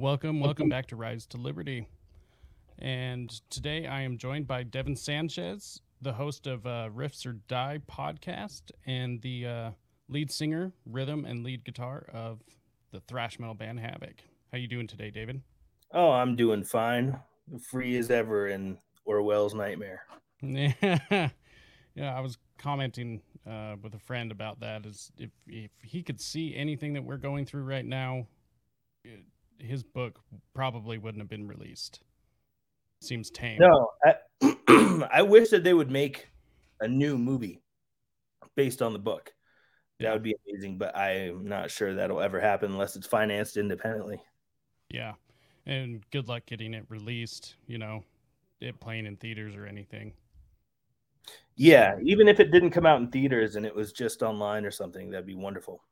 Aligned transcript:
Welcome, 0.00 0.40
welcome 0.40 0.70
back 0.70 0.86
to 0.86 0.96
Rise 0.96 1.26
to 1.26 1.36
Liberty. 1.36 1.86
And 2.78 3.28
today 3.50 3.86
I 3.86 4.00
am 4.00 4.16
joined 4.16 4.46
by 4.46 4.62
David 4.62 4.98
Sanchez, 4.98 5.78
the 6.00 6.14
host 6.14 6.46
of 6.46 6.64
uh, 6.64 6.88
Riffs 6.88 7.26
or 7.26 7.34
Die 7.48 7.80
podcast 7.86 8.70
and 8.86 9.20
the 9.20 9.46
uh, 9.46 9.70
lead 10.08 10.32
singer, 10.32 10.72
rhythm, 10.86 11.26
and 11.26 11.44
lead 11.44 11.66
guitar 11.66 12.06
of 12.14 12.40
the 12.92 13.00
thrash 13.00 13.38
metal 13.38 13.54
band 13.54 13.78
Havok. 13.78 14.20
How 14.50 14.56
you 14.56 14.68
doing 14.68 14.86
today, 14.86 15.10
David? 15.10 15.42
Oh, 15.92 16.12
I'm 16.12 16.34
doing 16.34 16.64
fine. 16.64 17.20
Free 17.70 17.98
as 17.98 18.10
ever 18.10 18.48
in 18.48 18.78
Orwell's 19.04 19.52
nightmare. 19.52 20.06
Yeah, 20.40 20.72
yeah. 21.94 22.16
I 22.16 22.20
was 22.20 22.38
commenting 22.56 23.20
uh, 23.46 23.76
with 23.82 23.94
a 23.94 23.98
friend 23.98 24.32
about 24.32 24.60
that. 24.60 24.86
Is 24.86 25.12
if 25.18 25.30
if 25.46 25.72
he 25.82 26.02
could 26.02 26.22
see 26.22 26.56
anything 26.56 26.94
that 26.94 27.04
we're 27.04 27.18
going 27.18 27.44
through 27.44 27.64
right 27.64 27.84
now, 27.84 28.26
it, 29.04 29.20
his 29.62 29.82
book 29.82 30.20
probably 30.54 30.98
wouldn't 30.98 31.20
have 31.20 31.28
been 31.28 31.46
released. 31.46 32.00
Seems 33.00 33.30
tame. 33.30 33.58
No, 33.58 33.90
I, 34.04 35.06
I 35.12 35.22
wish 35.22 35.50
that 35.50 35.64
they 35.64 35.74
would 35.74 35.90
make 35.90 36.28
a 36.80 36.88
new 36.88 37.16
movie 37.16 37.62
based 38.56 38.82
on 38.82 38.92
the 38.92 38.98
book. 38.98 39.32
That 40.00 40.14
would 40.14 40.22
be 40.22 40.34
amazing, 40.48 40.78
but 40.78 40.96
I'm 40.96 41.46
not 41.46 41.70
sure 41.70 41.94
that'll 41.94 42.22
ever 42.22 42.40
happen 42.40 42.72
unless 42.72 42.96
it's 42.96 43.06
financed 43.06 43.58
independently. 43.58 44.22
Yeah. 44.88 45.12
And 45.66 46.02
good 46.10 46.26
luck 46.26 46.46
getting 46.46 46.72
it 46.72 46.86
released, 46.88 47.56
you 47.66 47.76
know, 47.76 48.02
it 48.62 48.80
playing 48.80 49.04
in 49.04 49.16
theaters 49.16 49.56
or 49.56 49.66
anything. 49.66 50.14
Yeah, 51.54 51.96
even 52.02 52.28
if 52.28 52.40
it 52.40 52.50
didn't 52.50 52.70
come 52.70 52.86
out 52.86 53.00
in 53.00 53.10
theaters 53.10 53.56
and 53.56 53.66
it 53.66 53.74
was 53.74 53.92
just 53.92 54.22
online 54.22 54.64
or 54.64 54.70
something, 54.70 55.10
that'd 55.10 55.26
be 55.26 55.34
wonderful. 55.34 55.82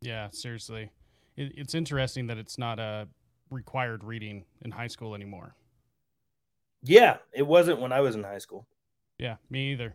Yeah, 0.00 0.28
seriously. 0.30 0.90
It, 1.36 1.52
it's 1.56 1.74
interesting 1.74 2.26
that 2.28 2.38
it's 2.38 2.58
not 2.58 2.78
a 2.78 3.08
required 3.50 4.04
reading 4.04 4.44
in 4.64 4.70
high 4.70 4.86
school 4.86 5.14
anymore. 5.14 5.54
Yeah, 6.82 7.18
it 7.32 7.46
wasn't 7.46 7.80
when 7.80 7.92
I 7.92 8.00
was 8.00 8.14
in 8.14 8.24
high 8.24 8.38
school. 8.38 8.66
Yeah, 9.18 9.36
me 9.50 9.72
either. 9.72 9.94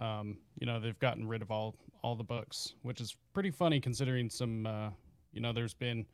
Um, 0.00 0.38
you 0.58 0.66
know, 0.66 0.80
they've 0.80 0.98
gotten 0.98 1.26
rid 1.26 1.42
of 1.42 1.50
all 1.50 1.76
all 2.02 2.14
the 2.16 2.24
books, 2.24 2.74
which 2.82 3.00
is 3.00 3.16
pretty 3.32 3.50
funny 3.50 3.80
considering 3.80 4.28
some. 4.30 4.66
Uh, 4.66 4.90
you 5.32 5.40
know, 5.40 5.52
there's 5.52 5.74
been 5.74 6.06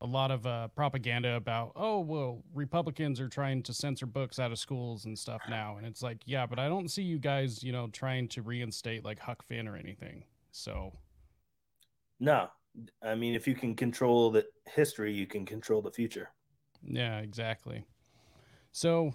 a 0.00 0.06
lot 0.06 0.30
of 0.30 0.46
uh, 0.46 0.68
propaganda 0.68 1.36
about, 1.36 1.72
oh, 1.76 2.00
well, 2.00 2.42
Republicans 2.54 3.20
are 3.20 3.28
trying 3.28 3.62
to 3.62 3.72
censor 3.72 4.06
books 4.06 4.38
out 4.38 4.52
of 4.52 4.58
schools 4.58 5.06
and 5.06 5.18
stuff 5.18 5.40
now, 5.48 5.76
and 5.76 5.86
it's 5.86 6.02
like, 6.02 6.18
yeah, 6.26 6.44
but 6.46 6.58
I 6.58 6.68
don't 6.68 6.90
see 6.90 7.02
you 7.02 7.18
guys, 7.18 7.62
you 7.62 7.72
know, 7.72 7.88
trying 7.88 8.28
to 8.28 8.42
reinstate 8.42 9.04
like 9.04 9.18
Huck 9.18 9.42
Finn 9.42 9.66
or 9.66 9.76
anything. 9.76 10.24
So, 10.52 10.92
no, 12.20 12.48
I 13.02 13.14
mean, 13.14 13.34
if 13.34 13.46
you 13.46 13.54
can 13.54 13.74
control 13.74 14.30
the 14.30 14.46
history, 14.66 15.12
you 15.12 15.26
can 15.26 15.46
control 15.46 15.80
the 15.82 15.90
future. 15.90 16.30
Yeah, 16.82 17.18
exactly. 17.18 17.84
So 18.72 19.14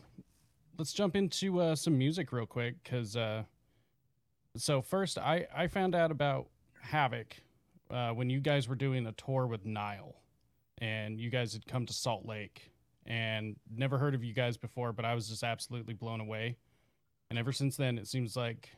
let's 0.77 0.93
jump 0.93 1.15
into 1.15 1.59
uh, 1.59 1.75
some 1.75 1.97
music 1.97 2.31
real 2.31 2.45
quick 2.45 2.75
because 2.83 3.15
uh, 3.15 3.43
so 4.55 4.81
first 4.81 5.17
I 5.17 5.45
I 5.53 5.67
found 5.67 5.93
out 5.95 6.11
about 6.11 6.47
Havok 6.87 7.33
uh, 7.91 8.11
when 8.11 8.29
you 8.29 8.39
guys 8.39 8.67
were 8.67 8.75
doing 8.75 9.05
a 9.07 9.11
tour 9.13 9.45
with 9.47 9.65
Nile, 9.65 10.15
and 10.79 11.19
you 11.19 11.29
guys 11.29 11.53
had 11.53 11.65
come 11.67 11.85
to 11.85 11.93
Salt 11.93 12.25
Lake, 12.25 12.71
and 13.05 13.55
never 13.75 13.97
heard 13.97 14.15
of 14.15 14.23
you 14.23 14.33
guys 14.33 14.57
before, 14.57 14.93
but 14.93 15.05
I 15.05 15.13
was 15.13 15.27
just 15.27 15.43
absolutely 15.43 15.93
blown 15.93 16.21
away, 16.21 16.57
and 17.29 17.37
ever 17.37 17.51
since 17.51 17.75
then 17.75 17.97
it 17.97 18.07
seems 18.07 18.35
like 18.35 18.69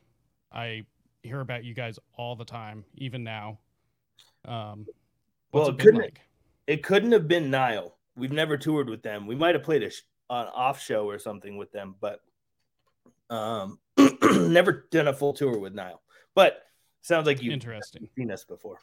I 0.51 0.85
hear 1.23 1.39
about 1.39 1.63
you 1.63 1.73
guys 1.73 1.99
all 2.15 2.35
the 2.35 2.45
time, 2.45 2.83
even 2.95 3.23
now. 3.23 3.59
Um, 4.45 4.85
well, 5.51 5.67
it, 5.67 5.73
it 5.73 5.79
couldn't 5.79 6.01
like? 6.01 6.21
it 6.67 6.83
couldn't 6.83 7.11
have 7.11 7.27
been 7.27 7.49
Nile. 7.49 7.97
We've 8.15 8.31
never 8.31 8.57
toured 8.57 8.89
with 8.89 9.03
them. 9.03 9.27
We 9.27 9.35
might 9.35 9.55
have 9.55 9.63
played 9.63 9.83
a, 9.83 9.87
an 10.29 10.47
off 10.53 10.81
show 10.81 11.07
or 11.09 11.19
something 11.19 11.57
with 11.57 11.71
them, 11.71 11.95
but 11.99 12.19
um, 13.29 13.79
never 14.23 14.87
done 14.91 15.07
a 15.07 15.13
full 15.13 15.33
tour 15.33 15.57
with 15.57 15.73
Nile. 15.73 16.01
But 16.35 16.63
sounds 17.01 17.25
like 17.25 17.41
you 17.41 17.51
interesting 17.51 18.07
seen 18.17 18.31
us 18.31 18.43
before. 18.43 18.77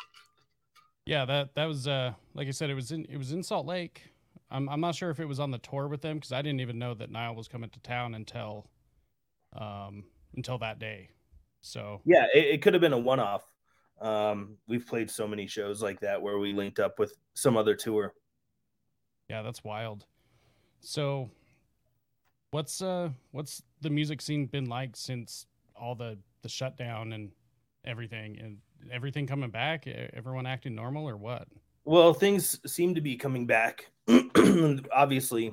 Yeah, 1.07 1.25
that 1.25 1.55
that 1.55 1.65
was 1.67 1.89
uh 1.89 2.13
like 2.35 2.49
I 2.49 2.51
said, 2.51 2.71
it 2.71 2.75
was 2.75 2.93
in 2.93 3.07
it 3.09 3.17
was 3.17 3.33
in 3.33 3.43
Salt 3.43 3.67
Lake. 3.67 4.03
I'm 4.51 4.69
I'm 4.69 4.81
not 4.81 4.95
sure 4.95 5.11
if 5.11 5.21
it 5.21 5.27
was 5.27 5.41
on 5.41 5.51
the 5.51 5.59
tour 5.59 5.89
with 5.89 6.03
them 6.03 6.17
because 6.17 6.33
I 6.33 6.43
didn't 6.43 6.61
even 6.61 6.79
know 6.79 6.95
that 6.95 7.11
Nile 7.11 7.35
was 7.35 7.49
coming 7.49 7.71
to 7.71 7.81
town 7.81 8.15
until 8.15 8.69
um 9.57 10.05
until 10.37 10.59
that 10.59 10.79
day. 10.79 11.11
So 11.61 12.01
yeah, 12.05 12.27
it, 12.35 12.47
it 12.47 12.63
could 12.63 12.75
have 12.75 12.81
been 12.81 12.93
a 12.93 12.99
one 12.99 13.21
off. 13.21 13.43
Um, 14.01 14.57
we've 14.69 14.87
played 14.87 15.11
so 15.11 15.27
many 15.27 15.47
shows 15.47 15.83
like 15.83 16.01
that 16.01 16.21
where 16.21 16.39
we 16.39 16.53
linked 16.53 16.79
up 16.79 16.99
with 16.99 17.15
some 17.35 17.57
other 17.57 17.75
tour. 17.75 18.15
Yeah, 19.29 19.43
that's 19.43 19.65
wild. 19.65 20.07
So 20.81 21.31
what's 22.51 22.81
uh 22.81 23.11
what's 23.33 23.63
the 23.83 23.91
music 23.91 24.21
scene 24.21 24.47
been 24.47 24.67
like 24.67 24.97
since 24.97 25.47
all 25.77 25.95
the 25.95 26.19
the 26.43 26.49
shutdown 26.49 27.13
and 27.13 27.31
everything 27.85 28.39
and 28.41 28.57
everything 28.91 29.27
coming 29.27 29.51
back 29.51 29.87
everyone 30.15 30.47
acting 30.47 30.75
normal 30.75 31.09
or 31.09 31.17
what 31.17 31.47
well 31.85 32.15
things 32.15 32.59
seem 32.67 32.95
to 32.95 33.01
be 33.01 33.17
coming 33.17 33.47
back 33.47 33.91
obviously 34.95 35.53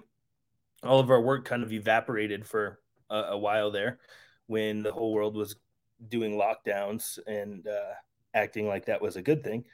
all 0.84 1.00
of 1.00 1.10
our 1.10 1.22
work 1.22 1.46
kind 1.46 1.64
of 1.64 1.74
evaporated 1.74 2.46
for 2.46 2.80
a, 3.10 3.16
a, 3.16 3.38
while 3.38 3.72
there 3.72 4.00
when 4.48 4.84
the 4.84 4.92
whole 4.92 5.14
world 5.14 5.36
was 5.36 5.56
doing 6.08 6.34
lockdowns 6.34 7.18
and 7.28 7.68
uh, 7.68 7.94
acting 8.36 8.68
like 8.68 8.86
that 8.86 9.02
was 9.02 9.16
a 9.16 9.22
good 9.24 9.44
thing 9.44 9.66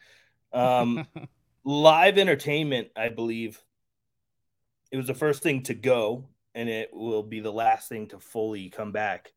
um, 0.54 1.06
live 1.66 2.18
entertainment 2.18 2.88
i 2.96 3.10
believe 3.10 3.62
it 4.92 4.98
was 4.98 5.08
the 5.08 5.14
first 5.14 5.44
thing 5.44 5.64
to 5.64 5.74
go 5.74 6.28
and 6.54 6.70
it 6.70 6.90
will 6.94 7.24
be 7.24 7.40
the 7.40 7.52
last 7.52 7.90
thing 7.90 8.08
to 8.08 8.20
fully 8.20 8.70
come 8.70 8.92
back. 8.92 9.32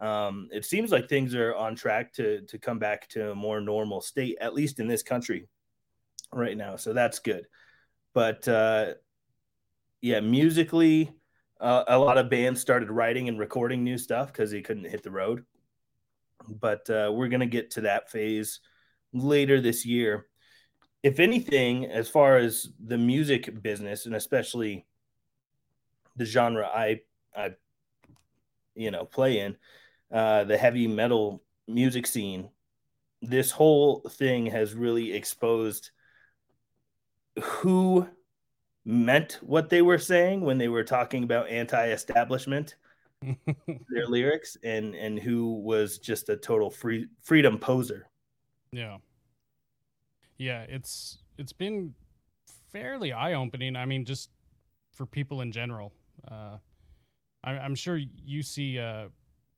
Um, 0.00 0.48
it 0.52 0.64
seems 0.64 0.90
like 0.90 1.08
things 1.08 1.34
are 1.34 1.54
on 1.54 1.76
track 1.76 2.12
to 2.14 2.42
to 2.42 2.58
come 2.58 2.78
back 2.78 3.08
to 3.10 3.32
a 3.32 3.34
more 3.34 3.60
normal 3.60 4.00
state, 4.00 4.38
at 4.40 4.54
least 4.54 4.80
in 4.80 4.88
this 4.88 5.02
country 5.02 5.48
right 6.32 6.56
now. 6.56 6.76
So 6.76 6.92
that's 6.92 7.18
good. 7.18 7.46
But 8.14 8.46
uh, 8.48 8.94
yeah, 10.00 10.20
musically, 10.20 11.12
uh, 11.60 11.84
a 11.86 11.98
lot 11.98 12.18
of 12.18 12.30
bands 12.30 12.60
started 12.60 12.90
writing 12.90 13.28
and 13.28 13.38
recording 13.38 13.84
new 13.84 13.98
stuff 13.98 14.32
because 14.32 14.50
they 14.50 14.62
couldn't 14.62 14.90
hit 14.90 15.02
the 15.02 15.10
road. 15.10 15.44
But 16.48 16.88
uh, 16.90 17.10
we're 17.12 17.28
gonna 17.28 17.46
get 17.46 17.72
to 17.72 17.82
that 17.82 18.10
phase 18.10 18.60
later 19.12 19.60
this 19.60 19.84
year. 19.84 20.26
If 21.02 21.18
anything, 21.18 21.86
as 21.86 22.08
far 22.08 22.36
as 22.36 22.68
the 22.84 22.98
music 22.98 23.62
business 23.62 24.06
and 24.06 24.14
especially 24.14 24.86
the 26.16 26.24
genre 26.24 26.66
I 26.66 27.00
I 27.34 27.54
you 28.74 28.90
know 28.90 29.04
play 29.04 29.40
in, 29.40 29.56
uh, 30.12 30.44
the 30.44 30.58
heavy 30.58 30.86
metal 30.86 31.42
music 31.66 32.06
scene, 32.06 32.50
this 33.20 33.50
whole 33.50 34.00
thing 34.00 34.46
has 34.46 34.74
really 34.74 35.12
exposed 35.12 35.90
who 37.40 38.06
meant 38.84 39.38
what 39.42 39.70
they 39.70 39.80
were 39.80 39.98
saying 39.98 40.40
when 40.40 40.58
they 40.58 40.68
were 40.68 40.84
talking 40.84 41.22
about 41.22 41.48
anti-establishment 41.48 42.74
their 43.88 44.06
lyrics 44.06 44.56
and 44.64 44.94
and 44.94 45.18
who 45.18 45.60
was 45.60 45.98
just 45.98 46.28
a 46.28 46.36
total 46.36 46.70
free 46.70 47.06
freedom 47.22 47.58
poser. 47.58 48.08
Yeah. 48.72 48.98
Yeah 50.38 50.62
it's 50.68 51.18
it's 51.38 51.52
been 51.52 51.94
fairly 52.72 53.12
eye-opening. 53.12 53.76
I 53.76 53.86
mean 53.86 54.04
just 54.04 54.30
for 54.92 55.06
people 55.06 55.40
in 55.40 55.52
general. 55.52 55.92
Uh, 56.30 56.58
I, 57.44 57.54
am 57.54 57.74
sure 57.74 57.96
you 57.96 58.42
see 58.42 58.78
uh, 58.78 59.08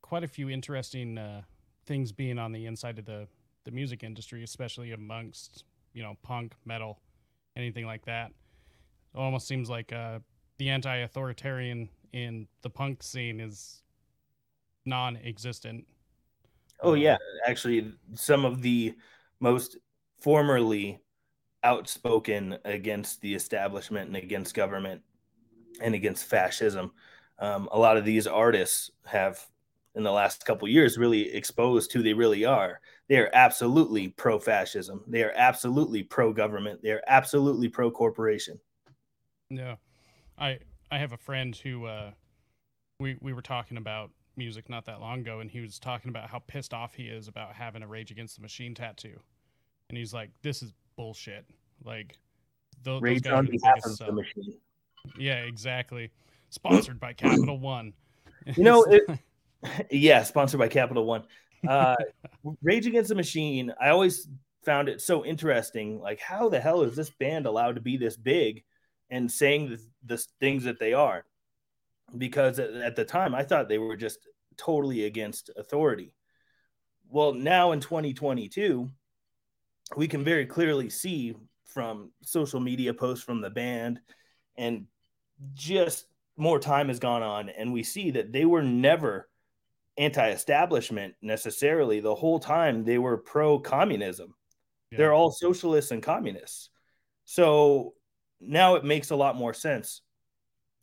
quite 0.01 0.23
a 0.23 0.27
few 0.27 0.49
interesting 0.49 1.17
uh, 1.17 1.41
things 1.85 2.11
being 2.11 2.39
on 2.39 2.51
the 2.51 2.65
inside 2.65 2.99
of 2.99 3.05
the 3.05 3.27
the 3.65 3.71
music 3.71 4.03
industry, 4.03 4.43
especially 4.43 4.91
amongst 4.91 5.63
you 5.93 6.03
know 6.03 6.15
punk, 6.23 6.53
metal, 6.65 6.99
anything 7.55 7.85
like 7.85 8.05
that. 8.05 8.31
It 9.13 9.17
almost 9.17 9.47
seems 9.47 9.69
like 9.69 9.91
uh, 9.91 10.19
the 10.57 10.69
anti-authoritarian 10.69 11.89
in 12.15 12.47
the 12.61 12.69
punk 12.69 13.03
scene 13.03 13.41
is 13.41 13.81
non-existent. 14.85 15.85
Oh 16.79 16.93
yeah, 16.93 17.17
actually, 17.45 17.93
some 18.13 18.45
of 18.45 18.61
the 18.61 18.95
most 19.41 19.77
formerly 20.21 21.01
outspoken 21.63 22.57
against 22.63 23.19
the 23.21 23.35
establishment 23.35 24.07
and 24.07 24.15
against 24.15 24.55
government 24.55 25.01
and 25.81 25.93
against 25.93 26.25
fascism. 26.25 26.91
Um, 27.39 27.67
a 27.71 27.77
lot 27.77 27.97
of 27.97 28.05
these 28.05 28.27
artists 28.27 28.91
have, 29.05 29.45
in 29.95 30.03
the 30.03 30.11
last 30.11 30.45
couple 30.45 30.69
years, 30.69 30.97
really 30.97 31.33
exposed 31.33 31.91
who 31.91 32.01
they 32.01 32.13
really 32.13 32.45
are. 32.45 32.79
They 33.09 33.17
are 33.17 33.29
absolutely 33.33 34.09
pro-fascism. 34.09 35.03
They 35.07 35.23
are 35.23 35.33
absolutely 35.35 36.03
pro-government. 36.03 36.81
They 36.81 36.91
are 36.91 37.03
absolutely 37.07 37.67
pro-corporation. 37.67 38.59
Yeah, 39.49 39.75
I 40.37 40.59
I 40.91 40.97
have 40.97 41.13
a 41.13 41.17
friend 41.17 41.55
who 41.55 41.85
uh, 41.85 42.11
we 42.99 43.17
we 43.21 43.33
were 43.33 43.41
talking 43.41 43.77
about 43.77 44.11
music 44.37 44.69
not 44.69 44.85
that 44.85 44.99
long 44.99 45.21
ago, 45.21 45.39
and 45.39 45.49
he 45.49 45.59
was 45.59 45.79
talking 45.79 46.09
about 46.09 46.29
how 46.29 46.39
pissed 46.39 46.73
off 46.73 46.93
he 46.93 47.03
is 47.03 47.27
about 47.27 47.53
having 47.53 47.83
a 47.83 47.87
Rage 47.87 48.11
Against 48.11 48.35
the 48.35 48.41
Machine 48.41 48.75
tattoo, 48.75 49.19
and 49.89 49.97
he's 49.97 50.13
like, 50.13 50.29
"This 50.41 50.61
is 50.61 50.73
bullshit. 50.95 51.45
Like, 51.83 52.17
those, 52.83 53.01
Rage 53.01 53.27
on 53.27 53.45
the 53.45 53.51
behalf 53.51 53.85
of 53.85 53.97
the 53.97 54.11
machine. 54.11 54.57
Yeah, 55.17 55.39
exactly. 55.43 56.11
Sponsored 56.49 56.99
by 56.99 57.13
Capital 57.13 57.59
One. 57.59 57.93
You 58.55 58.63
know, 58.63 58.83
it, 58.83 59.03
yeah, 59.91 60.23
sponsored 60.23 60.59
by 60.59 60.67
Capital 60.67 61.05
One. 61.05 61.23
Uh, 61.67 61.95
Rage 62.61 62.85
Against 62.85 63.09
the 63.09 63.15
Machine. 63.15 63.73
I 63.81 63.89
always 63.89 64.27
found 64.63 64.89
it 64.89 65.01
so 65.01 65.25
interesting. 65.25 65.99
Like, 65.99 66.19
how 66.19 66.49
the 66.49 66.59
hell 66.59 66.83
is 66.83 66.95
this 66.95 67.09
band 67.09 67.45
allowed 67.45 67.75
to 67.75 67.81
be 67.81 67.97
this 67.97 68.15
big 68.15 68.63
and 69.09 69.31
saying 69.31 69.69
the, 69.69 69.79
the 70.05 70.25
things 70.39 70.63
that 70.63 70.79
they 70.79 70.93
are? 70.93 71.25
Because 72.17 72.59
at, 72.59 72.95
the 72.95 73.05
time, 73.05 73.33
I 73.33 73.43
thought 73.43 73.67
they 73.67 73.77
were 73.77 73.97
just 73.97 74.19
totally 74.57 75.05
against 75.05 75.49
authority. 75.57 76.13
Well, 77.09 77.33
now 77.33 77.71
in 77.71 77.79
2022, 77.79 78.89
we 79.95 80.07
can 80.07 80.23
very 80.23 80.45
clearly 80.45 80.89
see 80.89 81.35
from 81.65 82.11
social 82.23 82.59
media 82.59 82.93
posts 82.93 83.23
from 83.23 83.41
the 83.41 83.49
band 83.49 83.99
and 84.57 84.85
just 85.53 86.05
more 86.37 86.59
time 86.59 86.87
has 86.87 86.99
gone 86.99 87.21
on 87.21 87.49
and 87.49 87.71
we 87.73 87.83
see 87.83 88.11
that 88.11 88.31
they 88.31 88.45
were 88.45 88.63
never 88.63 89.29
anti-establishment 89.97 91.13
necessarily 91.21 91.99
the 91.99 92.15
whole 92.15 92.39
time 92.39 92.83
they 92.83 92.97
were 92.97 93.17
pro-communism 93.17 94.33
Yeah. 94.91 94.97
they're 94.97 95.13
all 95.13 95.31
socialists 95.31 95.91
and 95.91 96.01
communists 96.01 96.69
so 97.25 97.94
now 98.39 98.75
it 98.75 98.83
makes 98.83 99.11
a 99.11 99.15
lot 99.15 99.35
more 99.35 99.53
sense 99.53 100.01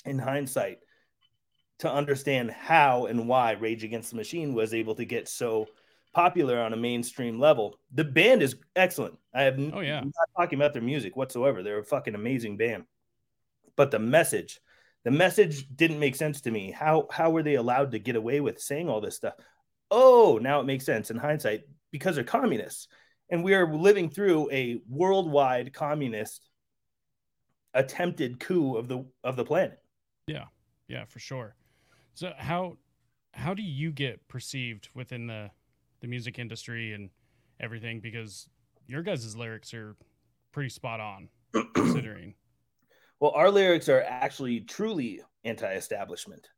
in 0.04 0.18
hindsight 0.18 0.78
to 1.80 1.92
understand 1.92 2.50
how 2.50 3.06
and 3.06 3.28
why 3.28 3.52
rage 3.52 3.84
against 3.84 4.10
the 4.10 4.16
machine 4.16 4.54
was 4.54 4.74
able 4.74 4.94
to 4.94 5.04
get 5.04 5.28
so 5.28 5.66
popular 6.12 6.60
on 6.60 6.72
a 6.72 6.76
mainstream 6.76 7.40
level. 7.40 7.78
The 7.92 8.04
band 8.04 8.42
is 8.42 8.56
excellent. 8.76 9.18
I 9.34 9.42
have 9.42 9.58
Oh, 9.58 9.80
yeah. 9.80 9.98
I'm 9.98 10.12
not 10.16 10.40
talking 10.40 10.58
about 10.58 10.74
their 10.74 10.82
music 10.82 11.16
whatsoever. 11.16 11.62
They're 11.62 11.78
a 11.78 11.84
fucking 11.84 12.14
amazing 12.14 12.56
band. 12.56 12.84
But 13.76 13.90
the 13.90 13.98
message 13.98 14.60
the 15.04 15.10
message 15.10 15.66
didn't 15.74 15.98
make 15.98 16.14
sense 16.14 16.42
to 16.42 16.50
me. 16.50 16.70
How 16.70 17.08
how 17.10 17.30
were 17.30 17.42
they 17.42 17.56
allowed 17.56 17.90
to 17.90 17.98
get 17.98 18.14
away 18.14 18.40
with 18.40 18.60
saying 18.60 18.88
all 18.88 19.00
this 19.00 19.16
stuff? 19.16 19.34
Oh 19.90 20.38
now 20.40 20.60
it 20.60 20.66
makes 20.66 20.84
sense 20.84 21.10
in 21.10 21.16
hindsight 21.16 21.62
because 21.90 22.14
they're 22.14 22.24
communists. 22.24 22.88
And 23.30 23.42
we 23.42 23.54
are 23.54 23.74
living 23.74 24.10
through 24.10 24.50
a 24.52 24.80
worldwide 24.88 25.72
communist 25.72 26.48
attempted 27.74 28.38
coup 28.40 28.76
of 28.76 28.88
the 28.88 29.04
of 29.24 29.36
the 29.36 29.44
planet 29.44 29.78
Yeah, 30.26 30.46
yeah, 30.88 31.04
for 31.04 31.18
sure. 31.18 31.56
So 32.14 32.32
how 32.36 32.76
how 33.34 33.54
do 33.54 33.62
you 33.62 33.92
get 33.92 34.26
perceived 34.28 34.88
within 34.94 35.26
the 35.26 35.50
the 36.00 36.06
music 36.08 36.38
industry 36.38 36.92
and 36.92 37.10
everything? 37.60 38.00
Because 38.00 38.48
your 38.86 39.02
guys' 39.02 39.36
lyrics 39.36 39.72
are 39.72 39.96
pretty 40.52 40.68
spot 40.68 41.00
on, 41.00 41.28
considering. 41.74 42.34
well 43.20 43.30
our 43.34 43.50
lyrics 43.50 43.88
are 43.88 44.02
actually 44.02 44.60
truly 44.60 45.20
anti-establishment 45.44 46.48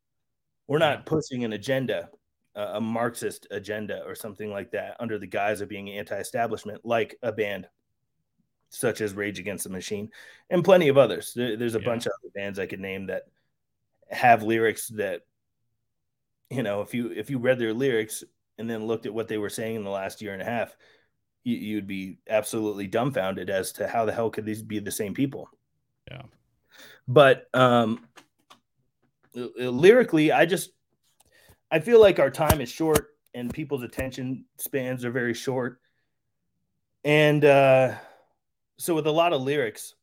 we're 0.67 0.79
not 0.79 0.99
Yeah. 0.99 1.03
pushing 1.07 1.45
an 1.45 1.53
agenda 1.53 2.09
uh, 2.57 2.73
a 2.75 2.81
marxist 2.81 3.47
agenda 3.51 4.03
or 4.07 4.15
something 4.15 4.51
like 4.51 4.71
that 4.73 4.97
under 5.01 5.19
the 5.19 5.27
guise 5.27 5.61
of 5.61 5.69
being 5.69 5.91
anti-establishment 5.91 6.81
like 6.85 7.17
a 7.23 7.31
band 7.33 7.67
such 8.75 9.01
as 9.01 9.15
rage 9.15 9.39
against 9.39 9.65
the 9.65 9.71
machine 9.71 10.11
and 10.51 10.65
plenty 10.65 10.89
of 10.89 10.99
others 10.99 11.33
there's 11.35 11.75
a 11.75 11.79
Yeah. 11.79 11.85
bunch 11.85 12.07
of 12.07 12.13
other 12.21 12.31
bands 12.35 12.59
i 12.59 12.67
could 12.67 12.81
name 12.81 13.07
that 13.07 13.25
have 14.11 14.43
lyrics 14.43 14.89
that 14.89 15.23
you 16.51 16.63
know 16.63 16.81
if 16.83 16.93
you 16.95 17.11
if 17.11 17.31
you 17.31 17.39
read 17.39 17.59
their 17.59 17.73
lyrics 17.73 18.25
and 18.59 18.69
then 18.69 18.87
looked 18.87 19.07
at 19.07 19.15
what 19.15 19.29
they 19.29 19.39
were 19.39 19.49
saying 19.51 19.77
in 19.77 19.85
the 19.85 19.91
last 19.91 20.21
year 20.23 20.33
and 20.33 20.43
a 20.43 20.45
half 20.45 20.77
you, 21.45 21.57
you'd 21.57 21.87
be 21.87 22.19
absolutely 22.29 22.87
dumbfounded 22.87 23.51
as 23.51 23.73
to 23.73 23.87
how 23.89 24.05
the 24.05 24.13
hell 24.13 24.31
could 24.31 24.45
these 24.45 24.63
be 24.63 24.79
the 24.79 24.91
same 24.91 25.15
people 25.15 25.49
Yeah. 26.11 26.23
but 27.09 27.49
um 27.55 28.07
lyrically 29.35 30.31
i 30.33 30.47
just 30.47 30.71
i 31.71 31.79
feel 31.81 32.01
like 32.01 32.19
our 32.19 32.31
time 32.31 32.61
is 32.61 32.69
short 32.69 33.17
and 33.35 33.53
people's 33.53 33.83
attention 33.83 34.45
spans 34.59 35.05
are 35.05 35.11
very 35.11 35.35
short 35.35 35.81
and 37.05 37.45
uh 37.45 37.95
so 38.79 38.95
with 38.95 39.07
a 39.07 39.13
lot 39.13 39.33
of 39.33 39.43
lyrics 39.43 39.95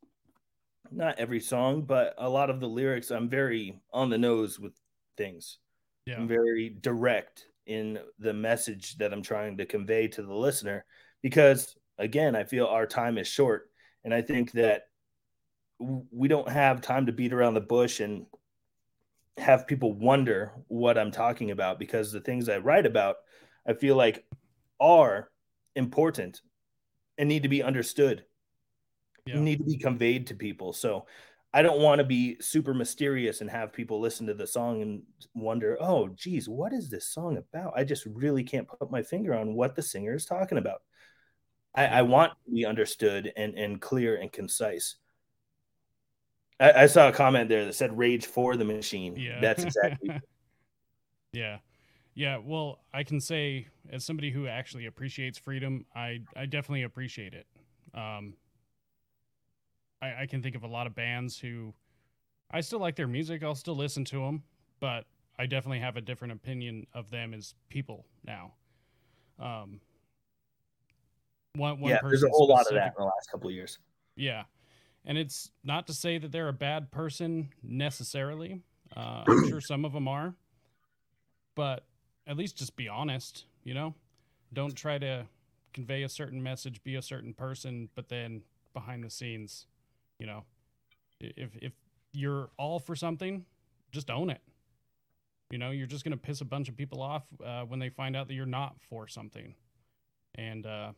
not 0.92 1.20
every 1.20 1.40
song 1.40 1.84
but 1.84 2.14
a 2.18 2.30
lot 2.30 2.50
of 2.50 2.60
the 2.60 2.68
lyrics 2.68 3.12
i'm 3.12 3.30
very 3.30 3.80
on 3.94 4.10
the 4.10 4.18
nose 4.18 4.60
with 4.60 4.74
things. 5.18 5.60
Yeah. 6.06 6.18
i'm 6.18 6.28
very 6.28 6.76
direct 6.82 7.46
in 7.68 8.00
the 8.20 8.34
message 8.34 8.98
that 8.98 9.14
i'm 9.14 9.22
trying 9.22 9.58
to 9.58 9.66
convey 9.66 10.08
to 10.10 10.24
the 10.24 10.34
listener 10.34 10.86
because 11.22 11.76
again 11.98 12.36
i 12.36 12.44
feel 12.44 12.66
our 12.66 12.86
time 12.86 13.18
is 13.18 13.28
short. 13.28 13.70
And 14.04 14.14
i 14.14 14.22
think 14.22 14.52
that 14.54 14.84
we 15.80 16.28
don't 16.28 16.50
have 16.50 16.82
time 16.82 17.06
to 17.06 17.12
beat 17.12 17.34
around 17.34 17.54
the 17.54 17.62
bush 17.62 18.00
and 18.00 18.26
have 19.38 19.68
people 19.68 19.94
wonder 19.94 20.52
what 20.68 20.98
i'm 20.98 21.12
talking 21.12 21.52
about 21.52 21.80
because 21.80 22.12
the 22.12 22.20
things 22.20 22.50
i 22.50 22.58
write 22.58 22.86
about 22.86 23.18
i 23.68 23.74
feel 23.74 23.96
like 23.96 24.26
are 24.80 25.30
important 25.76 26.42
and 27.18 27.30
need 27.30 27.44
to 27.44 27.50
be 27.50 27.64
understood 27.64 28.26
Yeah. 29.26 29.40
need 29.40 29.60
to 29.60 29.64
be 29.64 29.78
conveyed 29.78 30.28
to 30.28 30.36
people 30.36 30.74
so 30.74 31.06
i 31.54 31.62
don't 31.62 31.82
want 31.82 32.00
to 32.00 32.06
be 32.06 32.38
super 32.40 32.74
mysterious 32.74 33.42
and 33.42 33.50
have 33.50 33.74
people 33.74 34.00
listen 34.00 34.28
to 34.28 34.34
the 34.34 34.48
song 34.48 34.82
and 34.82 35.04
wonder 35.36 35.78
oh 35.80 36.10
geez 36.10 36.50
what 36.50 36.74
is 36.74 36.90
this 36.90 37.08
song 37.08 37.38
about 37.38 37.74
i 37.76 37.84
just 37.84 38.06
really 38.06 38.44
can't 38.44 38.68
put 38.68 38.92
my 38.92 39.04
finger 39.04 39.34
on 39.34 39.54
what 39.54 39.76
the 39.76 39.82
singer 39.82 40.16
is 40.16 40.26
talking 40.26 40.58
about 40.58 40.82
i, 41.76 41.86
I 41.86 42.02
want 42.02 42.34
to 42.46 42.52
be 42.52 42.66
understood 42.66 43.32
and, 43.38 43.56
and 43.56 43.80
clear 43.80 44.16
and 44.16 44.32
concise 44.32 44.96
I, 46.60 46.84
I 46.84 46.86
saw 46.86 47.10
a 47.10 47.12
comment 47.12 47.50
there 47.50 47.66
that 47.66 47.76
said 47.76 47.98
rage 47.98 48.26
for 48.26 48.56
the 48.56 48.66
machine 48.66 49.16
Yeah. 49.16 49.40
that's 49.40 49.64
exactly 49.64 50.12
yeah. 51.34 51.58
Yeah. 52.14 52.38
Well, 52.44 52.80
I 52.94 53.04
can 53.04 53.20
say 53.20 53.68
as 53.92 54.06
somebody 54.06 54.32
who 54.32 54.48
actually 54.48 54.86
appreciates 54.86 55.38
freedom, 55.38 55.86
I 55.96 56.20
I 56.36 56.46
definitely 56.46 56.84
appreciate 56.84 57.34
it. 57.34 57.48
Um, 57.94 58.34
I 60.02 60.22
I 60.22 60.26
can 60.26 60.42
think 60.42 60.56
of 60.56 60.64
a 60.64 60.68
lot 60.68 60.88
of 60.88 60.96
bands 60.96 61.38
who 61.38 61.74
I 62.50 62.62
still 62.62 62.80
like 62.80 62.96
their 62.96 63.08
music. 63.08 63.44
I'll 63.44 63.56
still 63.56 63.76
listen 63.76 64.06
to 64.06 64.20
them, 64.20 64.44
but 64.80 65.06
I 65.38 65.46
definitely 65.46 65.80
have 65.80 65.98
a 65.98 66.02
different 66.02 66.34
opinion 66.34 66.88
of 66.94 67.10
them 67.10 67.34
as 67.34 67.56
people 67.70 68.06
now. 68.26 68.54
Um, 69.40 69.80
one 71.56 71.80
one 71.80 71.92
yeah 71.92 72.00
there's 72.04 72.24
a 72.24 72.30
whole 72.30 72.48
lot 72.48 72.66
of 72.68 72.74
that 72.74 72.94
in 72.98 73.04
the 73.04 73.04
last 73.04 73.30
couple 73.30 73.50
of 73.50 73.54
years 73.54 73.80
Yeah. 74.16 74.44
And 75.04 75.18
it's 75.18 75.50
not 75.64 75.88
to 75.88 75.94
say 75.94 76.18
that 76.20 76.32
they're 76.32 76.48
a 76.48 76.54
bad 76.54 76.92
person 76.92 77.50
necessarily. 77.64 78.62
Uh, 78.96 79.24
I'm 79.28 79.50
sure 79.50 79.60
some 79.60 79.84
of 79.84 79.94
them 79.94 80.08
are. 80.08 80.36
But 81.56 81.86
at 82.28 82.38
least 82.38 82.58
just 82.58 82.76
be 82.76 82.88
honest, 82.88 83.46
you 83.64 83.74
know? 83.74 83.96
Don't 84.54 84.76
try 84.76 84.98
to 85.00 85.26
convey 85.74 86.04
a 86.04 86.10
certain 86.10 86.44
message, 86.44 86.84
be 86.84 86.96
a 86.96 87.02
certain 87.02 87.34
person, 87.34 87.90
but 87.96 88.10
then 88.10 88.44
behind 88.74 89.04
the 89.04 89.10
scenes, 89.10 89.66
you 90.22 90.28
know, 90.28 90.44
if 91.20 91.50
if 91.56 91.74
you're 92.14 92.52
all 92.58 92.80
for 92.80 92.96
something, 92.96 93.44
just 93.92 94.12
own 94.12 94.30
it. 94.30 94.42
You 95.50 95.58
know, 95.58 95.72
you're 95.72 95.88
just 95.88 96.06
to 96.06 96.18
piss 96.18 96.42
a 96.42 96.46
bunch 96.46 96.70
of 96.70 96.78
people 96.78 97.02
off 97.02 97.24
uh, 97.44 97.64
when 97.64 97.80
they 97.80 97.90
find 97.90 98.16
out 98.16 98.28
that 98.28 98.36
you're 98.36 98.46
not 98.46 98.76
for 98.88 99.08
something. 99.08 99.56
And 100.36 100.68
uh, 100.68 100.92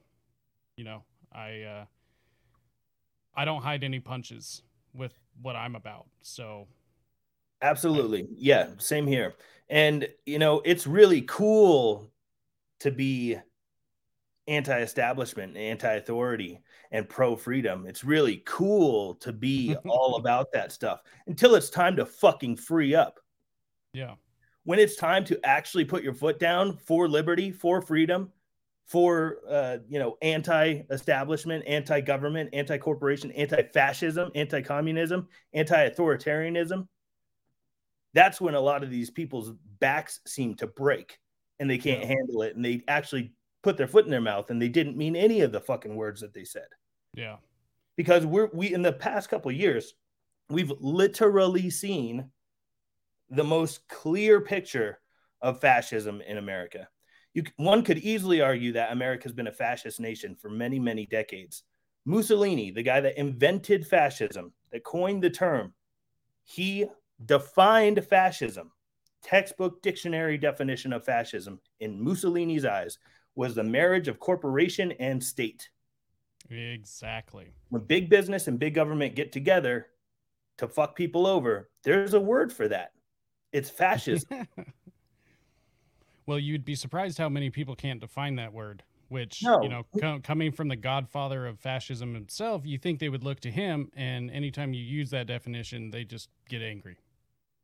you 0.76 0.84
know, 0.84 1.04
I 1.34 1.62
uh 1.62 1.86
I 3.34 3.46
don't 3.46 3.62
hide 3.62 3.86
any 3.86 4.02
punches 4.02 4.62
with 4.94 5.14
what 5.42 5.56
I'm 5.56 5.76
about. 5.76 6.08
So 6.22 6.68
Absolutely. 7.62 8.28
Yeah, 8.36 8.72
same 8.78 9.08
here. 9.08 9.36
And 9.70 10.10
you 10.26 10.38
know, 10.38 10.62
it's 10.66 10.86
really 10.86 11.22
cool 11.22 12.12
to 12.82 12.92
be 12.92 13.38
anti-establishment, 14.48 15.56
anti-authority 15.58 16.60
and 16.92 17.08
pro-freedom. 17.08 17.86
It's 17.88 18.04
really 18.04 18.44
cool 18.46 19.16
to 19.16 19.32
be 19.32 19.76
all 19.88 20.16
about 20.18 20.52
that 20.54 20.72
stuff 20.72 21.02
until 21.28 21.56
it's 21.56 21.70
time 21.70 21.96
to 21.96 22.06
fucking 22.06 22.58
free 22.58 22.94
up. 22.96 23.20
yeah, 23.94 24.16
When 24.64 24.80
it's 24.80 24.96
time 24.96 25.24
to 25.26 25.40
actually 25.46 25.86
put 25.86 26.04
your 26.04 26.14
foot 26.14 26.40
down 26.40 26.78
for 26.78 27.08
liberty, 27.08 27.52
for 27.52 27.82
freedom, 27.82 28.32
for 28.86 29.38
uh, 29.50 29.78
you 29.88 29.98
know, 29.98 30.18
anti-establishment, 30.22 31.64
anti-government, 31.66 32.50
anti-corporation, 32.54 33.32
anti-fascism, 33.32 34.30
anti-communism, 34.36 35.28
anti-authoritarianism, 35.54 36.88
that's 38.14 38.42
when 38.42 38.56
a 38.56 38.60
lot 38.60 38.84
of 38.84 38.92
these 38.92 39.10
people's 39.10 39.54
backs 39.80 40.20
seem 40.28 40.54
to 40.56 40.68
break 40.68 41.18
and 41.60 41.70
they 41.70 41.78
can't 41.78 42.02
Yeah. 42.02 42.08
handle 42.08 42.42
it 42.44 42.56
and 42.56 42.64
they 42.64 42.82
actually 42.88 43.34
put 43.64 43.78
their 43.78 43.88
foot 43.88 44.06
in 44.06 44.12
their 44.12 44.22
mouth 44.22 44.50
and 44.50 44.62
they 44.62 44.70
didn't 44.70 44.98
mean 44.98 45.16
any 45.16 45.42
of 45.42 45.52
the 45.52 45.62
fucking 45.62 45.96
words 45.96 46.22
that 46.22 46.34
they 46.34 46.44
said 46.44 46.68
yeah, 47.16 47.38
because 47.96 48.26
we're 48.26 48.50
we 48.54 48.74
in 48.74 48.82
the 48.82 48.94
past 48.94 49.30
couple 49.30 49.50
of 49.50 49.58
years 49.58 49.94
we've 50.50 50.72
literally 50.80 51.70
seen 51.70 52.30
the 53.30 53.44
most 53.44 53.88
clear 53.88 54.42
picture 54.42 55.00
of 55.42 55.60
fascism 55.60 56.22
in 56.22 56.38
America. 56.38 56.88
You, 57.34 57.44
one 57.58 57.84
could 57.84 57.98
easily 57.98 58.42
argue 58.42 58.74
that 58.74 58.92
America's 58.92 59.34
been 59.34 59.48
a 59.48 59.52
fascist 59.52 60.00
nation 60.00 60.36
for 60.36 60.50
many, 60.50 60.80
many 60.80 61.06
decades, 61.08 61.64
Mussolini, 62.06 62.72
the 62.72 62.84
guy 62.84 63.02
that 63.02 63.18
invented 63.18 63.88
fascism, 63.88 64.54
that 64.72 64.84
coined 64.84 65.24
the 65.24 65.30
term, 65.30 65.74
he 66.44 66.86
defined 67.26 68.06
fascism. 68.06 68.72
Textbook 69.24 69.82
dictionary 69.82 70.38
definition 70.38 70.92
of 70.92 71.06
fascism 71.06 71.60
in 71.80 72.04
Mussolini's 72.04 72.66
eyes 72.66 73.00
was 73.36 73.56
the 73.56 73.64
marriage 73.64 74.08
of 74.08 74.20
corporation 74.20 74.92
and 74.94 75.24
state. 75.24 75.70
Exactly. 76.50 77.54
When 77.70 77.84
big 77.84 78.10
business 78.10 78.48
and 78.48 78.60
big 78.60 78.74
government 78.74 79.16
get 79.16 79.32
together 79.32 79.88
to 80.58 80.68
fuck 80.68 80.96
people 80.96 81.26
over, 81.26 81.70
there's 81.84 82.14
a 82.14 82.20
word 82.20 82.52
for 82.54 82.68
that. 82.68 82.92
It's 83.52 83.70
fascism. 83.70 84.48
well, 86.26 86.40
you'd 86.40 86.66
be 86.66 86.76
surprised 86.76 87.18
how 87.18 87.30
many 87.30 87.50
people 87.50 87.76
can't 87.76 88.00
define 88.00 88.36
that 88.38 88.54
word 88.54 88.84
which 89.10 89.44
No. 89.44 89.62
you 89.62 89.70
know 89.70 89.86
co- 90.00 90.20
coming 90.24 90.52
from 90.52 90.70
the 90.70 90.78
godfather 90.78 91.46
of 91.46 91.60
fascism 91.60 92.16
himself 92.16 92.66
you 92.66 92.80
think 92.80 93.00
they 93.00 93.10
would 93.10 93.24
look 93.24 93.40
to 93.42 93.52
him 93.52 93.92
and 93.96 94.32
anytime 94.32 94.74
you 94.74 94.82
use 94.82 95.10
that 95.12 95.28
definition 95.28 95.92
they 95.92 96.04
just 96.06 96.30
get 96.50 96.62
angry 96.64 96.98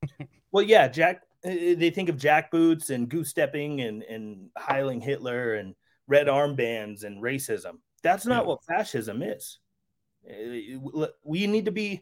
well, 0.51 0.63
yeah, 0.63 0.87
Jack. 0.87 1.23
Uh, 1.45 1.49
They 1.49 1.89
think 1.91 2.09
of 2.09 2.17
jack 2.17 2.51
boots 2.51 2.89
and 2.89 3.09
goose 3.09 3.29
stepping 3.29 3.81
and 3.81 4.03
and 4.03 4.49
Heiling 4.57 5.01
Hitler 5.03 5.55
and 5.55 5.75
red 6.07 6.27
armbands 6.27 7.03
and 7.03 7.21
racism. 7.21 7.79
That's 8.03 8.25
not 8.25 8.43
Yeah. 8.43 8.47
what 8.49 8.63
fascism 8.65 9.21
is. 9.21 9.59
Uh, 10.27 11.07
We 11.23 11.47
need 11.47 11.65
to 11.65 11.71
be 11.71 12.01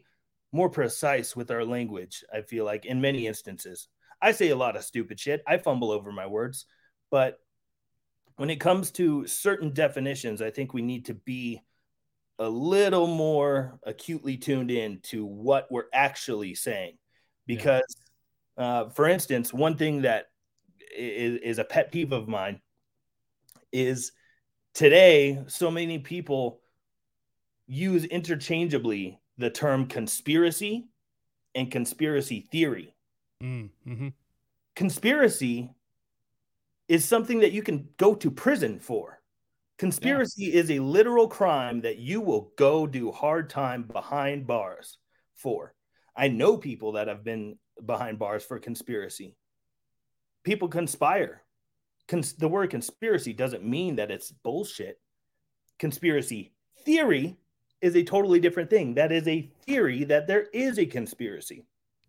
more 0.52 0.70
precise 0.70 1.36
with 1.36 1.50
our 1.50 1.64
language. 1.64 2.24
I 2.32 2.42
feel 2.42 2.64
like 2.64 2.86
in 2.86 3.00
many 3.00 3.26
instances, 3.26 3.88
I 4.20 4.32
say 4.32 4.48
a 4.48 4.56
lot 4.56 4.76
of 4.76 4.84
stupid 4.84 5.20
shit. 5.20 5.42
I 5.46 5.58
fumble 5.58 5.90
over 5.90 6.10
my 6.10 6.26
words, 6.26 6.66
but 7.10 7.38
when 8.36 8.50
it 8.50 8.60
comes 8.60 8.90
to 8.92 9.26
certain 9.26 9.72
definitions, 9.72 10.40
I 10.40 10.50
think 10.50 10.72
we 10.72 10.82
need 10.82 11.06
to 11.06 11.14
be 11.14 11.60
a 12.38 12.48
little 12.48 13.08
more 13.08 13.78
acutely 13.82 14.36
tuned 14.36 14.70
in 14.70 15.00
to 15.00 15.26
what 15.26 15.70
we're 15.70 15.90
actually 15.92 16.54
saying. 16.54 16.96
Because, 17.46 17.84
uh, 18.58 18.88
for 18.90 19.08
instance, 19.08 19.52
one 19.52 19.76
thing 19.76 20.02
that 20.02 20.26
is, 20.96 21.40
is 21.40 21.58
a 21.58 21.64
pet 21.64 21.92
peeve 21.92 22.12
of 22.12 22.28
mine 22.28 22.60
is 23.72 24.12
today, 24.74 25.42
so 25.46 25.70
many 25.70 25.98
people 25.98 26.60
use 27.66 28.04
interchangeably 28.04 29.20
the 29.36 29.50
term 29.50 29.86
conspiracy 29.86 30.88
and 31.54 31.70
conspiracy 31.70 32.46
theory 32.50 32.94
mm, 33.42 33.68
hmm 33.84 34.08
conspiracy 34.74 35.70
is 36.88 37.04
something 37.04 37.40
that 37.40 37.52
you 37.52 37.62
can 37.62 37.88
go 37.98 38.14
to 38.14 38.30
prison 38.30 38.78
for. 38.78 39.20
Conspiracy 39.78 40.52
is 40.52 40.70
a 40.70 40.78
literal 40.78 41.28
crime 41.28 41.80
that 41.82 41.98
you 41.98 42.20
will 42.20 42.52
go 42.56 42.86
do 42.86 43.12
hard 43.12 43.50
time 43.50 43.82
behind 43.82 44.46
bars 44.46 44.98
for. 45.34 45.74
I 46.16 46.28
know 46.28 46.56
people 46.56 46.92
that 46.92 47.06
have 47.08 47.22
been 47.22 47.58
behind 47.84 48.18
bars 48.18 48.44
for 48.44 48.58
conspiracy. 48.58 49.36
People 50.44 50.68
conspire. 50.68 51.42
Cons- 52.08 52.34
the 52.34 52.48
word 52.48 52.70
conspiracy 52.70 53.32
doesn't 53.32 53.64
mean 53.64 53.96
that 53.96 54.10
it's 54.10 54.30
bullshit. 54.30 55.00
Conspiracy 55.78 56.52
theory 56.84 57.36
is 57.80 57.94
a 57.94 58.02
totally 58.02 58.40
different 58.40 58.70
thing. 58.70 58.94
That 58.94 59.12
is 59.12 59.28
a 59.28 59.50
theory 59.66 60.04
that 60.04 60.26
there 60.26 60.46
is 60.52 60.78
a 60.78 60.86
conspiracy. 60.86 61.66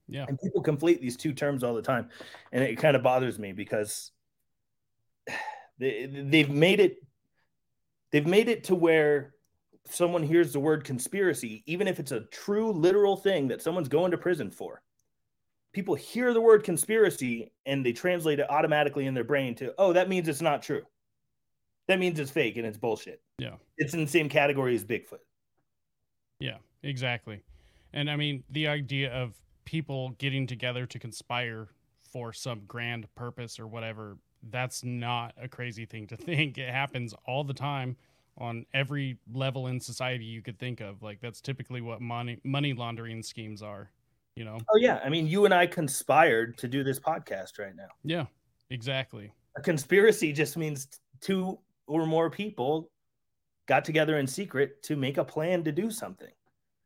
yeah 0.08 0.26
And 0.28 0.40
people 0.40 0.64
conflate 0.64 1.02
these 1.02 1.18
two 1.18 1.34
terms 1.34 1.64
all 1.64 1.76
the 1.76 1.82
time. 1.82 2.10
And 2.52 2.64
it 2.64 2.78
kind 2.78 2.96
of 2.96 3.04
bothers 3.04 3.38
me 3.38 3.52
because 3.52 4.12
they, 5.80 6.06
they've 6.06 6.50
made 6.50 6.80
it 6.80 6.98
they've 8.12 8.26
made 8.26 8.50
it 8.50 8.64
to 8.66 8.76
where 8.76 9.36
someone 9.90 10.24
hears 10.24 10.54
the 10.54 10.60
word 10.60 10.84
conspiracy, 10.84 11.64
even 11.66 11.88
if 11.88 12.00
it's 12.00 12.12
a 12.12 12.22
true 12.22 12.72
literal 12.72 13.16
thing 13.16 13.48
that 13.48 13.62
someone's 13.62 13.90
going 13.90 14.12
to 14.12 14.18
prison 14.18 14.52
for. 14.52 14.82
People 15.72 15.96
hear 15.96 16.34
the 16.34 16.42
word 16.42 16.64
conspiracy 16.64 17.52
and 17.66 17.86
they 17.86 17.94
translate 17.94 18.40
it 18.40 18.50
automatically 18.50 19.06
in 19.06 19.14
their 19.14 19.24
brain 19.24 19.54
to, 19.56 19.74
oh, 19.78 19.94
that 19.94 20.10
means 20.10 20.28
it's 20.28 20.42
not 20.42 20.64
true. 20.64 20.82
That 21.88 22.00
means 22.00 22.20
it's 22.20 22.32
fake 22.32 22.58
and 22.58 22.66
it's 22.66 22.78
bullshit. 22.78 23.22
Yeah. 23.38 23.56
It's 23.78 23.94
in 23.94 24.02
the 24.02 24.08
same 24.08 24.30
category 24.30 24.76
as 24.76 24.84
Bigfoot. 24.84 25.20
Yeah, 26.40 26.58
exactly. 26.84 27.42
And 27.94 28.10
I 28.10 28.16
mean, 28.16 28.44
the 28.50 28.68
idea 28.68 29.12
of 29.12 29.34
people 29.66 30.10
getting 30.18 30.48
together 30.48 30.86
to 30.86 31.00
conspire 31.00 31.68
for 32.12 32.34
some 32.34 32.62
grand 32.68 33.14
purpose 33.16 33.60
or 33.60 33.68
whatever, 33.68 34.18
that's 34.50 34.84
not 34.84 35.34
a 35.42 35.48
crazy 35.48 35.86
thing 35.86 36.08
to 36.08 36.18
think. 36.18 36.58
It 36.58 36.70
happens 36.70 37.14
all 37.26 37.44
the 37.44 37.54
time 37.54 37.98
on 38.38 38.66
every 38.74 39.18
level 39.34 39.68
in 39.68 39.80
society 39.80 40.24
you 40.24 40.42
could 40.42 40.58
think 40.58 40.82
of. 40.82 41.04
Like 41.04 41.20
that's 41.22 41.42
typically 41.42 41.82
what 41.82 42.02
money 42.02 42.40
money 42.44 42.74
laundering 42.74 43.22
schemes 43.22 43.62
are, 43.62 43.92
you 44.40 44.46
know. 44.46 44.58
Oh, 44.74 44.78
yeah. 44.78 45.02
I 45.04 45.10
mean, 45.10 45.28
you 45.28 45.44
and 45.44 45.54
I 45.54 45.68
conspired 45.68 46.58
to 46.60 46.68
do 46.70 46.82
this 46.82 46.98
podcast 46.98 47.60
right 47.60 47.76
now. 47.76 47.90
Yeah. 48.06 48.26
Exactly. 48.72 49.34
a 49.58 49.62
conspiracy 49.62 50.32
just 50.32 50.56
means 50.56 50.88
two 51.22 51.60
or 51.88 52.06
more 52.06 52.30
people 52.30 52.90
got 53.68 53.84
together 53.84 54.18
in 54.18 54.28
secret 54.28 54.82
to 54.84 54.96
make 54.96 55.18
a 55.18 55.26
plan 55.26 55.64
to 55.66 55.72
do 55.72 55.92
something. 55.92 56.32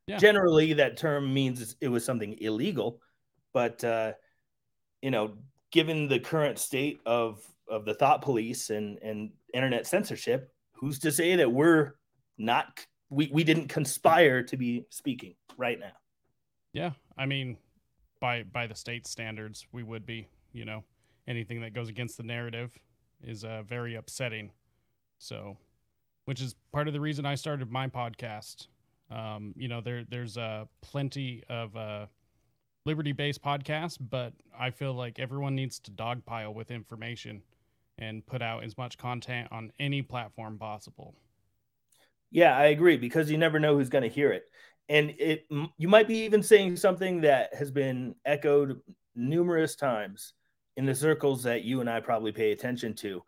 Yeah. 0.07 0.17
Generally, 0.17 0.73
that 0.73 0.97
term 0.97 1.31
means 1.31 1.75
it 1.79 1.89
was 1.89 2.03
something 2.03 2.37
illegal, 2.41 2.99
but 3.53 3.83
uh, 3.83 4.13
you 5.01 5.11
know, 5.11 5.33
given 5.71 6.07
the 6.07 6.19
current 6.19 6.57
state 6.57 6.99
of 7.05 7.41
of 7.69 7.85
the 7.85 7.93
thought 7.93 8.21
police 8.21 8.69
and 8.69 8.97
and 8.99 9.31
internet 9.53 9.85
censorship, 9.87 10.51
who's 10.73 10.99
to 10.99 11.11
say 11.11 11.35
that 11.35 11.51
we're 11.51 11.93
not 12.37 12.85
we 13.09 13.29
we 13.31 13.43
didn't 13.43 13.67
conspire 13.67 14.43
to 14.43 14.57
be 14.57 14.85
speaking 14.89 15.35
right 15.57 15.79
now? 15.79 15.93
Yeah, 16.73 16.91
I 17.17 17.27
mean, 17.27 17.57
by 18.19 18.43
by 18.43 18.67
the 18.67 18.75
state 18.75 19.07
standards, 19.07 19.65
we 19.71 19.83
would 19.83 20.05
be. 20.05 20.27
You 20.51 20.65
know, 20.65 20.83
anything 21.27 21.61
that 21.61 21.73
goes 21.73 21.89
against 21.89 22.17
the 22.17 22.23
narrative 22.23 22.77
is 23.23 23.43
uh, 23.43 23.63
very 23.67 23.95
upsetting. 23.95 24.51
So, 25.17 25.57
which 26.25 26.41
is 26.41 26.55
part 26.71 26.87
of 26.87 26.93
the 26.93 26.99
reason 26.99 27.25
I 27.25 27.35
started 27.35 27.71
my 27.71 27.87
podcast. 27.87 28.67
Um, 29.09 29.53
you 29.57 29.67
know, 29.67 29.81
there 29.81 30.03
there's 30.03 30.37
uh, 30.37 30.65
plenty 30.81 31.43
of 31.49 31.75
uh, 31.75 32.05
liberty-based 32.85 33.41
podcasts, 33.41 33.97
but 33.99 34.33
I 34.57 34.69
feel 34.69 34.93
like 34.93 35.19
everyone 35.19 35.55
needs 35.55 35.79
to 35.79 35.91
dogpile 35.91 36.53
with 36.53 36.69
information 36.69 37.41
and 37.97 38.25
put 38.25 38.41
out 38.41 38.63
as 38.63 38.77
much 38.77 38.97
content 38.97 39.47
on 39.51 39.71
any 39.79 40.01
platform 40.01 40.57
possible. 40.57 41.15
Yeah, 42.31 42.57
I 42.57 42.65
agree 42.65 42.97
because 42.97 43.29
you 43.29 43.37
never 43.37 43.59
know 43.59 43.77
who's 43.77 43.89
going 43.89 44.03
to 44.03 44.09
hear 44.09 44.31
it. 44.31 44.45
And 44.89 45.13
it 45.17 45.47
you 45.77 45.87
might 45.87 46.07
be 46.07 46.17
even 46.19 46.43
saying 46.43 46.75
something 46.75 47.21
that 47.21 47.53
has 47.53 47.71
been 47.71 48.15
echoed 48.25 48.81
numerous 49.15 49.75
times 49.75 50.33
in 50.75 50.85
the 50.85 50.95
circles 50.95 51.43
that 51.43 51.63
you 51.63 51.81
and 51.81 51.89
I 51.89 51.99
probably 51.99 52.31
pay 52.31 52.51
attention 52.51 52.93
to. 52.95 53.23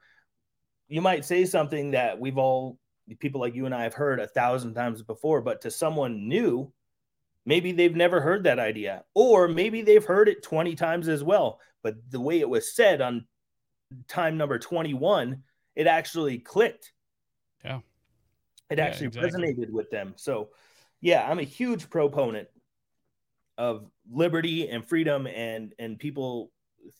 You 0.88 1.02
might 1.02 1.26
say 1.26 1.46
something 1.46 1.92
that 1.92 2.20
we've 2.20 2.38
all 2.38 2.78
people 3.20 3.40
like 3.40 3.56
you 3.56 3.66
and 3.66 3.76
I 3.76 3.84
have 3.84 3.94
heard 3.94 4.20
a 4.20 4.28
thousand 4.28 4.74
times 4.74 5.02
before, 5.02 5.42
but 5.42 5.62
to 5.62 5.72
someone 5.72 6.28
new, 6.28 6.72
maybe 7.46 7.72
they've 7.72 7.96
never 7.96 8.20
heard 8.20 8.44
that 8.44 8.60
idea 8.60 9.04
or 9.14 9.48
maybe 9.48 9.82
they've 9.84 10.04
heard 10.04 10.28
it 10.28 10.44
20 10.44 10.76
times 10.76 11.08
as 11.08 11.24
well, 11.24 11.60
but 11.84 11.96
the 12.10 12.20
way 12.20 12.40
it 12.40 12.50
was 12.50 12.76
said 12.76 13.02
on 13.02 13.28
time 14.08 14.38
number 14.38 14.58
21, 14.58 15.44
it 15.76 15.88
actually 15.88 16.40
clicked 16.40 16.94
Yeah. 17.64 17.82
it 18.72 18.80
Yeah, 18.80 18.86
actually 18.86 19.08
exactly. 19.08 19.32
resonated 19.54 19.70
with 19.70 19.90
them. 19.92 20.14
So, 20.18 20.50
yeah, 21.06 21.30
I'm 21.30 21.38
a 21.38 21.44
huge 21.44 21.88
proponent 21.92 22.48
of 23.60 23.92
liberty 24.12 24.70
and 24.70 24.84
freedom 24.84 25.28
and 25.28 25.72
and 25.78 26.00
people 26.00 26.52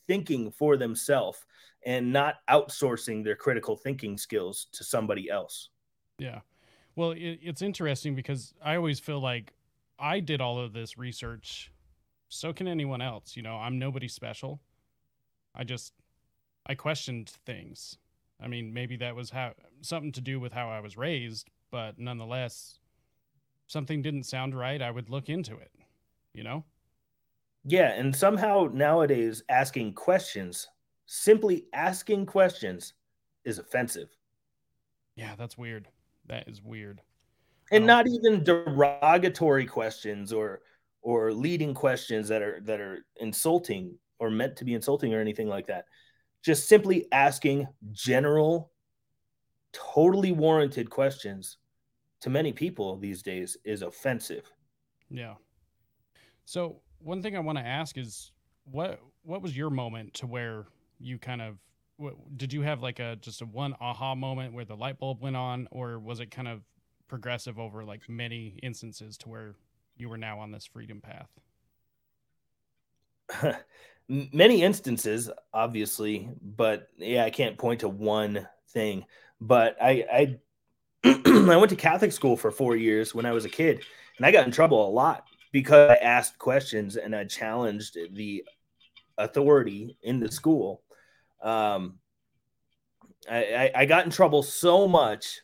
thinking 0.06 0.52
for 0.52 0.76
themselves 0.76 1.44
and 1.84 2.12
not 2.12 2.36
outsourcing 2.48 3.24
their 3.24 3.34
critical 3.34 3.76
thinking 3.76 4.16
skills 4.16 4.68
to 4.74 4.84
somebody 4.84 5.28
else. 5.28 5.70
Yeah. 6.20 6.40
Well, 6.94 7.10
it, 7.10 7.40
it's 7.42 7.62
interesting 7.62 8.14
because 8.14 8.54
I 8.64 8.76
always 8.76 9.00
feel 9.00 9.20
like 9.20 9.52
I 9.98 10.20
did 10.20 10.40
all 10.40 10.60
of 10.60 10.72
this 10.72 10.96
research. 10.96 11.72
So 12.28 12.52
can 12.52 12.68
anyone 12.68 13.02
else. 13.02 13.36
You 13.36 13.42
know, 13.42 13.56
I'm 13.56 13.78
nobody 13.80 14.06
special. 14.06 14.60
I 15.52 15.64
just, 15.64 15.92
I 16.64 16.74
questioned 16.74 17.30
things. 17.44 17.98
I 18.40 18.46
mean, 18.46 18.72
maybe 18.72 18.96
that 18.98 19.16
was 19.16 19.30
how 19.30 19.54
something 19.80 20.12
to 20.12 20.20
do 20.20 20.38
with 20.38 20.52
how 20.52 20.68
I 20.68 20.78
was 20.78 20.96
raised, 20.96 21.50
but 21.72 21.98
nonetheless, 21.98 22.78
something 23.66 24.02
didn't 24.02 24.24
sound 24.24 24.56
right. 24.56 24.80
I 24.80 24.90
would 24.90 25.10
look 25.10 25.28
into 25.28 25.56
it, 25.56 25.70
you 26.32 26.42
know? 26.44 26.64
Yeah, 27.64 27.92
and 27.92 28.14
somehow 28.14 28.68
nowadays 28.72 29.42
asking 29.48 29.94
questions, 29.94 30.68
simply 31.06 31.66
asking 31.72 32.26
questions 32.26 32.94
is 33.44 33.58
offensive. 33.58 34.08
Yeah, 35.16 35.34
that's 35.36 35.58
weird. 35.58 35.88
That 36.26 36.48
is 36.48 36.62
weird. 36.62 37.00
and 37.72 37.82
Oh. 37.82 37.86
not 37.86 38.06
even 38.06 38.44
derogatory 38.44 39.66
questions 39.66 40.32
or 40.32 40.62
or 41.02 41.32
leading 41.32 41.74
questions 41.74 42.28
that 42.28 42.40
are 42.42 42.60
that 42.60 42.80
are 42.80 43.04
insulting 43.16 43.98
or 44.20 44.30
meant 44.30 44.56
to 44.56 44.64
be 44.64 44.74
insulting 44.74 45.12
or 45.14 45.20
anything 45.20 45.48
like 45.48 45.66
that 45.66 45.86
just 46.44 46.68
simply 46.68 47.06
asking 47.10 47.66
general 47.90 48.70
totally 49.72 50.30
warranted 50.30 50.88
questions 50.90 51.58
to 52.20 52.30
many 52.30 52.52
people 52.52 52.96
these 52.96 53.22
days 53.22 53.56
is 53.64 53.82
offensive. 53.82 54.50
Yeah. 55.10 55.34
So 56.44 56.80
one 56.98 57.22
thing 57.22 57.36
I 57.36 57.40
want 57.40 57.58
to 57.58 57.64
ask 57.64 57.98
is 57.98 58.32
what 58.64 59.00
what 59.22 59.42
was 59.42 59.56
your 59.56 59.70
moment 59.70 60.14
to 60.14 60.26
where 60.26 60.66
you 60.98 61.18
kind 61.18 61.42
of 61.42 61.58
what, 61.96 62.14
did 62.36 62.52
you 62.52 62.62
have 62.62 62.82
like 62.82 62.98
a 62.98 63.16
just 63.16 63.42
a 63.42 63.46
one 63.46 63.74
aha 63.80 64.14
moment 64.14 64.52
where 64.54 64.64
the 64.64 64.76
light 64.76 64.98
bulb 64.98 65.22
went 65.22 65.36
on 65.36 65.68
or 65.70 65.98
was 65.98 66.20
it 66.20 66.30
kind 66.30 66.48
of 66.48 66.62
progressive 67.08 67.58
over 67.58 67.84
like 67.84 68.08
many 68.08 68.58
instances 68.62 69.16
to 69.18 69.28
where 69.28 69.54
you 69.96 70.08
were 70.08 70.18
now 70.18 70.38
on 70.38 70.50
this 70.50 70.66
freedom 70.66 71.00
path? 71.00 71.28
many 74.08 74.62
instances, 74.62 75.30
obviously, 75.52 76.28
but 76.42 76.88
yeah, 76.96 77.24
I 77.24 77.30
can't 77.30 77.58
point 77.58 77.80
to 77.80 77.88
one 77.88 78.46
thing. 78.68 79.04
But 79.40 79.76
I 79.80 80.04
I 80.12 80.38
I 81.26 81.56
went 81.56 81.70
to 81.70 81.76
Catholic 81.76 82.12
school 82.12 82.36
for 82.36 82.50
four 82.50 82.76
years 82.76 83.14
when 83.14 83.26
I 83.26 83.32
was 83.32 83.44
a 83.44 83.48
kid, 83.48 83.82
and 84.16 84.26
I 84.26 84.32
got 84.32 84.46
in 84.46 84.52
trouble 84.52 84.88
a 84.88 84.90
lot 84.90 85.24
because 85.52 85.90
I 85.90 85.94
asked 85.96 86.38
questions 86.38 86.96
and 86.96 87.14
I 87.14 87.24
challenged 87.24 87.96
the 88.12 88.44
authority 89.16 89.96
in 90.02 90.20
the 90.20 90.30
school. 90.30 90.82
Um, 91.40 91.98
I, 93.30 93.70
I, 93.74 93.86
got 93.86 94.04
in 94.04 94.10
trouble 94.10 94.42
so 94.42 94.88
much 94.88 95.40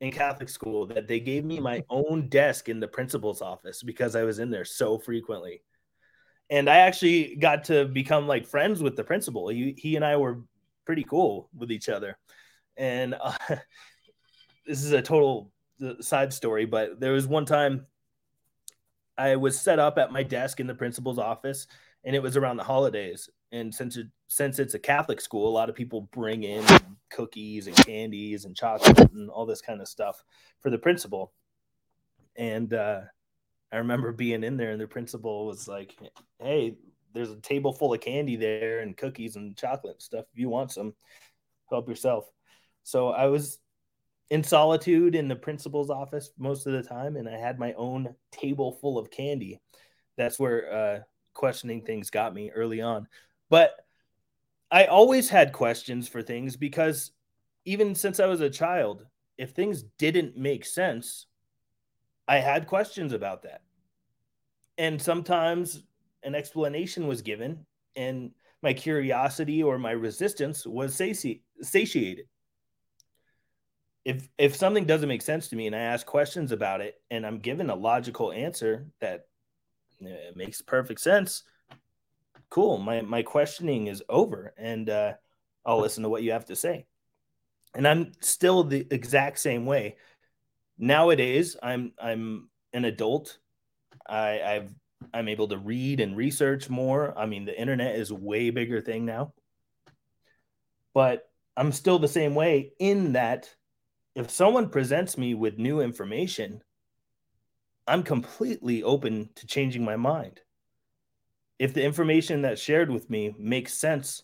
in 0.00 0.10
Catholic 0.10 0.48
school 0.48 0.86
that 0.86 1.08
they 1.08 1.20
gave 1.20 1.44
me 1.44 1.60
my 1.60 1.84
own 1.90 2.28
desk 2.28 2.68
in 2.68 2.80
the 2.80 2.88
principal's 2.88 3.42
office 3.42 3.82
because 3.82 4.16
I 4.16 4.22
was 4.22 4.38
in 4.38 4.50
there 4.50 4.64
so 4.64 4.98
frequently. 4.98 5.62
And 6.50 6.68
I 6.68 6.78
actually 6.78 7.36
got 7.36 7.64
to 7.64 7.84
become 7.86 8.26
like 8.26 8.46
friends 8.46 8.82
with 8.82 8.96
the 8.96 9.04
principal. 9.04 9.48
He, 9.48 9.74
he 9.76 9.96
and 9.96 10.04
I 10.04 10.16
were 10.16 10.40
pretty 10.86 11.04
cool 11.04 11.50
with 11.56 11.70
each 11.70 11.88
other. 11.88 12.18
And 12.76 13.14
uh, 13.20 13.32
this 14.68 14.84
is 14.84 14.92
a 14.92 15.02
total 15.02 15.50
uh, 15.82 15.94
side 16.00 16.32
story, 16.32 16.66
but 16.66 17.00
there 17.00 17.12
was 17.12 17.26
one 17.26 17.46
time 17.46 17.86
I 19.16 19.34
was 19.36 19.58
set 19.58 19.78
up 19.78 19.96
at 19.98 20.12
my 20.12 20.22
desk 20.22 20.60
in 20.60 20.66
the 20.66 20.74
principal's 20.74 21.18
office 21.18 21.66
and 22.04 22.14
it 22.14 22.22
was 22.22 22.36
around 22.36 22.58
the 22.58 22.64
holidays. 22.64 23.30
And 23.50 23.74
since 23.74 23.96
it, 23.96 24.06
since 24.28 24.58
it's 24.58 24.74
a 24.74 24.78
Catholic 24.78 25.22
school, 25.22 25.48
a 25.48 25.50
lot 25.50 25.70
of 25.70 25.74
people 25.74 26.02
bring 26.12 26.44
in 26.44 26.64
cookies 27.10 27.66
and 27.66 27.74
candies 27.76 28.44
and 28.44 28.54
chocolate 28.54 29.10
and 29.12 29.30
all 29.30 29.46
this 29.46 29.62
kind 29.62 29.80
of 29.80 29.88
stuff 29.88 30.22
for 30.60 30.68
the 30.68 30.78
principal. 30.78 31.32
And 32.36 32.72
uh, 32.74 33.00
I 33.72 33.78
remember 33.78 34.12
being 34.12 34.44
in 34.44 34.58
there, 34.58 34.70
and 34.70 34.80
the 34.80 34.86
principal 34.86 35.46
was 35.46 35.66
like, 35.66 35.96
"Hey, 36.38 36.76
there's 37.14 37.30
a 37.30 37.40
table 37.40 37.72
full 37.72 37.94
of 37.94 38.00
candy 38.00 38.36
there 38.36 38.80
and 38.80 38.96
cookies 38.96 39.34
and 39.34 39.56
chocolate 39.56 40.02
stuff. 40.02 40.26
If 40.32 40.38
you 40.38 40.48
want 40.48 40.70
some, 40.70 40.94
help 41.70 41.88
yourself." 41.88 42.30
So 42.84 43.08
I 43.08 43.26
was 43.26 43.58
in 44.30 44.44
solitude 44.44 45.14
in 45.14 45.28
the 45.28 45.36
principal's 45.36 45.90
office 45.90 46.30
most 46.38 46.66
of 46.66 46.72
the 46.72 46.82
time, 46.82 47.16
and 47.16 47.28
I 47.28 47.36
had 47.36 47.58
my 47.58 47.72
own 47.74 48.14
table 48.30 48.72
full 48.72 48.98
of 48.98 49.10
candy. 49.10 49.60
That's 50.16 50.38
where 50.38 50.72
uh, 50.72 50.98
questioning 51.34 51.82
things 51.82 52.10
got 52.10 52.34
me 52.34 52.50
early 52.50 52.80
on. 52.80 53.08
But 53.48 53.74
I 54.70 54.86
always 54.86 55.30
had 55.30 55.52
questions 55.52 56.08
for 56.08 56.22
things 56.22 56.56
because 56.56 57.12
even 57.64 57.94
since 57.94 58.20
I 58.20 58.26
was 58.26 58.40
a 58.40 58.50
child, 58.50 59.06
if 59.38 59.52
things 59.52 59.84
didn't 59.98 60.36
make 60.36 60.64
sense, 60.64 61.26
I 62.26 62.38
had 62.38 62.66
questions 62.66 63.12
about 63.12 63.42
that. 63.44 63.62
And 64.76 65.00
sometimes 65.00 65.84
an 66.22 66.34
explanation 66.34 67.06
was 67.06 67.22
given, 67.22 67.64
and 67.96 68.32
my 68.62 68.72
curiosity 68.74 69.62
or 69.62 69.78
my 69.78 69.92
resistance 69.92 70.66
was 70.66 70.94
sati- 70.94 71.42
satiated. 71.62 72.26
If 74.08 74.26
if 74.38 74.56
something 74.56 74.86
doesn't 74.86 75.08
make 75.08 75.20
sense 75.20 75.48
to 75.48 75.56
me 75.56 75.66
and 75.66 75.76
I 75.76 75.80
ask 75.80 76.06
questions 76.06 76.50
about 76.50 76.80
it 76.80 76.94
and 77.10 77.26
I'm 77.26 77.40
given 77.40 77.68
a 77.68 77.74
logical 77.74 78.32
answer 78.32 78.86
that 79.02 79.26
it 80.00 80.34
makes 80.34 80.62
perfect 80.62 81.02
sense, 81.02 81.42
cool. 82.48 82.78
My 82.78 83.02
my 83.02 83.20
questioning 83.22 83.88
is 83.88 84.02
over, 84.08 84.54
and 84.56 84.88
uh, 84.88 85.12
I'll 85.66 85.80
listen 85.80 86.04
to 86.04 86.08
what 86.08 86.22
you 86.22 86.32
have 86.32 86.46
to 86.46 86.56
say. 86.56 86.86
And 87.74 87.86
I'm 87.86 88.12
still 88.20 88.64
the 88.64 88.86
exact 88.90 89.40
same 89.40 89.66
way. 89.66 89.96
Nowadays, 90.78 91.58
I'm 91.62 91.92
I'm 92.00 92.48
an 92.72 92.86
adult. 92.86 93.36
I, 94.08 94.40
I've 94.40 94.74
I'm 95.12 95.28
able 95.28 95.48
to 95.48 95.58
read 95.58 96.00
and 96.00 96.16
research 96.16 96.70
more. 96.70 97.12
I 97.14 97.26
mean, 97.26 97.44
the 97.44 97.60
internet 97.60 97.96
is 97.96 98.10
a 98.10 98.14
way 98.14 98.48
bigger 98.48 98.80
thing 98.80 99.04
now. 99.04 99.34
But 100.94 101.28
I'm 101.58 101.72
still 101.72 101.98
the 101.98 102.08
same 102.08 102.34
way 102.34 102.72
in 102.78 103.12
that 103.12 103.54
if 104.20 104.30
someone 104.30 104.68
presents 104.68 105.18
me 105.18 105.34
with 105.34 105.58
new 105.58 105.80
information, 105.80 106.62
I'm 107.86 108.02
completely 108.02 108.82
open 108.82 109.30
to 109.36 109.46
changing 109.46 109.84
my 109.84 109.96
mind 109.96 110.40
if 111.58 111.74
the 111.74 111.82
information 111.82 112.42
that's 112.42 112.60
shared 112.60 112.90
with 112.90 113.10
me 113.10 113.34
makes 113.38 113.74
sense 113.74 114.22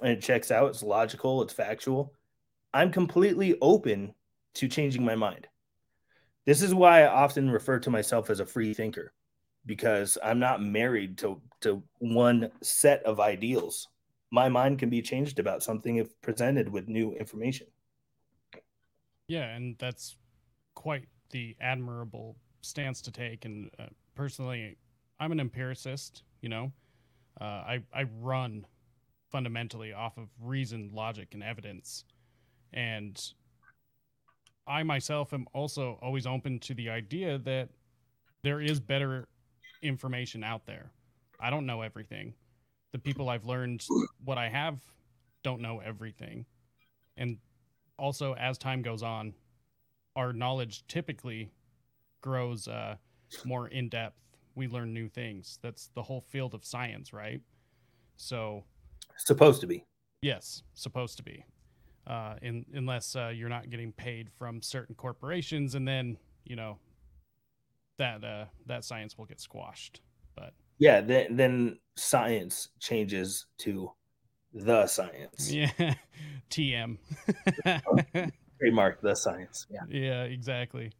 and 0.00 0.12
it 0.12 0.22
checks 0.22 0.50
out, 0.50 0.70
it's 0.70 0.82
logical, 0.82 1.42
it's 1.42 1.52
factual, 1.52 2.14
I'm 2.72 2.90
completely 2.90 3.56
open 3.60 4.14
to 4.54 4.68
changing 4.68 5.04
my 5.04 5.14
mind. 5.14 5.46
This 6.46 6.62
is 6.62 6.74
why 6.74 7.02
I 7.02 7.08
often 7.08 7.50
refer 7.50 7.78
to 7.80 7.90
myself 7.90 8.30
as 8.30 8.40
a 8.40 8.46
free 8.46 8.72
thinker 8.72 9.12
because 9.66 10.16
I'm 10.22 10.38
not 10.38 10.62
married 10.62 11.18
to, 11.18 11.42
to 11.60 11.82
one 11.98 12.50
set 12.62 13.02
of 13.02 13.20
ideals. 13.20 13.88
My 14.30 14.48
mind 14.48 14.78
can 14.78 14.88
be 14.88 15.02
changed 15.02 15.38
about 15.38 15.62
something 15.62 15.96
if 15.96 16.08
presented 16.22 16.68
with 16.68 16.88
new 16.88 17.12
information. 17.14 17.66
Yeah, 19.28 19.54
and 19.54 19.76
that's 19.78 20.16
quite 20.74 21.06
the 21.30 21.56
admirable 21.60 22.36
stance 22.62 23.00
to 23.02 23.12
take. 23.12 23.44
And 23.44 23.70
uh, 23.78 23.86
personally, 24.14 24.78
I'm 25.20 25.32
an 25.32 25.40
empiricist. 25.40 26.22
You 26.42 26.48
know, 26.50 26.72
uh, 27.40 27.44
I 27.44 27.82
I 27.92 28.04
run 28.20 28.66
fundamentally 29.30 29.92
off 29.92 30.18
of 30.18 30.28
reason, 30.42 30.90
logic, 30.94 31.30
and 31.34 31.42
evidence, 31.42 32.04
and 32.72 33.20
I 34.66 34.82
myself 34.82 35.32
am 35.32 35.46
also 35.52 35.98
always 36.02 36.26
open 36.26 36.58
to 36.60 36.74
the 36.74 36.90
idea 36.90 37.38
that 37.38 37.70
there 38.42 38.60
is 38.60 38.80
better 38.80 39.28
information 39.82 40.44
out 40.44 40.66
there. 40.66 40.92
I 41.40 41.50
don't 41.50 41.66
know 41.66 41.82
everything. 41.82 42.34
The 42.92 42.98
people 42.98 43.28
I've 43.28 43.46
learned 43.46 43.86
what 44.24 44.38
I 44.38 44.48
have 44.48 44.80
don't 45.42 45.60
know 45.62 45.80
everything. 45.80 46.46
And 47.16 47.38
also, 47.98 48.34
as 48.34 48.58
time 48.58 48.82
goes 48.82 49.02
on, 49.02 49.34
our 50.16 50.32
knowledge 50.32 50.86
typically 50.88 51.50
grows 52.20 52.68
uh, 52.68 52.96
more 53.44 53.68
in 53.68 53.88
depth 53.88 54.18
we 54.58 54.66
learn 54.66 54.92
new 54.92 55.08
things. 55.08 55.58
That's 55.62 55.88
the 55.94 56.02
whole 56.02 56.20
field 56.20 56.52
of 56.52 56.64
science, 56.64 57.12
right? 57.14 57.40
So, 58.16 58.64
supposed 59.16 59.60
to 59.62 59.66
be. 59.66 59.84
Yes, 60.20 60.64
supposed 60.74 61.16
to 61.18 61.22
be. 61.22 61.46
Uh, 62.06 62.34
in, 62.42 62.66
unless 62.74 63.14
uh, 63.14 63.28
you're 63.28 63.48
not 63.48 63.70
getting 63.70 63.92
paid 63.92 64.28
from 64.36 64.60
certain 64.60 64.94
corporations, 64.94 65.74
and 65.74 65.86
then 65.86 66.18
you 66.44 66.56
know 66.56 66.78
that 67.98 68.24
uh, 68.24 68.46
that 68.66 68.84
science 68.84 69.16
will 69.16 69.26
get 69.26 69.40
squashed. 69.40 70.00
But 70.34 70.52
yeah, 70.78 71.00
then 71.00 71.36
then 71.36 71.78
science 71.96 72.68
changes 72.80 73.46
to 73.58 73.92
the 74.52 74.86
science. 74.86 75.50
Yeah, 75.50 75.70
TM. 76.50 76.98
Trademark 78.58 79.00
the 79.00 79.14
science. 79.14 79.66
Yeah. 79.70 79.80
Yeah, 79.88 80.22
exactly. 80.24 80.92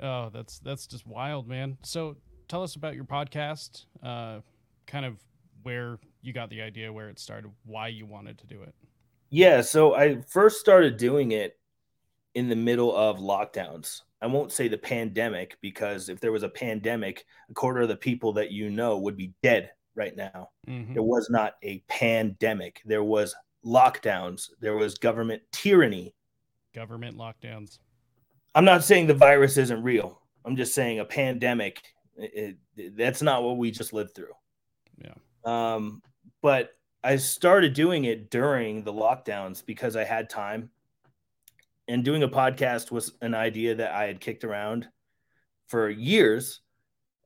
Oh, 0.00 0.30
that's 0.32 0.58
that's 0.58 0.86
just 0.86 1.06
wild, 1.06 1.46
man. 1.46 1.78
So 1.82 2.16
tell 2.48 2.62
us 2.62 2.76
about 2.76 2.94
your 2.94 3.04
podcast, 3.04 3.86
uh, 4.02 4.40
kind 4.86 5.06
of 5.06 5.18
where 5.62 5.98
you 6.22 6.32
got 6.32 6.50
the 6.50 6.62
idea, 6.62 6.92
where 6.92 7.08
it 7.08 7.18
started, 7.18 7.50
why 7.64 7.88
you 7.88 8.06
wanted 8.06 8.38
to 8.38 8.46
do 8.46 8.62
it. 8.62 8.74
Yeah, 9.30 9.62
so 9.62 9.94
I 9.94 10.20
first 10.28 10.60
started 10.60 10.96
doing 10.96 11.32
it 11.32 11.58
in 12.34 12.48
the 12.48 12.56
middle 12.56 12.94
of 12.94 13.18
lockdowns. 13.18 14.02
I 14.20 14.26
won't 14.26 14.52
say 14.52 14.68
the 14.68 14.78
pandemic 14.78 15.58
because 15.60 16.08
if 16.08 16.20
there 16.20 16.32
was 16.32 16.42
a 16.42 16.48
pandemic, 16.48 17.24
a 17.50 17.54
quarter 17.54 17.82
of 17.82 17.88
the 17.88 17.96
people 17.96 18.32
that 18.34 18.50
you 18.50 18.70
know 18.70 18.98
would 18.98 19.16
be 19.16 19.32
dead 19.42 19.70
right 19.94 20.16
now. 20.16 20.50
Mm-hmm. 20.68 20.94
There 20.94 21.02
was 21.02 21.28
not 21.30 21.54
a 21.62 21.82
pandemic. 21.88 22.82
There 22.84 23.04
was 23.04 23.34
lockdowns. 23.64 24.50
There 24.60 24.76
was 24.76 24.98
government 24.98 25.42
tyranny. 25.52 26.14
Government 26.74 27.16
lockdowns. 27.16 27.78
I'm 28.54 28.64
not 28.64 28.84
saying 28.84 29.06
the 29.06 29.14
virus 29.14 29.56
isn't 29.56 29.82
real. 29.82 30.20
I'm 30.44 30.56
just 30.56 30.74
saying 30.74 31.00
a 31.00 31.04
pandemic 31.04 31.82
it, 32.16 32.56
it, 32.76 32.96
that's 32.96 33.22
not 33.22 33.42
what 33.42 33.56
we 33.56 33.70
just 33.70 33.92
lived 33.92 34.14
through. 34.14 34.32
Yeah. 34.98 35.14
Um, 35.44 36.02
but 36.42 36.70
I 37.02 37.16
started 37.16 37.74
doing 37.74 38.04
it 38.04 38.30
during 38.30 38.82
the 38.82 38.92
lockdowns 38.92 39.64
because 39.64 39.96
I 39.96 40.04
had 40.04 40.30
time. 40.30 40.70
And 41.86 42.02
doing 42.02 42.22
a 42.22 42.28
podcast 42.28 42.90
was 42.90 43.12
an 43.20 43.34
idea 43.34 43.74
that 43.74 43.92
I 43.92 44.04
had 44.04 44.18
kicked 44.18 44.42
around 44.42 44.88
for 45.66 45.90
years 45.90 46.60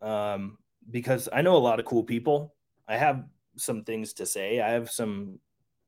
um, 0.03 0.59
because 0.91 1.29
I 1.33 1.43
know 1.43 1.57
a 1.57 1.59
lot 1.59 1.79
of 1.79 1.87
cool 1.87 2.03
people. 2.03 2.57
I 2.89 2.97
have 2.97 3.25
some 3.57 3.85
things 3.85 4.15
to 4.15 4.27
say. 4.27 4.61
I 4.61 4.71
have 4.71 4.91
some 4.91 5.39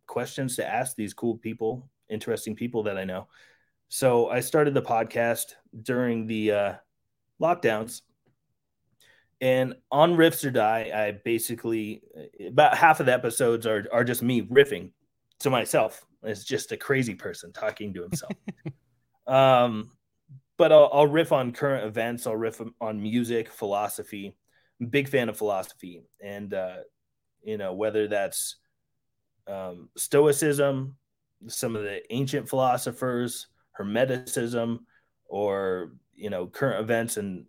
questions 0.06 0.56
to 0.56 0.66
ask 0.66 0.96
these 0.96 1.14
cool 1.14 1.38
people, 1.38 1.88
interesting 2.08 2.54
people 2.54 2.82
that 2.84 2.98
I 2.98 3.04
know. 3.04 3.28
So 3.88 4.28
I 4.28 4.40
started 4.40 4.74
the 4.74 4.82
podcast 4.82 5.54
during 5.82 6.26
the 6.26 6.52
uh, 6.52 6.72
lockdowns. 7.40 8.02
And 9.40 9.74
on 9.90 10.16
Riffs 10.16 10.44
or 10.44 10.50
Die, 10.50 10.90
I 10.94 11.12
basically 11.24 12.02
about 12.46 12.76
half 12.76 13.00
of 13.00 13.06
the 13.06 13.14
episodes 13.14 13.66
are 13.66 13.86
are 13.90 14.04
just 14.04 14.22
me 14.22 14.42
riffing 14.42 14.90
to 15.40 15.48
myself. 15.48 16.06
It's 16.22 16.44
just 16.44 16.72
a 16.72 16.76
crazy 16.76 17.14
person 17.14 17.52
talking 17.52 17.94
to 17.94 18.02
himself. 18.02 18.32
um, 19.26 19.92
but 20.58 20.72
I'll, 20.72 20.90
I'll 20.92 21.06
riff 21.06 21.32
on 21.32 21.52
current 21.52 21.86
events. 21.86 22.26
I'll 22.26 22.36
riff 22.36 22.60
on 22.82 23.02
music, 23.02 23.50
philosophy. 23.50 24.36
Big 24.88 25.08
fan 25.08 25.28
of 25.28 25.36
philosophy, 25.36 26.02
and 26.22 26.54
uh, 26.54 26.76
you 27.42 27.58
know 27.58 27.74
whether 27.74 28.08
that's 28.08 28.56
um, 29.46 29.88
Stoicism, 29.96 30.96
some 31.48 31.76
of 31.76 31.82
the 31.82 32.00
ancient 32.12 32.48
philosophers, 32.48 33.48
Hermeticism, 33.78 34.78
or 35.28 35.92
you 36.14 36.30
know 36.30 36.46
current 36.46 36.80
events 36.80 37.16
and 37.16 37.44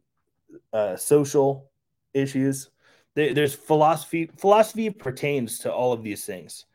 uh, 0.73 0.95
social 0.95 1.69
issues. 2.13 2.69
there's 3.15 3.53
philosophy. 3.53 4.29
Philosophy 4.37 4.89
pertains 4.89 5.59
to 5.59 5.71
all 5.71 5.93
of 5.93 6.03
these 6.03 6.25
things, 6.25 6.65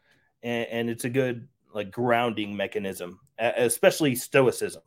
and, 0.43 0.67
and 0.71 0.91
it's 0.91 1.05
a 1.05 1.11
good 1.11 1.49
like 1.75 1.91
grounding 1.91 2.57
mechanism, 2.57 3.21
especially 3.39 4.15
Stoicism. 4.15 4.83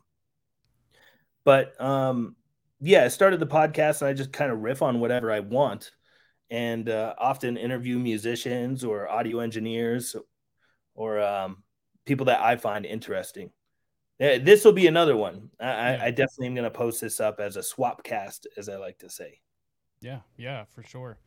But 1.44 1.80
um, 1.80 2.36
yeah, 2.80 3.04
I 3.04 3.08
started 3.08 3.40
the 3.40 3.46
podcast 3.46 4.00
and 4.00 4.08
I 4.08 4.14
just 4.14 4.32
kind 4.32 4.50
of 4.50 4.60
riff 4.60 4.82
on 4.82 5.00
whatever 5.00 5.30
I 5.30 5.40
want, 5.40 5.90
and 6.50 6.88
uh, 6.88 7.14
often 7.18 7.56
interview 7.56 7.98
musicians 7.98 8.84
or 8.84 9.08
audio 9.08 9.40
engineers 9.40 10.16
or 10.94 11.20
um, 11.20 11.62
people 12.04 12.26
that 12.26 12.40
I 12.40 12.56
find 12.56 12.84
interesting. 12.84 13.50
This 14.18 14.66
will 14.66 14.72
be 14.72 14.86
another 14.86 15.16
one. 15.16 15.48
I, 15.58 15.64
yeah. 15.64 15.98
I 16.02 16.10
definitely 16.10 16.48
am 16.48 16.54
going 16.54 16.64
to 16.64 16.70
post 16.70 17.00
this 17.00 17.20
up 17.20 17.40
as 17.40 17.56
a 17.56 17.62
swap 17.62 18.04
cast, 18.04 18.46
as 18.58 18.68
I 18.68 18.76
like 18.76 18.98
to 18.98 19.08
say. 19.08 19.40
Yeah, 20.02 20.20
yeah, 20.36 20.64
for 20.74 20.82
sure. 20.82 21.18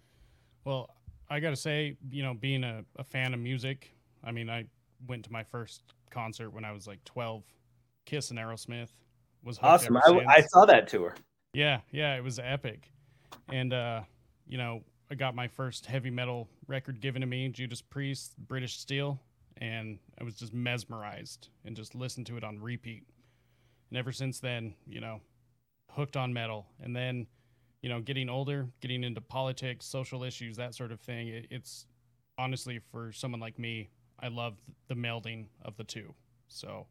Well, 0.63 0.89
I 1.27 1.39
got 1.39 1.49
to 1.49 1.55
say, 1.55 1.97
you 2.11 2.21
know, 2.21 2.35
being 2.35 2.63
a, 2.63 2.85
a 2.97 3.03
fan 3.03 3.33
of 3.33 3.39
music, 3.39 3.91
I 4.23 4.31
mean, 4.31 4.47
I 4.47 4.65
went 5.07 5.25
to 5.25 5.31
my 5.31 5.43
first 5.43 5.81
concert 6.11 6.51
when 6.51 6.63
I 6.63 6.71
was 6.71 6.85
like 6.85 7.03
12, 7.05 7.43
Kiss 8.05 8.29
and 8.29 8.37
Aerosmith 8.37 8.89
was 9.43 9.57
awesome. 9.61 9.97
I, 9.97 10.23
I, 10.27 10.41
saw 10.41 10.65
that 10.65 10.87
tour. 10.87 11.15
Yeah, 11.53 11.81
yeah, 11.91 12.15
it 12.15 12.23
was 12.23 12.39
epic. 12.39 12.91
And, 13.49 13.73
uh, 13.73 14.01
you 14.47 14.57
know, 14.57 14.83
I 15.11 15.15
got 15.15 15.35
my 15.35 15.47
first 15.47 15.85
heavy 15.85 16.09
metal 16.09 16.49
record 16.67 16.99
given 16.99 17.21
to 17.21 17.27
me, 17.27 17.49
Judas 17.49 17.81
Priest, 17.81 18.33
British 18.37 18.77
Steel 18.79 19.19
and 19.57 19.99
I 20.19 20.23
was 20.23 20.35
just 20.35 20.53
mesmerized 20.53 21.49
and 21.65 21.75
just 21.75 21.95
listened 21.95 22.27
to 22.27 22.37
it 22.37 22.43
on 22.43 22.59
repeat. 22.59 23.03
And 23.89 23.97
ever 23.97 24.11
since 24.11 24.39
then, 24.39 24.73
you 24.87 24.99
know, 24.99 25.21
hooked 25.91 26.17
on 26.17 26.33
metal. 26.33 26.67
And 26.81 26.95
then, 26.95 27.27
you 27.81 27.89
know, 27.89 28.01
getting 28.01 28.29
older, 28.29 28.67
getting 28.81 29.03
into 29.03 29.21
politics, 29.21 29.85
social 29.85 30.23
issues, 30.23 30.57
that 30.57 30.73
sort 30.75 30.91
of 30.91 30.99
thing. 30.99 31.27
It, 31.27 31.47
it's 31.49 31.85
honestly 32.37 32.79
for 32.91 33.11
someone 33.11 33.39
like 33.39 33.59
me, 33.59 33.89
I 34.19 34.29
love 34.29 34.57
the 34.87 34.95
melding 34.95 35.47
of 35.63 35.77
the 35.77 35.83
two. 35.83 36.13
So, 36.47 36.87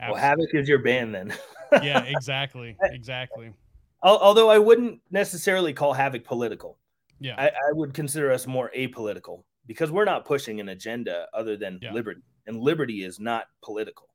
absolutely. 0.00 0.22
well, 0.22 0.36
Havok 0.36 0.60
is 0.60 0.68
your 0.68 0.78
band 0.78 1.14
then. 1.14 1.34
yeah, 1.82 2.02
exactly, 2.06 2.76
exactly. 2.82 3.52
Although 4.06 4.50
I 4.50 4.58
wouldn't 4.58 5.00
necessarily 5.10 5.72
call 5.72 5.94
Havok 5.94 6.24
political. 6.24 6.78
Yeah, 7.18 7.34
I, 7.36 7.48
I 7.48 7.72
would 7.72 7.92
consider 7.92 8.30
us 8.30 8.46
more 8.46 8.70
apolitical 8.76 9.42
because 9.66 9.90
we're 9.90 10.04
not 10.04 10.24
pushing 10.24 10.60
an 10.60 10.68
agenda 10.68 11.26
other 11.34 11.56
than 11.56 11.78
yeah. 11.82 11.92
liberty, 11.92 12.20
and 12.46 12.60
liberty 12.60 13.04
is 13.04 13.18
not 13.18 13.46
political. 13.62 14.08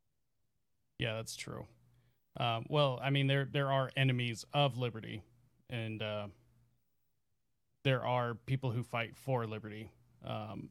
Yeah, 0.97 1.15
that's 1.15 1.35
true. 1.35 1.65
Um, 2.39 2.65
well, 2.69 2.99
I 3.03 3.09
mean, 3.09 3.27
there 3.27 3.47
there 3.51 3.71
are 3.71 3.89
enemies 3.97 4.45
of 4.53 4.77
liberty, 4.77 5.23
and 5.69 6.01
uh, 6.01 6.27
there 7.83 8.05
are 8.05 8.35
people 8.35 8.71
who 8.71 8.83
fight 8.83 9.17
for 9.17 9.45
liberty. 9.45 9.91
Um, 10.25 10.69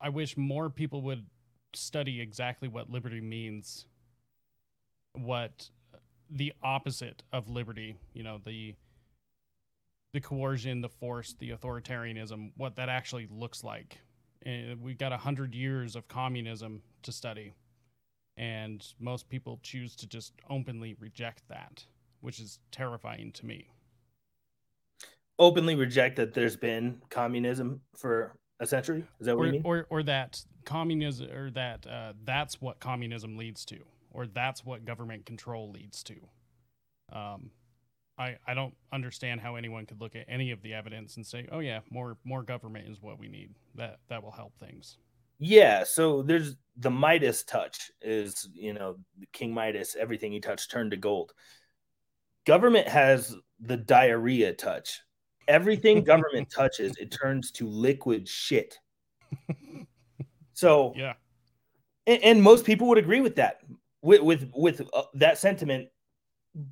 I 0.00 0.08
wish 0.08 0.36
more 0.36 0.70
people 0.70 1.02
would 1.02 1.26
study 1.74 2.20
exactly 2.20 2.68
what 2.68 2.88
liberty 2.88 3.20
means, 3.20 3.86
what 5.12 5.68
the 6.30 6.52
opposite 6.62 7.22
of 7.32 7.48
liberty, 7.48 7.96
you 8.12 8.22
know, 8.22 8.38
the 8.44 8.74
the 10.12 10.20
coercion, 10.20 10.80
the 10.80 10.88
force, 10.88 11.34
the 11.40 11.50
authoritarianism, 11.50 12.52
what 12.56 12.76
that 12.76 12.88
actually 12.88 13.26
looks 13.30 13.64
like. 13.64 13.98
And 14.46 14.80
we've 14.80 14.98
got 14.98 15.12
a 15.12 15.16
hundred 15.16 15.54
years 15.54 15.96
of 15.96 16.06
communism 16.06 16.82
to 17.02 17.10
study, 17.10 17.54
and 18.36 18.86
most 19.00 19.28
people 19.28 19.58
choose 19.62 19.96
to 19.96 20.06
just 20.06 20.32
openly 20.48 20.94
reject 21.00 21.42
that, 21.48 21.84
which 22.20 22.38
is 22.38 22.58
terrifying 22.70 23.32
to 23.32 23.46
me. 23.46 23.68
Openly 25.38 25.74
reject 25.74 26.16
that 26.16 26.32
there's 26.32 26.56
been 26.56 27.02
communism 27.10 27.80
for 27.96 28.36
a 28.60 28.66
century. 28.66 29.04
Is 29.18 29.26
that 29.26 29.36
what 29.36 29.42
or, 29.42 29.46
you 29.46 29.52
mean? 29.54 29.62
Or, 29.64 29.86
or 29.90 30.02
that 30.04 30.44
communism, 30.64 31.30
or 31.30 31.50
that 31.50 31.86
uh, 31.86 32.12
that's 32.24 32.60
what 32.60 32.78
communism 32.78 33.36
leads 33.36 33.64
to, 33.64 33.78
or 34.14 34.26
that's 34.26 34.64
what 34.64 34.84
government 34.84 35.26
control 35.26 35.70
leads 35.70 36.02
to. 36.04 36.14
Um, 37.12 37.50
I, 38.16 38.36
I 38.46 38.54
don't 38.54 38.74
understand 38.92 39.40
how 39.40 39.56
anyone 39.56 39.86
could 39.86 40.00
look 40.00 40.16
at 40.16 40.24
any 40.28 40.52
of 40.52 40.62
the 40.62 40.72
evidence 40.72 41.16
and 41.16 41.26
say, 41.26 41.46
oh 41.52 41.58
yeah, 41.58 41.80
more 41.90 42.16
more 42.24 42.42
government 42.42 42.88
is 42.88 43.02
what 43.02 43.18
we 43.18 43.28
need. 43.28 43.50
That 43.74 43.98
that 44.08 44.22
will 44.22 44.30
help 44.30 44.52
things. 44.58 44.96
Yeah, 45.38 45.84
so 45.84 46.22
there's 46.22 46.56
the 46.76 46.90
Midas 46.90 47.42
touch 47.42 47.90
is, 48.00 48.48
you 48.54 48.72
know, 48.72 48.96
King 49.32 49.52
Midas, 49.52 49.96
everything 49.98 50.32
he 50.32 50.40
touched 50.40 50.70
turned 50.70 50.92
to 50.92 50.96
gold. 50.96 51.32
Government 52.46 52.86
has 52.86 53.36
the 53.60 53.76
diarrhea 53.76 54.54
touch. 54.54 55.00
Everything 55.48 56.04
government 56.04 56.50
touches, 56.50 56.96
it 56.98 57.10
turns 57.10 57.50
to 57.52 57.68
liquid 57.68 58.28
shit. 58.28 58.78
So, 60.54 60.92
yeah. 60.96 61.14
And, 62.06 62.22
and 62.22 62.42
most 62.42 62.64
people 62.64 62.88
would 62.88 62.98
agree 62.98 63.20
with 63.20 63.36
that. 63.36 63.58
With 64.04 64.20
with 64.20 64.50
with 64.54 64.82
uh, 64.92 65.02
that 65.14 65.38
sentiment 65.38 65.88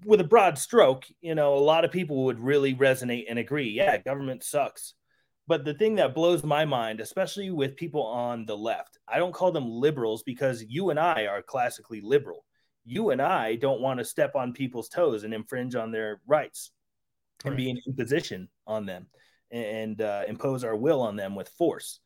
with 0.05 0.21
a 0.21 0.25
broad 0.25 0.59
stroke, 0.59 1.05
you 1.23 1.35
know, 1.35 1.55
a 1.55 1.59
lot 1.59 1.85
of 1.85 1.91
people 1.91 2.25
would 2.27 2.39
really 2.39 2.75
resonate 2.75 3.25
and 3.29 3.39
agree. 3.39 3.71
Yeah, 3.71 3.97
government 3.97 4.45
sucks. 4.45 4.95
But 5.49 5.65
the 5.65 5.75
thing 5.75 5.97
that 5.97 6.15
blows 6.15 6.45
my 6.45 6.65
mind, 6.67 7.01
especially 7.01 7.51
with 7.51 7.77
people 7.77 8.03
on 8.03 8.45
the 8.47 8.57
left, 8.57 8.99
I 9.09 9.19
don't 9.19 9.35
call 9.35 9.51
them 9.51 9.69
liberals 9.69 10.23
because 10.23 10.63
you 10.69 10.91
and 10.91 11.01
I 11.01 11.27
are 11.27 11.43
classically 11.43 12.01
liberal. 12.01 12.45
You 12.85 13.11
and 13.11 13.21
I 13.21 13.57
don't 13.57 13.81
want 13.81 13.99
to 13.99 14.05
step 14.05 14.37
on 14.37 14.53
people's 14.53 14.89
toes 14.89 15.25
and 15.25 15.35
infringe 15.35 15.75
on 15.75 15.91
their 15.91 16.21
rights 16.27 16.71
Correct. 17.41 17.53
and 17.53 17.57
be 17.57 17.71
an 17.71 17.79
imposition 17.87 18.49
on 18.67 18.87
them 18.87 19.07
and 19.51 20.01
uh, 20.01 20.23
impose 20.29 20.65
our 20.65 20.77
will 20.77 21.01
on 21.01 21.17
them 21.17 21.35
with 21.35 21.49
force. 21.49 22.01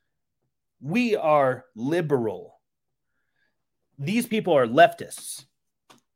We 0.81 1.17
are 1.17 1.65
liberal. 1.75 2.56
These 3.99 4.27
people 4.27 4.53
are 4.53 4.67
leftists 4.67 5.45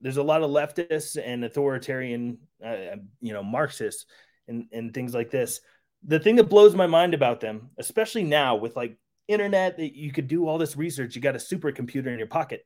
there's 0.01 0.16
a 0.16 0.23
lot 0.23 0.43
of 0.43 0.51
leftists 0.51 1.21
and 1.23 1.45
authoritarian, 1.45 2.38
uh, 2.64 2.97
you 3.21 3.33
know, 3.33 3.43
Marxists 3.43 4.07
and, 4.49 4.66
and 4.73 4.95
things 4.95 5.14
like 5.14 5.31
this. 5.31 5.61
The 6.05 6.19
thing 6.19 6.37
that 6.37 6.49
blows 6.49 6.75
my 6.75 6.87
mind 6.87 7.12
about 7.12 7.40
them, 7.40 7.71
especially 7.79 8.25
now 8.25 8.57
with 8.57 8.77
like 8.77 8.97
internet, 9.29 9.77
that 9.77 9.95
you 9.95 10.12
could 10.12 10.29
do 10.29 10.49
all 10.49 10.57
this 10.57 10.77
research, 10.77 11.14
you 11.14 11.21
got 11.21 11.37
a 11.37 11.38
supercomputer 11.38 12.07
in 12.07 12.19
your 12.19 12.27
pocket. 12.27 12.64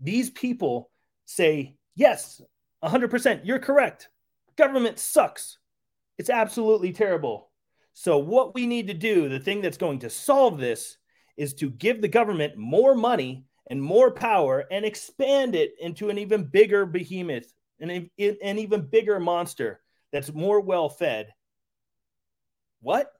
These 0.00 0.30
people 0.30 0.90
say, 1.24 1.76
yes, 1.96 2.40
100%, 2.84 3.40
you're 3.44 3.58
correct. 3.58 4.08
Government 4.56 4.98
sucks. 4.98 5.58
It's 6.18 6.30
absolutely 6.30 6.92
terrible. 6.92 7.50
So, 7.92 8.18
what 8.18 8.54
we 8.54 8.66
need 8.66 8.86
to 8.88 8.94
do, 8.94 9.28
the 9.28 9.40
thing 9.40 9.62
that's 9.62 9.78
going 9.78 10.00
to 10.00 10.10
solve 10.10 10.58
this, 10.58 10.98
is 11.36 11.54
to 11.54 11.70
give 11.70 12.00
the 12.00 12.08
government 12.08 12.56
more 12.56 12.94
money 12.94 13.45
and 13.68 13.82
more 13.82 14.10
power 14.10 14.64
and 14.70 14.84
expand 14.84 15.54
it 15.54 15.74
into 15.80 16.08
an 16.08 16.18
even 16.18 16.44
bigger 16.44 16.86
behemoth, 16.86 17.52
an, 17.80 17.90
an 18.18 18.58
even 18.58 18.82
bigger 18.82 19.18
monster 19.18 19.80
that's 20.12 20.32
more 20.32 20.60
well 20.60 20.88
fed. 20.88 21.32
What? 22.80 23.12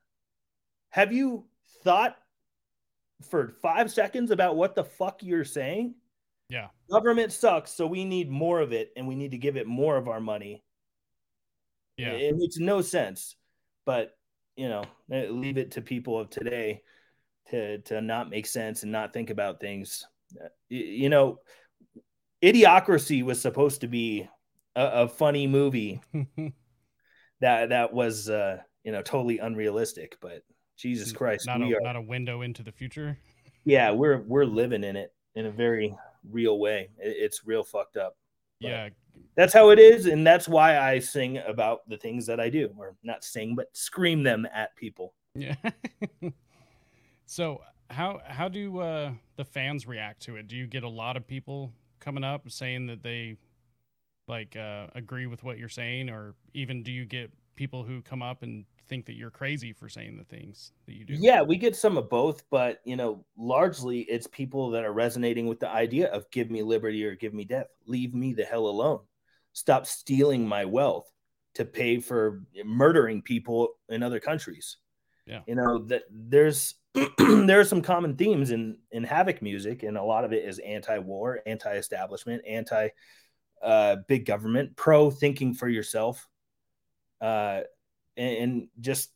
Have 0.90 1.12
you 1.12 1.46
thought 1.82 2.16
for 3.28 3.48
five 3.60 3.90
seconds 3.90 4.30
about 4.30 4.56
what 4.56 4.74
the 4.74 4.84
fuck 4.84 5.22
you're 5.22 5.44
saying? 5.44 5.94
Yeah. 6.48 6.68
Government 6.90 7.32
sucks, 7.32 7.72
so 7.72 7.86
we 7.86 8.04
need 8.04 8.30
more 8.30 8.60
of 8.60 8.72
it 8.72 8.92
and 8.96 9.08
we 9.08 9.16
need 9.16 9.32
to 9.32 9.38
give 9.38 9.56
it 9.56 9.66
more 9.66 9.96
of 9.96 10.08
our 10.08 10.20
money. 10.20 10.62
Yeah. 11.96 12.12
It 12.12 12.36
makes 12.36 12.58
no 12.58 12.82
sense. 12.82 13.34
But, 13.84 14.16
you 14.56 14.68
know, 14.68 14.84
eh, 15.10 15.26
leave 15.28 15.58
it 15.58 15.72
to 15.72 15.80
people 15.80 16.20
of 16.20 16.30
today 16.30 16.82
to 17.50 17.78
to 17.78 18.00
not 18.00 18.30
make 18.30 18.46
sense 18.46 18.82
and 18.82 18.92
not 18.92 19.12
think 19.12 19.30
about 19.30 19.60
things 19.60 20.06
you 20.68 21.08
know, 21.08 21.40
Idiocracy 22.42 23.22
was 23.22 23.40
supposed 23.40 23.80
to 23.80 23.88
be 23.88 24.28
a, 24.74 24.84
a 24.84 25.08
funny 25.08 25.46
movie 25.46 26.00
that 27.40 27.70
that 27.70 27.92
was 27.92 28.28
uh, 28.28 28.58
you 28.84 28.92
know 28.92 29.02
totally 29.02 29.38
unrealistic, 29.38 30.16
but 30.20 30.42
Jesus 30.76 31.12
Christ, 31.12 31.46
not 31.46 31.62
a, 31.62 31.64
are, 31.64 31.80
not 31.80 31.96
a 31.96 32.02
window 32.02 32.42
into 32.42 32.62
the 32.62 32.72
future. 32.72 33.18
Yeah, 33.64 33.90
we're 33.90 34.22
we're 34.22 34.44
living 34.44 34.84
in 34.84 34.96
it 34.96 35.12
in 35.34 35.46
a 35.46 35.50
very 35.50 35.96
real 36.30 36.58
way. 36.58 36.90
It's 36.98 37.46
real 37.46 37.64
fucked 37.64 37.96
up. 37.96 38.16
But 38.60 38.68
yeah. 38.68 38.88
That's 39.36 39.52
how 39.52 39.70
it 39.70 39.78
is. 39.78 40.06
And 40.06 40.26
that's 40.26 40.48
why 40.48 40.78
I 40.78 40.98
sing 40.98 41.38
about 41.38 41.88
the 41.88 41.98
things 41.98 42.26
that 42.26 42.40
I 42.40 42.48
do, 42.48 42.70
or 42.78 42.96
not 43.02 43.24
sing, 43.24 43.54
but 43.54 43.68
scream 43.72 44.22
them 44.22 44.46
at 44.52 44.74
people. 44.76 45.14
Yeah. 45.34 45.56
so 47.26 47.60
how 47.90 48.20
how 48.26 48.48
do 48.48 48.78
uh, 48.78 49.12
the 49.36 49.44
fans 49.44 49.86
react 49.86 50.22
to 50.22 50.36
it? 50.36 50.48
Do 50.48 50.56
you 50.56 50.66
get 50.66 50.82
a 50.82 50.88
lot 50.88 51.16
of 51.16 51.26
people 51.26 51.72
coming 52.00 52.24
up 52.24 52.50
saying 52.50 52.86
that 52.86 53.02
they 53.02 53.36
like 54.28 54.56
uh, 54.56 54.86
agree 54.94 55.26
with 55.26 55.44
what 55.44 55.58
you're 55.58 55.68
saying, 55.68 56.10
or 56.10 56.34
even 56.54 56.82
do 56.82 56.92
you 56.92 57.04
get 57.04 57.30
people 57.54 57.82
who 57.82 58.02
come 58.02 58.22
up 58.22 58.42
and 58.42 58.64
think 58.88 59.06
that 59.06 59.14
you're 59.14 59.30
crazy 59.30 59.72
for 59.72 59.88
saying 59.88 60.16
the 60.16 60.24
things 60.24 60.72
that 60.86 60.94
you 60.94 61.04
do? 61.04 61.14
Yeah, 61.14 61.42
we 61.42 61.56
get 61.56 61.76
some 61.76 61.96
of 61.96 62.08
both, 62.08 62.42
but 62.50 62.80
you 62.84 62.96
know, 62.96 63.24
largely 63.36 64.00
it's 64.00 64.26
people 64.26 64.70
that 64.70 64.84
are 64.84 64.92
resonating 64.92 65.46
with 65.46 65.60
the 65.60 65.68
idea 65.68 66.08
of 66.08 66.30
give 66.30 66.50
me 66.50 66.62
liberty 66.62 67.04
or 67.04 67.14
give 67.14 67.34
me 67.34 67.44
death. 67.44 67.68
Leave 67.86 68.14
me 68.14 68.32
the 68.32 68.44
hell 68.44 68.66
alone. 68.66 69.00
Stop 69.52 69.86
stealing 69.86 70.46
my 70.46 70.64
wealth 70.64 71.10
to 71.54 71.64
pay 71.64 71.98
for 72.00 72.42
murdering 72.64 73.22
people 73.22 73.70
in 73.88 74.02
other 74.02 74.20
countries. 74.20 74.76
Yeah. 75.26 75.40
You 75.46 75.54
know, 75.54 75.78
that 75.86 76.02
there's 76.10 76.74
there 77.18 77.60
are 77.60 77.64
some 77.64 77.82
common 77.82 78.16
themes 78.16 78.50
in 78.50 78.78
in 78.90 79.04
havok 79.04 79.42
music 79.42 79.82
and 79.82 79.96
a 79.96 80.02
lot 80.02 80.24
of 80.24 80.32
it 80.32 80.44
is 80.44 80.58
anti-war, 80.58 81.40
anti-establishment, 81.46 82.42
anti 82.46 82.88
uh 83.62 83.96
big 84.08 84.24
government, 84.24 84.76
pro 84.76 85.10
thinking 85.10 85.54
for 85.54 85.68
yourself. 85.68 86.26
Uh 87.20 87.60
and, 88.16 88.36
and 88.36 88.68
just 88.80 89.10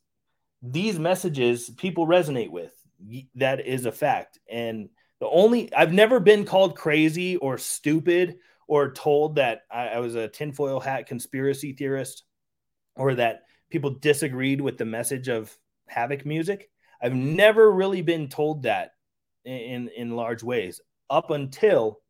these 0.62 0.99
messages 0.99 1.71
people 1.71 2.07
resonate 2.07 2.51
with. 2.51 2.75
That 3.37 3.66
is 3.66 3.87
a 3.87 3.93
fact. 3.93 4.38
And 4.51 4.90
the 5.21 5.29
only 5.29 5.73
I've 5.75 5.93
never 5.93 6.21
been 6.21 6.45
called 6.45 6.77
crazy 6.77 7.37
or 7.37 7.57
stupid 7.57 8.37
or 8.69 8.93
told 8.93 9.37
that 9.37 9.62
I, 9.71 9.88
I, 9.88 9.99
was 9.99 10.14
a 10.14 10.29
tinfoil 10.29 10.81
hat 10.81 11.07
conspiracy 11.07 11.73
theorist 11.73 12.23
or 12.95 13.16
that 13.16 13.43
people 13.69 13.90
disagreed 13.90 14.61
with 14.61 14.79
the 14.79 14.85
message 14.85 15.29
of 15.29 15.57
havok 15.93 16.25
music. 16.25 16.71
I've 17.02 17.14
never 17.14 17.70
really 17.70 18.02
been 18.02 18.28
told 18.28 18.64
that 18.64 18.92
in 19.44 19.88
in 19.96 20.16
large 20.16 20.42
ways 20.42 20.80
up 21.08 21.30
until 21.30 22.00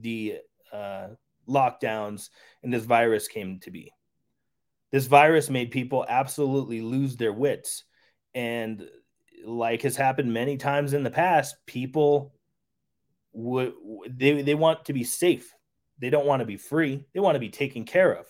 the 0.00 0.38
uh, 0.72 1.08
lockdowns 1.48 2.30
and 2.62 2.72
this 2.72 2.84
virus 2.84 3.28
came 3.28 3.58
to 3.60 3.70
be. 3.70 3.92
This 4.90 5.06
virus 5.06 5.50
made 5.50 5.70
people 5.70 6.04
absolutely 6.08 6.80
lose 6.80 7.16
their 7.16 7.32
wits. 7.32 7.84
And 8.34 8.86
like 9.44 9.82
has 9.82 9.96
happened 9.96 10.32
many 10.32 10.56
times 10.56 10.92
in 10.92 11.02
the 11.02 11.10
past, 11.10 11.56
people 11.66 12.34
would 13.32 13.72
they, 14.08 14.42
they 14.42 14.54
want 14.54 14.84
to 14.86 14.92
be 14.92 15.04
safe. 15.04 15.52
They 15.98 16.10
don't 16.10 16.26
want 16.26 16.40
to 16.40 16.46
be 16.46 16.56
free. 16.56 17.04
They 17.14 17.20
want 17.20 17.34
to 17.36 17.40
be 17.40 17.48
taken 17.48 17.84
care 17.84 18.12
of. 18.12 18.26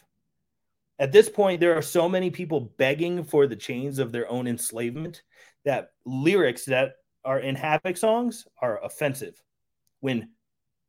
At 1.02 1.10
this 1.10 1.28
point, 1.28 1.58
there 1.58 1.76
are 1.76 1.82
so 1.82 2.08
many 2.08 2.30
people 2.30 2.72
begging 2.78 3.24
for 3.24 3.48
the 3.48 3.56
chains 3.56 3.98
of 3.98 4.12
their 4.12 4.30
own 4.30 4.46
enslavement 4.46 5.24
that 5.64 5.88
lyrics 6.06 6.66
that 6.66 6.92
are 7.24 7.40
in 7.40 7.56
Havok 7.56 7.98
songs 7.98 8.46
are 8.60 8.80
offensive. 8.84 9.34
When 9.98 10.30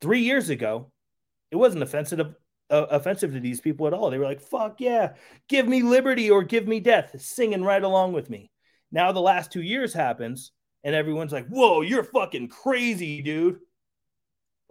three 0.02 0.20
years 0.20 0.52
ago, 0.52 0.92
it 1.50 1.56
wasn't 1.56 1.82
offensive 1.82 2.20
uh, 2.20 2.86
offensive 2.92 3.34
to 3.34 3.40
these 3.40 3.60
people 3.60 3.88
at 3.88 3.94
all. 3.96 4.12
They 4.12 4.20
were 4.20 4.26
like, 4.26 4.40
"Fuck 4.40 4.80
yeah, 4.80 5.14
give 5.48 5.68
me 5.68 5.82
liberty 5.82 6.30
or 6.30 6.44
give 6.44 6.68
me 6.68 6.80
death," 6.80 7.20
singing 7.20 7.64
right 7.64 7.84
along 7.84 8.14
with 8.14 8.30
me. 8.30 8.52
Now 8.92 9.14
the 9.14 9.20
last 9.20 9.52
two 9.52 9.64
years 9.64 9.96
happens, 9.96 10.52
and 10.84 10.94
everyone's 10.94 11.32
like, 11.32 11.48
"Whoa, 11.48 11.82
you're 11.82 12.04
fucking 12.04 12.50
crazy, 12.50 13.24
dude." 13.24 13.62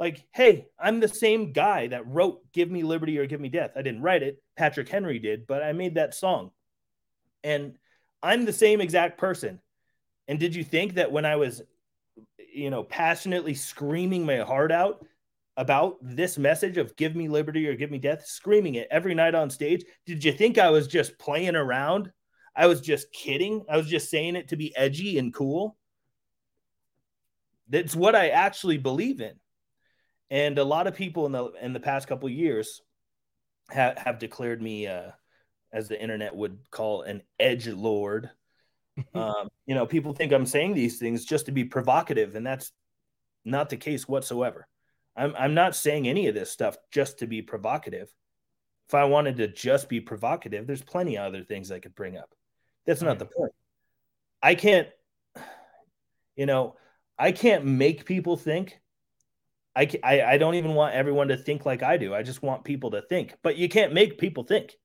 Like, 0.02 0.24
hey, 0.32 0.66
I'm 0.80 0.98
the 0.98 1.06
same 1.06 1.52
guy 1.52 1.86
that 1.86 2.08
wrote 2.08 2.40
"Give 2.52 2.68
Me 2.68 2.82
Liberty 2.82 3.18
or 3.18 3.26
Give 3.26 3.40
Me 3.40 3.48
Death." 3.48 3.70
I 3.76 3.82
didn't 3.82 4.02
write 4.02 4.24
it; 4.24 4.42
Patrick 4.56 4.88
Henry 4.88 5.20
did, 5.20 5.46
but 5.46 5.62
I 5.62 5.72
made 5.74 5.94
that 5.94 6.12
song, 6.12 6.50
and 7.44 7.76
I'm 8.20 8.44
the 8.44 8.52
same 8.52 8.80
exact 8.80 9.16
person. 9.16 9.60
And 10.26 10.40
did 10.40 10.56
you 10.56 10.64
think 10.64 10.94
that 10.94 11.12
when 11.12 11.24
I 11.24 11.36
was, 11.36 11.62
you 12.52 12.68
know, 12.68 12.82
passionately 12.82 13.54
screaming 13.54 14.26
my 14.26 14.38
heart 14.38 14.72
out 14.72 15.06
about 15.56 15.98
this 16.02 16.36
message 16.36 16.78
of 16.78 16.96
give 16.96 17.14
me 17.14 17.28
liberty 17.28 17.68
or 17.68 17.76
give 17.76 17.92
me 17.92 17.98
death, 17.98 18.26
screaming 18.26 18.74
it 18.74 18.88
every 18.90 19.14
night 19.14 19.36
on 19.36 19.50
stage. 19.50 19.84
Did 20.04 20.24
you 20.24 20.32
think 20.32 20.58
I 20.58 20.70
was 20.70 20.88
just 20.88 21.16
playing 21.16 21.54
around? 21.54 22.10
I 22.56 22.66
was 22.66 22.80
just 22.80 23.12
kidding. 23.12 23.64
I 23.70 23.76
was 23.76 23.86
just 23.86 24.10
saying 24.10 24.34
it 24.34 24.48
to 24.48 24.56
be 24.56 24.76
edgy 24.76 25.16
and 25.16 25.32
cool. 25.32 25.76
That's 27.68 27.94
what 27.94 28.16
I 28.16 28.30
actually 28.30 28.78
believe 28.78 29.20
in. 29.20 29.34
And 30.32 30.58
a 30.58 30.64
lot 30.64 30.86
of 30.86 30.94
people 30.94 31.26
in 31.26 31.32
the 31.32 31.52
in 31.60 31.74
the 31.74 31.78
past 31.78 32.08
couple 32.08 32.26
years 32.26 32.80
have, 33.68 33.98
have 33.98 34.18
declared 34.18 34.62
me 34.62 34.86
uh, 34.86 35.10
as 35.70 35.88
the 35.88 36.00
internet 36.00 36.34
would 36.34 36.58
call 36.70 37.02
an 37.02 37.20
edge 37.38 37.68
lord. 37.68 38.30
um, 39.14 39.50
you 39.66 39.74
know, 39.74 39.84
people 39.84 40.14
think 40.14 40.32
I'm 40.32 40.46
saying 40.46 40.72
these 40.72 40.98
things 40.98 41.26
just 41.26 41.46
to 41.46 41.52
be 41.52 41.64
provocative, 41.64 42.34
and 42.34 42.46
that's 42.46 42.72
not 43.44 43.68
the 43.68 43.76
case 43.76 44.08
whatsoever. 44.08 44.66
I'm 45.14 45.34
I'm 45.38 45.52
not 45.52 45.76
saying 45.76 46.08
any 46.08 46.28
of 46.28 46.34
this 46.34 46.50
stuff 46.50 46.78
just 46.90 47.18
to 47.18 47.26
be 47.26 47.42
provocative. 47.42 48.08
If 48.88 48.94
I 48.94 49.04
wanted 49.04 49.36
to 49.36 49.48
just 49.48 49.90
be 49.90 50.00
provocative, 50.00 50.66
there's 50.66 50.82
plenty 50.82 51.18
of 51.18 51.26
other 51.26 51.44
things 51.44 51.70
I 51.70 51.78
could 51.78 51.94
bring 51.94 52.16
up. 52.16 52.34
That's 52.86 53.02
not 53.02 53.18
the 53.18 53.26
point. 53.26 53.52
I 54.42 54.54
can't, 54.54 54.88
you 56.36 56.46
know, 56.46 56.76
I 57.18 57.32
can't 57.32 57.66
make 57.66 58.06
people 58.06 58.38
think. 58.38 58.78
I, 59.74 59.88
I, 60.02 60.22
I 60.22 60.38
don't 60.38 60.54
even 60.56 60.74
want 60.74 60.94
everyone 60.94 61.28
to 61.28 61.36
think 61.36 61.64
like 61.64 61.82
I 61.82 61.96
do. 61.96 62.14
I 62.14 62.22
just 62.22 62.42
want 62.42 62.64
people 62.64 62.90
to 62.90 63.02
think. 63.02 63.34
But 63.42 63.56
you 63.56 63.68
can't 63.68 63.94
make 63.94 64.18
people 64.18 64.44
think. 64.44 64.76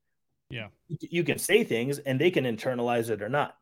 Yeah. 0.49 0.67
You 0.87 1.23
can 1.23 1.37
say 1.37 1.63
things 1.63 1.99
and 1.99 2.19
they 2.19 2.31
can 2.31 2.45
internalize 2.45 3.09
it 3.09 3.21
or 3.21 3.29
not. 3.29 3.55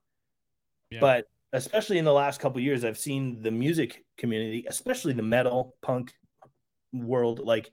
Yeah. 0.92 1.00
But 1.00 1.26
especially 1.52 1.98
in 1.98 2.06
the 2.06 2.14
last 2.14 2.40
couple 2.40 2.62
years, 2.62 2.86
I've 2.86 3.00
seen 3.00 3.42
the 3.42 3.50
music 3.50 4.04
community, 4.18 4.66
especially 4.68 5.14
the 5.14 5.24
metal, 5.24 5.76
punk, 5.82 6.14
world 6.94 7.40
like 7.44 7.72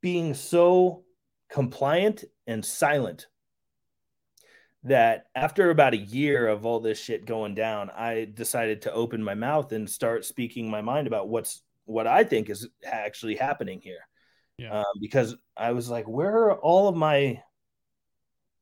being 0.00 0.34
so 0.34 1.04
compliant 1.50 2.24
and 2.46 2.64
silent 2.64 3.26
that 4.84 5.26
after 5.34 5.70
about 5.70 5.94
a 5.94 5.98
year 5.98 6.46
of 6.46 6.64
all 6.64 6.80
this 6.80 7.00
shit 7.00 7.26
going 7.26 7.54
down, 7.54 7.90
I 7.90 8.28
decided 8.32 8.82
to 8.82 8.92
open 8.92 9.22
my 9.22 9.34
mouth 9.34 9.72
and 9.72 9.88
start 9.88 10.24
speaking 10.24 10.70
my 10.70 10.80
mind 10.80 11.06
about 11.06 11.28
what's 11.28 11.62
what 11.86 12.06
I 12.06 12.24
think 12.24 12.50
is 12.50 12.68
actually 12.84 13.36
happening 13.36 13.80
here. 13.80 14.06
Yeah. 14.58 14.80
Um, 14.80 14.84
because 15.00 15.36
I 15.56 15.72
was 15.72 15.88
like, 15.88 16.06
where 16.06 16.30
are 16.30 16.54
all 16.54 16.88
of 16.88 16.96
my 16.96 17.42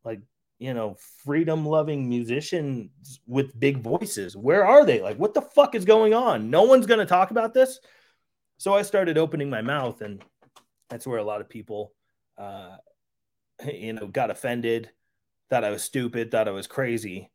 like 0.05 0.21
you 0.59 0.75
know 0.75 0.97
freedom 1.25 1.67
loving 1.67 2.09
musicians 2.09 3.21
with 3.27 3.59
big 3.59 3.79
voices? 3.79 4.37
Where 4.37 4.65
are 4.65 4.85
they? 4.85 5.01
Like, 5.01 5.19
what 5.19 5.35
the 5.35 5.43
fuck 5.43 5.75
is 5.75 5.85
going 5.85 6.15
on? 6.15 6.51
No 6.51 6.63
one's 6.63 6.87
gonna 6.87 7.07
talk 7.07 7.31
about 7.31 7.55
this. 7.55 7.81
So 8.59 8.75
I 8.75 8.83
started 8.83 9.19
opening 9.19 9.51
my 9.51 9.63
mouth, 9.63 10.01
and 10.01 10.23
that's 10.89 11.07
where 11.07 11.19
a 11.19 11.25
lot 11.25 11.41
of 11.41 11.49
people, 11.49 11.93
uh, 12.39 12.77
you 13.73 13.93
know, 13.95 14.07
got 14.07 14.31
offended, 14.31 14.91
thought 15.51 15.65
I 15.65 15.71
was 15.71 15.83
stupid, 15.83 16.31
thought 16.31 16.49
I 16.49 16.53
was 16.53 16.67
crazy, 16.67 17.31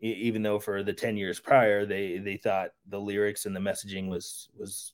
even 0.00 0.42
though 0.42 0.58
for 0.58 0.82
the 0.82 0.92
10 0.92 1.16
years 1.16 1.40
prior, 1.40 1.86
they, 1.86 2.18
they 2.18 2.36
thought 2.36 2.70
the 2.88 3.00
lyrics 3.00 3.46
and 3.46 3.54
the 3.54 3.60
messaging 3.60 4.08
was, 4.08 4.48
was 4.56 4.93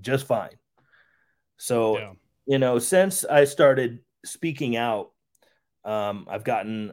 just 0.00 0.26
fine. 0.26 0.56
So, 1.56 1.98
yeah. 1.98 2.12
you 2.46 2.58
know, 2.58 2.78
since 2.78 3.24
I 3.24 3.44
started 3.44 4.00
speaking 4.24 4.76
out, 4.76 5.12
um, 5.84 6.26
I've 6.28 6.44
gotten 6.44 6.92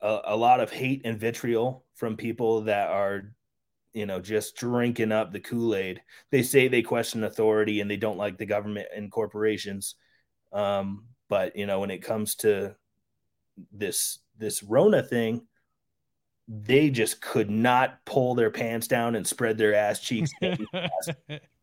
a, 0.00 0.18
a 0.24 0.36
lot 0.36 0.60
of 0.60 0.70
hate 0.70 1.02
and 1.04 1.18
vitriol 1.18 1.84
from 1.94 2.16
people 2.16 2.62
that 2.62 2.88
are 2.90 3.32
you 3.96 4.04
know, 4.04 4.20
just 4.20 4.56
drinking 4.56 5.10
up 5.10 5.32
the 5.32 5.40
Kool 5.40 5.74
Aid. 5.74 6.02
They 6.30 6.42
say 6.42 6.68
they 6.68 6.82
question 6.82 7.24
authority 7.24 7.80
and 7.80 7.90
they 7.90 7.96
don't 7.96 8.18
like 8.18 8.36
the 8.36 8.44
government 8.44 8.88
and 8.94 9.10
corporations. 9.10 9.94
Um, 10.52 11.04
but 11.30 11.56
you 11.56 11.64
know, 11.64 11.80
when 11.80 11.90
it 11.90 12.02
comes 12.02 12.34
to 12.36 12.76
this 13.72 14.18
this 14.36 14.62
Rona 14.62 15.02
thing, 15.02 15.46
they 16.46 16.90
just 16.90 17.22
could 17.22 17.48
not 17.48 18.04
pull 18.04 18.34
their 18.34 18.50
pants 18.50 18.86
down 18.86 19.14
and 19.14 19.26
spread 19.26 19.56
their 19.56 19.74
ass 19.74 19.98
cheeks. 20.00 20.30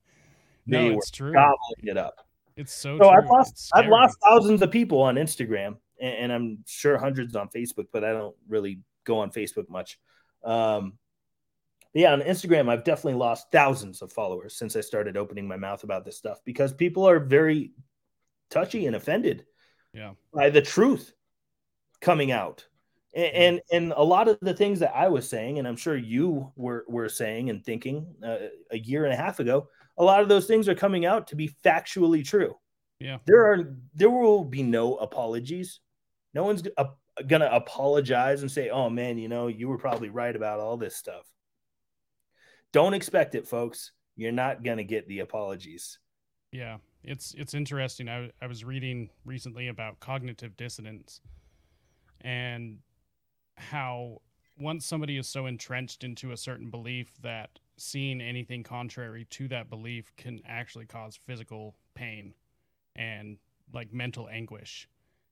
they 0.68 0.90
no, 0.90 0.96
were 0.96 1.02
true. 1.12 1.34
gobbling 1.34 1.84
it 1.84 1.98
up. 1.98 2.28
It's 2.56 2.74
so. 2.74 2.98
True. 2.98 3.06
So 3.06 3.10
I've 3.12 3.26
lost 3.26 3.72
I've 3.74 3.88
lost 3.88 4.18
thousands 4.24 4.62
of 4.62 4.72
people 4.72 5.02
on 5.02 5.16
Instagram, 5.16 5.78
and, 6.00 6.16
and, 6.16 6.32
I'm 6.32 6.64
sure 6.68 6.98
hundreds 6.98 7.36
on 7.36 7.50
Facebook, 7.50 7.88
but 7.92 8.04
I 8.04 8.14
don't 8.14 8.36
really 8.48 8.80
go 9.04 9.20
on 9.20 9.32
Facebook 9.32 9.70
much. 9.70 10.00
Um, 10.44 10.94
yeah, 11.94 12.12
on 12.12 12.22
Instagram, 12.22 12.70
I've 12.70 12.84
definitely 12.84 13.20
lost 13.20 13.52
thousands 13.52 14.02
of 14.02 14.12
followers 14.12 14.56
since 14.56 14.76
I 14.76 14.82
started 14.82 15.16
opening 15.16 15.48
my 15.48 15.58
mouth 15.58 15.84
about 15.84 16.06
this 16.06 16.18
stuff 16.18 16.40
because 16.44 16.74
people 16.74 17.08
are 17.08 17.20
very 17.20 17.72
touchy 18.50 18.88
and 18.88 18.96
offended 18.96 19.46
yeah. 19.94 20.12
by 20.34 20.50
the 20.50 20.62
truth 20.62 21.14
coming 22.02 22.32
out. 22.32 22.66
And, 23.16 23.34
and, 23.34 23.62
and 23.72 23.94
a 23.96 24.04
lot 24.04 24.28
of 24.28 24.40
the 24.42 24.56
things 24.56 24.80
that 24.80 24.96
I 24.96 25.08
was 25.08 25.30
saying, 25.30 25.60
and 25.60 25.68
I'm 25.68 25.76
sure 25.76 25.96
you 25.96 26.52
were 26.56 26.84
were 26.88 27.10
saying 27.10 27.52
and 27.52 27.64
thinking 27.64 28.08
uh, 28.26 28.38
a 28.72 28.78
year 28.78 29.06
and 29.06 29.14
a 29.14 29.18
half 29.18 29.40
ago, 29.40 29.68
a 29.98 30.04
lot 30.04 30.22
of 30.22 30.30
those 30.30 30.48
things 30.48 30.68
are 30.68 30.76
coming 30.76 31.06
out 31.06 31.28
to 31.28 31.36
be 31.36 31.50
factually 31.64 32.26
true. 32.26 32.56
Yeah. 33.00 33.18
There 33.26 33.52
are 33.52 33.78
there 33.94 34.10
will 34.10 34.44
be 34.44 34.64
no 34.64 34.96
apologies. 34.96 35.80
No 36.34 36.44
one's 36.44 36.64
uh, 36.78 36.86
gonna 37.28 37.50
apologize 37.52 38.42
and 38.42 38.52
say, 38.52 38.70
"Oh 38.70 38.90
man, 38.90 39.18
you 39.18 39.28
know, 39.28 39.48
you 39.48 39.68
were 39.68 39.78
probably 39.78 40.10
right 40.10 40.36
about 40.36 40.60
all 40.60 40.78
this 40.78 40.96
stuff." 40.96 41.26
Don't 42.72 42.94
expect 42.94 43.36
it, 43.36 43.48
folks. 43.48 43.92
You're 44.16 44.32
not 44.32 44.64
gonna 44.64 44.84
get 44.84 45.08
the 45.08 45.20
apologies. 45.20 46.00
Yeah, 46.52 46.78
it's 47.04 47.34
it's 47.36 47.54
interesting. 47.54 48.10
I 48.10 48.32
I 48.42 48.48
was 48.48 48.64
reading 48.64 49.10
recently 49.26 49.68
about 49.68 50.00
cognitive 50.00 50.56
dissonance 50.56 51.20
and 52.22 52.80
how 53.58 54.22
once 54.58 54.86
somebody 54.86 55.18
is 55.18 55.28
so 55.28 55.46
entrenched 55.46 56.04
into 56.04 56.32
a 56.32 56.38
certain 56.38 56.70
belief 56.70 57.18
that 57.22 57.60
seeing 57.78 58.22
anything 58.22 58.64
contrary 58.64 59.26
to 59.32 59.48
that 59.48 59.70
belief 59.70 60.12
can 60.16 60.42
actually 60.48 60.86
cause 60.86 61.16
physical 61.16 61.76
pain 61.96 62.34
and 62.96 63.38
like 63.74 63.94
mental 63.94 64.30
anguish. 64.30 64.88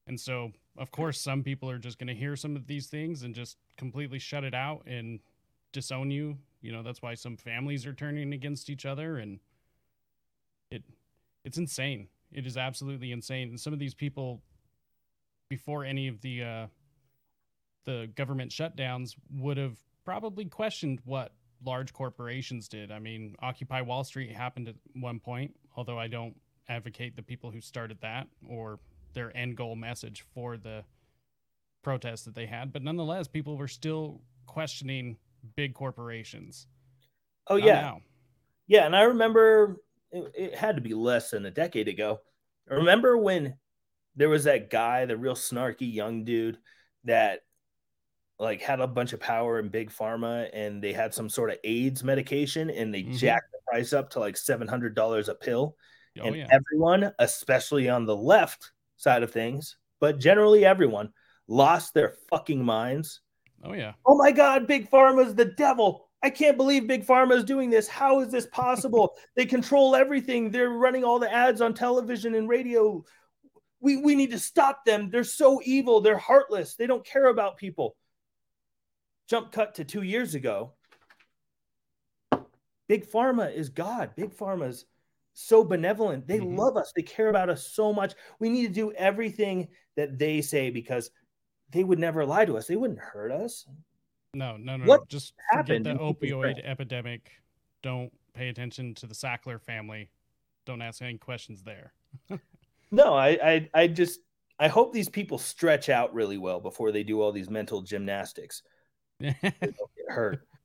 And 0.07 0.19
so, 0.19 0.51
of 0.77 0.91
course, 0.91 1.19
some 1.19 1.43
people 1.43 1.69
are 1.69 1.77
just 1.77 1.99
going 1.99 2.07
to 2.07 2.15
hear 2.15 2.35
some 2.35 2.55
of 2.55 2.67
these 2.67 2.87
things 2.87 3.23
and 3.23 3.35
just 3.35 3.57
completely 3.77 4.19
shut 4.19 4.43
it 4.43 4.53
out 4.53 4.83
and 4.87 5.19
disown 5.71 6.09
you. 6.11 6.37
You 6.61 6.71
know, 6.71 6.83
that's 6.83 7.01
why 7.01 7.13
some 7.13 7.37
families 7.37 7.85
are 7.85 7.93
turning 7.93 8.33
against 8.33 8.69
each 8.69 8.85
other 8.85 9.17
and 9.17 9.39
it 10.69 10.83
it's 11.43 11.57
insane. 11.57 12.07
It 12.31 12.45
is 12.45 12.57
absolutely 12.57 13.11
insane. 13.11 13.49
And 13.49 13.59
some 13.59 13.73
of 13.73 13.79
these 13.79 13.93
people 13.93 14.41
before 15.49 15.85
any 15.85 16.07
of 16.07 16.21
the 16.21 16.43
uh 16.43 16.67
the 17.85 18.09
government 18.15 18.51
shutdowns 18.51 19.15
would 19.31 19.57
have 19.57 19.77
probably 20.05 20.45
questioned 20.45 20.99
what 21.03 21.31
large 21.63 21.93
corporations 21.93 22.67
did. 22.67 22.91
I 22.91 22.99
mean, 22.99 23.35
Occupy 23.39 23.81
Wall 23.81 24.03
Street 24.03 24.31
happened 24.31 24.67
at 24.67 24.75
one 24.93 25.19
point, 25.19 25.55
although 25.75 25.99
I 25.99 26.07
don't 26.07 26.35
advocate 26.69 27.15
the 27.15 27.21
people 27.21 27.51
who 27.51 27.61
started 27.61 27.97
that 28.01 28.27
or 28.47 28.79
their 29.13 29.35
end 29.35 29.57
goal 29.57 29.75
message 29.75 30.23
for 30.33 30.57
the 30.57 30.83
protests 31.83 32.23
that 32.23 32.35
they 32.35 32.45
had. 32.45 32.71
But 32.71 32.83
nonetheless, 32.83 33.27
people 33.27 33.57
were 33.57 33.67
still 33.67 34.21
questioning 34.45 35.17
big 35.55 35.73
corporations. 35.73 36.67
Oh, 37.47 37.55
yeah. 37.55 37.81
Now. 37.81 38.01
Yeah. 38.67 38.85
And 38.85 38.95
I 38.95 39.03
remember 39.03 39.77
it, 40.11 40.31
it 40.35 40.55
had 40.55 40.75
to 40.75 40.81
be 40.81 40.93
less 40.93 41.31
than 41.31 41.45
a 41.45 41.51
decade 41.51 41.87
ago. 41.87 42.19
remember 42.67 43.17
when 43.17 43.55
there 44.15 44.29
was 44.29 44.43
that 44.43 44.69
guy, 44.69 45.05
the 45.05 45.17
real 45.17 45.35
snarky 45.35 45.91
young 45.91 46.23
dude 46.23 46.57
that 47.05 47.41
like 48.41 48.59
had 48.59 48.79
a 48.79 48.87
bunch 48.87 49.13
of 49.13 49.19
power 49.19 49.59
in 49.59 49.69
big 49.69 49.91
pharma 49.91 50.49
and 50.51 50.83
they 50.83 50.91
had 50.91 51.13
some 51.13 51.29
sort 51.29 51.51
of 51.51 51.57
AIDS 51.63 52.03
medication 52.03 52.71
and 52.71 52.91
they 52.91 53.03
mm-hmm. 53.03 53.13
jacked 53.13 53.51
the 53.51 53.59
price 53.69 53.93
up 53.93 54.09
to 54.09 54.19
like 54.19 54.33
$700 54.35 55.29
a 55.29 55.35
pill. 55.35 55.75
Oh, 56.19 56.25
and 56.25 56.35
yeah. 56.35 56.47
everyone, 56.51 57.11
especially 57.19 57.87
on 57.87 58.05
the 58.05 58.15
left 58.15 58.71
side 58.97 59.21
of 59.21 59.31
things, 59.31 59.77
but 59.99 60.19
generally 60.19 60.65
everyone 60.65 61.09
lost 61.47 61.93
their 61.93 62.15
fucking 62.31 62.65
minds. 62.65 63.21
Oh 63.63 63.73
yeah. 63.73 63.93
Oh 64.07 64.17
my 64.17 64.31
god, 64.31 64.65
big 64.65 64.89
pharma's 64.89 65.35
the 65.35 65.45
devil. 65.45 66.09
I 66.23 66.31
can't 66.31 66.57
believe 66.57 66.87
big 66.87 67.05
pharma 67.05 67.35
is 67.35 67.43
doing 67.43 67.69
this. 67.69 67.87
How 67.87 68.21
is 68.21 68.31
this 68.31 68.47
possible? 68.47 69.13
they 69.35 69.45
control 69.45 69.95
everything. 69.95 70.49
They're 70.49 70.69
running 70.69 71.03
all 71.03 71.19
the 71.19 71.31
ads 71.31 71.61
on 71.61 71.75
television 71.75 72.33
and 72.33 72.49
radio. 72.49 73.05
We 73.79 73.97
we 73.97 74.15
need 74.15 74.31
to 74.31 74.39
stop 74.39 74.83
them. 74.83 75.11
They're 75.11 75.23
so 75.23 75.61
evil. 75.63 76.01
They're 76.01 76.17
heartless. 76.17 76.75
They 76.75 76.87
don't 76.87 77.05
care 77.05 77.27
about 77.27 77.57
people. 77.57 77.95
Jump 79.27 79.51
cut 79.51 79.75
to 79.75 79.85
two 79.85 80.01
years 80.01 80.35
ago. 80.35 80.73
Big 82.87 83.09
Pharma 83.09 83.53
is 83.55 83.69
God. 83.69 84.11
Big 84.17 84.35
Pharma's 84.35 84.85
so 85.33 85.63
benevolent. 85.63 86.27
They 86.27 86.39
mm-hmm. 86.39 86.57
love 86.57 86.75
us. 86.75 86.91
They 86.95 87.01
care 87.01 87.29
about 87.29 87.49
us 87.49 87.65
so 87.65 87.93
much. 87.93 88.13
We 88.39 88.49
need 88.49 88.67
to 88.67 88.73
do 88.73 88.91
everything 88.91 89.69
that 89.95 90.19
they 90.19 90.41
say 90.41 90.69
because 90.69 91.09
they 91.69 91.83
would 91.83 91.99
never 91.99 92.25
lie 92.25 92.45
to 92.45 92.57
us. 92.57 92.67
They 92.67 92.75
wouldn't 92.75 92.99
hurt 92.99 93.31
us. 93.31 93.65
No, 94.33 94.57
no, 94.57 94.77
no. 94.77 94.85
What 94.85 95.07
Just 95.07 95.33
happened 95.49 95.85
forget 95.85 95.99
the 95.99 96.03
opioid 96.03 96.65
epidemic. 96.65 97.31
Don't 97.81 98.11
pay 98.33 98.49
attention 98.49 98.93
to 98.95 99.07
the 99.07 99.15
Sackler 99.15 99.61
family. 99.61 100.09
Don't 100.65 100.81
ask 100.81 101.01
any 101.01 101.17
questions 101.17 101.63
there. 101.63 101.93
no, 102.91 103.13
I, 103.13 103.29
I, 103.29 103.69
I 103.73 103.87
just, 103.87 104.19
I 104.59 104.67
hope 104.67 104.93
these 104.93 105.09
people 105.09 105.37
stretch 105.37 105.89
out 105.89 106.13
really 106.13 106.37
well 106.37 106.59
before 106.59 106.91
they 106.91 107.03
do 107.03 107.21
all 107.21 107.31
these 107.31 107.49
mental 107.49 107.81
gymnastics 107.81 108.63
get 109.21 109.71
hurt. 110.07 110.39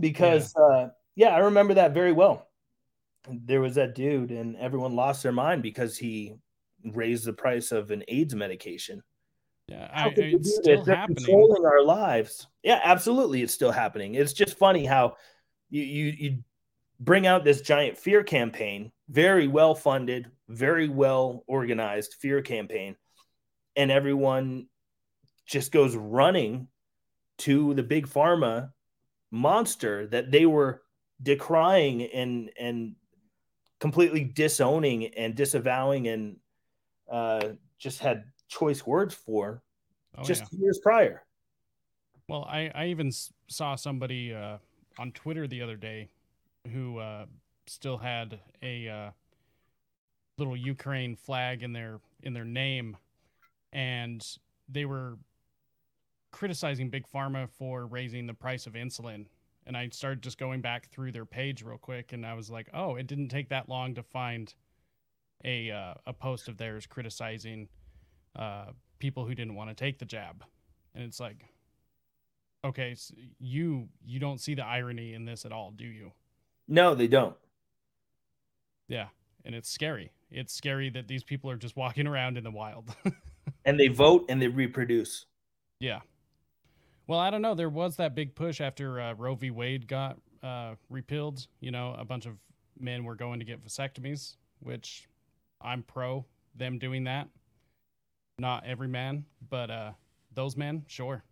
Because 0.00 0.54
yeah. 0.56 0.62
Uh, 0.62 0.90
yeah, 1.16 1.28
I 1.28 1.38
remember 1.38 1.74
that 1.74 1.94
very 1.94 2.12
well. 2.12 2.46
There 3.26 3.62
was 3.62 3.76
that 3.76 3.94
dude, 3.94 4.30
and 4.30 4.54
everyone 4.56 4.94
lost 4.94 5.22
their 5.22 5.32
mind 5.32 5.62
because 5.62 5.96
he 5.96 6.36
raised 6.84 7.24
the 7.24 7.32
price 7.32 7.72
of 7.72 7.90
an 7.90 8.04
AIDS 8.06 8.34
medication. 8.34 9.02
Yeah, 9.66 9.90
I, 9.92 10.12
it's 10.16 10.56
still 10.56 10.84
happening. 10.84 11.16
Controlling 11.16 11.64
our 11.66 11.82
lives. 11.82 12.46
Yeah, 12.62 12.80
absolutely, 12.84 13.42
it's 13.42 13.52
still 13.52 13.72
happening. 13.72 14.14
It's 14.14 14.32
just 14.32 14.56
funny 14.58 14.86
how 14.86 15.16
you 15.70 15.82
you 15.82 16.14
you 16.18 16.38
bring 17.00 17.26
out 17.26 17.44
this 17.44 17.60
giant 17.60 17.98
fear 17.98 18.22
campaign, 18.22 18.92
very 19.08 19.46
well 19.46 19.74
funded, 19.74 20.30
very 20.48 20.88
well 20.88 21.44
organized 21.46 22.14
fear 22.20 22.40
campaign, 22.40 22.96
and 23.76 23.90
everyone 23.90 24.68
just 25.46 25.70
goes 25.70 25.94
running 25.96 26.68
to 27.38 27.74
the 27.74 27.82
big 27.82 28.06
pharma 28.08 28.70
monster 29.30 30.06
that 30.08 30.30
they 30.30 30.46
were 30.46 30.82
decrying 31.22 32.02
and 32.02 32.50
and 32.58 32.94
completely 33.80 34.24
disowning 34.24 35.06
and 35.14 35.34
disavowing 35.34 36.08
and 36.08 36.36
uh, 37.10 37.48
just 37.78 38.00
had 38.00 38.24
choice 38.48 38.86
words 38.86 39.14
for 39.14 39.62
oh, 40.16 40.24
just 40.24 40.44
yeah. 40.52 40.60
years 40.60 40.80
prior. 40.82 41.22
Well, 42.28 42.44
I, 42.44 42.70
I 42.74 42.86
even 42.86 43.10
saw 43.48 43.74
somebody 43.74 44.34
uh, 44.34 44.58
on 44.98 45.12
Twitter 45.12 45.46
the 45.46 45.62
other 45.62 45.76
day 45.76 46.08
who 46.72 46.98
uh, 46.98 47.26
still 47.66 47.96
had 47.96 48.38
a 48.62 48.88
uh, 48.88 49.10
little 50.36 50.56
Ukraine 50.56 51.16
flag 51.16 51.62
in 51.62 51.72
their 51.72 52.00
in 52.22 52.34
their 52.34 52.44
name, 52.44 52.96
and 53.72 54.26
they 54.68 54.84
were 54.84 55.16
criticizing 56.38 56.88
big 56.88 57.04
pharma 57.12 57.48
for 57.48 57.86
raising 57.86 58.26
the 58.26 58.34
price 58.34 58.66
of 58.66 58.74
insulin 58.74 59.26
and 59.66 59.76
i 59.76 59.88
started 59.88 60.22
just 60.22 60.38
going 60.38 60.60
back 60.60 60.88
through 60.90 61.10
their 61.10 61.24
page 61.24 61.64
real 61.64 61.78
quick 61.78 62.12
and 62.12 62.24
i 62.24 62.32
was 62.32 62.48
like 62.48 62.68
oh 62.74 62.94
it 62.94 63.08
didn't 63.08 63.28
take 63.28 63.48
that 63.48 63.68
long 63.68 63.92
to 63.94 64.02
find 64.02 64.54
a 65.44 65.70
uh, 65.70 65.94
a 66.06 66.12
post 66.12 66.48
of 66.48 66.56
theirs 66.56 66.86
criticizing 66.86 67.68
uh, 68.36 68.66
people 68.98 69.24
who 69.24 69.34
didn't 69.34 69.54
want 69.54 69.70
to 69.70 69.74
take 69.74 69.98
the 69.98 70.04
jab. 70.04 70.44
And 70.94 71.04
it's 71.04 71.20
like 71.20 71.44
okay 72.64 72.94
so 72.96 73.14
you 73.38 73.88
you 74.04 74.18
don't 74.18 74.40
see 74.40 74.54
the 74.54 74.64
irony 74.64 75.14
in 75.14 75.24
this 75.24 75.44
at 75.44 75.52
all 75.52 75.70
do 75.70 75.84
you? 75.84 76.12
No 76.66 76.94
they 76.94 77.06
don't. 77.06 77.36
Yeah 78.88 79.08
and 79.44 79.54
it's 79.54 79.70
scary. 79.70 80.12
It's 80.30 80.52
scary 80.52 80.90
that 80.90 81.08
these 81.08 81.22
people 81.22 81.50
are 81.50 81.56
just 81.56 81.76
walking 81.76 82.06
around 82.06 82.36
in 82.36 82.44
the 82.44 82.50
wild. 82.50 82.94
And 83.64 83.80
they 83.80 83.88
vote 83.88 84.26
and 84.28 84.42
they 84.42 84.48
reproduce. 84.48 85.24
Yeah 85.80 86.00
well, 87.08 87.18
I 87.18 87.30
don't 87.30 87.42
know. 87.42 87.54
There 87.54 87.70
was 87.70 87.96
that 87.96 88.14
big 88.14 88.34
push 88.34 88.60
after 88.60 89.00
uh, 89.00 89.14
Roe 89.14 89.34
v. 89.34 89.50
Wade 89.50 89.88
got 89.88 90.18
uh, 90.42 90.74
repealed. 90.90 91.46
You 91.60 91.70
know, 91.70 91.96
a 91.98 92.04
bunch 92.04 92.26
of 92.26 92.34
men 92.78 93.02
were 93.02 93.16
going 93.16 93.40
to 93.40 93.46
get 93.46 93.64
vasectomies, 93.64 94.36
which 94.60 95.08
I'm 95.60 95.82
pro 95.82 96.26
them 96.54 96.78
doing 96.78 97.04
that. 97.04 97.28
Not 98.38 98.66
every 98.66 98.88
man, 98.88 99.24
but 99.48 99.70
uh, 99.70 99.92
those 100.34 100.56
men, 100.56 100.84
sure, 100.86 101.24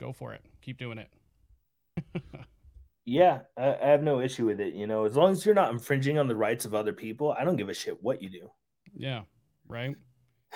go 0.00 0.12
for 0.12 0.32
it. 0.32 0.42
Keep 0.62 0.78
doing 0.78 0.98
it. 0.98 2.22
yeah, 3.04 3.40
I, 3.58 3.76
I 3.82 3.88
have 3.88 4.02
no 4.02 4.20
issue 4.20 4.46
with 4.46 4.60
it. 4.60 4.72
You 4.72 4.86
know, 4.86 5.04
as 5.04 5.16
long 5.16 5.32
as 5.32 5.44
you're 5.44 5.54
not 5.54 5.72
infringing 5.72 6.16
on 6.16 6.28
the 6.28 6.36
rights 6.36 6.64
of 6.64 6.74
other 6.74 6.92
people, 6.92 7.34
I 7.36 7.44
don't 7.44 7.56
give 7.56 7.68
a 7.68 7.74
shit 7.74 8.02
what 8.02 8.22
you 8.22 8.30
do. 8.30 8.50
Yeah, 8.94 9.22
right. 9.66 9.96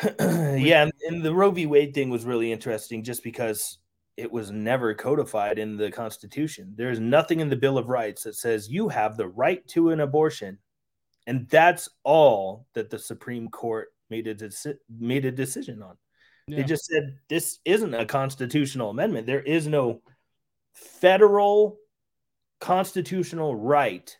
yeah, 0.21 0.89
and 1.09 1.23
the 1.25 1.35
Roe 1.35 1.51
v. 1.51 1.67
Wade 1.67 1.95
thing 1.95 2.11
was 2.11 2.25
really 2.25 2.53
interesting 2.53 3.03
just 3.03 3.25
because 3.25 3.79
it 4.17 4.31
was 4.31 4.51
never 4.51 4.95
codified 4.95 5.59
in 5.59 5.77
the 5.77 5.91
Constitution. 5.91 6.73
There's 6.77 7.01
nothing 7.01 7.41
in 7.41 7.49
the 7.49 7.57
Bill 7.57 7.79
of 7.79 7.89
Rights 7.89 8.23
that 8.25 8.35
says 8.35 8.71
you 8.71 8.89
have 8.89 9.17
the 9.17 9.29
right 9.29 9.67
to 9.69 9.91
an 9.91 10.01
abortion. 10.01 10.59
And 11.27 11.49
that's 11.49 11.89
all 12.05 12.67
that 12.75 12.89
the 12.89 12.99
Supreme 12.99 13.49
Court 13.49 13.89
made 14.09 14.27
a, 14.27 14.35
deci- 14.35 14.79
made 14.99 15.25
a 15.25 15.33
decision 15.33 15.83
on. 15.83 15.97
Yeah. 16.47 16.59
They 16.59 16.65
just 16.65 16.87
said 16.87 17.19
this 17.29 17.59
isn't 17.65 17.95
a 17.95 18.07
constitutional 18.07 18.91
amendment. 18.91 19.27
There 19.27 19.43
is 19.43 19.67
no 19.67 20.01
federal 20.73 21.77
constitutional 22.61 23.55
right 23.55 24.17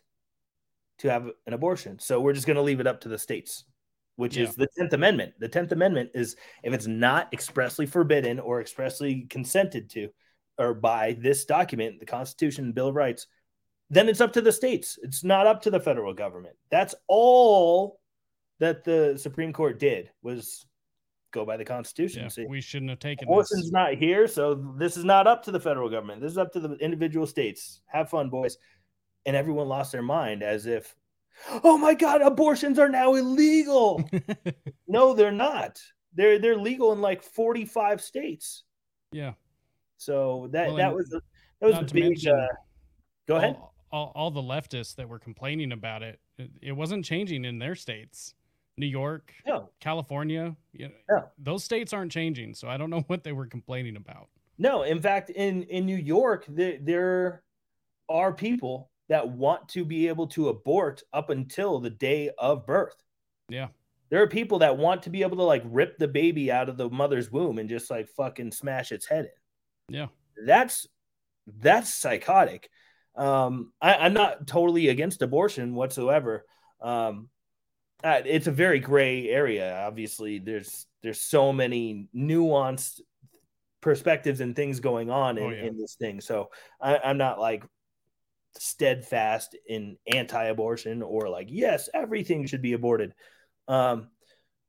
to 0.99 1.09
have 1.09 1.29
an 1.45 1.53
abortion. 1.53 1.99
So 1.99 2.19
we're 2.19 2.33
just 2.33 2.47
going 2.47 2.55
to 2.55 2.61
leave 2.61 2.79
it 2.79 2.87
up 2.87 3.01
to 3.01 3.09
the 3.09 3.17
states 3.17 3.63
which 4.17 4.35
yeah. 4.35 4.43
is 4.43 4.55
the 4.55 4.67
10th 4.77 4.93
Amendment. 4.93 5.33
The 5.39 5.47
10th 5.47 5.71
Amendment 5.71 6.11
is 6.13 6.35
if 6.63 6.73
it's 6.73 6.87
not 6.87 7.31
expressly 7.33 7.85
forbidden 7.85 8.39
or 8.39 8.59
expressly 8.59 9.25
consented 9.29 9.89
to 9.91 10.09
or 10.59 10.73
by 10.73 11.15
this 11.19 11.45
document, 11.45 11.99
the 11.99 12.05
Constitution 12.05 12.65
and 12.65 12.75
Bill 12.75 12.89
of 12.89 12.95
Rights, 12.95 13.27
then 13.89 14.09
it's 14.09 14.21
up 14.21 14.33
to 14.33 14.41
the 14.41 14.51
states. 14.51 14.99
It's 15.01 15.23
not 15.23 15.47
up 15.47 15.61
to 15.61 15.69
the 15.69 15.79
federal 15.79 16.13
government. 16.13 16.55
That's 16.69 16.95
all 17.07 17.99
that 18.59 18.83
the 18.83 19.17
Supreme 19.17 19.53
Court 19.53 19.79
did 19.79 20.09
was 20.21 20.65
go 21.31 21.45
by 21.45 21.57
the 21.57 21.65
Constitution. 21.65 22.23
Yeah, 22.23 22.29
See, 22.29 22.45
we 22.47 22.59
shouldn't 22.59 22.89
have 22.89 22.99
taken 22.99 23.27
abortion's 23.27 23.65
this. 23.65 23.71
not 23.71 23.93
here, 23.93 24.27
so 24.27 24.55
this 24.77 24.97
is 24.97 25.03
not 25.03 25.27
up 25.27 25.43
to 25.43 25.51
the 25.51 25.59
federal 25.59 25.89
government. 25.89 26.21
This 26.21 26.31
is 26.31 26.37
up 26.37 26.51
to 26.53 26.59
the 26.59 26.73
individual 26.75 27.27
states. 27.27 27.81
Have 27.85 28.09
fun, 28.09 28.29
boys. 28.29 28.57
And 29.25 29.35
everyone 29.35 29.67
lost 29.67 29.91
their 29.91 30.01
mind 30.01 30.41
as 30.41 30.65
if, 30.65 30.95
oh 31.63 31.77
my 31.77 31.93
God, 31.93 32.21
abortions 32.21 32.79
are 32.79 32.89
now 32.89 33.15
illegal. 33.15 34.03
no, 34.87 35.13
they're 35.13 35.31
not. 35.31 35.79
They're 36.13 36.39
they're 36.39 36.57
legal 36.57 36.93
in 36.93 37.01
like 37.01 37.21
45 37.23 38.01
states. 38.01 38.63
yeah. 39.11 39.33
So 39.97 40.47
that 40.51 40.67
Well, 40.67 40.75
that 40.77 40.93
was 40.93 41.09
that 41.09 41.21
was 41.67 41.77
a 41.77 41.83
big. 41.93 42.03
mention 42.03 42.35
uh, 42.35 42.47
go 43.27 43.35
ahead. 43.37 43.55
All, 43.55 43.73
all, 43.91 44.11
all 44.15 44.31
the 44.31 44.41
leftists 44.41 44.95
that 44.95 45.07
were 45.09 45.17
complaining 45.19 45.71
about 45.71 46.03
it, 46.03 46.19
it, 46.37 46.51
it 46.61 46.71
wasn't 46.73 47.03
changing 47.05 47.45
in 47.45 47.57
their 47.59 47.73
states. 47.75 48.33
New 48.79 48.85
York, 48.85 49.33
No, 49.45 49.69
California, 49.79 50.55
you 50.71 50.89
know, 50.89 50.93
Yeah. 51.09 51.21
those 51.39 51.63
states 51.63 51.93
aren't 51.93 52.11
changing. 52.11 52.53
So 52.53 52.67
I 52.67 52.77
don't 52.77 52.91
know 52.91 52.99
what 53.07 53.23
they 53.23 53.31
were 53.31 53.47
complaining 53.47 53.95
about. 53.95 54.27
No, 54.59 54.83
in 54.83 55.01
fact, 55.01 55.29
in 55.31 55.63
in 55.63 55.85
New 55.85 55.97
York, 55.97 56.45
there 56.47 56.77
there 56.81 57.43
are 58.09 58.33
people 58.33 58.89
that 59.09 59.29
want 59.29 59.69
to 59.69 59.85
be 59.85 60.07
able 60.07 60.27
to 60.27 60.49
abort 60.49 61.03
up 61.13 61.29
until 61.29 61.79
the 61.79 61.89
day 61.89 62.29
of 62.37 62.65
birth. 62.65 62.95
Yeah. 63.49 63.67
There 64.09 64.21
are 64.21 64.27
people 64.27 64.59
that 64.59 64.77
want 64.77 65.03
to 65.03 65.09
be 65.09 65.21
able 65.21 65.37
to 65.37 65.43
like 65.43 65.63
rip 65.65 65.97
the 65.97 66.07
baby 66.07 66.51
out 66.51 66.69
of 66.69 66.77
the 66.77 66.89
mother's 66.89 67.31
womb 67.31 67.59
and 67.59 67.69
just 67.69 67.89
like 67.89 68.07
fucking 68.09 68.51
smash 68.51 68.91
its 68.91 69.05
head 69.05 69.25
in. 69.89 69.95
Yeah. 69.95 70.07
That's 70.45 70.87
that's 71.59 71.93
psychotic. 71.93 72.69
Um, 73.15 73.71
I, 73.81 73.95
I'm 73.95 74.13
not 74.13 74.45
totally 74.47 74.89
against 74.89 75.21
abortion 75.21 75.73
whatsoever. 75.73 76.45
Um, 76.81 77.29
it's 78.03 78.47
a 78.47 78.51
very 78.51 78.79
gray 78.79 79.27
area. 79.29 79.83
Obviously, 79.87 80.39
there's 80.39 80.85
there's 81.01 81.19
so 81.21 81.51
many 81.51 82.07
nuanced 82.15 83.01
perspectives 83.81 84.39
and 84.41 84.55
things 84.55 84.79
going 84.79 85.09
on 85.09 85.37
in, 85.37 85.43
Oh, 85.43 85.49
yeah. 85.49 85.63
in 85.63 85.77
this 85.77 85.95
thing. 85.95 86.21
So 86.21 86.49
I, 86.81 86.97
I'm 86.97 87.17
not 87.17 87.39
like 87.39 87.63
steadfast 88.61 89.55
in 89.67 89.97
anti-abortion 90.07 91.01
or 91.01 91.29
like 91.29 91.47
yes, 91.49 91.89
everything 91.93 92.45
should 92.45 92.61
be 92.61 92.73
aborted. 92.73 93.13
Um, 93.67 94.09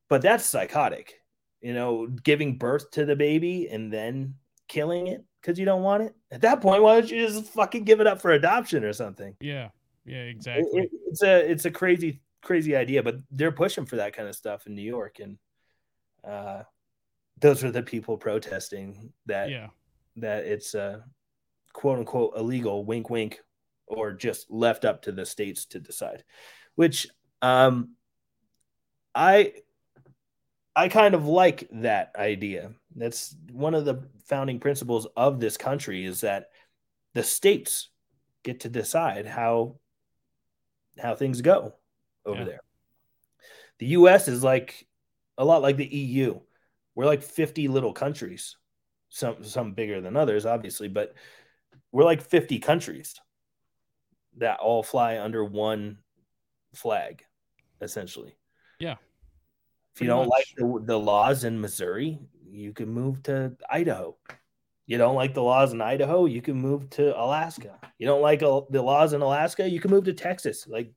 but 0.09 0.23
that's 0.23 0.45
psychotic. 0.45 1.15
You 1.61 1.75
know, 1.75 2.07
giving 2.07 2.59
birth 2.59 2.91
to 2.93 3.05
the 3.05 3.17
baby 3.17 3.69
and 3.69 3.93
then 3.93 4.35
killing 4.69 5.09
it 5.09 5.25
because 5.41 5.59
you 5.59 5.65
don't 5.65 5.83
want 5.83 6.05
it. 6.05 6.15
At 6.31 6.43
that 6.43 6.61
point, 6.61 6.83
why 6.83 7.01
don't 7.01 7.11
you 7.11 7.27
just 7.27 7.47
fucking 7.53 7.85
give 7.85 8.01
it 8.01 8.07
up 8.07 8.21
for 8.21 8.33
adoption 8.33 8.85
or 8.85 8.93
something? 8.93 9.35
Yeah. 9.41 9.71
Yeah, 10.05 10.23
It- 10.23 10.29
exactly. 10.31 10.81
it- 10.83 10.91
it's 11.09 11.23
a 11.23 11.51
it's 11.51 11.65
a 11.65 11.71
crazy 11.71 12.21
crazy 12.43 12.77
idea, 12.77 13.03
but 13.03 13.17
they're 13.31 13.53
pushing 13.53 13.85
for 13.87 13.97
that 13.97 14.15
kind 14.15 14.29
of 14.29 14.35
stuff 14.35 14.67
in 14.67 14.75
New 14.75 14.83
York, 14.83 15.19
and 15.19 15.39
uh, 16.25 16.63
those 17.41 17.65
are 17.65 17.71
the 17.71 17.83
people 17.83 18.17
protesting 18.17 19.13
that 19.27 19.51
yeah. 19.51 19.69
that 20.17 20.45
it's 20.45 20.75
uh, 20.75 21.01
quote 21.73 21.99
unquote 21.99 22.37
illegal, 22.37 22.85
wink 22.85 23.11
wink, 23.11 23.41
or 23.89 24.13
just 24.13 24.51
left 24.51 24.85
up 24.85 25.03
to 25.03 25.13
the 25.13 25.27
states 25.27 25.67
to 25.67 25.81
decide. 25.81 26.25
Which 26.75 27.07
um, 27.43 27.95
I 29.15 29.55
I 30.77 30.89
kind 30.89 31.15
of 31.15 31.27
like 31.27 31.69
that 31.73 32.13
idea. 32.17 32.71
That's 32.95 33.35
one 33.51 33.75
of 33.75 33.85
the 33.85 34.09
founding 34.27 34.61
principles 34.61 35.07
of 35.17 35.41
this 35.41 35.57
country 35.57 36.05
is 36.05 36.21
that 36.21 36.51
the 37.15 37.23
states 37.23 37.89
get 38.45 38.61
to 38.61 38.69
decide 38.69 39.27
how 39.27 39.81
how 40.99 41.15
things 41.15 41.41
go 41.43 41.75
over 42.25 42.41
Yeah. 42.41 42.45
there. 42.45 42.61
The 43.79 43.87
US 43.87 44.29
is 44.29 44.43
like 44.43 44.87
a 45.37 45.45
lot 45.45 45.63
like 45.63 45.77
the 45.77 45.87
EU. 45.87 46.41
We're 46.95 47.07
like 47.07 47.23
50 47.23 47.69
little 47.69 47.93
countries. 47.93 48.57
Some 49.09 49.43
some 49.45 49.73
bigger 49.73 50.01
than 50.01 50.17
others 50.17 50.47
obviously, 50.47 50.89
but 50.89 51.15
we're 51.93 52.05
like 52.05 52.21
50 52.23 52.59
countries 52.59 53.15
that 54.39 54.61
all 54.61 54.83
fly 54.83 55.19
under 55.19 55.45
one 55.45 55.99
flag 56.75 57.25
essentially. 57.81 58.37
Yeah. 58.79 58.97
If 59.95 60.03
you 60.03 60.07
don't 60.07 60.29
like 60.29 60.47
the, 60.57 60.81
the 60.85 60.99
laws 60.99 61.45
in 61.45 61.61
Missouri, 61.61 62.19
you 62.49 62.73
can 62.73 62.89
move 62.89 63.23
to 63.25 63.57
Idaho. 63.69 64.17
You 64.87 64.97
don't 64.97 65.17
like 65.17 65.35
the 65.35 65.43
laws 65.43 65.73
in 65.73 65.83
Idaho, 65.83 66.25
you 66.25 66.41
can 66.41 66.57
move 66.57 66.89
to 66.91 67.21
Alaska. 67.21 67.79
You 67.99 68.07
don't 68.07 68.23
like 68.23 68.43
uh, 68.43 68.63
the 68.71 68.81
laws 68.81 69.13
in 69.13 69.21
Alaska, 69.21 69.69
you 69.69 69.81
can 69.81 69.91
move 69.91 70.05
to 70.05 70.15
Texas. 70.15 70.67
Like 70.67 70.93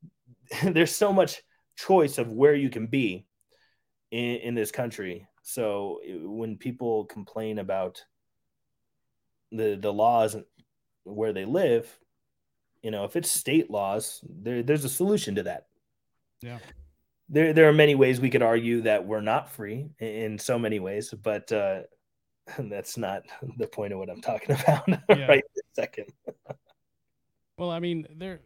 there's 0.62 0.94
so 0.94 1.12
much 1.12 1.42
choice 1.76 2.18
of 2.18 2.30
where 2.30 2.54
you 2.54 2.70
can 2.70 2.86
be 2.86 3.26
in, 4.10 4.36
in 4.36 4.54
this 4.54 4.70
country. 4.70 5.26
So 5.42 6.00
when 6.22 6.56
people 6.56 7.06
complain 7.06 7.58
about 7.58 8.04
the 9.50 9.76
the 9.80 9.92
laws 9.92 10.36
where 11.04 11.32
they 11.32 11.44
live, 11.44 11.98
you 12.82 12.90
know, 12.90 13.04
if 13.04 13.16
it's 13.16 13.30
state 13.30 13.70
laws, 13.70 14.20
there, 14.28 14.62
there's 14.62 14.84
a 14.84 14.88
solution 14.88 15.34
to 15.34 15.42
that 15.44 15.66
Yeah. 16.40 16.58
there 17.28 17.52
there 17.52 17.68
are 17.68 17.72
many 17.72 17.94
ways 17.94 18.20
we 18.20 18.30
could 18.30 18.42
argue 18.42 18.82
that 18.82 19.06
we're 19.06 19.20
not 19.20 19.50
free 19.50 19.90
in, 19.98 20.08
in 20.08 20.38
so 20.38 20.58
many 20.58 20.80
ways, 20.80 21.12
but 21.22 21.50
uh, 21.52 21.82
that's 22.58 22.96
not 22.96 23.22
the 23.58 23.66
point 23.66 23.92
of 23.92 23.98
what 23.98 24.10
I'm 24.10 24.20
talking 24.22 24.56
about 24.60 24.88
Yeah. 25.10 25.26
right 25.26 25.44
this 25.54 25.64
second. 25.74 26.06
Well, 27.56 27.70
I 27.70 27.78
mean, 27.80 28.06
there 28.16 28.40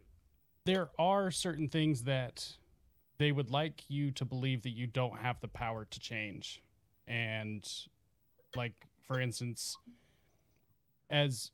there 0.65 0.89
are 0.99 1.31
certain 1.31 1.69
things 1.69 2.03
that 2.03 2.47
they 3.17 3.31
would 3.31 3.49
like 3.49 3.83
you 3.87 4.11
to 4.11 4.25
believe 4.25 4.63
that 4.63 4.71
you 4.71 4.87
don't 4.87 5.17
have 5.17 5.39
the 5.39 5.47
power 5.47 5.85
to 5.85 5.99
change. 5.99 6.61
And 7.07 7.65
like 8.55 8.73
for 9.07 9.21
instance, 9.21 9.77
as 11.09 11.51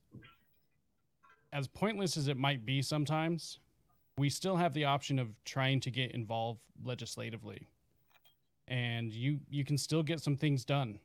as 1.54 1.68
pointless 1.68 2.18
as 2.18 2.28
it 2.28 2.38
might 2.38 2.66
be 2.66 2.82
sometimes, 2.82 3.60
we 4.18 4.30
still 4.30 4.56
have 4.56 4.74
the 4.74 4.86
option 4.86 5.20
of 5.20 5.30
trying 5.46 5.80
to 5.82 5.92
get 5.92 6.12
involved 6.12 6.62
legislatively. 6.84 7.68
And 8.68 9.12
you 9.12 9.40
you 9.50 9.66
can 9.66 9.78
still 9.78 10.04
get 10.04 10.22
some 10.22 10.38
things 10.38 10.64
done. 10.64 11.00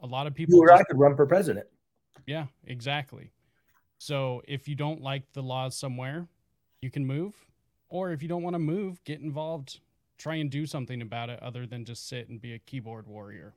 A 0.00 0.06
lot 0.06 0.26
of 0.26 0.34
people 0.34 0.54
You 0.56 0.62
or 0.62 0.72
I 0.72 0.82
could 0.84 0.98
run 0.98 1.16
for 1.16 1.26
president. 1.26 1.66
yeah, 2.26 2.46
exactly. 2.66 3.32
So 3.98 4.42
if 4.46 4.68
you 4.68 4.74
don't 4.74 5.00
like 5.00 5.22
the 5.32 5.42
laws 5.42 5.76
somewhere, 5.76 6.26
you 6.80 6.90
can 6.90 7.04
move. 7.06 7.34
Or 7.88 8.10
if 8.10 8.22
you 8.22 8.28
don't 8.28 8.42
want 8.42 8.54
to 8.54 8.58
move, 8.58 9.02
get 9.04 9.20
involved, 9.20 9.80
try 10.18 10.36
and 10.36 10.50
do 10.50 10.66
something 10.66 11.02
about 11.02 11.30
it 11.30 11.40
other 11.42 11.66
than 11.66 11.84
just 11.84 12.08
sit 12.08 12.28
and 12.28 12.40
be 12.40 12.54
a 12.54 12.58
keyboard 12.58 13.06
warrior. 13.06 13.54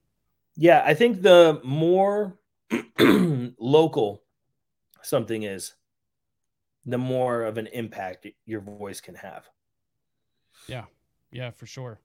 Yeah, 0.56 0.84
I 0.86 0.94
think 0.94 1.22
the 1.22 1.62
more 1.64 2.38
local 3.00 4.24
something 5.02 5.44
is, 5.44 5.74
the 6.86 6.98
more 6.98 7.44
of 7.44 7.58
an 7.58 7.68
impact 7.68 8.28
your 8.46 8.62
voice 8.62 9.02
can 9.02 9.16
have. 9.16 9.50
Yeah, 10.68 10.86
Yeah, 11.32 11.52
for 11.52 11.66
sure. 11.66 12.00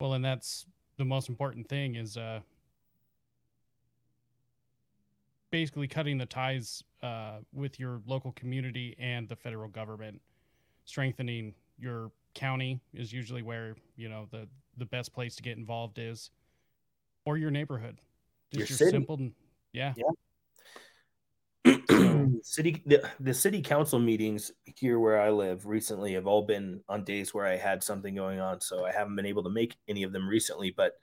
Well, 0.00 0.14
and 0.14 0.24
that's 0.24 0.66
the 0.96 1.04
most 1.04 1.28
important 1.28 1.68
thing 1.68 1.94
is 1.96 2.16
uh 2.16 2.40
basically 5.50 5.88
cutting 5.88 6.18
the 6.18 6.26
ties 6.26 6.82
uh 7.02 7.38
with 7.52 7.78
your 7.78 8.02
local 8.06 8.32
community 8.32 8.96
and 8.98 9.28
the 9.28 9.36
federal 9.36 9.68
government. 9.68 10.20
Strengthening 10.84 11.54
your 11.78 12.10
county 12.34 12.80
is 12.94 13.12
usually 13.12 13.42
where, 13.42 13.76
you 13.96 14.08
know, 14.08 14.26
the 14.30 14.48
the 14.78 14.86
best 14.86 15.12
place 15.12 15.34
to 15.36 15.42
get 15.42 15.56
involved 15.56 15.98
is 15.98 16.30
or 17.24 17.38
your 17.38 17.50
neighborhood. 17.50 18.00
Your 18.52 18.60
Just 18.66 18.70
your, 18.70 18.76
city. 18.78 18.90
simple 18.90 19.30
yeah. 19.72 19.94
city 22.42 22.82
the, 22.86 23.08
the 23.20 23.34
city 23.34 23.60
council 23.60 23.98
meetings 23.98 24.52
here 24.64 24.98
where 24.98 25.20
I 25.20 25.30
live 25.30 25.66
recently 25.66 26.14
have 26.14 26.26
all 26.26 26.42
been 26.42 26.80
on 26.88 27.04
days 27.04 27.34
where 27.34 27.46
I 27.46 27.56
had 27.56 27.82
something 27.82 28.14
going 28.14 28.40
on, 28.40 28.60
so 28.60 28.84
I 28.84 28.92
haven't 28.92 29.16
been 29.16 29.26
able 29.26 29.42
to 29.44 29.50
make 29.50 29.76
any 29.88 30.02
of 30.02 30.12
them 30.12 30.28
recently. 30.28 30.74
But 30.76 30.94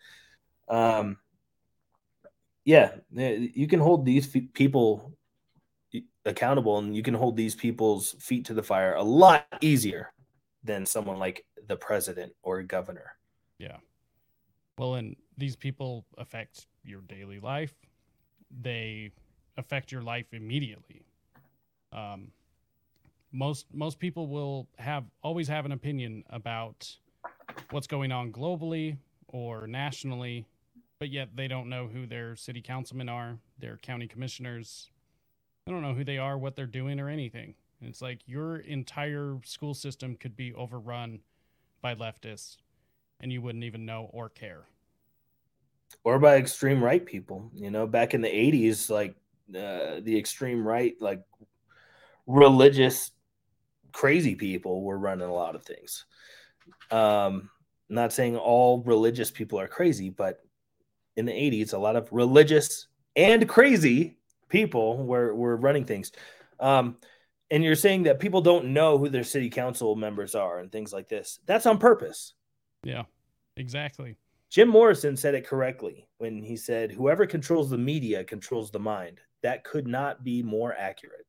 um, 0.67 1.17
yeah, 2.65 2.91
you 3.11 3.67
can 3.67 3.79
hold 3.79 4.05
these 4.05 4.27
people 4.27 5.13
accountable, 6.25 6.77
and 6.77 6.95
you 6.95 7.03
can 7.03 7.13
hold 7.13 7.35
these 7.35 7.55
people's 7.55 8.15
feet 8.19 8.45
to 8.45 8.53
the 8.53 8.63
fire 8.63 8.95
a 8.95 9.03
lot 9.03 9.45
easier 9.61 10.13
than 10.63 10.85
someone 10.85 11.19
like 11.19 11.45
the 11.67 11.75
president 11.75 12.33
or 12.41 12.63
governor. 12.63 13.17
Yeah. 13.57 13.77
Well, 14.77 14.95
and 14.95 15.15
these 15.37 15.55
people 15.55 16.05
affect 16.17 16.67
your 16.83 17.01
daily 17.01 17.39
life. 17.39 17.73
They 18.61 19.11
affect 19.57 19.91
your 19.91 20.01
life 20.01 20.33
immediately. 20.33 21.03
Um, 21.91 22.31
most 23.31 23.65
most 23.73 23.99
people 23.99 24.27
will 24.27 24.67
have 24.77 25.05
always 25.21 25.47
have 25.47 25.65
an 25.65 25.71
opinion 25.71 26.23
about 26.29 26.95
what's 27.71 27.87
going 27.87 28.11
on 28.11 28.31
globally 28.31 28.97
or 29.27 29.67
nationally, 29.67 30.45
but 30.99 31.09
yet 31.09 31.29
they 31.35 31.47
don't 31.47 31.69
know 31.69 31.87
who 31.87 32.05
their 32.05 32.35
city 32.35 32.61
councilmen 32.61 33.09
are, 33.09 33.37
their 33.59 33.77
county 33.77 34.07
commissioners. 34.07 34.89
They 35.65 35.71
don't 35.71 35.81
know 35.81 35.93
who 35.93 36.03
they 36.03 36.17
are, 36.17 36.37
what 36.37 36.55
they're 36.55 36.65
doing, 36.65 36.99
or 36.99 37.09
anything. 37.09 37.55
And 37.79 37.89
it's 37.89 38.01
like 38.01 38.19
your 38.25 38.57
entire 38.57 39.37
school 39.43 39.73
system 39.73 40.15
could 40.15 40.35
be 40.35 40.53
overrun 40.53 41.19
by 41.81 41.95
leftists 41.95 42.57
and 43.19 43.31
you 43.31 43.41
wouldn't 43.41 43.63
even 43.63 43.85
know 43.85 44.09
or 44.11 44.29
care. 44.29 44.65
Or 46.03 46.19
by 46.19 46.37
extreme 46.37 46.83
right 46.83 47.05
people. 47.05 47.49
You 47.53 47.71
know, 47.71 47.87
back 47.87 48.13
in 48.13 48.21
the 48.21 48.29
80s, 48.29 48.89
like 48.89 49.15
uh, 49.49 49.99
the 50.01 50.17
extreme 50.17 50.65
right, 50.65 50.95
like 50.99 51.21
religious 52.25 53.11
crazy 53.91 54.35
people 54.35 54.81
were 54.81 54.97
running 54.97 55.27
a 55.27 55.33
lot 55.33 55.55
of 55.55 55.63
things. 55.63 56.05
Um, 56.91 57.49
not 57.89 58.11
saying 58.11 58.35
all 58.37 58.81
religious 58.83 59.31
people 59.31 59.59
are 59.59 59.67
crazy, 59.67 60.09
but 60.09 60.39
in 61.15 61.25
the 61.25 61.31
80s, 61.31 61.73
a 61.73 61.77
lot 61.77 61.95
of 61.95 62.11
religious 62.11 62.87
and 63.15 63.47
crazy 63.47 64.17
people 64.49 65.05
were, 65.05 65.33
were 65.35 65.55
running 65.55 65.85
things. 65.85 66.11
Um, 66.59 66.97
and 67.51 67.63
you're 67.63 67.75
saying 67.75 68.03
that 68.03 68.19
people 68.19 68.41
don't 68.41 68.73
know 68.73 68.97
who 68.97 69.09
their 69.09 69.23
city 69.23 69.49
council 69.49 69.95
members 69.95 70.33
are 70.33 70.59
and 70.59 70.71
things 70.71 70.91
like 70.91 71.07
this. 71.07 71.39
That's 71.45 71.67
on 71.67 71.77
purpose. 71.77 72.33
Yeah, 72.83 73.03
exactly. 73.57 74.15
Jim 74.49 74.69
Morrison 74.69 75.15
said 75.15 75.35
it 75.35 75.47
correctly 75.47 76.07
when 76.17 76.41
he 76.41 76.57
said, 76.57 76.91
Whoever 76.91 77.25
controls 77.25 77.69
the 77.69 77.77
media 77.77 78.23
controls 78.23 78.71
the 78.71 78.79
mind. 78.79 79.19
That 79.43 79.63
could 79.63 79.87
not 79.87 80.23
be 80.23 80.41
more 80.41 80.73
accurate. 80.75 81.27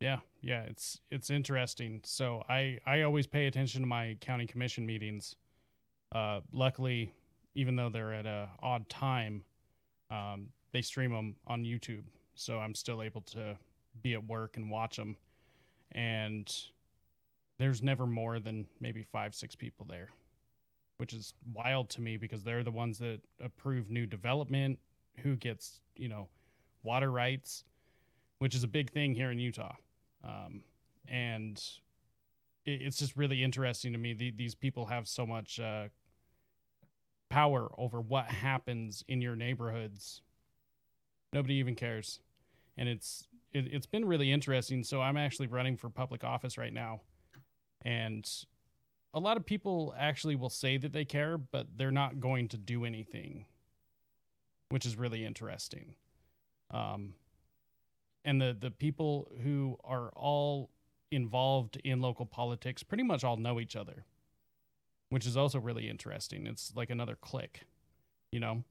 Yeah, 0.00 0.18
yeah, 0.40 0.62
it's 0.62 1.00
it's 1.10 1.30
interesting. 1.30 2.00
So 2.04 2.42
I 2.48 2.78
I 2.86 3.02
always 3.02 3.26
pay 3.26 3.46
attention 3.46 3.82
to 3.82 3.86
my 3.86 4.16
county 4.20 4.46
commission 4.46 4.84
meetings. 4.86 5.36
Uh, 6.14 6.40
luckily, 6.52 7.12
even 7.54 7.76
though 7.76 7.88
they're 7.88 8.12
at 8.12 8.26
a 8.26 8.48
odd 8.60 8.88
time, 8.88 9.42
um, 10.10 10.48
they 10.72 10.82
stream 10.82 11.12
them 11.12 11.36
on 11.46 11.64
YouTube, 11.64 12.04
so 12.34 12.58
I'm 12.58 12.74
still 12.74 13.02
able 13.02 13.22
to 13.22 13.56
be 14.02 14.14
at 14.14 14.24
work 14.26 14.56
and 14.56 14.70
watch 14.70 14.96
them. 14.96 15.16
And 15.92 16.52
there's 17.58 17.82
never 17.82 18.06
more 18.06 18.38
than 18.40 18.66
maybe 18.80 19.02
five 19.02 19.34
six 19.34 19.54
people 19.54 19.86
there, 19.88 20.10
which 20.98 21.12
is 21.12 21.34
wild 21.52 21.88
to 21.90 22.00
me 22.00 22.16
because 22.16 22.42
they're 22.42 22.64
the 22.64 22.70
ones 22.70 22.98
that 22.98 23.20
approve 23.40 23.90
new 23.90 24.06
development, 24.06 24.78
who 25.18 25.36
gets 25.36 25.80
you 25.96 26.08
know 26.08 26.28
water 26.84 27.10
rights, 27.10 27.64
which 28.38 28.54
is 28.54 28.62
a 28.62 28.68
big 28.68 28.90
thing 28.90 29.14
here 29.14 29.30
in 29.30 29.38
Utah. 29.38 29.74
Um, 30.22 30.62
and 31.08 31.62
it, 32.64 32.82
it's 32.82 32.98
just 32.98 33.16
really 33.16 33.42
interesting 33.42 33.92
to 33.92 33.98
me. 33.98 34.12
The, 34.12 34.30
these 34.30 34.54
people 34.54 34.86
have 34.86 35.08
so 35.08 35.26
much 35.26 35.58
uh, 35.58 35.88
power 37.30 37.70
over 37.78 38.00
what 38.00 38.26
happens 38.26 39.04
in 39.08 39.20
your 39.20 39.36
neighborhoods. 39.36 40.22
Nobody 41.32 41.54
even 41.54 41.74
cares, 41.74 42.20
and 42.76 42.88
it's 42.88 43.26
it, 43.52 43.66
it's 43.72 43.86
been 43.86 44.04
really 44.04 44.30
interesting. 44.30 44.84
So 44.84 45.00
I'm 45.00 45.16
actually 45.16 45.48
running 45.48 45.76
for 45.76 45.90
public 45.90 46.22
office 46.22 46.56
right 46.56 46.72
now, 46.72 47.00
and 47.82 48.28
a 49.12 49.20
lot 49.20 49.36
of 49.36 49.44
people 49.44 49.94
actually 49.98 50.36
will 50.36 50.50
say 50.50 50.76
that 50.76 50.92
they 50.92 51.04
care, 51.04 51.38
but 51.38 51.66
they're 51.76 51.90
not 51.90 52.20
going 52.20 52.48
to 52.48 52.56
do 52.56 52.84
anything, 52.84 53.46
which 54.70 54.86
is 54.86 54.96
really 54.96 55.24
interesting. 55.24 55.94
Um, 56.74 57.14
and 58.24 58.40
the 58.40 58.56
the 58.58 58.70
people 58.70 59.30
who 59.42 59.78
are 59.84 60.10
all 60.16 60.70
involved 61.10 61.76
in 61.84 62.00
local 62.00 62.26
politics 62.26 62.82
pretty 62.82 63.04
much 63.04 63.22
all 63.22 63.36
know 63.36 63.60
each 63.60 63.76
other 63.76 64.04
which 65.10 65.26
is 65.26 65.36
also 65.36 65.60
really 65.60 65.88
interesting. 65.88 66.44
It's 66.46 66.72
like 66.74 66.90
another 66.90 67.16
clique 67.20 67.66
you 68.34 68.40
know? 68.40 68.64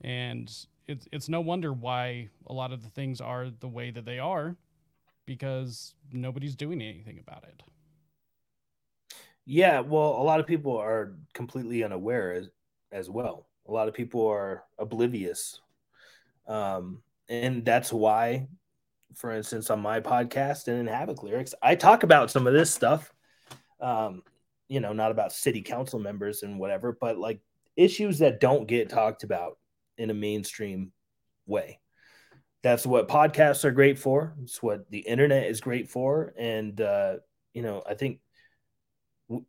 And 0.00 0.50
it's 0.88 1.06
it's 1.12 1.28
no 1.28 1.40
wonder 1.40 1.72
why 1.72 2.30
a 2.46 2.52
lot 2.52 2.72
of 2.72 2.82
the 2.82 2.88
things 2.88 3.20
are 3.20 3.50
the 3.50 3.68
way 3.68 3.90
that 3.90 4.06
they 4.06 4.18
are 4.18 4.56
because 5.26 5.94
nobody's 6.12 6.56
doing 6.56 6.80
anything 6.80 7.18
about 7.18 7.44
it. 7.44 7.62
Yeah 9.44 9.80
well 9.80 10.16
a 10.20 10.24
lot 10.24 10.40
of 10.40 10.46
people 10.46 10.76
are 10.76 11.14
completely 11.34 11.84
unaware 11.84 12.32
as, 12.32 12.48
as 12.90 13.10
well. 13.10 13.46
A 13.68 13.72
lot 13.72 13.88
of 13.88 13.94
people 13.94 14.26
are 14.26 14.64
oblivious. 14.78 15.60
Um, 16.46 17.02
and 17.28 17.64
that's 17.64 17.92
why 17.92 18.46
for 19.16 19.32
instance, 19.32 19.70
on 19.70 19.80
my 19.80 20.00
podcast 20.00 20.68
and 20.68 20.78
in 20.78 20.94
Havok 20.94 21.22
Lyrics, 21.22 21.54
I 21.62 21.74
talk 21.74 22.02
about 22.02 22.30
some 22.30 22.46
of 22.46 22.52
this 22.52 22.72
stuff. 22.72 23.12
Um, 23.80 24.22
you 24.68 24.80
know, 24.80 24.92
not 24.92 25.10
about 25.10 25.32
city 25.32 25.62
council 25.62 25.98
members 25.98 26.42
and 26.42 26.58
whatever, 26.58 26.96
but 27.00 27.18
like 27.18 27.40
issues 27.76 28.18
that 28.18 28.40
don't 28.40 28.68
get 28.68 28.90
talked 28.90 29.22
about 29.22 29.58
in 29.96 30.10
a 30.10 30.14
mainstream 30.14 30.92
way. 31.46 31.80
That's 32.62 32.84
what 32.84 33.08
podcasts 33.08 33.64
are 33.64 33.70
great 33.70 33.98
for. 33.98 34.34
It's 34.42 34.62
what 34.62 34.90
the 34.90 34.98
internet 34.98 35.46
is 35.46 35.60
great 35.60 35.88
for. 35.88 36.34
And, 36.36 36.78
uh, 36.80 37.16
you 37.54 37.62
know, 37.62 37.82
I 37.88 37.94
think 37.94 38.20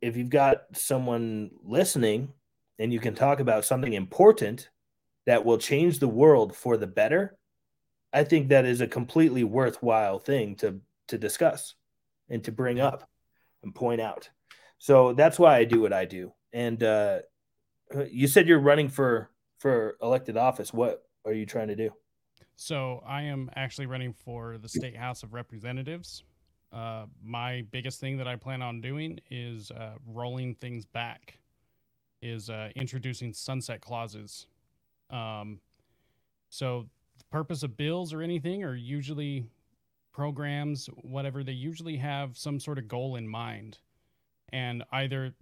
if 0.00 0.16
you've 0.16 0.30
got 0.30 0.62
someone 0.72 1.50
listening 1.62 2.32
and 2.78 2.92
you 2.92 3.00
can 3.00 3.14
talk 3.14 3.40
about 3.40 3.64
something 3.64 3.92
important 3.92 4.70
that 5.26 5.44
will 5.44 5.58
change 5.58 5.98
the 5.98 6.08
world 6.08 6.56
for 6.56 6.76
the 6.76 6.86
better, 6.86 7.37
I 8.12 8.24
think 8.24 8.48
that 8.48 8.64
is 8.64 8.80
a 8.80 8.86
completely 8.86 9.44
worthwhile 9.44 10.18
thing 10.18 10.56
to 10.56 10.80
to 11.08 11.18
discuss 11.18 11.74
and 12.28 12.44
to 12.44 12.52
bring 12.52 12.80
up 12.80 13.08
and 13.62 13.74
point 13.74 14.00
out. 14.00 14.28
So 14.78 15.12
that's 15.12 15.38
why 15.38 15.56
I 15.56 15.64
do 15.64 15.80
what 15.80 15.92
I 15.92 16.04
do. 16.04 16.32
And 16.52 16.82
uh, 16.82 17.20
you 18.10 18.28
said 18.28 18.46
you're 18.46 18.60
running 18.60 18.88
for 18.88 19.30
for 19.58 19.96
elected 20.02 20.36
office. 20.36 20.72
What 20.72 21.02
are 21.24 21.32
you 21.32 21.46
trying 21.46 21.68
to 21.68 21.76
do? 21.76 21.90
So 22.56 23.02
I 23.06 23.22
am 23.22 23.50
actually 23.56 23.86
running 23.86 24.12
for 24.12 24.58
the 24.58 24.68
state 24.68 24.96
House 24.96 25.22
of 25.22 25.32
Representatives. 25.32 26.24
Uh, 26.72 27.06
my 27.22 27.64
biggest 27.70 28.00
thing 28.00 28.18
that 28.18 28.28
I 28.28 28.36
plan 28.36 28.62
on 28.62 28.80
doing 28.80 29.20
is 29.30 29.70
uh, 29.70 29.94
rolling 30.06 30.54
things 30.56 30.84
back, 30.84 31.38
is 32.20 32.50
uh, 32.50 32.70
introducing 32.74 33.32
sunset 33.32 33.80
clauses. 33.80 34.48
Um, 35.10 35.60
so 36.50 36.86
purpose 37.30 37.62
of 37.62 37.76
bills 37.76 38.12
or 38.12 38.22
anything 38.22 38.64
are 38.64 38.74
usually 38.74 39.50
programs, 40.12 40.88
whatever, 41.02 41.44
they 41.44 41.52
usually 41.52 41.96
have 41.96 42.36
some 42.36 42.58
sort 42.58 42.78
of 42.78 42.88
goal 42.88 43.16
in 43.16 43.28
mind. 43.28 43.78
And 44.50 44.82
either 44.92 45.34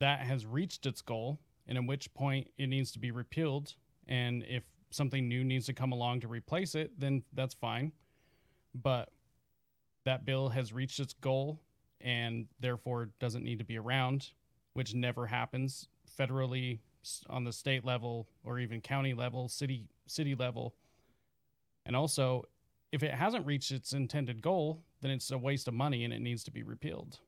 that 0.00 0.20
has 0.20 0.46
reached 0.46 0.86
its 0.86 1.02
goal, 1.02 1.38
and 1.66 1.78
at 1.78 1.86
which 1.86 2.12
point 2.14 2.48
it 2.58 2.68
needs 2.68 2.92
to 2.92 2.98
be 2.98 3.10
repealed. 3.10 3.74
And 4.08 4.44
if 4.48 4.64
something 4.90 5.28
new 5.28 5.44
needs 5.44 5.66
to 5.66 5.72
come 5.72 5.92
along 5.92 6.20
to 6.20 6.28
replace 6.28 6.74
it, 6.74 6.98
then 6.98 7.22
that's 7.32 7.54
fine. 7.54 7.92
But 8.74 9.10
that 10.04 10.24
bill 10.24 10.48
has 10.48 10.72
reached 10.72 10.98
its 10.98 11.14
goal 11.14 11.60
and 12.00 12.46
therefore 12.60 13.10
doesn't 13.20 13.44
need 13.44 13.58
to 13.58 13.64
be 13.64 13.78
around, 13.78 14.30
which 14.74 14.94
never 14.94 15.26
happens 15.26 15.88
federally 16.18 16.80
on 17.28 17.44
the 17.44 17.52
state 17.52 17.84
level 17.84 18.28
or 18.44 18.58
even 18.58 18.80
county 18.80 19.14
level, 19.14 19.48
city 19.48 19.86
city 20.06 20.34
level. 20.34 20.74
And 21.86 21.96
also, 21.96 22.44
if 22.92 23.02
it 23.02 23.12
hasn't 23.12 23.46
reached 23.46 23.72
its 23.72 23.92
intended 23.92 24.42
goal, 24.42 24.82
then 25.00 25.10
it's 25.10 25.30
a 25.30 25.38
waste 25.38 25.68
of 25.68 25.74
money 25.74 26.04
and 26.04 26.12
it 26.12 26.20
needs 26.20 26.44
to 26.44 26.50
be 26.50 26.62
repealed. 26.62 27.18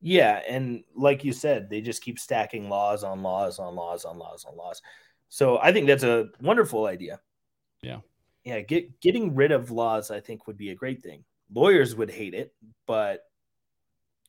Yeah, 0.00 0.42
and 0.48 0.84
like 0.94 1.24
you 1.24 1.32
said, 1.32 1.70
they 1.70 1.80
just 1.80 2.02
keep 2.02 2.18
stacking 2.18 2.68
laws 2.68 3.02
on 3.02 3.22
laws 3.22 3.58
on 3.58 3.74
laws 3.74 4.04
on 4.04 4.18
laws 4.18 4.44
on 4.44 4.56
laws. 4.56 4.82
So 5.28 5.58
I 5.58 5.72
think 5.72 5.86
that's 5.86 6.02
a 6.04 6.28
wonderful 6.40 6.86
idea. 6.86 7.20
Yeah. 7.82 8.00
Yeah, 8.44 8.60
get 8.60 9.00
getting 9.00 9.34
rid 9.34 9.50
of 9.52 9.70
laws 9.70 10.10
I 10.10 10.20
think 10.20 10.46
would 10.46 10.56
be 10.56 10.70
a 10.70 10.74
great 10.74 11.02
thing. 11.02 11.24
Lawyers 11.52 11.96
would 11.96 12.10
hate 12.10 12.34
it, 12.34 12.54
but 12.86 13.22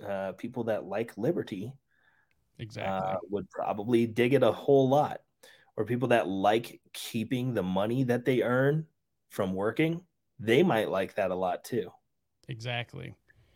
uh, 0.06 0.32
people 0.34 0.66
that 0.66 0.86
like 0.86 1.18
liberty 1.18 1.74
exactly 2.60 2.92
uh, 2.92 3.18
would 3.30 3.50
probably 3.50 4.08
dig 4.08 4.34
it 4.34 4.44
a 4.44 4.52
whole 4.52 4.90
lot. 4.90 5.22
Or 5.76 5.86
people 5.86 6.08
that 6.08 6.28
like 6.28 6.82
keeping 6.94 7.54
the 7.54 7.62
money 7.62 8.04
that 8.06 8.26
they 8.26 8.42
earn 8.42 8.88
from 9.30 9.54
working, 9.54 10.02
they 10.40 10.64
might 10.64 10.90
like 10.90 11.16
that 11.16 11.32
a 11.32 11.36
lot 11.36 11.64
too. 11.64 11.90
Exactly. 12.48 13.16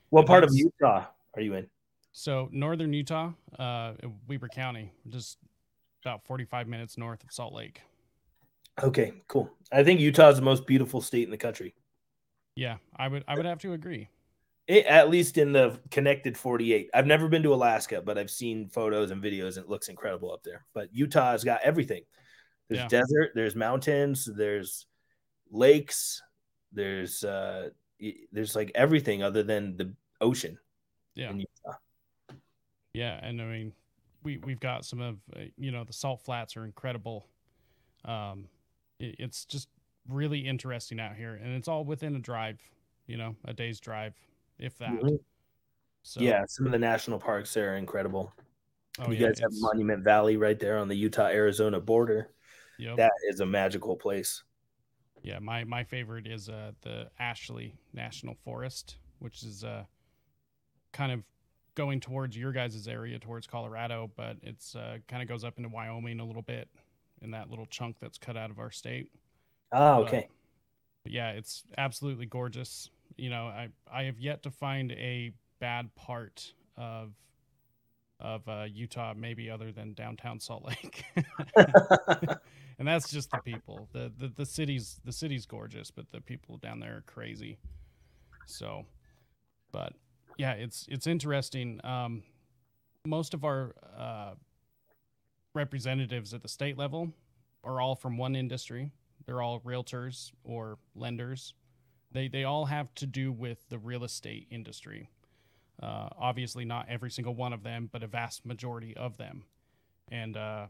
What 0.10 0.26
part 0.26 0.44
of 0.44 0.50
Utah 0.54 1.06
are 1.36 1.42
you 1.42 1.54
in? 1.54 1.68
So 2.12 2.50
northern 2.52 2.92
Utah, 2.92 3.32
uh, 3.58 3.94
Weber 4.28 4.50
County, 4.50 4.92
just 5.10 5.38
about 6.04 6.26
45 6.26 6.68
minutes 6.68 6.98
north 6.98 7.24
of 7.24 7.32
Salt 7.32 7.54
Lake. 7.54 7.82
Okay, 8.84 9.14
cool. 9.28 9.50
I 9.72 9.84
think 9.84 10.00
Utah 10.00 10.30
is 10.30 10.38
the 10.38 10.42
most 10.42 10.66
beautiful 10.66 11.02
state 11.02 11.24
in 11.24 11.32
the 11.32 11.38
country. 11.38 11.76
Yeah, 12.56 12.78
I 12.96 13.08
would 13.08 13.24
I 13.28 13.36
would 13.36 13.46
have 13.46 13.60
to 13.60 13.74
agree. 13.74 14.10
It, 14.68 14.86
at 14.86 15.10
least 15.10 15.38
in 15.38 15.52
the 15.52 15.80
connected 15.90 16.38
48. 16.38 16.90
I've 16.94 17.08
never 17.08 17.28
been 17.28 17.44
to 17.44 17.54
Alaska, 17.54 18.02
but 18.02 18.18
I've 18.18 18.30
seen 18.30 18.70
photos 18.70 19.12
and 19.12 19.22
videos. 19.22 19.58
And 19.58 19.66
it 19.66 19.70
looks 19.70 19.90
incredible 19.90 20.32
up 20.32 20.44
there. 20.44 20.66
But 20.74 20.94
Utah 20.94 21.32
has 21.32 21.44
got 21.44 21.62
everything. 21.64 22.04
There's 22.70 22.82
yeah. 22.82 22.88
desert, 22.88 23.32
there's 23.36 23.56
mountains, 23.56 24.30
there's 24.34 24.86
lakes. 25.52 26.22
There's 26.72 27.24
uh, 27.24 27.70
there's 28.32 28.56
like 28.56 28.72
everything 28.76 29.22
other 29.24 29.44
than 29.44 29.78
the 29.78 29.94
ocean. 30.20 30.58
Yeah. 31.16 31.34
Yeah, 32.94 33.20
and 33.24 33.42
I 33.42 33.46
mean, 33.46 33.74
we 34.24 34.38
we've 34.38 34.60
got 34.60 34.86
some 34.86 35.00
of 35.02 35.18
uh, 35.36 35.42
you 35.58 35.72
know 35.72 35.84
the 35.84 35.94
salt 35.94 36.22
flats 36.22 36.58
are 36.58 36.66
incredible. 36.66 37.28
Um, 38.06 38.46
it, 39.00 39.16
it's 39.20 39.46
just 39.46 39.70
really 40.10 40.40
interesting 40.40 41.00
out 41.00 41.16
here, 41.16 41.40
and 41.42 41.54
it's 41.56 41.68
all 41.68 41.86
within 41.86 42.16
a 42.16 42.20
drive. 42.20 42.60
You 43.08 43.18
know, 43.18 43.36
a 43.46 43.54
day's 43.54 43.80
drive. 43.80 44.14
if 44.60 44.78
that. 44.78 44.92
Mhm. 44.92 45.20
So 46.04 46.20
Yeah, 46.22 46.44
some 46.48 46.66
of 46.66 46.72
the 46.72 46.80
national 46.80 47.20
parks 47.20 47.54
there 47.54 47.74
are 47.74 47.78
incredible. 47.78 48.34
oh, 49.00 49.12
you 49.12 49.18
yeah, 49.18 49.28
guys 49.28 49.40
have 49.40 49.52
Monument 49.54 50.04
Valley 50.04 50.36
right 50.38 50.60
there 50.60 50.78
on 50.78 50.88
the 50.88 50.96
Utah 50.96 51.28
Arizona 51.28 51.80
border. 51.80 52.32
yep. 52.80 52.98
That 52.98 53.12
is 53.30 53.40
a 53.40 53.46
magical 53.46 53.96
place. 53.96 54.44
Yeah, 55.24 55.40
my 55.40 55.64
my 55.64 55.84
favorite 55.84 56.26
is 56.28 56.50
uh 56.50 56.72
the 56.82 57.10
Ashley 57.20 57.76
National 57.94 58.36
Forest, 58.44 58.98
which 59.20 59.44
is 59.44 59.64
uh 59.64 59.84
kind 60.94 61.12
of 61.12 61.24
going 61.76 62.00
towards 62.00 62.36
your 62.38 62.52
guys' 62.52 62.88
area 62.88 63.18
towards 63.20 63.48
Colorado, 63.48 64.10
but 64.16 64.38
it's 64.42 64.76
uh 64.76 64.98
kind 65.08 65.22
of 65.22 65.30
goes 65.30 65.44
up 65.44 65.58
into 65.58 65.70
Wyoming 65.70 66.20
a 66.20 66.26
little 66.26 66.42
bit 66.42 66.68
in 67.22 67.32
that 67.32 67.50
little 67.50 67.68
chunk 67.68 67.98
that's 68.02 68.18
cut 68.18 68.36
out 68.36 68.50
of 68.50 68.60
our 68.60 68.72
state. 68.72 69.10
But- 70.00 70.08
okay. 70.08 70.28
yeah, 71.06 71.32
it's 71.32 71.64
absolutely 71.78 72.26
gorgeous. 72.26 72.90
You 73.18 73.30
know, 73.30 73.46
I 73.46 73.70
I 73.92 74.04
have 74.04 74.20
yet 74.20 74.44
to 74.44 74.52
find 74.52 74.92
a 74.94 75.32
bad 75.60 75.94
part 75.96 76.54
of 76.78 77.14
of 78.22 78.48
uh, 78.48 78.66
Utah, 78.72 79.14
maybe 79.16 79.50
other 79.50 79.72
than 79.72 79.94
downtown 79.94 80.40
Salt 80.40 80.66
Lake. 80.66 81.04
and 82.80 82.88
that's 82.88 83.12
just 83.12 83.32
the 83.32 83.40
people. 83.40 83.88
The, 83.92 84.12
the 84.18 84.28
the 84.30 84.46
city's 84.46 85.00
the 85.04 85.12
city's 85.12 85.46
gorgeous, 85.46 85.92
but 85.92 86.12
the 86.12 86.22
people 86.22 86.58
down 86.58 86.80
there 86.80 86.98
are 86.98 87.04
crazy. 87.06 87.58
So, 88.46 88.86
but 89.72 89.94
yeah, 90.38 90.54
it's 90.54 90.88
it's 90.90 91.08
interesting. 91.08 91.80
Um, 91.84 92.24
most 93.06 93.34
of 93.34 93.44
our 93.44 93.76
uh, 93.98 94.34
representatives 95.54 96.34
at 96.34 96.42
the 96.42 96.48
state 96.48 96.78
level 96.78 97.14
are 97.64 97.82
all 97.82 97.96
from 97.96 98.18
one 98.18 98.36
industry. 98.36 98.92
They're 99.26 99.42
all 99.42 99.60
realtors 99.62 100.32
or 100.44 100.78
lenders. 100.96 101.54
They 102.12 102.28
they 102.28 102.44
all 102.44 102.66
have 102.66 102.94
to 102.96 103.06
do 103.06 103.32
with 103.32 103.70
the 103.70 103.78
real 103.78 104.04
estate 104.04 104.48
industry. 104.50 105.10
Uh, 105.82 106.10
obviously, 106.20 106.64
not 106.64 106.86
every 106.90 107.10
single 107.10 107.34
one 107.34 107.54
of 107.54 107.64
them, 107.64 107.90
but 107.92 108.04
a 108.04 108.08
vast 108.08 108.46
majority 108.46 108.96
of 108.96 109.18
them, 109.18 109.44
and 110.12 110.38
uh, 110.38 110.66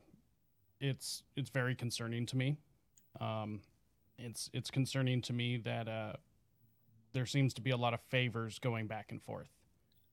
it's 0.80 1.24
it's 1.36 1.50
very 1.50 1.76
concerning 1.76 2.26
to 2.28 2.38
me. 2.38 2.58
Um, 3.20 3.60
it's 4.18 4.50
it's 4.54 4.72
concerning 4.72 5.22
to 5.24 5.34
me 5.34 5.58
that 5.58 5.88
uh, 5.88 6.14
there 7.14 7.26
seems 7.26 7.54
to 7.56 7.62
be 7.62 7.72
a 7.72 7.78
lot 7.78 7.94
of 7.94 8.00
favors 8.10 8.58
going 8.60 8.88
back 8.88 9.08
and 9.12 9.22
forth. 9.22 9.50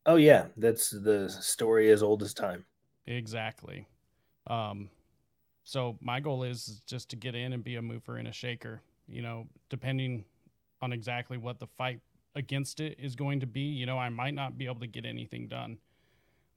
oh 0.06 0.16
yeah, 0.16 0.46
that's 0.56 0.90
the 0.90 1.28
story 1.28 1.90
as 1.90 2.02
old 2.02 2.22
as 2.22 2.34
time. 2.34 2.64
Exactly. 3.06 3.86
Um, 4.48 4.90
so 5.64 5.96
my 6.00 6.18
goal 6.18 6.42
is 6.42 6.82
just 6.86 7.10
to 7.10 7.16
get 7.16 7.34
in 7.34 7.52
and 7.52 7.62
be 7.62 7.76
a 7.76 7.82
mover 7.82 8.16
and 8.16 8.26
a 8.26 8.32
shaker. 8.32 8.80
You 9.06 9.22
know, 9.22 9.46
depending 9.68 10.24
on 10.82 10.92
exactly 10.92 11.38
what 11.38 11.58
the 11.58 11.66
fight 11.66 12.00
against 12.38 12.80
it 12.80 12.96
is 12.98 13.14
going 13.14 13.40
to 13.40 13.46
be. 13.46 13.60
You 13.60 13.84
know, 13.84 13.98
I 13.98 14.08
might 14.08 14.34
not 14.34 14.56
be 14.56 14.66
able 14.66 14.80
to 14.80 14.86
get 14.86 15.04
anything 15.04 15.48
done, 15.48 15.78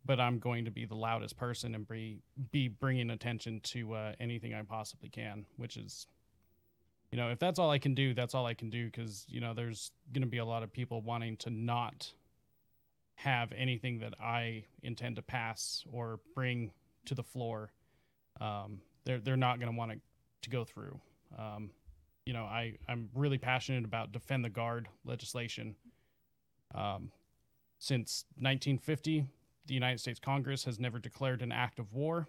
but 0.05 0.19
I'm 0.19 0.39
going 0.39 0.65
to 0.65 0.71
be 0.71 0.85
the 0.85 0.95
loudest 0.95 1.35
person 1.37 1.75
and 1.75 1.87
be 1.87 2.19
be 2.51 2.67
bringing 2.67 3.09
attention 3.09 3.59
to 3.65 3.93
uh, 3.93 4.13
anything 4.19 4.53
I 4.53 4.61
possibly 4.61 5.09
can. 5.09 5.45
Which 5.57 5.75
is, 5.75 6.07
you 7.11 7.17
know, 7.17 7.29
if 7.29 7.39
that's 7.39 7.59
all 7.59 7.71
I 7.71 7.79
can 7.79 7.93
do, 7.93 8.13
that's 8.13 8.33
all 8.35 8.45
I 8.45 8.53
can 8.53 8.69
do. 8.69 8.85
Because 8.85 9.25
you 9.27 9.41
know, 9.41 9.53
there's 9.53 9.91
going 10.13 10.21
to 10.23 10.29
be 10.29 10.37
a 10.37 10.45
lot 10.45 10.63
of 10.63 10.71
people 10.71 11.01
wanting 11.01 11.37
to 11.37 11.49
not 11.49 12.13
have 13.15 13.51
anything 13.55 13.99
that 13.99 14.13
I 14.19 14.63
intend 14.83 15.15
to 15.17 15.21
pass 15.21 15.83
or 15.91 16.19
bring 16.33 16.71
to 17.05 17.15
the 17.15 17.23
floor. 17.23 17.71
Um, 18.39 18.81
they're 19.03 19.19
they're 19.19 19.37
not 19.37 19.59
going 19.59 19.71
to 19.71 19.77
want 19.77 19.91
it 19.91 19.99
to 20.43 20.49
go 20.49 20.63
through. 20.63 20.99
Um, 21.37 21.71
you 22.25 22.33
know, 22.33 22.43
I 22.43 22.77
I'm 22.87 23.09
really 23.15 23.37
passionate 23.37 23.85
about 23.85 24.11
defend 24.11 24.45
the 24.45 24.49
guard 24.49 24.87
legislation. 25.05 25.75
Um, 26.73 27.11
since 27.79 28.25
1950, 28.37 29.25
the 29.65 29.73
United 29.73 29.99
States 29.99 30.19
Congress 30.19 30.63
has 30.65 30.79
never 30.79 30.99
declared 30.99 31.41
an 31.41 31.51
act 31.51 31.79
of 31.79 31.93
war. 31.93 32.27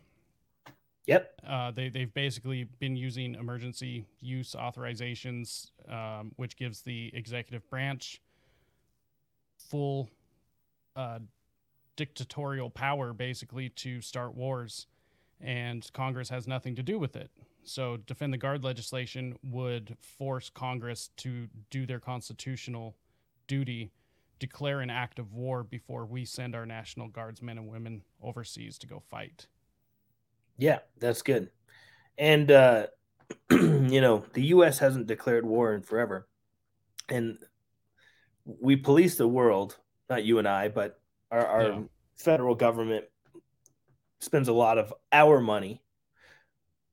Yep. 1.06 1.40
Uh, 1.46 1.70
they 1.72 1.88
they've 1.88 2.12
basically 2.14 2.64
been 2.78 2.96
using 2.96 3.34
emergency 3.34 4.04
use 4.20 4.54
authorizations, 4.58 5.70
um, 5.88 6.32
which 6.36 6.56
gives 6.56 6.82
the 6.82 7.10
executive 7.12 7.68
branch 7.68 8.20
full 9.58 10.08
uh, 10.96 11.18
dictatorial 11.96 12.70
power, 12.70 13.12
basically, 13.12 13.68
to 13.70 14.00
start 14.00 14.34
wars, 14.34 14.86
and 15.40 15.88
Congress 15.92 16.28
has 16.28 16.46
nothing 16.46 16.74
to 16.76 16.82
do 16.82 16.98
with 16.98 17.16
it. 17.16 17.30
So, 17.64 17.96
defend 17.96 18.32
the 18.32 18.38
guard 18.38 18.64
legislation 18.64 19.38
would 19.42 19.96
force 20.00 20.50
Congress 20.50 21.10
to 21.18 21.48
do 21.70 21.86
their 21.86 22.00
constitutional 22.00 22.96
duty, 23.46 23.92
declare 24.38 24.80
an 24.80 24.90
act 24.90 25.18
of 25.18 25.32
war 25.32 25.62
before 25.62 26.04
we 26.04 26.24
send 26.24 26.54
our 26.56 26.66
National 26.66 27.08
Guardsmen 27.08 27.58
and 27.58 27.68
women 27.68 28.02
overseas 28.20 28.78
to 28.78 28.86
go 28.86 29.00
fight. 29.00 29.46
Yeah, 30.56 30.80
that's 30.98 31.22
good. 31.22 31.50
And 32.18 32.50
uh 32.50 32.86
you 33.50 34.00
know, 34.00 34.24
the 34.34 34.44
US 34.46 34.78
hasn't 34.78 35.06
declared 35.06 35.46
war 35.46 35.74
in 35.74 35.82
forever. 35.82 36.28
And 37.08 37.38
we 38.44 38.76
police 38.76 39.16
the 39.16 39.28
world, 39.28 39.78
not 40.10 40.24
you 40.24 40.38
and 40.38 40.48
I, 40.48 40.68
but 40.68 41.00
our, 41.30 41.46
our 41.46 41.62
Yeah. 41.62 41.80
federal 42.16 42.54
government 42.54 43.04
spends 44.20 44.48
a 44.48 44.52
lot 44.52 44.78
of 44.78 44.92
our 45.12 45.40
money, 45.40 45.82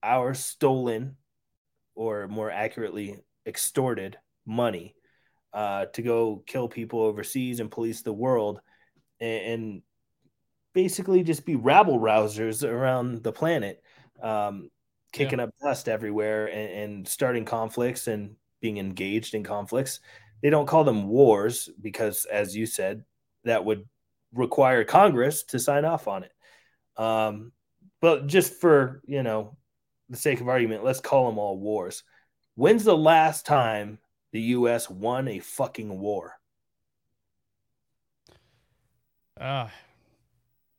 our 0.04 0.34
stolen, 0.34 1.16
or 1.96 2.28
more 2.28 2.52
accurately, 2.52 3.18
extorted 3.46 4.18
money, 4.46 4.96
uh, 5.54 5.86
to 5.88 6.02
go 6.02 6.44
kill 6.46 6.68
people 6.68 7.02
overseas 7.02 7.60
and 7.60 7.72
police 7.72 8.02
the 8.02 8.14
world, 8.14 8.62
and, 9.20 9.46
and 9.46 9.82
basically 10.74 11.24
just 11.24 11.46
be 11.46 11.56
rabble 11.56 12.00
rousers 12.00 12.68
around 12.68 13.24
the 13.24 13.32
planet, 13.32 13.82
um, 14.22 14.70
kicking 15.12 15.40
up 15.40 15.50
dust 15.62 15.90
everywhere 15.90 16.46
and, 16.48 16.72
and 16.72 17.08
starting 17.08 17.46
conflicts 17.46 18.08
and 18.08 18.36
being 18.62 18.78
engaged 18.78 19.34
in 19.34 19.44
conflicts. 19.44 20.00
They 20.42 20.50
don't 20.50 20.68
call 20.68 20.84
them 20.84 21.08
wars 21.08 21.70
because, 21.82 22.26
as 22.26 22.56
you 22.56 22.66
said, 22.66 23.04
that 23.44 23.66
would 23.66 23.86
require 24.34 24.84
Congress 24.84 25.44
to 25.46 25.60
sign 25.60 25.86
off 25.86 26.08
on 26.08 26.24
it. 26.24 26.32
Um, 27.02 27.52
but 28.02 28.28
just 28.28 28.54
for 28.54 29.02
you 29.06 29.24
know 29.24 29.58
the 30.10 30.18
sake 30.18 30.42
of 30.42 30.48
argument, 30.48 30.84
let's 30.84 31.00
call 31.00 31.28
them 31.28 31.38
all 31.38 31.58
wars. 31.58 32.04
When's 32.56 32.84
the 32.84 32.98
last 32.98 33.46
time 33.46 34.00
the 34.32 34.42
U.S. 34.42 34.90
won 34.90 35.28
a 35.28 35.40
fucking 35.40 36.00
war? 36.00 36.40
Uh, 39.40 39.68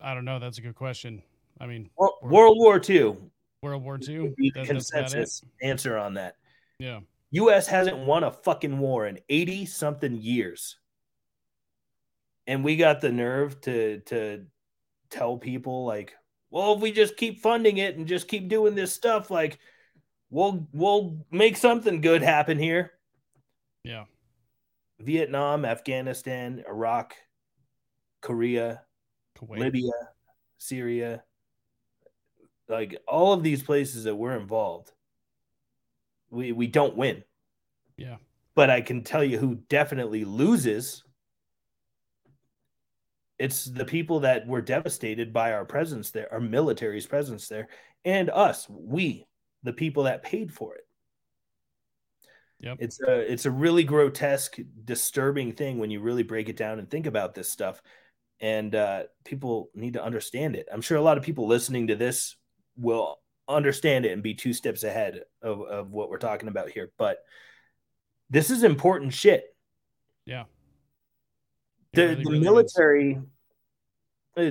I 0.00 0.14
don't 0.14 0.24
know. 0.24 0.38
That's 0.38 0.58
a 0.58 0.62
good 0.62 0.74
question. 0.74 1.22
I 1.60 1.66
mean, 1.66 1.90
World- 1.96 2.14
World 2.22 2.56
War 2.58 2.80
II. 2.88 3.16
World 3.62 3.82
War 3.82 3.98
II. 4.06 4.32
be 4.36 4.50
the 4.54 4.60
that- 4.60 4.68
that's 4.68 4.90
about 4.90 5.00
it. 5.00 5.02
consensus 5.04 5.44
answer 5.62 5.96
on 5.98 6.14
that. 6.14 6.36
Yeah. 6.78 7.00
U.S. 7.32 7.66
hasn't 7.66 7.98
won 7.98 8.24
a 8.24 8.30
fucking 8.32 8.78
war 8.78 9.06
in 9.06 9.18
eighty 9.28 9.64
something 9.64 10.16
years, 10.16 10.78
and 12.48 12.64
we 12.64 12.76
got 12.76 13.00
the 13.00 13.12
nerve 13.12 13.60
to 13.62 14.00
to 14.06 14.46
tell 15.10 15.36
people 15.38 15.84
like, 15.84 16.14
well, 16.50 16.74
if 16.74 16.80
we 16.80 16.92
just 16.92 17.16
keep 17.16 17.40
funding 17.40 17.78
it 17.78 17.96
and 17.96 18.06
just 18.06 18.28
keep 18.28 18.48
doing 18.48 18.74
this 18.74 18.92
stuff, 18.92 19.30
like, 19.30 19.58
we'll 20.30 20.66
we'll 20.72 21.24
make 21.30 21.56
something 21.56 22.00
good 22.00 22.22
happen 22.22 22.58
here. 22.58 22.92
Yeah. 23.84 24.04
Vietnam, 24.98 25.64
Afghanistan, 25.64 26.62
Iraq, 26.68 27.14
Korea, 28.20 28.82
Kuwait. 29.38 29.58
Libya, 29.58 29.92
Syria, 30.58 31.22
like 32.68 33.00
all 33.08 33.32
of 33.32 33.42
these 33.42 33.62
places 33.62 34.04
that 34.04 34.14
we're 34.14 34.36
involved, 34.36 34.92
we 36.30 36.52
we 36.52 36.66
don't 36.66 36.96
win. 36.96 37.24
Yeah. 37.96 38.16
But 38.54 38.68
I 38.70 38.80
can 38.82 39.02
tell 39.02 39.24
you 39.24 39.38
who 39.38 39.54
definitely 39.68 40.24
loses. 40.24 41.02
It's 43.40 43.64
the 43.64 43.84
people 43.84 44.20
that 44.20 44.46
were 44.46 44.60
devastated 44.60 45.32
by 45.32 45.52
our 45.52 45.64
presence 45.64 46.10
there, 46.10 46.32
our 46.32 46.40
military's 46.40 47.06
presence 47.06 47.48
there, 47.48 47.68
and 48.04 48.30
us, 48.30 48.68
we, 48.68 49.26
the 49.62 49.72
people 49.72 50.04
that 50.04 50.22
paid 50.22 50.52
for 50.52 50.74
it. 50.74 50.86
Yep. 52.60 52.76
It's 52.80 53.00
a 53.00 53.32
it's 53.32 53.46
a 53.46 53.50
really 53.50 53.84
grotesque, 53.84 54.58
disturbing 54.84 55.52
thing 55.52 55.78
when 55.78 55.90
you 55.90 56.00
really 56.00 56.22
break 56.22 56.50
it 56.50 56.56
down 56.56 56.78
and 56.78 56.90
think 56.90 57.06
about 57.06 57.34
this 57.34 57.50
stuff 57.50 57.80
and 58.40 58.74
uh, 58.74 59.02
people 59.24 59.70
need 59.74 59.94
to 59.94 60.04
understand 60.04 60.56
it. 60.56 60.66
I'm 60.72 60.80
sure 60.80 60.96
a 60.96 61.02
lot 61.02 61.18
of 61.18 61.24
people 61.24 61.46
listening 61.46 61.88
to 61.88 61.96
this 61.96 62.36
will 62.76 63.20
understand 63.48 64.06
it 64.06 64.12
and 64.12 64.22
be 64.22 64.34
two 64.34 64.52
steps 64.52 64.82
ahead 64.82 65.22
of, 65.42 65.60
of 65.62 65.90
what 65.90 66.08
we're 66.08 66.18
talking 66.18 66.48
about 66.48 66.70
here. 66.70 66.90
But 66.96 67.18
this 68.30 68.50
is 68.50 68.62
important 68.62 69.12
shit. 69.12 69.44
Yeah. 70.24 70.44
The, 71.92 72.02
really, 72.02 72.14
the 72.14 72.30
really 72.30 72.40
military, 72.40 73.20
uh, 74.36 74.50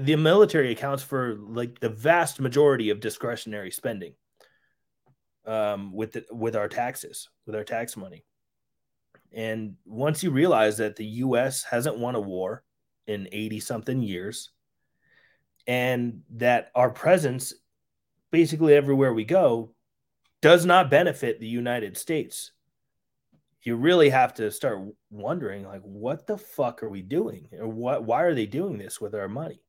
the 0.00 0.16
military 0.16 0.72
accounts 0.72 1.02
for 1.02 1.36
like 1.40 1.80
the 1.80 1.88
vast 1.88 2.40
majority 2.40 2.90
of 2.90 3.00
discretionary 3.00 3.70
spending 3.70 4.14
um, 5.46 5.92
with 5.92 6.12
the, 6.12 6.24
with 6.30 6.56
our 6.56 6.68
taxes, 6.68 7.28
with 7.46 7.54
our 7.54 7.64
tax 7.64 7.96
money. 7.96 8.24
And 9.32 9.74
once 9.84 10.22
you 10.22 10.30
realize 10.30 10.78
that 10.78 10.96
the 10.96 11.04
US 11.06 11.64
hasn't 11.64 11.98
won 11.98 12.14
a 12.14 12.20
war 12.20 12.62
in 13.06 13.28
80 13.30 13.60
something 13.60 14.02
years, 14.02 14.50
and 15.66 16.22
that 16.30 16.70
our 16.74 16.90
presence 16.90 17.52
basically 18.30 18.74
everywhere 18.74 19.12
we 19.12 19.24
go 19.24 19.72
does 20.42 20.64
not 20.64 20.90
benefit 20.90 21.40
the 21.40 21.46
United 21.46 21.96
States, 21.96 22.52
you 23.66 23.74
really 23.76 24.08
have 24.08 24.32
to 24.34 24.50
start 24.50 24.78
wondering 25.10 25.66
like 25.66 25.82
what 25.82 26.26
the 26.26 26.38
fuck 26.38 26.82
are 26.82 26.88
we 26.88 27.02
doing 27.02 27.48
or 27.58 27.66
what 27.66 28.04
why 28.04 28.22
are 28.22 28.34
they 28.34 28.46
doing 28.46 28.78
this 28.78 29.00
with 29.00 29.14
our 29.14 29.28
money 29.28 29.60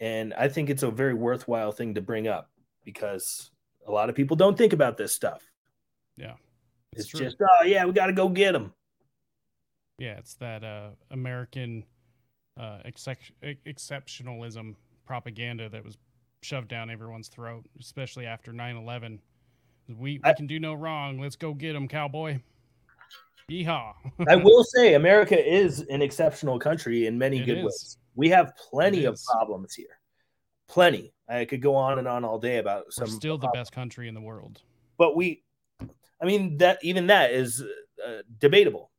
and 0.00 0.32
i 0.34 0.46
think 0.48 0.70
it's 0.70 0.84
a 0.84 0.90
very 0.90 1.12
worthwhile 1.14 1.72
thing 1.72 1.94
to 1.94 2.00
bring 2.00 2.28
up 2.28 2.50
because 2.84 3.50
a 3.86 3.90
lot 3.90 4.08
of 4.08 4.14
people 4.14 4.36
don't 4.36 4.56
think 4.56 4.72
about 4.72 4.96
this 4.96 5.12
stuff 5.12 5.42
Yeah. 6.16 6.34
it's, 6.92 7.08
true. 7.08 7.20
just 7.20 7.36
oh 7.40 7.64
yeah 7.64 7.84
we 7.84 7.92
got 7.92 8.06
to 8.06 8.12
go 8.12 8.28
get 8.28 8.52
them 8.52 8.72
Yeah, 9.98 10.18
it's 10.18 10.34
that 10.34 10.64
uh, 10.64 10.90
American 11.10 11.84
uh, 12.58 12.78
excep- 12.84 13.18
exceptionalism 13.66 14.74
propaganda 15.06 15.68
that 15.68 15.84
was 15.84 15.96
shoved 16.42 16.68
down 16.68 16.90
everyone's 16.90 17.28
throat, 17.28 17.64
especially 17.78 18.26
after 18.26 18.52
9 18.52 18.76
11. 18.76 19.20
We, 19.88 19.94
we 19.96 20.20
I- 20.24 20.32
can 20.34 20.46
do 20.46 20.58
no 20.58 20.74
wrong. 20.74 21.20
Let's 21.20 21.36
go 21.36 21.54
get 21.54 21.74
them, 21.74 21.86
cowboy. 21.88 22.40
Yeehaw. 23.50 23.92
i 24.28 24.36
will 24.36 24.64
say 24.64 24.94
america 24.94 25.36
is 25.38 25.80
an 25.90 26.02
exceptional 26.02 26.58
country 26.58 27.06
in 27.06 27.18
many 27.18 27.40
It 27.40 27.46
good 27.46 27.58
is. 27.58 27.64
ways. 27.64 27.98
We 28.14 28.28
have 28.30 28.52
plenty 28.56 29.04
It 29.04 29.08
of 29.08 29.14
is. 29.14 29.26
problems 29.30 29.74
here. 29.74 29.98
Plenty. 30.68 31.12
I 31.28 31.44
could 31.46 31.62
go 31.62 31.74
on 31.74 31.98
and 31.98 32.06
on 32.06 32.24
all 32.24 32.38
day 32.38 32.58
about 32.58 32.84
We're 32.86 33.06
some 33.06 33.08
still 33.08 33.38
the 33.38 33.48
best 33.54 33.72
country 33.72 34.06
in 34.08 34.14
the 34.14 34.20
world. 34.20 34.62
but 34.98 35.16
we 35.16 35.44
i 36.20 36.24
mean 36.24 36.56
that 36.58 36.78
even 36.82 37.06
that 37.08 37.32
is 37.32 37.62
uh, 38.06 38.22
debatable 38.38 38.90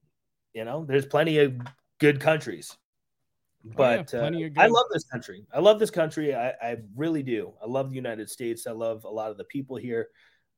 you 0.53 0.65
know? 0.65 0.85
There's 0.85 1.05
plenty 1.07 1.39
of 1.39 1.55
good 1.99 2.19
countries. 2.19 2.77
Oh, 3.65 3.69
yeah, 3.69 3.73
but 3.75 4.13
uh, 4.13 4.19
plenty 4.19 4.51
i 4.57 4.67
love 4.67 4.85
this 4.93 5.03
country. 5.05 5.45
I 5.53 5.59
love 5.59 5.79
this 5.79 5.89
country. 5.89 6.35
I, 6.35 6.49
I 6.61 6.77
really 6.95 7.23
do. 7.23 7.53
I 7.63 7.65
love 7.65 7.89
the 7.89 7.95
united 7.95 8.29
states. 8.29 8.67
I 8.67 8.71
love 8.71 9.03
a 9.05 9.09
lot 9.09 9.31
of 9.31 9.37
the 9.37 9.45
people 9.45 9.77
here. 9.77 10.09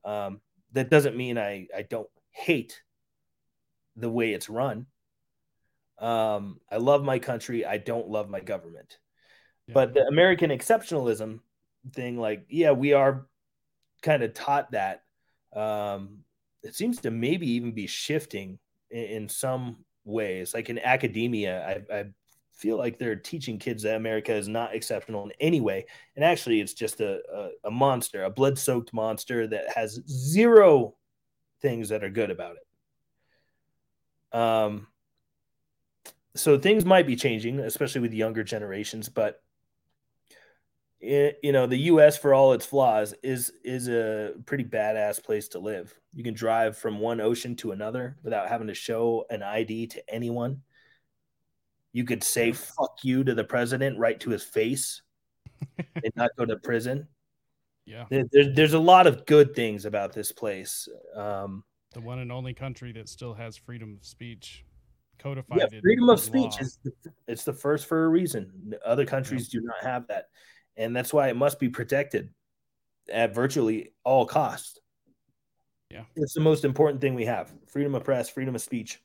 Um, 0.04 0.42
that 0.74 0.90
doesn't 0.90 1.16
mean 1.16 1.38
i 1.38 1.68
i 1.76 1.84
don't 1.84 2.10
hate 2.32 2.82
the 3.96 4.10
way 4.10 4.34
it's 4.34 4.50
run 4.50 4.86
um, 6.00 6.60
i 6.72 6.78
love 6.78 7.04
my 7.04 7.20
country 7.20 7.66
i 7.66 7.78
don't 7.78 8.10
love 8.10 8.30
my 8.30 8.40
government 8.42 8.98
Yeah. 9.68 9.74
but 9.74 9.94
the 9.94 10.06
American 10.08 10.50
exceptionalism 10.52 11.40
thing, 11.94 12.18
like, 12.18 12.46
yeah, 12.50 12.72
we 12.72 12.94
are 12.94 13.28
kind 14.02 14.24
of 14.24 14.34
taught 14.34 14.72
that. 14.72 15.04
Um, 15.56 16.24
it 16.64 16.74
seems 16.76 17.00
to 17.02 17.12
maybe 17.12 17.48
even 17.52 17.74
be 17.74 17.86
shifting 17.88 18.58
in, 18.90 19.04
in 19.04 19.30
some 19.30 19.86
ways. 20.04 20.54
Like 20.56 20.70
in 20.70 20.80
academia, 20.80 21.84
I, 21.92 21.96
I 21.96 22.06
feel 22.54 22.78
like 22.78 22.98
they're 22.98 23.16
teaching 23.16 23.60
kids 23.60 23.84
that 23.84 23.96
America 23.98 24.34
is 24.34 24.48
not 24.48 24.74
exceptional 24.74 25.26
in 25.26 25.32
any 25.40 25.62
way. 25.62 25.86
And 26.16 26.26
actually, 26.26 26.60
it's 26.60 26.74
just 26.74 27.02
a, 27.02 27.22
a, 27.32 27.50
a 27.66 27.72
monster, 27.72 28.24
a 28.24 28.32
blood 28.32 28.58
soaked 28.58 28.94
monster 28.94 29.46
that 29.48 29.70
has 29.76 30.02
zero 30.10 30.96
things 31.62 31.90
that 31.90 32.04
are 32.04 32.10
good 32.10 32.32
about 32.32 32.56
it. 32.56 32.65
Um, 34.36 34.88
so 36.36 36.60
things 36.60 36.84
might 36.84 37.08
be 37.08 37.16
changing, 37.16 37.60
especially 37.60 38.02
with 38.02 38.14
younger 38.14 38.44
generations, 38.44 39.08
but 39.10 39.42
it, 41.00 41.40
you 41.44 41.52
know 41.52 41.68
the 41.68 41.78
US 41.92 42.18
for 42.18 42.34
all 42.34 42.54
its 42.54 42.66
flaws 42.66 43.14
is 43.22 43.52
is 43.64 43.88
a 43.90 44.34
pretty 44.46 44.64
badass 44.64 45.24
place 45.24 45.48
to 45.50 45.60
live. 45.60 45.94
You 46.14 46.24
can 46.24 46.34
drive 46.34 46.78
from 46.78 47.00
one 47.00 47.22
ocean 47.22 47.56
to 47.58 47.72
another 47.72 48.18
without 48.24 48.50
having 48.50 48.68
to 48.68 48.74
show 48.74 49.26
an 49.30 49.44
ID 49.44 49.88
to 49.88 50.14
anyone. 50.14 50.62
You 51.94 52.04
could 52.04 52.24
say 52.24 52.52
fuck 52.52 53.00
you 53.04 53.24
to 53.24 53.34
the 53.34 53.44
president 53.44 53.98
right 53.98 54.20
to 54.22 54.30
his 54.32 54.44
face 54.44 55.02
and 55.78 56.12
not 56.16 56.32
go 56.38 56.46
to 56.46 56.58
prison. 56.58 57.08
Yeah. 57.86 58.06
There, 58.10 58.24
there- 58.32 58.54
there's 58.54 58.74
a 58.74 58.80
lot 58.80 59.08
of 59.08 59.26
good 59.26 59.56
things 59.56 59.86
about 59.86 60.12
this 60.12 60.32
place. 60.32 60.90
Um, 61.16 61.64
The 61.96 62.02
one 62.02 62.20
and 62.20 62.30
only 62.30 62.54
country 62.54 62.92
that 62.92 63.08
still 63.08 63.34
has 63.34 63.56
freedom 63.56 63.96
of 63.98 64.06
speech 64.06 64.66
codified. 65.18 65.60
yeah, 65.60 65.80
freedom 65.82 66.10
of 66.10 66.20
speech 66.20 66.52
law. 66.52 66.60
is 66.60 66.78
the, 66.84 66.92
it's 67.26 67.46
the 67.46 67.54
first 67.54 67.86
for 67.86 68.04
a 68.04 68.10
reason. 68.10 68.74
Other 68.86 69.06
countries 69.06 69.48
do 69.48 69.62
not 69.62 69.82
have 69.82 70.06
that, 70.08 70.26
and 70.76 70.94
that's 70.94 71.14
why 71.14 71.30
it 71.30 71.38
must 71.38 71.58
be 71.58 71.70
protected 71.70 72.32
at 73.10 73.34
virtually 73.34 73.94
all 74.04 74.26
costs. 74.26 74.78
Yeah. 75.90 76.04
it's 76.18 76.34
the 76.34 76.42
most 76.42 76.66
important 76.66 77.00
thing 77.00 77.16
we 77.16 77.28
have: 77.28 77.54
freedom 77.68 77.96
of 77.96 78.04
press, 78.04 78.30
freedom 78.30 78.56
of 78.56 78.62
speech, 78.62 79.02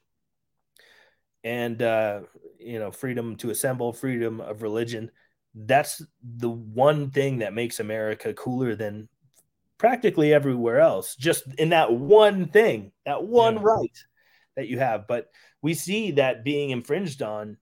and 1.45 1.81
uh, 1.81 2.23
you 2.59 2.81
know, 2.81 2.91
freedom 2.91 3.37
to 3.37 3.51
assemble, 3.51 3.93
freedom 3.93 4.41
of 4.41 4.63
religion. 4.63 5.13
That's 5.55 6.03
the 6.25 6.51
one 6.51 7.13
thing 7.13 7.39
that 7.39 7.55
makes 7.55 7.79
America 7.79 8.35
cooler 8.35 8.75
than 8.75 9.09
practically 9.81 10.33
everywhere 10.33 10.79
else. 10.79 11.17
Just 11.17 11.43
in 11.59 11.71
that 11.71 11.93
one 11.93 12.47
thing, 12.47 12.93
that 13.07 13.25
one 13.25 13.57
Yeah. 13.57 13.63
right 13.63 13.99
that 14.57 14.69
you 14.69 14.79
have, 14.79 15.07
but 15.09 15.31
we 15.63 15.75
see 15.75 16.13
that 16.13 16.45
being 16.45 16.71
infringed 16.71 17.23
on 17.23 17.57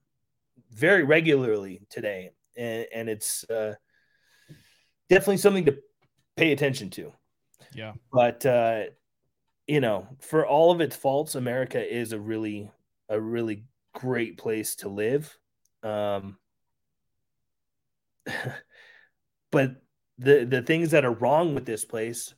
very 0.71 1.03
regularly 1.03 1.81
today 1.89 2.31
and, 2.57 2.85
and 2.93 3.09
it's 3.09 3.43
uh, 3.49 3.73
definitely 5.09 5.37
something 5.37 5.65
to 5.65 5.77
pay 6.35 6.51
attention 6.51 6.89
to 6.91 7.11
Yeah. 7.73 7.93
but 8.11 8.45
uh, 8.45 8.83
you 9.67 9.81
know 9.81 10.07
for 10.19 10.45
all 10.45 10.71
of 10.71 10.79
its 10.81 10.95
faults 10.95 11.35
america 11.35 11.81
is 11.81 12.11
a 12.13 12.19
really 12.19 12.69
a 13.09 13.19
really 13.19 13.65
great 13.93 14.37
place 14.37 14.75
to 14.75 14.89
live 14.89 15.35
um, 15.83 16.37
but 19.51 19.81
the 20.19 20.45
the 20.45 20.61
things 20.61 20.91
that 20.91 21.05
are 21.05 21.13
wrong 21.13 21.55
with 21.55 21.65
this 21.65 21.85
place 21.85 22.35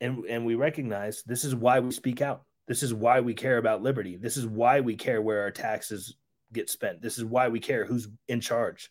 and 0.00 0.24
and 0.26 0.44
we 0.44 0.54
recognize 0.54 1.22
this 1.24 1.44
is 1.44 1.54
why 1.54 1.80
we 1.80 1.90
speak 1.90 2.20
out. 2.20 2.42
This 2.68 2.82
is 2.82 2.92
why 2.92 3.20
we 3.20 3.32
care 3.32 3.58
about 3.58 3.82
liberty. 3.82 4.16
This 4.16 4.36
is 4.36 4.46
why 4.46 4.80
we 4.80 4.96
care 4.96 5.22
where 5.22 5.40
our 5.42 5.50
taxes 5.52 6.16
get 6.52 6.68
spent. 6.68 7.00
This 7.00 7.16
is 7.16 7.24
why 7.24 7.48
we 7.48 7.60
care 7.60 7.86
who's 7.86 8.08
in 8.28 8.40
charge. 8.40 8.90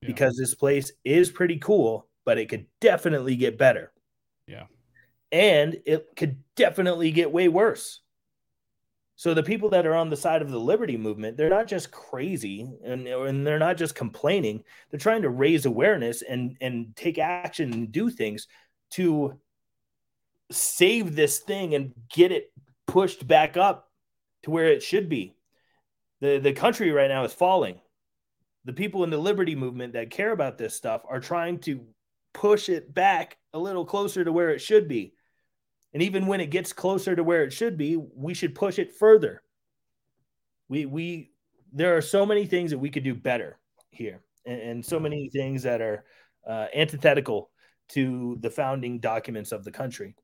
Yeah. 0.00 0.06
because 0.06 0.34
this 0.36 0.54
place 0.54 0.92
is 1.04 1.30
pretty 1.30 1.58
cool 1.58 2.06
but 2.24 2.38
it 2.38 2.48
could 2.48 2.66
definitely 2.80 3.36
get 3.36 3.58
better. 3.58 3.92
Yeah. 4.46 4.64
and 5.32 5.76
it 5.84 6.06
could 6.16 6.42
definitely 6.56 7.10
get 7.12 7.32
way 7.32 7.48
worse 7.48 8.00
so 9.20 9.34
the 9.34 9.42
people 9.42 9.68
that 9.68 9.86
are 9.86 9.94
on 9.94 10.08
the 10.08 10.16
side 10.16 10.40
of 10.40 10.50
the 10.50 10.58
liberty 10.58 10.96
movement 10.96 11.36
they're 11.36 11.50
not 11.50 11.66
just 11.66 11.90
crazy 11.90 12.66
and, 12.82 13.06
and 13.06 13.46
they're 13.46 13.58
not 13.58 13.76
just 13.76 13.94
complaining. 13.94 14.64
They're 14.90 14.98
trying 14.98 15.20
to 15.20 15.28
raise 15.28 15.66
awareness 15.66 16.22
and 16.22 16.56
and 16.62 16.96
take 16.96 17.18
action 17.18 17.70
and 17.74 17.92
do 17.92 18.08
things 18.08 18.46
to 18.92 19.38
save 20.50 21.14
this 21.14 21.38
thing 21.40 21.74
and 21.74 21.92
get 22.10 22.32
it 22.32 22.50
pushed 22.86 23.28
back 23.28 23.58
up 23.58 23.90
to 24.44 24.50
where 24.50 24.68
it 24.68 24.82
should 24.82 25.10
be. 25.10 25.36
The 26.22 26.38
the 26.38 26.54
country 26.54 26.90
right 26.90 27.10
now 27.10 27.24
is 27.24 27.34
falling. 27.34 27.78
The 28.64 28.72
people 28.72 29.04
in 29.04 29.10
the 29.10 29.18
liberty 29.18 29.54
movement 29.54 29.92
that 29.92 30.08
care 30.08 30.32
about 30.32 30.56
this 30.56 30.74
stuff 30.74 31.02
are 31.06 31.20
trying 31.20 31.58
to 31.58 31.84
push 32.32 32.70
it 32.70 32.94
back 32.94 33.36
a 33.52 33.58
little 33.58 33.84
closer 33.84 34.24
to 34.24 34.32
where 34.32 34.48
it 34.48 34.62
should 34.62 34.88
be 34.88 35.12
and 35.92 36.02
even 36.02 36.26
when 36.26 36.40
it 36.40 36.50
gets 36.50 36.72
closer 36.72 37.16
to 37.16 37.24
where 37.24 37.42
it 37.42 37.52
should 37.52 37.76
be 37.76 37.96
we 37.96 38.34
should 38.34 38.54
push 38.54 38.78
it 38.78 38.92
further. 38.92 39.42
We 40.68 40.86
we 40.86 41.30
there 41.72 41.96
are 41.96 42.02
so 42.02 42.26
many 42.26 42.46
things 42.46 42.70
that 42.70 42.78
we 42.78 42.90
could 42.90 43.04
do 43.04 43.14
better 43.14 43.58
here 43.90 44.22
and, 44.44 44.60
and 44.60 44.84
so 44.84 44.98
many 45.00 45.30
things 45.30 45.62
that 45.62 45.80
are 45.80 46.04
uh, 46.48 46.66
antithetical 46.74 47.50
to 47.88 48.38
the 48.40 48.50
founding 48.50 49.00
documents 49.00 49.52
of 49.52 49.64
the 49.64 49.70
country. 49.70 50.14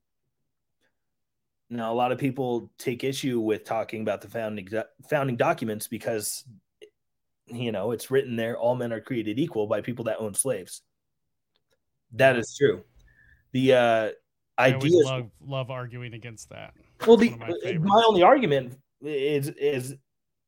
Now 1.69 1.91
a 1.91 1.95
lot 1.95 2.11
of 2.11 2.17
people 2.17 2.71
take 2.77 3.03
issue 3.03 3.39
with 3.39 3.65
talking 3.65 4.01
about 4.01 4.21
the 4.21 4.29
founding 4.29 4.67
founding 5.09 5.35
documents 5.35 5.87
because 5.87 6.45
you 7.47 7.71
know 7.71 7.91
it's 7.91 8.09
written 8.09 8.35
there 8.35 8.57
all 8.57 8.75
men 8.75 8.93
are 8.93 9.01
created 9.01 9.37
equal 9.37 9.67
by 9.67 9.81
people 9.81 10.05
that 10.05 10.19
own 10.19 10.33
slaves. 10.33 10.81
That 12.13 12.37
is 12.37 12.55
true. 12.57 12.83
The 13.51 13.73
uh 13.73 14.09
I 14.57 14.73
always 14.73 14.93
love 14.93 15.29
love 15.45 15.69
arguing 15.69 16.13
against 16.13 16.49
that. 16.49 16.73
well, 17.05 17.17
the, 17.17 17.29
my 17.31 17.47
uh, 17.47 17.73
my, 17.79 18.03
only 18.07 18.23
argument 18.23 18.77
is 19.01 19.49
is 19.49 19.95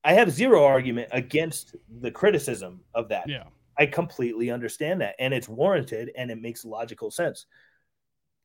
I 0.03 0.13
have 0.13 0.31
zero 0.31 0.63
argument 0.63 1.09
against 1.11 1.75
the 2.01 2.11
criticism 2.11 2.81
of 2.93 3.09
that. 3.09 3.27
Yeah. 3.27 3.43
I 3.77 3.85
completely 3.85 4.51
understand 4.51 5.01
that, 5.01 5.15
and 5.19 5.33
it's 5.33 5.47
warranted, 5.47 6.11
and 6.17 6.29
it 6.31 6.41
makes 6.41 6.65
logical 6.65 7.11
sense. 7.11 7.45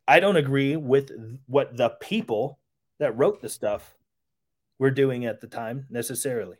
I 0.06 0.20
don't 0.20 0.36
agree 0.36 0.76
with 0.76 1.10
what 1.46 1.76
the 1.76 1.90
people 2.00 2.60
that 2.98 3.16
wrote 3.16 3.40
the 3.40 3.48
stuff 3.48 3.96
were 4.78 4.90
doing 4.90 5.24
at 5.24 5.40
the 5.40 5.46
time 5.46 5.86
necessarily. 5.90 6.58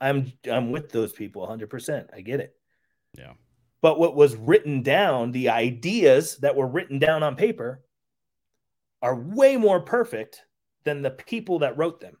I'm 0.00 0.32
I'm 0.50 0.70
with 0.70 0.90
those 0.90 1.12
people 1.12 1.46
100%. 1.46 2.06
I 2.14 2.20
get 2.20 2.40
it. 2.40 2.54
Yeah. 3.16 3.32
But 3.80 3.98
what 3.98 4.16
was 4.16 4.36
written 4.36 4.82
down, 4.82 5.32
the 5.32 5.50
ideas 5.50 6.36
that 6.38 6.56
were 6.56 6.66
written 6.66 6.98
down 6.98 7.22
on 7.22 7.36
paper 7.36 7.80
are 9.02 9.14
way 9.14 9.56
more 9.56 9.80
perfect 9.80 10.44
than 10.84 11.02
the 11.02 11.10
people 11.10 11.58
that 11.60 11.76
wrote 11.76 12.00
them. 12.00 12.16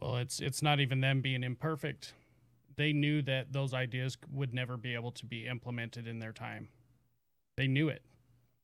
Well, 0.00 0.16
it's 0.16 0.40
it's 0.40 0.62
not 0.62 0.80
even 0.80 1.00
them 1.00 1.22
being 1.22 1.42
imperfect. 1.42 2.12
They 2.76 2.92
knew 2.92 3.22
that 3.22 3.52
those 3.52 3.72
ideas 3.72 4.18
would 4.30 4.52
never 4.52 4.76
be 4.76 4.94
able 4.94 5.12
to 5.12 5.24
be 5.24 5.46
implemented 5.46 6.06
in 6.06 6.18
their 6.18 6.32
time. 6.32 6.68
They 7.56 7.66
knew 7.66 7.88
it. 7.88 8.02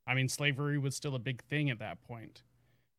I 0.07 0.15
mean, 0.15 0.29
slavery 0.29 0.79
was 0.79 0.95
still 0.95 1.15
a 1.15 1.19
big 1.19 1.43
thing 1.45 1.71
at 1.71 1.79
that 1.79 2.03
point. 2.03 2.43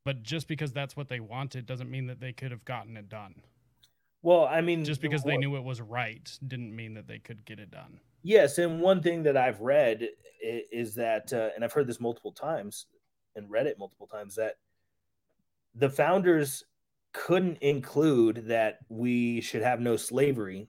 But 0.05 0.23
just 0.23 0.47
because 0.47 0.73
that's 0.73 0.97
what 0.97 1.07
they 1.07 1.19
wanted 1.19 1.65
doesn't 1.65 1.91
mean 1.91 2.07
that 2.07 2.19
they 2.19 2.33
could 2.33 2.51
have 2.51 2.65
gotten 2.65 2.97
it 2.97 3.07
done. 3.09 3.43
Well, 4.21 4.45
I 4.45 4.61
mean, 4.61 4.83
Just 4.85 5.01
because 5.01 5.23
they 5.23 5.37
knew 5.37 5.55
it 5.55 5.63
was 5.63 5.81
right 5.81 6.29
didn't 6.47 6.75
mean 6.75 6.93
that 6.95 7.07
they 7.07 7.19
could 7.19 7.45
get 7.45 7.59
it 7.59 7.71
done. 7.71 7.99
Yes, 8.23 8.57
and 8.57 8.81
one 8.81 9.01
thing 9.01 9.23
that 9.23 9.35
I've 9.35 9.59
read 9.59 10.07
is 10.41 10.95
that, 10.95 11.31
uh, 11.33 11.49
and 11.55 11.63
I've 11.63 11.73
heard 11.73 11.87
this 11.87 11.99
multiple 11.99 12.31
times 12.31 12.87
and 13.35 13.49
read 13.49 13.67
it 13.67 13.79
multiple 13.79 14.07
times 14.07 14.35
that 14.35 14.55
the 15.75 15.89
founders 15.89 16.63
couldn't 17.13 17.57
include 17.59 18.47
that 18.47 18.79
we 18.89 19.41
should 19.41 19.61
have 19.61 19.79
no 19.79 19.95
slavery 19.95 20.67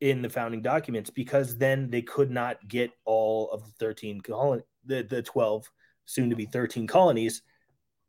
in 0.00 0.20
the 0.20 0.28
founding 0.28 0.60
documents 0.60 1.10
because 1.10 1.56
then 1.56 1.90
they 1.90 2.02
could 2.02 2.30
not 2.30 2.66
get 2.68 2.90
all 3.04 3.50
of 3.50 3.64
the 3.64 3.72
13 3.78 4.20
colony, 4.20 4.62
the, 4.84 5.02
the 5.02 5.22
12 5.22 5.70
soon 6.04 6.28
to 6.30 6.36
be 6.36 6.44
13 6.44 6.86
colonies 6.86 7.42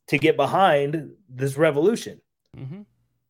to 0.07 0.17
get 0.17 0.35
behind 0.35 1.11
this 1.29 1.57
revolution. 1.57 2.19
Hmm 2.57 2.81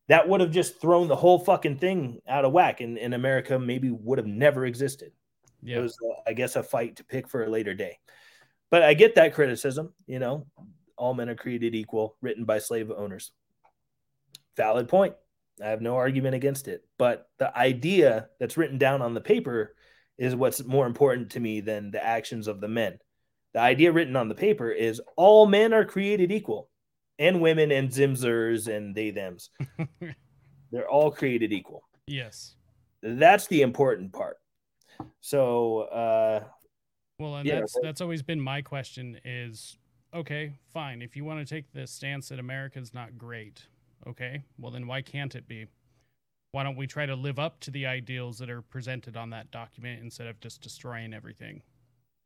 that 0.08 0.28
would 0.28 0.40
have 0.40 0.50
just 0.50 0.80
thrown 0.80 1.08
the 1.08 1.16
whole 1.16 1.38
fucking 1.38 1.78
thing 1.78 2.20
out 2.28 2.44
of 2.44 2.52
whack 2.52 2.80
and, 2.80 2.98
and 2.98 3.14
america 3.14 3.58
maybe 3.58 3.90
would 3.90 4.18
have 4.18 4.26
never 4.26 4.66
existed. 4.66 5.12
It 5.64 5.78
was 5.80 5.96
uh, 6.04 6.20
i 6.26 6.32
guess 6.32 6.56
a 6.56 6.62
fight 6.62 6.96
to 6.96 7.04
pick 7.04 7.28
for 7.28 7.44
a 7.44 7.50
later 7.50 7.74
day 7.74 7.98
but 8.70 8.82
i 8.82 8.94
get 8.94 9.14
that 9.14 9.34
criticism 9.34 9.92
you 10.06 10.18
know 10.18 10.46
all 10.96 11.14
men 11.14 11.28
are 11.28 11.34
created 11.34 11.74
equal 11.74 12.16
written 12.20 12.44
by 12.44 12.58
slave 12.58 12.90
owners. 12.90 13.32
Valid 14.56 14.88
point. 14.88 15.14
I 15.62 15.68
have 15.68 15.80
no 15.80 15.96
argument 15.96 16.34
against 16.34 16.68
it. 16.68 16.84
But 16.98 17.28
the 17.38 17.56
idea 17.56 18.28
that's 18.40 18.56
written 18.56 18.78
down 18.78 19.02
on 19.02 19.14
the 19.14 19.20
paper 19.20 19.74
is 20.18 20.34
what's 20.34 20.64
more 20.64 20.86
important 20.86 21.30
to 21.30 21.40
me 21.40 21.60
than 21.60 21.90
the 21.90 22.04
actions 22.04 22.46
of 22.46 22.60
the 22.60 22.68
men. 22.68 22.98
The 23.52 23.60
idea 23.60 23.92
written 23.92 24.16
on 24.16 24.28
the 24.28 24.34
paper 24.34 24.70
is 24.70 25.00
all 25.16 25.46
men 25.46 25.72
are 25.72 25.84
created 25.84 26.32
equal 26.32 26.68
and 27.18 27.40
women 27.40 27.70
and 27.70 27.90
zimzers 27.90 28.68
and 28.68 28.94
they 28.94 29.10
thems. 29.10 29.50
They're 30.72 30.88
all 30.88 31.10
created 31.10 31.52
equal. 31.52 31.82
Yes. 32.06 32.54
that's 33.02 33.46
the 33.46 33.62
important 33.62 34.12
part. 34.12 34.36
So 35.20 35.80
uh 35.80 36.44
Well, 37.18 37.36
and 37.36 37.46
Yeah, 37.46 37.60
that's 37.60 37.76
that's 37.82 38.00
always 38.00 38.22
been 38.22 38.40
my 38.40 38.62
question 38.62 39.18
is 39.24 39.78
okay, 40.12 40.52
fine. 40.72 41.02
If 41.02 41.16
you 41.16 41.24
want 41.24 41.46
to 41.46 41.54
take 41.54 41.72
the 41.72 41.86
stance 41.86 42.28
that 42.28 42.38
America's 42.38 42.92
not 42.94 43.16
great, 43.18 43.66
okay, 44.06 44.42
well 44.58 44.70
then 44.70 44.86
why 44.86 45.02
can't 45.02 45.34
it 45.34 45.48
be? 45.48 45.66
Why 46.52 46.62
don't 46.62 46.76
we 46.76 46.86
try 46.86 47.06
to 47.06 47.16
live 47.16 47.38
up 47.38 47.60
to 47.60 47.70
the 47.70 47.86
ideals 47.86 48.38
that 48.38 48.50
are 48.50 48.62
presented 48.62 49.16
on 49.16 49.30
that 49.30 49.50
document 49.50 50.02
instead 50.02 50.26
of 50.26 50.40
just 50.40 50.62
destroying 50.62 51.12
everything? 51.14 51.62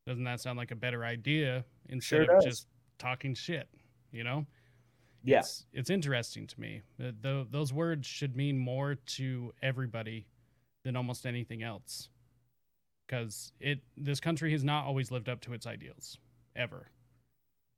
Doesn't 0.06 0.24
that 0.24 0.40
sound 0.40 0.58
like 0.58 0.70
a 0.70 0.76
better 0.76 1.04
idea 1.04 1.64
instead 1.88 2.26
Sure 2.26 2.36
of 2.36 2.44
just 2.44 2.66
talking 2.98 3.34
shit, 3.34 3.68
you 4.12 4.24
know? 4.24 4.46
yeah 5.22 5.38
It's, 5.40 5.66
it's 5.72 5.90
interesting 5.90 6.46
to 6.48 6.60
me. 6.60 6.82
that 6.98 7.22
tho- 7.22 7.46
those 7.50 7.72
words 7.72 8.06
should 8.06 8.36
mean 8.36 8.58
more 8.58 8.94
to 8.94 9.52
everybody 9.62 10.26
than 10.84 10.96
almost 10.96 11.26
anything 11.26 11.62
else. 11.62 12.08
Because 13.10 13.52
it 13.58 13.80
this 13.96 14.20
country 14.20 14.52
has 14.52 14.62
not 14.62 14.84
always 14.84 15.10
lived 15.10 15.28
up 15.28 15.40
to 15.42 15.52
its 15.52 15.66
ideals, 15.66 16.18
ever. 16.54 16.90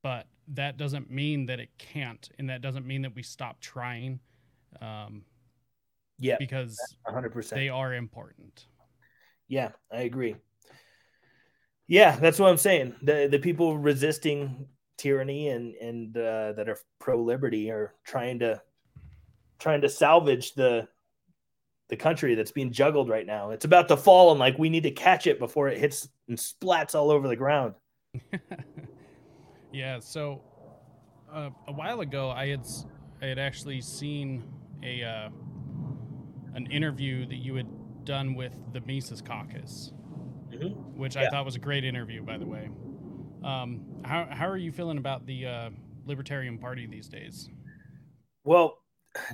But 0.03 0.27
that 0.49 0.77
doesn't 0.77 1.09
mean 1.09 1.47
that 1.47 1.59
it 1.59 1.69
can't, 1.79 2.29
and 2.37 2.49
that 2.49 2.61
doesn't 2.61 2.85
mean 2.85 3.01
that 3.01 3.15
we 3.15 3.23
stop 3.23 3.59
trying, 3.61 4.19
um, 4.81 5.23
yeah 6.19 6.37
because 6.39 6.79
100% 7.07 7.49
they 7.49 7.69
are 7.69 7.93
important. 7.93 8.67
yeah 9.47 9.71
i 9.91 10.01
agree 10.01 10.35
yeah 11.87 12.15
that's 12.15 12.39
what 12.39 12.49
i'm 12.49 12.57
saying 12.57 12.95
the 13.01 13.27
the 13.29 13.39
people 13.39 13.77
resisting 13.77 14.67
tyranny 14.97 15.49
and 15.49 15.75
and 15.75 16.15
uh, 16.17 16.53
that 16.53 16.69
are 16.69 16.77
pro 16.99 17.21
liberty 17.21 17.69
are 17.71 17.93
trying 18.05 18.39
to 18.39 18.61
trying 19.59 19.81
to 19.81 19.89
salvage 19.89 20.53
the 20.53 20.87
the 21.89 21.95
country 21.95 22.33
that's 22.35 22.51
being 22.51 22.71
juggled 22.71 23.09
right 23.09 23.25
now 23.27 23.51
it's 23.51 23.65
about 23.65 23.87
to 23.87 23.97
fall 23.97 24.31
and 24.31 24.39
like 24.39 24.57
we 24.57 24.69
need 24.69 24.83
to 24.83 24.91
catch 24.91 25.27
it 25.27 25.37
before 25.39 25.67
it 25.67 25.77
hits 25.77 26.07
and 26.27 26.37
splats 26.37 26.95
all 26.95 27.11
over 27.11 27.27
the 27.27 27.35
ground 27.35 27.75
yeah. 29.71 29.99
So 29.99 30.41
uh, 31.33 31.49
a 31.67 31.71
while 31.71 32.01
ago, 32.01 32.29
I 32.29 32.47
had 32.47 32.65
I 33.21 33.25
had 33.25 33.39
actually 33.39 33.81
seen 33.81 34.43
a 34.83 35.03
uh, 35.03 35.29
an 36.53 36.67
interview 36.71 37.25
that 37.25 37.37
you 37.37 37.55
had 37.55 37.67
done 38.05 38.35
with 38.35 38.53
the 38.73 38.81
Mises 38.81 39.21
Caucus, 39.21 39.93
Mhm. 40.51 40.75
which 40.95 41.17
I 41.17 41.27
thought 41.29 41.45
was 41.45 41.55
a 41.55 41.59
great 41.59 41.83
interview, 41.83 42.21
by 42.21 42.37
the 42.37 42.45
way. 42.45 42.69
Um, 43.43 43.83
how 44.03 44.27
how 44.29 44.47
are 44.47 44.57
you 44.57 44.71
feeling 44.71 44.97
about 44.97 45.25
the 45.25 45.45
uh, 45.47 45.69
Libertarian 46.05 46.57
Party 46.57 46.85
these 46.85 47.07
days? 47.07 47.49
Well, 48.43 48.77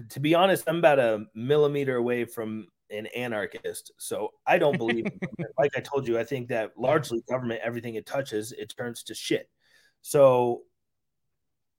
to 0.10 0.20
be 0.20 0.36
honest, 0.36 0.64
I'm 0.68 0.78
about 0.78 1.00
a 1.00 1.26
millimeter 1.34 1.96
away 1.96 2.26
from 2.26 2.68
an 2.92 3.08
anarchist. 3.08 3.92
So 3.98 4.30
I 4.46 4.58
don't 4.58 4.78
believe, 4.78 5.06
like 5.58 5.72
I 5.76 5.80
told 5.80 6.08
you, 6.08 6.20
I 6.20 6.24
think 6.24 6.50
that 6.50 6.72
largely 6.78 7.22
government, 7.30 7.62
everything 7.64 7.96
it 7.96 8.06
touches, 8.06 8.52
it 8.52 8.74
turns 8.78 9.04
to 9.04 9.16
shit. 9.16 9.50
So 10.02 10.62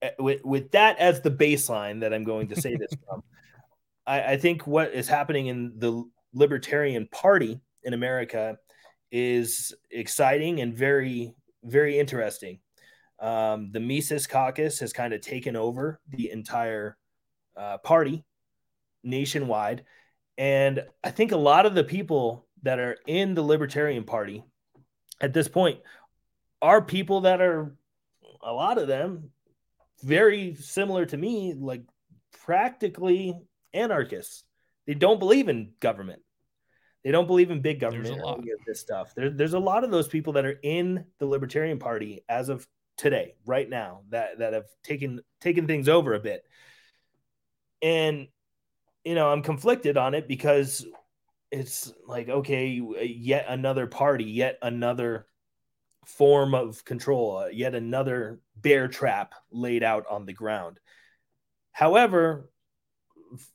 eh, 0.03 0.11
with, 0.19 0.45
with 0.45 0.71
that 0.73 0.99
as 0.99 1.21
the 1.21 1.31
baseline 1.31 2.01
that 2.01 2.15
I'm 2.15 2.25
going 2.25 2.49
to 2.49 2.61
say 2.61 2.77
this 2.77 2.91
from, 3.09 3.23
I, 4.07 4.33
I 4.33 4.37
think 4.37 4.67
what 4.67 4.93
is 4.93 5.09
happening 5.09 5.47
in 5.47 5.73
the 5.77 6.05
Libertarian 6.33 7.09
Party 7.11 7.61
in 7.83 7.95
America 7.95 8.57
is 9.11 9.75
exciting 9.91 10.61
and 10.61 10.77
very, 10.77 11.35
very 11.65 11.99
interesting. 11.99 12.61
Um, 13.19 13.71
the 13.73 13.81
Mises 13.81 14.27
Caucus 14.27 14.79
has 14.81 14.93
kind 14.93 15.13
of 15.13 15.21
taken 15.21 15.57
over 15.57 16.01
the 16.09 16.31
entire 16.31 16.97
uh, 17.57 17.79
party 17.79 18.25
nationwide. 19.03 19.85
And 20.39 20.85
I 21.05 21.11
think 21.11 21.33
a 21.33 21.37
lot 21.37 21.67
of 21.67 21.75
the 21.75 21.85
people 21.85 22.47
that 22.63 22.79
are 22.79 22.97
in 23.07 23.35
the 23.35 23.43
Libertarian 23.43 24.05
Party 24.05 24.45
at 25.21 25.33
this 25.33 25.49
point 25.49 25.81
are 26.63 26.83
people 26.83 27.23
that 27.23 27.41
are, 27.41 27.75
a 28.43 28.53
lot 28.53 28.79
of 28.79 28.89
them, 28.89 29.31
very 30.03 30.55
similar 30.55 31.05
to 31.07 31.17
me, 31.17 31.55
like 31.55 31.83
practically 32.45 33.39
anarchists. 33.75 34.45
They 34.87 34.95
don't 34.95 35.19
believe 35.19 35.49
in 35.49 35.73
government. 35.81 36.23
They 37.05 37.13
don't 37.13 37.27
believe 37.27 37.51
in 37.51 37.61
big 37.61 37.81
government 37.81 38.09
There's 38.09 38.19
a 38.19 38.27
lot. 38.27 38.39
of 38.39 38.45
this 38.67 38.81
stuff. 38.81 39.15
There, 39.15 39.31
there's 39.31 39.55
a 39.55 39.59
lot 39.59 39.85
of 39.85 39.91
those 39.91 40.09
people 40.09 40.35
that 40.35 40.45
are 40.45 40.59
in 40.63 41.05
the 41.19 41.27
Libertarian 41.27 41.79
Party 41.79 42.25
as 42.29 42.49
of 42.49 42.67
today, 42.97 43.35
right 43.47 43.69
now, 43.69 44.03
that 44.11 44.39
that 44.39 44.53
have 44.53 44.67
taken 44.83 45.21
taken 45.41 45.67
things 45.67 45.89
over 45.89 46.15
a 46.15 46.21
bit. 46.21 46.45
And 47.83 48.29
you 49.05 49.15
know, 49.15 49.31
I'm 49.31 49.43
conflicted 49.43 49.97
on 49.97 50.15
it 50.15 50.29
because 50.29 50.87
it's 51.51 51.93
like 52.07 52.29
okay, 52.29 52.81
yet 53.03 53.47
another 53.49 53.87
party, 53.87 54.25
yet 54.25 54.59
another 54.63 55.27
form 56.05 56.55
of 56.55 56.85
control, 56.85 57.39
uh, 57.39 57.47
yet 57.47 57.75
another 57.75 58.41
bear 58.57 58.89
trap 58.89 59.35
laid 59.51 59.83
out 59.83 60.05
on 60.09 60.27
the 60.27 60.33
ground. 60.33 60.81
However, 61.73 62.51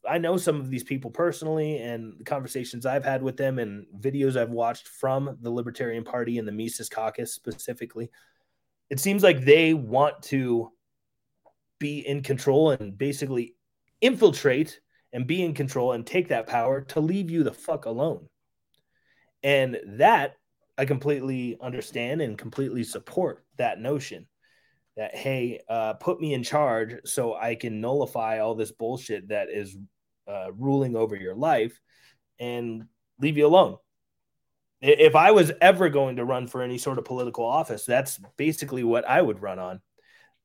I 0.08 0.20
know 0.20 0.38
some 0.38 0.60
of 0.60 0.70
these 0.70 0.84
people 0.84 1.12
personally, 1.12 1.78
and 1.78 2.18
the 2.18 2.24
conversations 2.24 2.86
I've 2.86 3.04
had 3.04 3.22
with 3.22 3.38
them, 3.38 3.60
and 3.60 3.86
videos 4.00 4.38
I've 4.38 4.52
watched 4.52 4.88
from 4.88 5.38
the 5.42 5.52
Libertarian 5.52 6.04
Party 6.04 6.38
and 6.38 6.48
the 6.48 6.52
Mises 6.52 6.90
Caucus 6.90 7.34
specifically. 7.34 8.10
It 8.90 9.00
seems 9.00 9.24
like 9.24 9.44
they 9.44 9.74
want 9.74 10.22
to 10.24 10.72
be 11.80 12.00
in 12.00 12.24
control 12.24 12.72
and 12.72 12.98
basically 12.98 13.56
infiltrate 14.02 14.80
and 15.14 15.28
be 15.28 15.44
in 15.44 15.54
control 15.54 15.94
and 15.94 16.06
take 16.06 16.30
that 16.30 16.48
power 16.48 16.82
to 16.82 17.00
leave 17.00 17.30
you 17.30 17.44
the 17.44 17.54
fuck 17.54 17.86
alone. 17.86 18.28
And 19.44 19.78
that 19.98 20.36
I 20.78 20.86
completely 20.86 21.58
understand 21.62 22.22
and 22.22 22.38
completely 22.38 22.84
support 22.84 23.44
that 23.58 23.80
notion 23.80 24.28
that 24.98 25.16
hey, 25.16 25.62
uh, 25.68 25.94
put 25.94 26.22
me 26.22 26.34
in 26.34 26.44
charge 26.44 26.96
so 27.06 27.36
I 27.36 27.56
can 27.56 27.82
nullify 27.82 28.40
all 28.40 28.56
this 28.56 28.72
bullshit 28.72 29.30
that 29.30 29.50
is 29.50 29.78
uh, 30.28 30.52
ruling 30.54 30.96
over 30.96 31.16
your 31.16 31.36
life 31.36 31.80
and 32.40 32.86
leave 33.20 33.38
you 33.38 33.46
alone. 33.46 33.78
If 34.82 35.16
I 35.16 35.32
was 35.32 35.52
ever 35.62 35.90
going 35.90 36.18
to 36.18 36.26
run 36.26 36.48
for 36.48 36.62
any 36.62 36.78
sort 36.78 36.98
of 36.98 37.06
political 37.06 37.46
office, 37.46 37.86
that's 37.86 38.20
basically 38.38 38.84
what 38.84 39.08
I 39.08 39.22
would 39.22 39.42
run 39.42 39.60
on. 39.60 39.82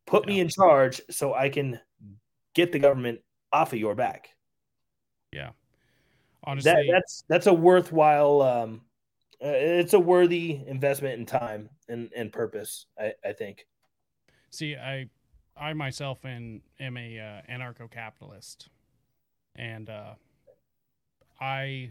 Put 0.07 0.27
me 0.27 0.41
in 0.41 0.49
charge 0.49 1.01
so 1.11 1.35
I 1.35 1.49
can 1.49 1.79
get 2.55 2.73
the 2.73 2.79
government 2.79 3.21
off 3.53 3.73
of 3.73 3.79
your 3.79 3.95
back. 3.95 4.31
Yeah. 5.33 5.51
Honestly, 6.45 6.71
That, 6.73 6.85
that's 6.91 7.25
that's 7.29 7.47
a 7.47 7.55
worthwhile. 7.55 8.43
Um, 8.43 8.83
uh, 9.43 9.49
it's 9.49 9.95
a 9.95 10.01
worthy 10.01 10.63
investment 10.67 11.19
in 11.19 11.27
time 11.27 11.71
and, 11.89 12.11
and 12.17 12.33
purpose. 12.33 12.87
I, 12.99 13.13
I 13.25 13.33
think. 13.33 13.67
see, 14.51 14.77
I 14.77 15.09
I 15.57 15.73
myself 15.75 16.25
am, 16.25 16.63
am 16.79 16.97
a 16.97 17.19
uh, 17.19 17.53
anarcho-capitalist. 17.53 18.69
and 19.57 19.91
uh, 19.91 20.15
I 21.41 21.91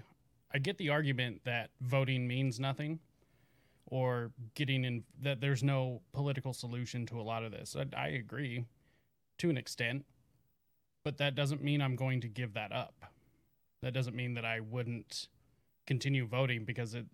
I 0.54 0.58
get 0.60 0.78
the 0.78 0.90
argument 0.90 1.42
that 1.46 1.70
voting 1.82 2.28
means 2.28 2.60
nothing, 2.60 3.00
or 3.86 4.32
getting 4.56 4.84
in 4.86 5.04
that 5.22 5.42
there's 5.42 5.64
no 5.64 6.02
political 6.14 6.54
solution 6.54 7.06
to 7.08 7.20
a 7.20 7.24
lot 7.24 7.44
of 7.44 7.52
this. 7.52 7.76
I, 7.76 7.86
I 7.96 8.08
agree 8.10 8.66
to 9.38 9.50
an 9.50 9.58
extent, 9.58 10.06
but 11.04 11.18
that 11.18 11.36
doesn't 11.36 11.64
mean 11.64 11.82
I'm 11.82 11.96
going 11.96 12.22
to 12.22 12.28
give 12.28 12.54
that 12.54 12.72
up. 12.72 13.06
That 13.82 13.94
doesn't 13.94 14.16
mean 14.16 14.34
that 14.34 14.46
I 14.46 14.60
wouldn't 14.60 15.28
continue 15.88 16.28
voting 16.28 16.66
because 16.66 16.94
it 16.96 17.06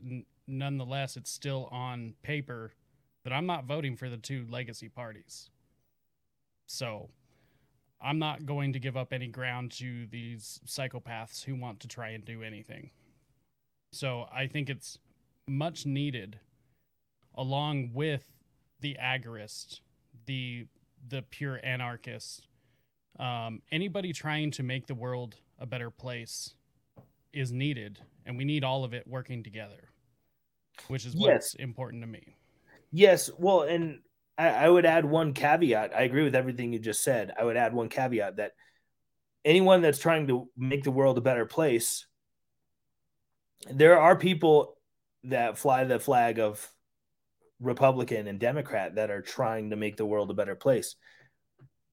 nonetheless 0.47 1.15
it's 1.15 1.31
still 1.31 1.69
on 1.71 2.13
paper 2.21 2.73
that 3.23 3.33
I'm 3.33 3.45
not 3.45 3.65
voting 3.65 3.95
for 3.95 4.09
the 4.09 4.17
two 4.17 4.45
legacy 4.49 4.89
parties. 4.89 5.49
So 6.67 7.09
I'm 8.01 8.19
not 8.19 8.45
going 8.45 8.73
to 8.73 8.79
give 8.79 8.97
up 8.97 9.13
any 9.13 9.27
ground 9.27 9.71
to 9.73 10.05
these 10.07 10.59
psychopaths 10.67 11.43
who 11.43 11.55
want 11.55 11.79
to 11.81 11.87
try 11.87 12.09
and 12.09 12.23
do 12.23 12.43
anything. 12.43 12.91
So 13.91 14.25
I 14.31 14.47
think 14.47 14.69
it's 14.69 14.99
much 15.47 15.85
needed 15.85 16.39
along 17.33 17.91
with 17.93 18.25
the 18.81 18.97
agorist, 19.01 19.79
the 20.25 20.67
the 21.07 21.21
pure 21.21 21.59
anarchist, 21.63 22.47
um, 23.19 23.61
anybody 23.71 24.13
trying 24.13 24.51
to 24.51 24.63
make 24.63 24.87
the 24.87 24.95
world 24.95 25.35
a 25.59 25.65
better 25.65 25.89
place 25.89 26.53
is 27.33 27.51
needed, 27.51 27.99
and 28.25 28.37
we 28.37 28.45
need 28.45 28.63
all 28.63 28.83
of 28.83 28.93
it 28.93 29.07
working 29.07 29.43
together, 29.43 29.89
which 30.87 31.05
is 31.05 31.13
Yes. 31.13 31.21
what's 31.21 31.53
important 31.55 32.03
to 32.03 32.07
me. 32.07 32.35
Yes, 32.91 33.29
well, 33.37 33.63
and 33.63 33.99
I, 34.37 34.49
I 34.49 34.69
would 34.69 34.85
add 34.85 35.05
one 35.05 35.33
caveat. 35.33 35.95
I 35.95 36.03
agree 36.03 36.23
with 36.23 36.35
everything 36.35 36.73
you 36.73 36.79
just 36.79 37.03
said. 37.03 37.33
I 37.37 37.43
would 37.43 37.57
add 37.57 37.73
one 37.73 37.89
caveat 37.89 38.37
that 38.37 38.53
anyone 39.43 39.81
that's 39.81 39.99
trying 39.99 40.27
to 40.27 40.49
make 40.57 40.83
the 40.83 40.91
world 40.91 41.17
a 41.17 41.21
better 41.21 41.45
place, 41.45 42.05
there 43.69 43.99
are 43.99 44.15
people 44.15 44.77
that 45.25 45.57
fly 45.57 45.83
the 45.83 45.99
flag 45.99 46.39
of 46.39 46.69
Republican 47.59 48.27
and 48.27 48.39
Democrat 48.39 48.95
that 48.95 49.09
are 49.09 49.21
trying 49.21 49.69
to 49.69 49.75
make 49.75 49.97
the 49.97 50.05
world 50.05 50.29
a 50.29 50.35
better 50.35 50.55
place. 50.55 50.95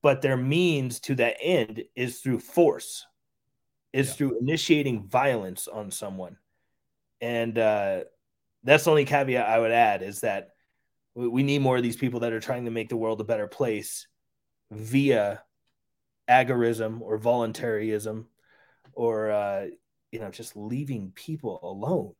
But 0.03 0.21
their 0.21 0.37
means 0.37 1.01
to 1.01 1.15
that 1.17 1.37
end 1.41 1.85
is 1.95 2.21
through 2.21 2.41
force, 2.41 3.07
is 3.93 4.09
Yeah. 4.09 4.15
through 4.15 4.39
initiating 4.41 5.07
violence 5.09 5.69
on 5.69 5.91
someone. 5.91 6.37
And 7.21 7.57
uh, 7.57 8.05
that's 8.65 8.85
the 8.85 8.91
only 8.91 9.05
caveat 9.05 9.49
I 9.49 9.59
would 9.59 9.71
add 9.71 10.03
is 10.03 10.21
that 10.23 10.51
we, 11.15 11.29
we 11.29 11.43
need 11.45 11.61
more 11.61 11.77
of 11.77 11.83
these 11.85 11.97
people 11.97 12.21
that 12.21 12.33
are 12.33 12.41
trying 12.41 12.65
to 12.65 12.71
make 12.73 12.89
the 12.89 12.97
world 12.97 13.21
a 13.21 13.25
better 13.25 13.47
place 13.47 14.09
via 14.73 15.43
agorism 16.29 17.01
or 17.01 17.19
voluntarism 17.19 18.27
or 18.93 19.31
uh, 19.31 19.67
you 20.11 20.19
know 20.19 20.31
just 20.31 20.57
leaving 20.57 21.13
people 21.15 21.61
alone 21.63 22.15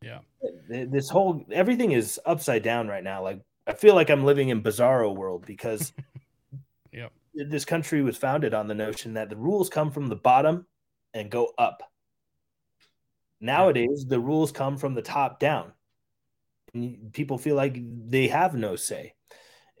Yeah. 0.00 0.20
This 0.68 1.08
whole 1.08 1.44
everything 1.50 1.92
is 1.92 2.20
upside 2.24 2.62
down 2.62 2.88
right 2.88 3.04
now 3.04 3.22
like 3.22 3.40
i 3.66 3.72
feel 3.72 3.94
like 3.94 4.10
i'm 4.10 4.24
living 4.24 4.48
in 4.48 4.62
bizarro 4.62 5.14
world 5.14 5.44
because. 5.46 5.92
this 7.34 7.64
country 7.64 8.02
was 8.02 8.16
founded 8.16 8.54
on 8.54 8.68
the 8.68 8.74
notion 8.74 9.14
that 9.14 9.30
the 9.30 9.36
rules 9.36 9.68
come 9.68 9.90
from 9.90 10.08
the 10.08 10.16
bottom 10.16 10.66
and 11.14 11.30
go 11.30 11.52
up. 11.58 11.82
Nowadays 13.40 14.04
the 14.06 14.20
rules 14.20 14.52
come 14.52 14.76
from 14.76 14.94
the 14.94 15.02
top 15.02 15.40
down. 15.40 15.72
And 16.74 17.12
people 17.12 17.38
feel 17.38 17.56
like 17.56 17.76
they 18.08 18.28
have 18.28 18.54
no 18.54 18.76
say. 18.76 19.14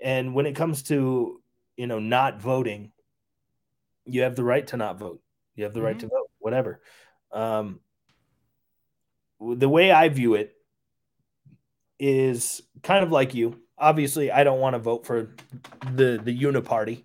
And 0.02 0.34
when 0.34 0.46
it 0.46 0.56
comes 0.56 0.82
to 0.84 1.40
you 1.76 1.86
know 1.86 1.98
not 1.98 2.40
voting 2.40 2.92
you 4.04 4.22
have 4.22 4.34
the 4.36 4.44
right 4.44 4.66
to 4.66 4.76
not 4.76 4.98
vote. 4.98 5.22
You 5.54 5.64
have 5.64 5.74
the 5.74 5.80
right 5.82 5.96
Mhm. 5.96 6.00
to 6.00 6.06
vote 6.08 6.30
whatever. 6.38 6.82
Um 7.30 7.80
the 9.40 9.68
way 9.68 9.90
i 9.90 10.08
view 10.08 10.34
it 10.34 10.54
is 11.98 12.62
kind 12.82 13.04
of 13.04 13.10
like 13.12 13.34
you. 13.34 13.60
Obviously 13.78 14.30
i 14.30 14.44
don't 14.44 14.60
want 14.60 14.74
to 14.74 14.78
vote 14.78 15.06
for 15.06 15.34
the 15.94 16.20
the 16.22 16.36
uniparty 16.36 17.04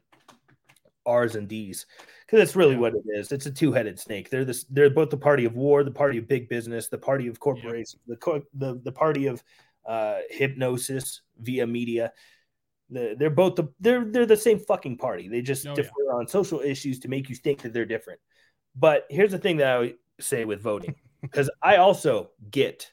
r's 1.07 1.35
and 1.35 1.47
d's 1.47 1.85
because 2.25 2.39
that's 2.39 2.55
really 2.55 2.73
Yeah. 2.73 2.79
what 2.81 2.93
it 2.95 3.03
is 3.15 3.31
it's 3.31 3.45
a 3.47 3.51
two-headed 3.51 3.97
snake 3.99 4.29
they're 4.29 4.45
this 4.45 4.65
they're 4.65 4.89
both 4.89 5.09
the 5.09 5.17
party 5.17 5.45
of 5.45 5.55
war 5.55 5.83
the 5.83 5.91
party 5.91 6.17
of 6.17 6.27
big 6.27 6.49
business 6.49 6.87
the 6.89 6.97
party 6.97 7.27
of 7.27 7.39
corporations 7.39 7.95
the, 8.07 8.17
co- 8.17 8.43
the 8.53 8.79
the 8.83 8.91
party 8.91 9.25
of 9.27 9.41
uh 9.85 10.17
hypnosis 10.29 11.21
via 11.39 11.65
media 11.65 12.11
the, 12.89 13.15
they're 13.17 13.29
both 13.29 13.55
the 13.55 13.67
they're 13.79 14.05
they're 14.05 14.25
the 14.25 14.35
same 14.37 14.59
fucking 14.59 14.97
party 14.97 15.27
they 15.27 15.41
just 15.41 15.65
Oh, 15.65 15.69
yeah. 15.71 15.75
differ 15.75 16.11
on 16.13 16.27
social 16.27 16.59
issues 16.59 16.99
to 16.99 17.07
make 17.07 17.29
you 17.29 17.35
think 17.35 17.61
that 17.61 17.73
they're 17.73 17.85
different 17.85 18.19
but 18.75 19.05
here's 19.09 19.31
the 19.31 19.39
thing 19.39 19.57
that 19.57 19.79
i 19.81 19.93
say 20.19 20.45
with 20.45 20.61
voting 20.61 20.95
because 21.21 21.49
i 21.63 21.77
also 21.77 22.29
get 22.51 22.91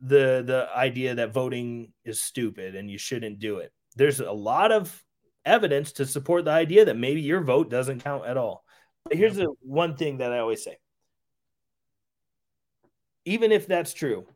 the 0.00 0.42
the 0.46 0.68
idea 0.76 1.14
that 1.14 1.32
voting 1.32 1.92
is 2.04 2.20
stupid 2.20 2.76
and 2.76 2.88
you 2.88 2.98
shouldn't 2.98 3.40
do 3.40 3.58
it. 3.58 3.72
There's 3.96 4.20
a 4.20 4.30
lot 4.30 4.70
of 4.70 5.04
evidence 5.48 5.92
to 5.92 6.06
support 6.06 6.44
the 6.44 6.50
idea 6.50 6.84
that 6.84 6.96
maybe 6.96 7.20
your 7.20 7.40
vote 7.40 7.70
doesn't 7.70 8.04
count 8.04 8.26
at 8.26 8.36
all. 8.36 8.64
But 9.04 9.16
here's 9.16 9.36
the 9.36 9.52
one 9.60 9.96
thing 9.96 10.18
that 10.18 10.32
I 10.32 10.38
always 10.38 10.62
say. 10.62 10.78
Even 13.24 13.52
if 13.52 13.66
that's 13.66 13.92
true, 13.92 14.26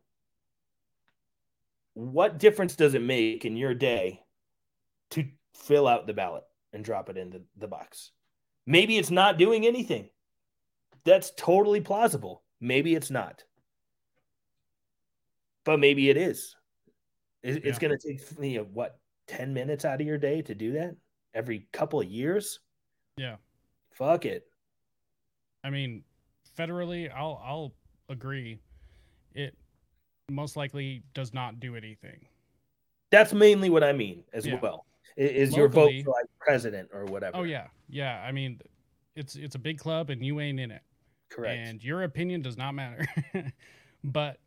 what 1.93 2.39
difference 2.39 2.75
does 2.75 2.93
it 2.93 3.01
make 3.01 3.45
in 3.45 3.55
your 3.55 3.73
day 3.73 4.21
to 5.11 5.25
fill 5.53 5.87
out 5.87 6.07
the 6.07 6.13
ballot 6.13 6.43
and 6.73 6.83
drop 6.83 7.09
it 7.09 7.17
into 7.17 7.41
the 7.57 7.67
box? 7.67 8.11
Maybe 8.65 8.97
it's 8.97 9.11
not 9.11 9.37
doing 9.37 9.65
anything. 9.65 10.09
That's 11.05 11.31
totally 11.37 11.81
plausible. 11.81 12.43
Maybe 12.59 12.95
it's 12.95 13.11
not 13.11 13.43
but 15.63 15.79
maybe 15.79 16.09
it 16.09 16.17
is. 16.17 16.55
It's 17.41 17.65
Yeah. 17.65 17.79
going 17.79 17.97
to 17.97 18.07
take 18.07 18.21
you 18.39 18.59
know 18.59 18.63
what 18.65 18.99
ten 19.27 19.53
minutes 19.53 19.85
out 19.85 20.01
of 20.01 20.07
your 20.07 20.17
day 20.17 20.41
to 20.41 20.55
do 20.55 20.73
that 20.73 20.95
every 21.33 21.67
couple 21.71 21.99
of 21.99 22.07
years. 22.07 22.59
Yeah. 23.17 23.35
Fuck 23.93 24.25
it. 24.25 24.45
I 25.63 25.69
mean, 25.69 26.03
federally, 26.57 27.11
I'll 27.15 27.41
I'll 27.45 27.73
agree. 28.09 28.59
It 29.33 29.55
most 30.29 30.55
likely 30.57 31.03
does 31.13 31.33
not 31.33 31.59
do 31.59 31.75
anything. 31.75 32.25
That's 33.11 33.33
mainly 33.33 33.69
what 33.69 33.83
I 33.83 33.93
mean 33.93 34.23
as 34.33 34.45
Yeah. 34.45 34.59
well. 34.59 34.85
Is 35.15 35.55
your 35.55 35.67
vote 35.67 35.91
for 36.03 36.11
like 36.11 36.25
president 36.39 36.89
or 36.91 37.05
whatever? 37.05 37.37
Oh 37.37 37.43
yeah, 37.43 37.67
yeah. 37.87 38.23
I 38.27 38.31
mean, 38.31 38.59
it's 39.15 39.35
it's 39.35 39.55
a 39.55 39.59
big 39.59 39.77
club 39.77 40.09
and 40.09 40.25
you 40.25 40.39
ain't 40.39 40.59
in 40.59 40.71
it, 40.71 40.81
correct. 41.29 41.67
and 41.67 41.83
your 41.83 42.03
opinion 42.03 42.41
does 42.41 42.57
not 42.57 42.71
matter. 42.73 43.05
but 44.03 44.39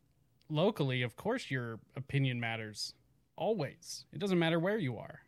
locally, 0.51 1.03
of 1.03 1.15
course, 1.15 1.51
your 1.51 1.79
opinion 1.95 2.41
matters 2.41 2.95
always. 3.37 4.07
It 4.13 4.19
doesn't 4.19 4.39
matter 4.41 4.59
where 4.59 4.79
you 4.79 4.99
are. 4.99 5.21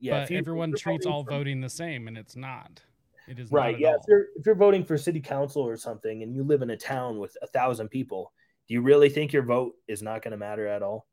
Yeah, 0.00 0.20
but 0.20 0.30
you- 0.30 0.38
everyone 0.38 0.72
treats 0.74 1.06
all 1.06 1.24
for- 1.24 1.30
voting 1.30 1.60
the 1.60 1.68
same, 1.68 2.08
and 2.08 2.16
it's 2.16 2.36
not. 2.36 2.82
It 3.26 3.38
is 3.38 3.52
right. 3.52 3.72
Not 3.72 3.80
Yeah, 3.80 3.88
all. 3.90 3.94
if 3.96 4.00
you're 4.08 4.26
if 4.36 4.46
you're 4.46 4.54
voting 4.54 4.84
for 4.84 4.96
city 4.96 5.20
council 5.20 5.62
or 5.62 5.76
something, 5.76 6.22
and 6.22 6.34
you 6.34 6.42
live 6.44 6.62
in 6.62 6.70
a 6.70 6.76
town 6.76 7.18
with 7.18 7.36
a 7.42 7.46
thousand 7.46 7.88
people, 7.90 8.32
do 8.66 8.74
you 8.74 8.80
really 8.80 9.10
think 9.10 9.32
your 9.32 9.42
vote 9.42 9.74
is 9.86 10.02
not 10.02 10.22
going 10.22 10.32
to 10.32 10.38
matter 10.38 10.66
at 10.66 10.82
all? 10.82 11.06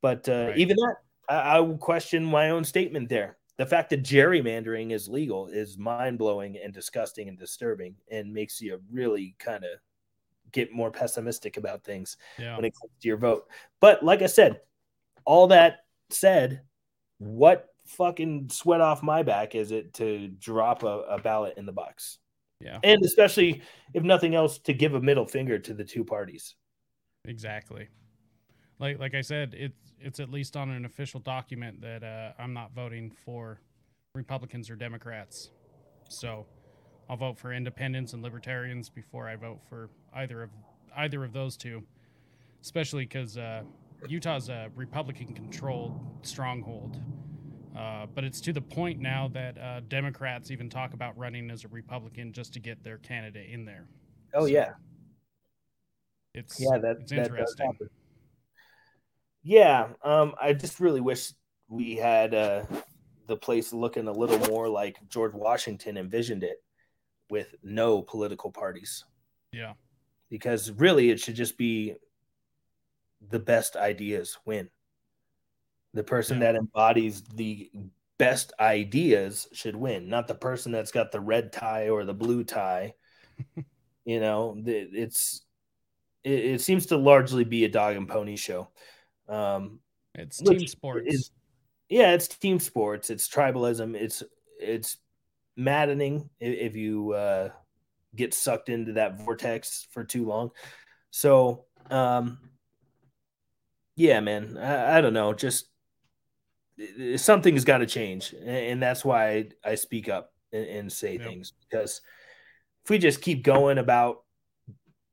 But 0.00 0.28
uh, 0.28 0.48
Right. 0.48 0.58
even 0.58 0.76
that, 0.76 0.96
I, 1.28 1.34
I 1.56 1.60
will 1.60 1.78
question 1.78 2.24
my 2.24 2.50
own 2.50 2.62
statement 2.64 3.08
there. 3.08 3.38
The 3.56 3.66
fact 3.66 3.90
that 3.90 4.02
gerrymandering 4.02 4.92
is 4.92 5.08
legal 5.08 5.48
is 5.48 5.78
mind 5.78 6.18
blowing 6.18 6.56
and 6.62 6.72
disgusting 6.72 7.28
and 7.28 7.38
disturbing, 7.38 7.96
and 8.10 8.32
makes 8.32 8.60
you 8.60 8.80
really 8.92 9.34
kind 9.38 9.64
of 9.64 9.70
get 10.52 10.72
more 10.72 10.90
pessimistic 10.92 11.56
about 11.56 11.82
things 11.82 12.16
yeah. 12.38 12.54
when 12.54 12.64
it 12.64 12.74
comes 12.80 12.92
to 13.00 13.08
your 13.08 13.16
vote. 13.16 13.48
But 13.80 14.04
like 14.04 14.22
I 14.22 14.26
said, 14.26 14.60
all 15.24 15.48
that 15.48 15.84
said, 16.10 16.62
what 17.18 17.73
fucking 17.86 18.48
sweat 18.50 18.80
off 18.80 19.02
my 19.02 19.22
back 19.22 19.54
is 19.54 19.70
it 19.70 19.92
to 19.94 20.28
drop 20.28 20.82
a, 20.82 21.00
a 21.08 21.18
ballot 21.18 21.54
in 21.56 21.66
the 21.66 21.72
box? 21.72 22.18
Yeah. 22.60 22.78
And 22.82 23.04
especially 23.04 23.62
if 23.92 24.02
nothing 24.02 24.34
else, 24.34 24.58
to 24.60 24.72
give 24.72 24.94
a 24.94 25.00
middle 25.00 25.26
finger 25.26 25.58
to 25.58 25.74
the 25.74 25.84
two 25.84 26.04
parties. 26.04 26.54
Exactly. 27.26 27.88
Like 28.78 28.98
like 28.98 29.14
I 29.14 29.20
said, 29.20 29.54
it's 29.56 29.92
it's 30.00 30.20
at 30.20 30.30
least 30.30 30.56
on 30.56 30.70
an 30.70 30.84
official 30.84 31.20
document 31.20 31.80
that 31.80 32.02
uh, 32.02 32.32
I'm 32.38 32.52
not 32.52 32.74
voting 32.74 33.12
for 33.24 33.60
Republicans 34.14 34.70
or 34.70 34.76
Democrats. 34.76 35.50
So 36.08 36.46
I'll 37.08 37.16
vote 37.16 37.38
for 37.38 37.52
independents 37.52 38.12
and 38.12 38.22
libertarians 38.22 38.88
before 38.88 39.28
I 39.28 39.36
vote 39.36 39.60
for 39.68 39.90
either 40.14 40.42
of 40.42 40.50
either 40.96 41.24
of 41.24 41.32
those 41.32 41.56
two. 41.56 41.82
Especially 42.62 43.04
because 43.04 43.36
uh, 43.36 43.62
Utah's 44.08 44.48
a 44.48 44.70
Republican-controlled 44.74 46.00
stronghold. 46.22 46.98
Uh, 47.76 48.06
but 48.14 48.24
it's 48.24 48.40
to 48.40 48.52
the 48.52 48.60
point 48.60 49.00
now 49.00 49.28
that 49.28 49.58
uh, 49.58 49.80
Democrats 49.88 50.50
even 50.50 50.70
talk 50.70 50.94
about 50.94 51.16
running 51.18 51.50
as 51.50 51.64
a 51.64 51.68
Republican 51.68 52.32
just 52.32 52.52
to 52.52 52.60
get 52.60 52.82
their 52.84 52.98
candidate 52.98 53.50
in 53.50 53.64
there. 53.64 53.86
Oh 54.32 54.42
So, 54.42 54.46
yeah, 54.46 54.72
It's 56.34 56.60
yeah, 56.60 56.78
that 56.78 56.98
it's 57.00 57.10
that 57.10 57.36
does 57.36 57.56
happen. 57.58 57.88
Yeah, 59.42 59.88
um, 60.02 60.34
I 60.40 60.52
just 60.52 60.80
really 60.80 61.00
wish 61.00 61.32
we 61.68 61.96
had 61.96 62.34
uh, 62.34 62.62
the 63.26 63.36
place 63.36 63.72
looking 63.72 64.06
a 64.08 64.12
little 64.12 64.38
more 64.48 64.68
like 64.68 64.96
George 65.08 65.34
Washington 65.34 65.96
envisioned 65.96 66.44
it, 66.44 66.62
with 67.30 67.54
no 67.62 68.02
political 68.02 68.50
parties. 68.52 69.04
Yeah. 69.52 69.72
Because 70.30 70.70
really, 70.72 71.10
it 71.10 71.20
should 71.20 71.34
just 71.34 71.56
be 71.56 71.94
the 73.30 73.38
best 73.38 73.76
ideas 73.76 74.38
win. 74.44 74.68
The 75.94 76.04
person 76.04 76.40
yeah. 76.40 76.52
that 76.52 76.58
embodies 76.58 77.22
the 77.22 77.70
best 78.18 78.52
ideas 78.60 79.48
should 79.52 79.76
win, 79.76 80.08
not 80.08 80.28
the 80.28 80.34
person 80.34 80.72
that's 80.72 80.92
got 80.92 81.12
the 81.12 81.20
red 81.20 81.52
tie 81.52 81.88
or 81.88 82.04
the 82.04 82.14
blue 82.14 82.44
tie. 82.44 82.94
you 84.04 84.20
know, 84.20 84.60
it's 84.66 85.42
it, 86.22 86.44
it, 86.44 86.60
seems 86.60 86.86
to 86.86 86.96
largely 86.96 87.44
be 87.44 87.64
a 87.64 87.68
dog 87.68 87.96
and 87.96 88.08
pony 88.08 88.36
show. 88.36 88.68
Um, 89.28 89.80
it's 90.14 90.38
team 90.38 90.66
sports. 90.66 91.14
Is, 91.14 91.30
yeah, 91.88 92.12
it's 92.12 92.28
team 92.28 92.58
sports. 92.58 93.10
It's 93.10 93.28
tribalism. 93.28 93.94
It's 93.94 94.22
it's 94.60 94.98
maddening 95.56 96.28
if 96.40 96.76
you 96.76 97.12
uh, 97.12 97.50
get 98.14 98.34
sucked 98.34 98.68
into 98.68 98.94
that 98.94 99.20
vortex 99.20 99.86
for 99.90 100.04
too 100.04 100.24
long. 100.24 100.50
So, 101.10 101.66
um, 101.90 102.38
yeah, 103.96 104.20
man, 104.20 104.56
I, 104.56 104.98
I 104.98 105.00
don't 105.00 105.14
know. 105.14 105.32
Just 105.32 105.66
something's 107.16 107.64
got 107.64 107.78
to 107.78 107.86
change, 107.86 108.34
and 108.44 108.82
that's 108.82 109.04
why 109.04 109.48
I, 109.64 109.74
speak 109.76 110.08
up 110.08 110.32
and, 110.52 110.92
say 110.92 111.14
yep. 111.14 111.22
things 111.22 111.52
because 111.68 112.00
if 112.84 112.90
we 112.90 112.98
just 112.98 113.20
keep 113.20 113.42
going 113.42 113.78
about 113.78 114.18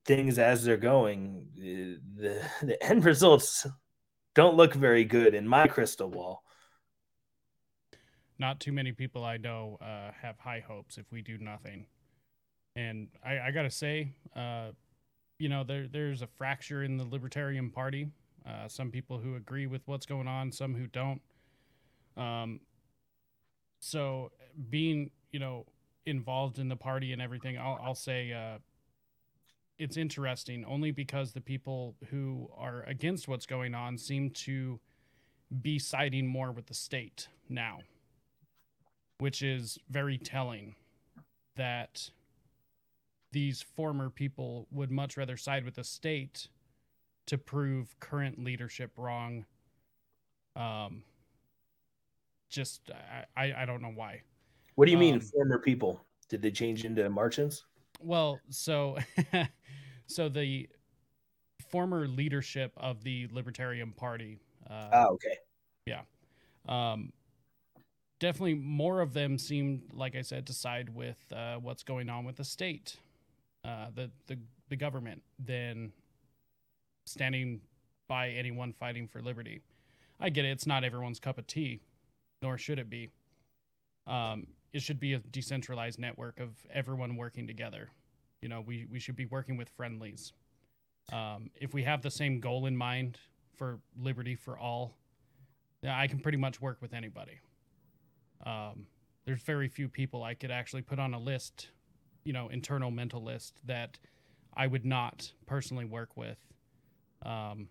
things 0.05 0.39
as 0.39 0.63
they're 0.63 0.77
going, 0.77 1.47
the 1.55 2.41
the 2.61 2.83
end 2.83 3.05
results 3.05 3.67
don't 4.33 4.55
look 4.55 4.73
very 4.73 5.03
good 5.03 5.33
in 5.33 5.47
my 5.47 5.67
crystal 5.67 6.09
ball. 6.09 6.43
Not 8.39 8.59
too 8.59 8.71
many 8.71 8.91
people 8.91 9.23
I 9.23 9.37
know 9.37 9.77
uh, 9.81 10.11
have 10.19 10.39
high 10.39 10.63
hopes 10.65 10.97
if 10.97 11.05
we 11.11 11.21
do 11.21 11.37
nothing, 11.37 11.85
and 12.75 13.07
I, 13.23 13.39
I 13.39 13.51
gotta 13.51 13.69
say, 13.69 14.13
uh, 14.35 14.71
you 15.37 15.49
know, 15.49 15.63
there 15.63 15.87
there's 15.87 16.23
a 16.23 16.27
fracture 16.27 16.83
in 16.83 16.97
the 16.97 17.05
Libertarian 17.05 17.69
Party. 17.69 18.07
Uh, 18.43 18.67
some 18.67 18.89
people 18.89 19.19
who 19.19 19.35
agree 19.35 19.67
with 19.67 19.83
what's 19.85 20.07
going 20.07 20.27
on, 20.27 20.51
some 20.51 20.73
who 20.73 20.87
don't. 20.87 21.21
Um, 22.17 22.59
so 23.79 24.31
being, 24.69 25.11
you 25.31 25.39
know, 25.39 25.65
involved 26.05 26.59
in 26.59 26.69
the 26.69 26.75
party 26.75 27.13
and 27.13 27.21
everything, 27.21 27.57
I'll, 27.57 27.79
I'll 27.83 27.95
say 27.95 28.31
uh, 28.31 28.59
it's 29.77 29.97
interesting 29.97 30.65
only 30.65 30.91
because 30.91 31.33
the 31.33 31.41
people 31.41 31.95
who 32.09 32.49
are 32.55 32.83
against 32.83 33.27
what's 33.27 33.45
going 33.45 33.73
on 33.73 33.97
seem 33.97 34.29
to 34.29 34.79
be 35.61 35.79
siding 35.79 36.27
more 36.27 36.51
with 36.51 36.67
the 36.67 36.73
state 36.73 37.27
now, 37.49 37.79
which 39.17 39.41
is 39.41 39.77
very 39.89 40.17
telling 40.17 40.75
that 41.55 42.09
these 43.31 43.61
former 43.61 44.09
people 44.09 44.67
would 44.71 44.91
much 44.91 45.17
rather 45.17 45.37
side 45.37 45.65
with 45.65 45.75
the 45.75 45.83
state 45.83 46.47
to 47.25 47.37
prove 47.37 47.99
current 47.99 48.43
leadership 48.43 48.91
wrong 48.97 49.45
um, 50.55 51.03
just 52.51 52.91
I, 53.35 53.53
I 53.57 53.65
don't 53.65 53.81
know 53.81 53.93
why. 53.93 54.21
What 54.75 54.85
do 54.85 54.91
you 54.91 54.97
mean 54.97 55.15
um, 55.15 55.21
former 55.21 55.57
people? 55.57 56.01
Did 56.29 56.41
they 56.41 56.51
change 56.51 56.85
into 56.85 57.09
Martians? 57.09 57.63
Well, 57.99 58.39
so 58.49 58.97
so 60.05 60.29
the 60.29 60.69
former 61.69 62.07
leadership 62.07 62.73
of 62.77 63.03
the 63.03 63.27
Libertarian 63.31 63.91
Party. 63.91 64.39
Uh, 64.69 64.89
oh, 64.93 65.05
okay. 65.13 65.37
Yeah. 65.85 66.01
Um, 66.67 67.11
definitely 68.19 68.55
more 68.55 69.01
of 69.01 69.13
them 69.13 69.37
seem, 69.37 69.83
like 69.93 70.15
I 70.15 70.21
said, 70.21 70.45
to 70.47 70.53
side 70.53 70.89
with 70.93 71.17
uh, 71.35 71.55
what's 71.55 71.83
going 71.83 72.09
on 72.09 72.25
with 72.25 72.37
the 72.37 72.43
state, 72.43 72.97
uh, 73.65 73.87
the, 73.93 74.11
the 74.27 74.37
the 74.69 74.75
government, 74.75 75.21
than 75.37 75.91
standing 77.05 77.61
by 78.07 78.29
anyone 78.29 78.73
fighting 78.73 79.07
for 79.07 79.21
liberty. 79.21 79.61
I 80.19 80.29
get 80.29 80.45
it; 80.45 80.49
it's 80.49 80.67
not 80.67 80.83
everyone's 80.83 81.19
cup 81.19 81.37
of 81.37 81.47
tea, 81.47 81.81
nor 82.41 82.57
should 82.57 82.79
it 82.79 82.89
be. 82.89 83.09
Um, 84.07 84.47
it 84.73 84.81
should 84.81 84.99
be 84.99 85.13
a 85.13 85.19
decentralized 85.19 85.99
network 85.99 86.39
of 86.39 86.49
everyone 86.73 87.15
working 87.15 87.45
together. 87.45 87.89
You 88.41 88.49
know, 88.49 88.61
we, 88.61 88.87
we 88.91 88.99
should 88.99 89.15
be 89.15 89.25
working 89.25 89.57
with 89.57 89.69
friendlies. 89.69 90.33
Um, 91.11 91.51
if 91.55 91.73
we 91.73 91.83
have 91.83 92.01
the 92.01 92.09
same 92.09 92.39
goal 92.39 92.65
in 92.65 92.75
mind 92.75 93.19
for 93.55 93.79
liberty 93.99 94.35
for 94.35 94.57
all, 94.57 94.97
I 95.87 96.07
can 96.07 96.19
pretty 96.19 96.37
much 96.37 96.61
work 96.61 96.77
with 96.81 96.93
anybody. 96.93 97.39
Um, 98.45 98.87
there's 99.25 99.41
very 99.41 99.67
few 99.67 99.87
people 99.87 100.23
I 100.23 100.33
could 100.33 100.51
actually 100.51 100.81
put 100.81 100.99
on 100.99 101.13
a 101.13 101.19
list, 101.19 101.69
you 102.23 102.33
know, 102.33 102.49
internal 102.49 102.89
mental 102.89 103.23
list 103.23 103.59
that 103.65 103.99
I 104.55 104.67
would 104.67 104.85
not 104.85 105.31
personally 105.45 105.85
work 105.85 106.17
with. 106.17 106.37
Um, 107.23 107.67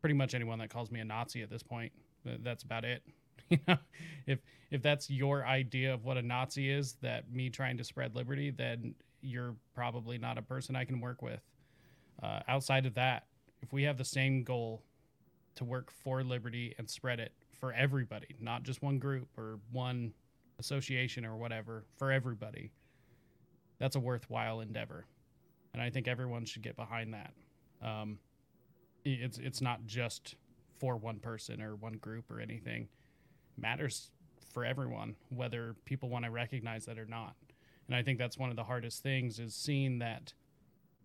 pretty 0.00 0.14
much 0.14 0.34
anyone 0.34 0.58
that 0.60 0.70
calls 0.70 0.90
me 0.90 1.00
a 1.00 1.04
Nazi 1.04 1.42
at 1.42 1.50
this 1.50 1.62
point. 1.62 1.92
That's 2.24 2.62
about 2.62 2.84
it. 2.84 3.02
you 3.48 3.58
know, 3.66 3.78
if 4.26 4.40
if 4.70 4.82
that's 4.82 5.10
your 5.10 5.44
idea 5.46 5.92
of 5.92 6.04
what 6.04 6.16
a 6.16 6.22
Nazi 6.22 6.70
is, 6.70 6.94
that 7.02 7.30
me 7.30 7.50
trying 7.50 7.76
to 7.76 7.84
spread 7.84 8.14
liberty, 8.16 8.50
then 8.50 8.94
you're 9.20 9.54
probably 9.74 10.16
not 10.18 10.38
a 10.38 10.42
person 10.42 10.74
I 10.74 10.84
can 10.84 11.00
work 11.00 11.20
with. 11.20 11.40
Uh, 12.22 12.40
outside 12.48 12.86
of 12.86 12.94
that, 12.94 13.26
if 13.60 13.72
we 13.72 13.82
have 13.82 13.98
the 13.98 14.04
same 14.04 14.42
goal 14.42 14.82
to 15.56 15.64
work 15.64 15.90
for 15.90 16.24
liberty 16.24 16.74
and 16.78 16.88
spread 16.88 17.20
it 17.20 17.32
for 17.60 17.72
everybody, 17.74 18.34
not 18.40 18.62
just 18.62 18.82
one 18.82 18.98
group 18.98 19.28
or 19.36 19.58
one 19.70 20.14
association 20.58 21.26
or 21.26 21.36
whatever, 21.36 21.84
for 21.96 22.10
everybody, 22.10 22.72
that's 23.78 23.96
a 23.96 24.00
worthwhile 24.00 24.60
endeavor, 24.60 25.04
and 25.74 25.82
I 25.82 25.90
think 25.90 26.08
everyone 26.08 26.44
should 26.44 26.62
get 26.62 26.76
behind 26.76 27.14
that. 27.14 27.34
Um, 27.82 28.18
it's 29.04 29.38
it's 29.38 29.60
not 29.60 29.84
just 29.86 30.36
for 30.78 30.96
one 30.96 31.18
person 31.18 31.60
or 31.60 31.74
one 31.76 31.94
group 31.94 32.30
or 32.30 32.40
anything 32.40 32.88
matters 33.56 34.10
for 34.52 34.64
everyone, 34.64 35.16
whether 35.30 35.74
people 35.84 36.08
want 36.08 36.24
to 36.24 36.30
recognize 36.30 36.84
that 36.86 36.98
or 36.98 37.06
not. 37.06 37.34
And 37.86 37.96
I 37.96 38.02
think 38.02 38.18
that's 38.18 38.38
one 38.38 38.50
of 38.50 38.56
the 38.56 38.64
hardest 38.64 39.02
things 39.02 39.38
is 39.38 39.54
seeing 39.54 39.98
that 39.98 40.32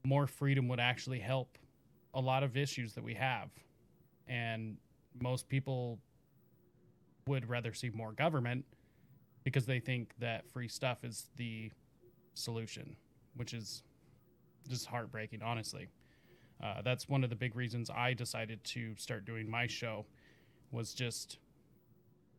more 0.04 0.28
freedom 0.28 0.68
would 0.68 0.80
actually 0.80 1.20
help 1.20 1.58
a 2.14 2.22
lot 2.22 2.44
of 2.44 2.56
issues 2.56 2.94
that 2.94 3.04
we 3.04 3.14
have. 3.16 3.50
And 4.28 4.78
most 5.22 5.48
people 5.48 6.00
would 7.28 7.50
rather 7.50 7.74
see 7.74 7.90
more 7.90 8.12
government 8.12 8.66
because 9.44 9.66
they 9.66 9.80
think 9.80 10.14
that 10.20 10.50
free 10.50 10.68
stuff 10.68 11.04
is 11.04 11.28
the 11.38 11.72
solution, 12.34 12.96
which 13.36 13.54
is 13.54 13.84
just 14.68 14.86
heartbreaking, 14.86 15.42
honestly. 15.42 15.88
Uh, 16.62 16.82
that's 16.82 17.08
one 17.08 17.24
of 17.24 17.30
the 17.30 17.36
big 17.36 17.56
reasons 17.56 17.90
I 17.90 18.14
decided 18.14 18.64
to 18.66 18.96
start 18.98 19.26
doing 19.26 19.50
my 19.50 19.68
show 19.68 20.06
was 20.72 20.94
just 20.94 21.38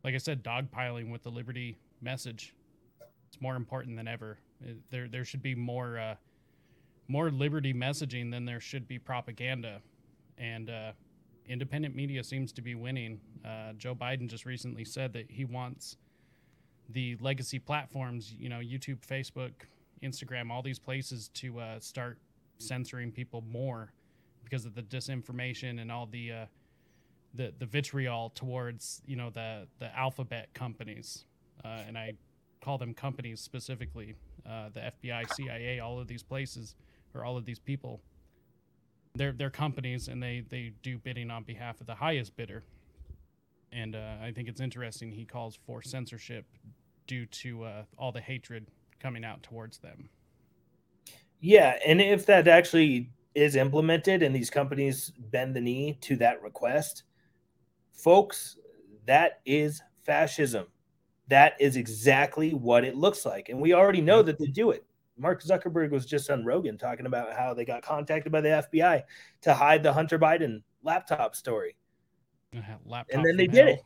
like 0.03 0.15
I 0.15 0.17
said, 0.17 0.43
dogpiling 0.43 1.11
with 1.11 1.23
the 1.23 1.29
liberty 1.29 1.77
message. 2.01 2.53
It's 3.27 3.41
more 3.41 3.55
important 3.55 3.97
than 3.97 4.07
ever. 4.07 4.37
There, 4.89 5.07
there 5.07 5.25
should 5.25 5.41
be 5.41 5.55
more, 5.55 5.97
uh, 5.97 6.15
more 7.07 7.31
liberty 7.31 7.73
messaging 7.73 8.31
than 8.31 8.45
there 8.45 8.59
should 8.59 8.87
be 8.87 8.99
propaganda, 8.99 9.81
and 10.37 10.69
uh, 10.69 10.91
independent 11.47 11.95
media 11.95 12.23
seems 12.23 12.51
to 12.53 12.61
be 12.61 12.75
winning. 12.75 13.19
Uh, 13.45 13.73
Joe 13.77 13.95
Biden 13.95 14.27
just 14.27 14.45
recently 14.45 14.85
said 14.85 15.13
that 15.13 15.29
he 15.29 15.45
wants 15.45 15.97
the 16.89 17.17
legacy 17.19 17.59
platforms, 17.59 18.33
you 18.37 18.49
know, 18.49 18.59
YouTube, 18.59 18.99
Facebook, 19.05 19.51
Instagram, 20.03 20.49
all 20.49 20.61
these 20.61 20.79
places 20.79 21.29
to 21.35 21.59
uh, 21.59 21.79
start 21.79 22.17
censoring 22.57 23.11
people 23.11 23.43
more 23.49 23.91
because 24.43 24.65
of 24.65 24.73
the 24.73 24.81
disinformation 24.81 25.81
and 25.81 25.91
all 25.91 26.07
the 26.07 26.31
uh, 26.31 26.45
the 27.33 27.53
the 27.59 27.65
vitriol 27.65 28.31
towards 28.31 29.01
you 29.05 29.15
know 29.15 29.29
the 29.29 29.67
the 29.79 29.95
alphabet 29.97 30.53
companies, 30.53 31.25
uh, 31.63 31.83
and 31.87 31.97
I 31.97 32.13
call 32.61 32.77
them 32.77 32.93
companies 32.93 33.39
specifically, 33.39 34.15
uh, 34.47 34.69
the 34.73 34.91
FBI, 35.01 35.31
CIA, 35.33 35.79
all 35.79 35.99
of 35.99 36.07
these 36.07 36.23
places 36.23 36.75
or 37.15 37.23
all 37.23 37.37
of 37.37 37.45
these 37.45 37.59
people. 37.59 38.01
They're 39.15 39.31
they're 39.31 39.49
companies 39.49 40.07
and 40.07 40.21
they 40.21 40.43
they 40.49 40.73
do 40.83 40.97
bidding 40.97 41.31
on 41.31 41.43
behalf 41.43 41.81
of 41.81 41.87
the 41.87 41.95
highest 41.95 42.35
bidder. 42.35 42.63
And 43.71 43.95
uh, 43.95 44.15
I 44.21 44.31
think 44.31 44.47
it's 44.47 44.61
interesting 44.61 45.11
he 45.11 45.25
calls 45.25 45.57
for 45.65 45.81
censorship 45.81 46.45
due 47.07 47.25
to 47.27 47.63
uh, 47.63 47.83
all 47.97 48.11
the 48.11 48.21
hatred 48.21 48.67
coming 48.99 49.23
out 49.23 49.43
towards 49.43 49.77
them. 49.77 50.09
Yeah, 51.39 51.77
and 51.85 52.01
if 52.01 52.25
that 52.25 52.47
actually 52.47 53.11
is 53.35 53.55
implemented 53.55 54.23
and 54.23 54.35
these 54.35 54.49
companies 54.49 55.11
bend 55.31 55.55
the 55.55 55.61
knee 55.61 55.97
to 56.01 56.15
that 56.17 56.41
request, 56.41 57.03
Folks, 58.03 58.57
that 59.05 59.41
is 59.45 59.81
fascism. 60.05 60.67
That 61.27 61.53
is 61.59 61.75
exactly 61.75 62.53
what 62.53 62.83
it 62.83 62.95
looks 62.95 63.25
like. 63.25 63.49
And 63.49 63.59
we 63.59 63.73
already 63.73 64.01
know 64.01 64.21
that 64.21 64.39
they 64.39 64.47
do 64.47 64.71
it. 64.71 64.85
Mark 65.17 65.43
Zuckerberg 65.43 65.91
was 65.91 66.05
just 66.05 66.29
on 66.29 66.45
Rogan 66.45 66.77
talking 66.77 67.05
about 67.05 67.33
how 67.33 67.53
they 67.53 67.65
got 67.65 67.83
contacted 67.83 68.31
by 68.31 68.41
the 68.41 68.65
FBI 68.71 69.03
to 69.41 69.53
hide 69.53 69.83
the 69.83 69.91
Hunter 69.91 70.17
Biden 70.17 70.61
laptop 70.81 71.35
story. 71.35 71.75
Laptop 72.85 73.15
and 73.15 73.25
then 73.25 73.37
they 73.37 73.47
did 73.47 73.67
it. 73.67 73.81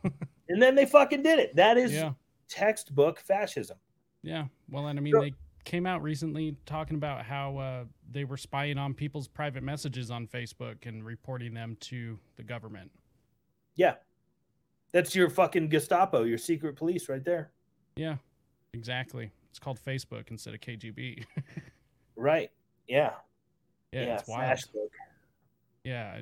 and 0.49 0.61
then 0.61 0.75
they 0.75 0.85
fucking 0.85 1.23
did 1.23 1.39
it. 1.39 1.55
That 1.55 1.77
is 1.77 1.91
yeah. 1.91 2.11
textbook 2.47 3.19
fascism. 3.19 3.77
Yeah. 4.21 4.45
Well, 4.69 4.87
and 4.87 4.97
I 4.97 5.01
mean, 5.01 5.13
so, 5.13 5.21
they 5.21 5.33
came 5.65 5.85
out 5.85 6.01
recently 6.03 6.55
talking 6.65 6.95
about 6.95 7.25
how 7.25 7.57
uh, 7.57 7.83
they 8.11 8.23
were 8.23 8.37
spying 8.37 8.77
on 8.77 8.93
people's 8.93 9.27
private 9.27 9.63
messages 9.63 10.11
on 10.11 10.27
Facebook 10.27 10.85
and 10.85 11.03
reporting 11.03 11.53
them 11.53 11.75
to 11.81 12.19
the 12.37 12.43
government. 12.43 12.91
Yeah. 13.75 13.95
That's 14.91 15.15
your 15.15 15.29
fucking 15.29 15.69
Gestapo, 15.69 16.23
your 16.23 16.37
secret 16.37 16.75
police 16.75 17.09
right 17.09 17.23
there. 17.23 17.51
Yeah, 17.95 18.17
exactly. 18.73 19.31
It's 19.49 19.59
called 19.59 19.79
Facebook 19.83 20.29
instead 20.29 20.53
of 20.53 20.61
KGB. 20.61 21.25
right. 22.15 22.51
Yeah. 22.87 23.11
Yeah, 23.91 24.05
yeah 24.05 24.13
it's 24.15 24.27
wild. 24.27 24.59
Facebook. 24.59 24.89
Yeah, 25.83 26.21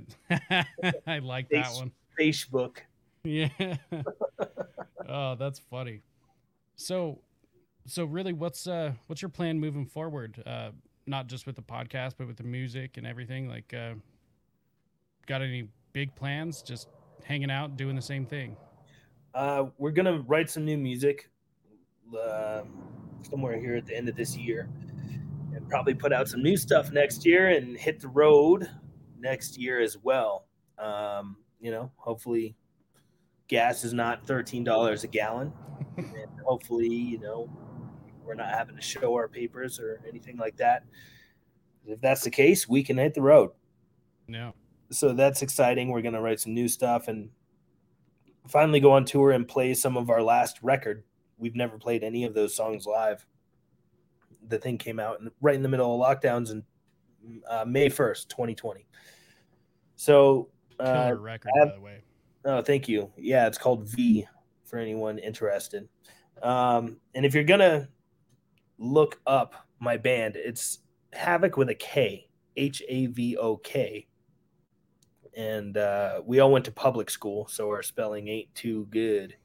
I 1.08 1.20
like 1.24 1.50
that 1.50 1.72
one. 1.74 1.92
Facebook. 2.20 2.78
Yeah. 3.24 3.50
oh, 5.08 5.36
that's 5.36 5.60
funny. 5.60 6.02
So, 6.76 7.20
so 7.86 8.06
really, 8.06 8.34
what's 8.34 8.68
uh, 8.68 8.94
what's 9.08 9.22
your 9.22 9.30
plan 9.30 9.60
moving 9.60 9.86
forward? 9.86 10.42
Uh, 10.46 10.72
not 11.06 11.28
just 11.28 11.46
with 11.46 11.56
the 11.56 11.62
podcast, 11.62 12.14
but 12.18 12.28
with 12.28 12.38
the 12.38 12.44
music 12.44 12.98
and 12.98 13.06
everything. 13.06 13.48
Like, 13.48 13.74
uh, 13.74 13.94
got 15.28 15.42
any 15.42 15.68
big 15.94 16.16
plans? 16.16 16.62
Just 16.62 16.88
hanging 17.24 17.52
out, 17.52 17.78
doing 17.78 17.96
the 17.96 18.02
same 18.02 18.26
thing. 18.26 18.56
Uh, 19.34 19.66
we're 19.78 19.92
gonna 19.92 20.22
write 20.28 20.50
some 20.50 20.66
new 20.66 20.78
music 20.78 21.30
uh, 22.18 22.64
somewhere 23.30 23.60
here 23.60 23.76
at 23.76 23.86
the 23.86 23.96
end 23.96 24.10
of 24.10 24.16
this 24.16 24.36
year, 24.36 24.70
and 25.56 25.68
probably 25.70 25.94
put 25.94 26.12
out 26.12 26.28
some 26.28 26.44
new 26.44 26.58
stuff 26.58 26.92
next 26.92 27.26
year 27.26 27.50
and 27.50 27.78
hit 27.78 28.00
the 28.00 28.08
road 28.08 28.70
next 29.20 29.58
year 29.58 29.80
as 29.80 29.98
well. 29.98 30.48
Um, 30.78 31.38
you 31.60 31.72
know, 31.72 31.92
hopefully, 31.96 32.56
gas 33.48 33.84
is 33.84 33.94
not 33.94 34.26
thirteen 34.28 34.64
dollars 34.64 35.04
a 35.04 35.08
gallon, 35.08 35.54
and 35.98 36.28
hopefully, 36.46 36.90
you 36.90 37.20
know, 37.20 37.50
we're 38.26 38.36
not 38.36 38.50
having 38.50 38.76
to 38.76 38.82
show 38.82 39.14
our 39.14 39.28
papers 39.28 39.80
or 39.80 40.02
anything 40.08 40.38
like 40.38 40.58
that. 40.58 40.84
If 41.86 42.02
that's 42.02 42.24
the 42.24 42.30
case, 42.30 42.68
we 42.68 42.84
can 42.84 42.98
hit 42.98 43.14
the 43.14 43.22
road 43.22 43.52
No. 44.28 44.54
So 44.92 45.14
that's 45.14 45.42
exciting. 45.42 45.90
We're 45.90 46.02
gonna 46.02 46.22
write 46.22 46.40
some 46.40 46.54
new 46.54 46.68
stuff 46.68 47.08
and 47.08 47.30
finally 48.48 48.80
go 48.80 48.92
on 48.92 49.06
tour 49.06 49.32
and 49.32 49.48
play 49.48 49.74
some 49.74 49.96
of 49.98 50.10
our 50.10 50.22
last 50.22 50.60
record. 50.62 51.04
We've 51.38 51.56
never 51.56 51.78
played 51.78 52.04
any 52.04 52.26
of 52.26 52.34
those 52.34 52.54
songs 52.56 52.86
live. 52.86 53.26
The 54.48 54.58
thing 54.58 54.78
came 54.78 55.00
out 55.00 55.20
in, 55.22 55.32
right 55.42 55.56
in 55.56 55.64
the 55.64 55.70
middle 55.70 55.94
of 56.04 56.22
lockdowns 56.22 56.52
in 56.52 56.64
uh, 57.50 57.64
May 57.66 57.90
first, 57.90 58.30
twenty 58.30 58.54
twenty. 58.56 58.86
So, 59.96 60.50
uh, 60.80 61.16
record, 61.18 61.52
have- 61.60 61.70
by 61.70 61.76
the 61.76 61.82
way. 61.82 62.02
oh, 62.46 62.62
thank 62.62 62.90
you. 62.90 63.12
Yeah, 63.18 63.48
it's 63.48 63.58
called 63.58 63.88
V 63.88 64.28
for 64.66 64.78
anyone 64.78 65.20
interested. 65.20 65.88
Um, 66.42 66.98
and 67.14 67.26
if 67.26 67.34
you're 67.36 67.44
gonna 67.44 67.88
look 68.78 69.22
up 69.28 69.54
my 69.80 69.96
band, 69.98 70.36
it's 70.36 70.80
Havok 71.14 71.56
with 71.58 71.70
a 71.70 71.76
K, 71.76 72.28
H 72.58 72.82
A 72.90 73.06
V 73.08 73.38
O 73.38 73.58
K. 73.58 74.08
And 75.36 75.78
uh, 75.78 76.22
we 76.26 76.40
all 76.40 76.52
went 76.52 76.66
to 76.66 76.72
public 76.72 77.10
school, 77.10 77.48
so 77.48 77.70
our 77.70 77.84
spelling 77.84 78.28
ain't 78.28 78.54
too 78.54 78.88
good. 78.90 79.36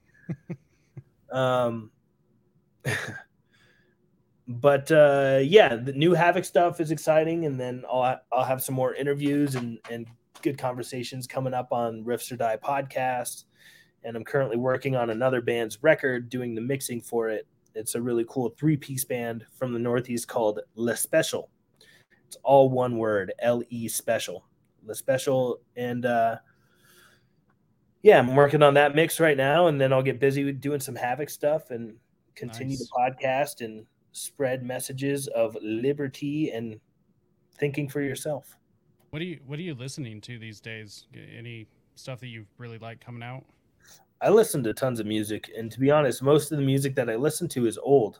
um, 1.31 1.91
but 4.47 4.91
uh, 4.91 5.39
yeah, 5.41 5.75
the 5.75 5.93
new 5.93 6.13
Havok 6.13 6.45
stuff 6.45 6.81
is 6.81 6.91
exciting, 6.91 7.45
and 7.45 7.59
then 7.59 7.83
I'll 7.91 8.19
I'll 8.31 8.43
have 8.43 8.61
some 8.61 8.75
more 8.75 8.93
interviews 8.93 9.55
and 9.55 9.79
and 9.89 10.07
good 10.41 10.57
conversations 10.57 11.27
coming 11.27 11.53
up 11.53 11.71
on 11.71 12.03
Riffs 12.03 12.31
or 12.31 12.37
Die 12.37 12.57
podcast. 12.63 13.45
And 14.03 14.15
I'm 14.15 14.23
currently 14.23 14.57
working 14.57 14.95
on 14.95 15.09
another 15.09 15.41
band's 15.41 15.81
record, 15.83 16.29
doing 16.29 16.55
the 16.55 16.61
mixing 16.61 17.01
for 17.01 17.29
it. 17.29 17.47
It's 17.75 17.95
a 17.95 18.01
really 18.01 18.25
cool 18.27 18.53
three 18.57 18.77
piece 18.77 19.03
band 19.03 19.45
from 19.57 19.73
the 19.73 19.79
Northeast 19.79 20.27
called 20.27 20.59
LeSpecial. 20.77 21.45
It's 22.27 22.37
all 22.43 22.69
one 22.69 22.97
word, 22.97 23.33
L 23.39 23.61
E 23.69 23.87
Special. 23.87 24.46
LeSpecial. 24.87 25.57
And 25.75 26.05
uh, 26.05 26.37
yeah, 28.01 28.19
I'm 28.19 28.35
working 28.35 28.63
on 28.63 28.73
that 28.75 28.95
mix 28.95 29.19
right 29.19 29.37
now. 29.37 29.67
And 29.67 29.79
then 29.79 29.93
I'll 29.93 30.03
get 30.03 30.19
busy 30.19 30.43
with 30.43 30.61
doing 30.61 30.79
some 30.79 30.95
Havok 30.95 31.29
stuff 31.29 31.71
and 31.71 31.95
continue 32.35 32.77
Nice. 32.77 32.89
the 32.89 32.97
podcast 32.97 33.65
and 33.65 33.85
spread 34.11 34.63
messages 34.63 35.27
of 35.27 35.57
liberty 35.61 36.51
and 36.51 36.79
thinking 37.57 37.89
for 37.89 38.01
yourself. 38.01 38.57
What 39.09 39.21
are 39.21 39.25
you 39.25 39.39
What 39.45 39.59
are 39.59 39.63
you 39.63 39.75
listening 39.75 40.21
to 40.21 40.37
these 40.37 40.59
days? 40.59 41.07
Any 41.15 41.67
stuff 41.95 42.19
that 42.19 42.27
you 42.27 42.45
really 42.57 42.77
like 42.77 42.99
coming 42.99 43.23
out? 43.23 43.43
I 44.21 44.29
listen 44.29 44.63
to 44.63 44.73
tons 44.73 44.99
of 44.99 45.05
music, 45.05 45.51
and 45.55 45.71
to 45.71 45.79
be 45.79 45.91
honest, 45.91 46.23
most 46.23 46.51
of 46.51 46.57
the 46.57 46.63
music 46.63 46.95
that 46.95 47.09
I 47.09 47.15
listen 47.15 47.47
to 47.49 47.67
is 47.67 47.77
old. 47.77 48.19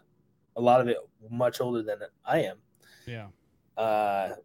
A 0.55 0.61
lot 0.61 0.79
of 0.79 0.87
it 0.87 0.97
much 1.29 1.59
older 1.59 1.81
than 1.81 1.97
I 2.23 2.39
am. 2.39 2.57
Yeah. 3.05 3.27
Uh, 3.75 4.35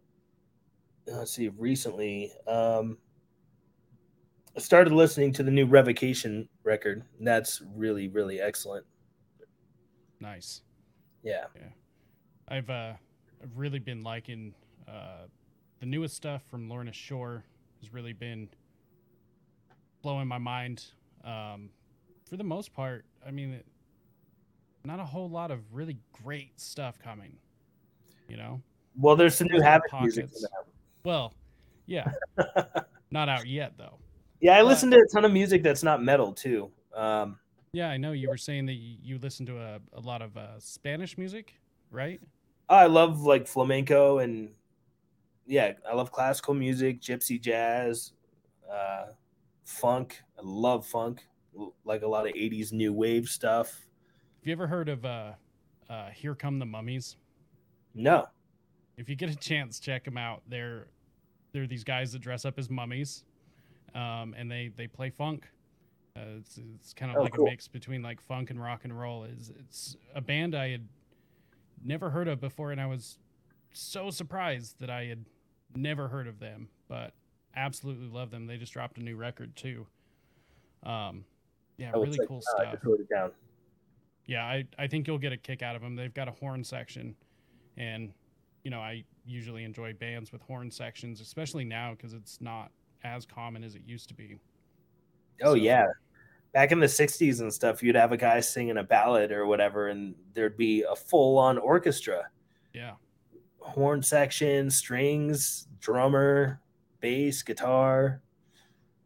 let's 1.07 1.31
see. 1.31 1.49
Recently, 1.49 2.31
um, 2.47 2.97
I 4.55 4.59
started 4.59 4.93
listening 4.93 5.33
to 5.33 5.43
the 5.43 5.51
new 5.51 5.65
Revocation 5.65 6.47
record. 6.63 7.03
and 7.17 7.27
That's 7.27 7.61
really, 7.75 8.07
really 8.07 8.39
excellent. 8.39 8.85
Nice. 10.19 10.61
Yeah, 11.23 11.45
Yeah. 11.55 11.69
I've 12.47 12.69
uh 12.69 12.93
I've 13.41 13.57
really 13.57 13.79
been 13.79 14.03
liking 14.03 14.53
uh 14.87 15.27
the 15.79 15.85
newest 15.85 16.15
stuff 16.15 16.43
from 16.49 16.69
Lorna 16.69 16.93
Shore 16.93 17.43
has 17.79 17.93
really 17.93 18.13
been 18.13 18.49
blowing 20.01 20.27
my 20.27 20.37
mind. 20.37 20.85
Um 21.23 21.69
for 22.25 22.37
the 22.37 22.43
most 22.43 22.73
part, 22.73 23.05
I 23.25 23.31
mean 23.31 23.53
it, 23.53 23.65
not 24.85 24.99
a 24.99 25.05
whole 25.05 25.29
lot 25.29 25.51
of 25.51 25.61
really 25.73 25.97
great 26.23 26.59
stuff 26.59 26.99
coming. 26.99 27.37
You 28.27 28.37
know? 28.37 28.61
well, 28.97 29.15
there's 29.15 29.35
some 29.35 29.47
new 29.47 29.59
Havok 29.59 30.01
music. 30.01 30.29
Well, 31.03 31.33
yeah. 31.85 32.11
not 33.11 33.29
out 33.29 33.47
yet 33.47 33.73
though. 33.77 33.99
Yeah, 34.39 34.57
I 34.57 34.61
listen 34.61 34.91
to 34.91 34.97
a 34.97 35.07
ton 35.13 35.25
of 35.25 35.31
music 35.31 35.63
that's 35.63 35.83
not 35.83 36.03
metal 36.03 36.33
too. 36.33 36.71
Um, 36.95 37.37
Yeah, 37.73 37.89
I 37.89 37.97
know 37.97 38.11
you 38.11 38.29
were 38.29 38.37
saying 38.37 38.65
that 38.67 38.73
you, 38.73 38.97
you 39.01 39.17
listen 39.19 39.45
to 39.47 39.57
a, 39.57 39.79
a 39.93 39.99
lot 39.99 40.21
of 40.21 40.35
uh, 40.37 40.59
Spanish 40.59 41.17
music, 41.17 41.55
right? 41.91 42.19
I 42.69 42.87
love 42.87 43.21
like 43.21 43.47
flamenco 43.47 44.19
and 44.19 44.49
yeah, 45.45 45.73
I 45.89 45.93
love 45.93 46.11
classical 46.11 46.53
music, 46.53 47.01
gypsy 47.01 47.39
jazz, 47.39 48.13
uh, 48.71 49.07
funk. 49.65 50.21
I 50.37 50.41
love 50.43 50.85
funk, 50.85 51.25
like 51.83 52.01
a 52.01 52.07
lot 52.07 52.25
of 52.25 52.33
'80s 52.33 52.71
new 52.71 52.93
wave 52.93 53.27
stuff. 53.27 53.67
Have 54.39 54.47
you 54.47 54.53
ever 54.53 54.67
heard 54.67 54.89
of 54.89 55.05
uh, 55.05 55.31
uh, 55.89 56.09
Here 56.09 56.35
Come 56.35 56.59
the 56.59 56.65
Mummies? 56.65 57.17
No, 57.93 58.27
if 58.97 59.09
you 59.09 59.15
get 59.15 59.29
a 59.29 59.35
chance, 59.35 59.79
check 59.79 60.03
them 60.05 60.17
out. 60.17 60.41
They're 60.47 60.87
they're 61.51 61.67
these 61.67 61.83
guys 61.83 62.11
that 62.13 62.19
dress 62.19 62.45
up 62.45 62.57
as 62.57 62.69
mummies, 62.69 63.23
um, 63.95 64.33
and 64.37 64.49
they 64.51 64.71
they 64.75 64.87
play 64.87 65.09
funk. 65.09 65.47
Uh, 66.15 66.21
it's 66.39 66.59
it's 66.75 66.93
kind 66.93 67.11
of 67.11 67.17
Oh, 67.17 67.23
like 67.23 67.33
cool. 67.33 67.47
a 67.47 67.49
mix 67.49 67.67
between 67.67 68.01
like 68.01 68.21
funk 68.21 68.49
and 68.51 68.61
rock 68.61 68.81
and 68.83 68.97
roll. 68.97 69.23
Is 69.23 69.51
it's 69.59 69.95
a 70.15 70.21
band 70.21 70.55
I 70.55 70.69
had 70.69 70.87
never 71.83 72.09
heard 72.09 72.27
of 72.27 72.39
before, 72.39 72.71
and 72.71 72.79
I 72.79 72.85
was 72.85 73.17
so 73.71 74.09
surprised 74.11 74.79
that 74.79 74.89
I 74.89 75.05
had 75.05 75.25
never 75.75 76.07
heard 76.07 76.27
of 76.27 76.39
them, 76.39 76.69
but 76.87 77.13
absolutely 77.55 78.07
love 78.07 78.29
them. 78.29 78.45
They 78.45 78.57
just 78.57 78.73
dropped 78.73 78.97
a 78.99 79.03
new 79.03 79.15
record 79.15 79.55
too. 79.55 79.87
Um, 80.83 81.25
yeah, 81.77 81.91
I 81.93 81.97
really 81.97 82.17
check 82.17 82.27
cool. 82.27 82.41
I 82.59 82.75
stuff 82.75 82.83
down. 83.09 83.31
yeah, 84.27 84.43
I, 84.45 84.65
I 84.77 84.85
think 84.87 85.07
you'll 85.07 85.17
get 85.17 85.33
a 85.33 85.37
kick 85.37 85.63
out 85.63 85.75
of 85.75 85.81
them. 85.81 85.95
They've 85.95 86.13
got 86.13 86.27
a 86.27 86.31
horn 86.31 86.63
section, 86.63 87.15
and 87.77 88.13
you 88.63 88.71
know 88.71 88.79
I 88.79 89.03
usually 89.25 89.63
enjoy 89.63 89.93
bands 89.93 90.31
with 90.31 90.41
horn 90.41 90.69
sections, 90.71 91.21
especially 91.21 91.65
now 91.65 91.91
because 91.91 92.13
it's 92.13 92.39
not 92.41 92.71
as 93.03 93.25
common 93.25 93.63
as 93.63 93.75
it 93.75 93.81
used 93.85 94.07
to 94.09 94.13
be. 94.13 94.37
Oh 95.41 95.51
So- 95.51 95.53
yeah, 95.55 95.85
back 96.53 96.71
in 96.71 96.79
the 96.79 96.87
'60s 96.87 97.41
and 97.41 97.53
stuff, 97.53 97.81
you'd 97.83 97.95
have 97.95 98.11
a 98.11 98.17
guy 98.17 98.39
singing 98.39 98.77
a 98.77 98.83
ballad 98.83 99.31
or 99.31 99.45
whatever, 99.45 99.89
and 99.89 100.15
there'd 100.33 100.57
be 100.57 100.83
a 100.83 100.95
full-on 100.95 101.57
orchestra, 101.57 102.29
Yeah, 102.73 102.93
horn 103.59 104.01
section, 104.03 104.69
strings, 104.69 105.67
drummer, 105.79 106.61
bass, 107.01 107.43
guitar, 107.43 108.21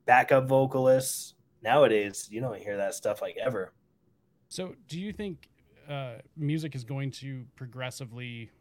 backup 0.05 0.47
vocalists. 0.47 1.33
Nowadays, 1.63 2.27
you 2.31 2.39
don't 2.39 2.57
hear 2.59 2.77
that 2.77 2.93
stuff 2.93 3.21
like 3.21 3.35
ever. 3.37 3.73
So, 4.49 4.75
do 4.87 4.99
you 4.99 5.11
think 5.11 5.49
uh, 5.89 6.17
music 6.35 6.75
is 6.75 6.83
going 6.83 7.11
to 7.11 7.45
progressively? 7.55 8.51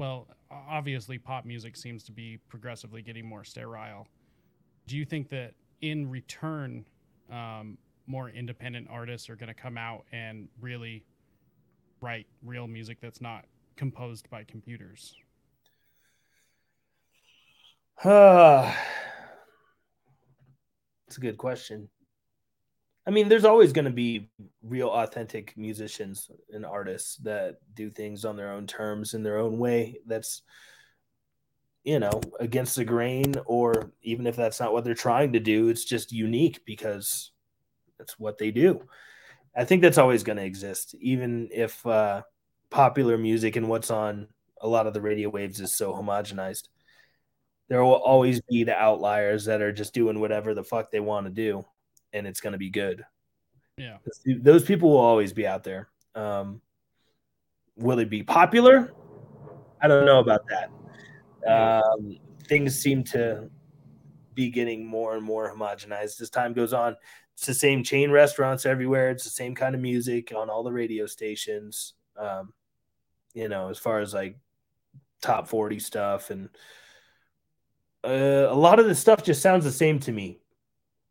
Well, 0.00 0.28
obviously, 0.50 1.18
pop 1.18 1.44
music 1.44 1.76
seems 1.76 2.02
to 2.04 2.12
be 2.12 2.38
progressively 2.48 3.02
getting 3.02 3.26
more 3.26 3.44
sterile. 3.44 4.08
Do 4.86 4.96
you 4.96 5.04
think 5.04 5.28
that 5.28 5.52
in 5.82 6.08
return, 6.08 6.86
um, 7.30 7.76
more 8.06 8.30
independent 8.30 8.88
artists 8.90 9.28
are 9.28 9.36
going 9.36 9.48
to 9.48 9.54
come 9.54 9.76
out 9.76 10.06
and 10.10 10.48
really 10.58 11.04
write 12.00 12.26
real 12.42 12.66
music 12.66 12.96
that's 13.02 13.20
not 13.20 13.44
composed 13.76 14.30
by 14.30 14.42
computers? 14.42 15.14
It's 21.08 21.16
a 21.16 21.20
good 21.20 21.38
question. 21.38 21.88
I 23.06 23.10
mean, 23.10 23.28
there's 23.28 23.44
always 23.44 23.72
going 23.72 23.86
to 23.86 23.90
be 23.90 24.30
real 24.62 24.88
authentic 24.88 25.56
musicians 25.56 26.30
and 26.52 26.66
artists 26.66 27.16
that 27.18 27.56
do 27.74 27.90
things 27.90 28.24
on 28.24 28.36
their 28.36 28.52
own 28.52 28.66
terms 28.66 29.14
in 29.14 29.22
their 29.22 29.38
own 29.38 29.58
way. 29.58 30.00
That's 30.06 30.42
you 31.82 31.98
know 31.98 32.20
against 32.38 32.76
the 32.76 32.84
grain, 32.84 33.36
or 33.46 33.92
even 34.02 34.26
if 34.26 34.36
that's 34.36 34.60
not 34.60 34.72
what 34.72 34.84
they're 34.84 34.94
trying 34.94 35.32
to 35.32 35.40
do, 35.40 35.68
it's 35.68 35.84
just 35.84 36.12
unique 36.12 36.60
because 36.66 37.32
that's 37.98 38.18
what 38.18 38.38
they 38.38 38.50
do. 38.50 38.82
I 39.56 39.64
think 39.64 39.82
that's 39.82 39.98
always 39.98 40.22
going 40.22 40.38
to 40.38 40.44
exist, 40.44 40.94
even 41.00 41.48
if 41.52 41.84
uh, 41.86 42.22
popular 42.70 43.18
music 43.18 43.56
and 43.56 43.68
what's 43.68 43.90
on 43.90 44.28
a 44.60 44.68
lot 44.68 44.86
of 44.86 44.94
the 44.94 45.00
radio 45.00 45.28
waves 45.28 45.60
is 45.60 45.76
so 45.76 45.92
homogenized. 45.92 46.68
There 47.68 47.82
will 47.84 47.94
always 47.94 48.40
be 48.42 48.64
the 48.64 48.76
outliers 48.76 49.44
that 49.46 49.62
are 49.62 49.72
just 49.72 49.94
doing 49.94 50.20
whatever 50.20 50.54
the 50.54 50.64
fuck 50.64 50.90
they 50.90 51.00
want 51.00 51.26
to 51.26 51.32
do, 51.32 51.64
and 52.12 52.26
it's 52.26 52.40
going 52.40 52.52
to 52.52 52.58
be 52.58 52.70
good. 52.70 53.04
Yeah, 53.76 53.96
those 54.26 54.64
people 54.64 54.90
will 54.90 54.98
always 54.98 55.32
be 55.32 55.46
out 55.46 55.64
there. 55.64 55.88
Um, 56.14 56.60
will 57.76 57.98
it 57.98 58.10
be 58.10 58.22
popular? 58.22 58.92
I 59.80 59.88
don't 59.88 60.04
know 60.04 60.20
about 60.20 60.42
that. 60.48 60.70
Um, 61.50 62.18
things 62.46 62.78
seem 62.78 63.04
to 63.04 63.48
be 64.34 64.50
getting 64.50 64.86
more 64.86 65.16
and 65.16 65.24
more 65.24 65.54
homogenized 65.54 66.20
as 66.20 66.30
time 66.30 66.52
goes 66.52 66.72
on. 66.72 66.96
It's 67.34 67.46
the 67.46 67.54
same 67.54 67.82
chain 67.82 68.10
restaurants 68.10 68.66
everywhere. 68.66 69.10
It's 69.10 69.24
the 69.24 69.30
same 69.30 69.54
kind 69.54 69.74
of 69.74 69.80
music 69.80 70.32
on 70.36 70.50
all 70.50 70.62
the 70.62 70.72
radio 70.72 71.06
stations. 71.06 71.94
Um, 72.16 72.52
you 73.32 73.48
know, 73.48 73.70
as 73.70 73.78
far 73.78 74.00
as 74.00 74.12
like 74.12 74.36
top 75.22 75.48
40 75.48 75.78
stuff 75.78 76.30
and 76.30 76.48
uh, 78.02 78.48
a 78.48 78.54
lot 78.54 78.78
of 78.78 78.86
the 78.86 78.94
stuff 78.94 79.22
just 79.22 79.42
sounds 79.42 79.64
the 79.64 79.72
same 79.72 79.98
to 80.00 80.12
me. 80.12 80.40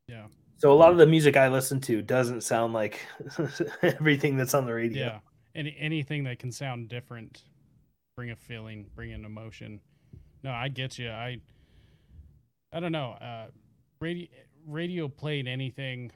Yeah. 0.08 0.26
So 0.60 0.74
a 0.74 0.76
lot 0.76 0.92
of 0.92 0.98
the 0.98 1.08
music 1.08 1.38
I 1.38 1.48
listen 1.48 1.80
to 1.82 2.02
doesn't 2.02 2.42
sound 2.42 2.74
like 2.74 3.00
everything 3.82 4.36
that's 4.36 4.54
on 4.54 4.66
the 4.66 4.74
radio. 4.74 5.06
Yeah. 5.06 5.20
Any 5.56 5.76
anything 5.80 6.26
that 6.26 6.38
can 6.38 6.52
sound 6.52 6.90
different, 6.90 7.44
bring 8.18 8.32
a 8.32 8.36
feeling, 8.36 8.86
bring 8.94 9.14
an 9.14 9.24
emotion. 9.24 9.80
No, 10.44 10.52
I 10.52 10.68
get 10.68 11.00
you. 11.00 11.10
I 11.10 11.40
I 12.74 12.82
don't 12.82 12.92
know. 12.92 13.12
Uh, 13.22 13.48
radio 14.02 14.28
radio 14.68 15.08
played 15.08 15.48
anything. 15.48 16.12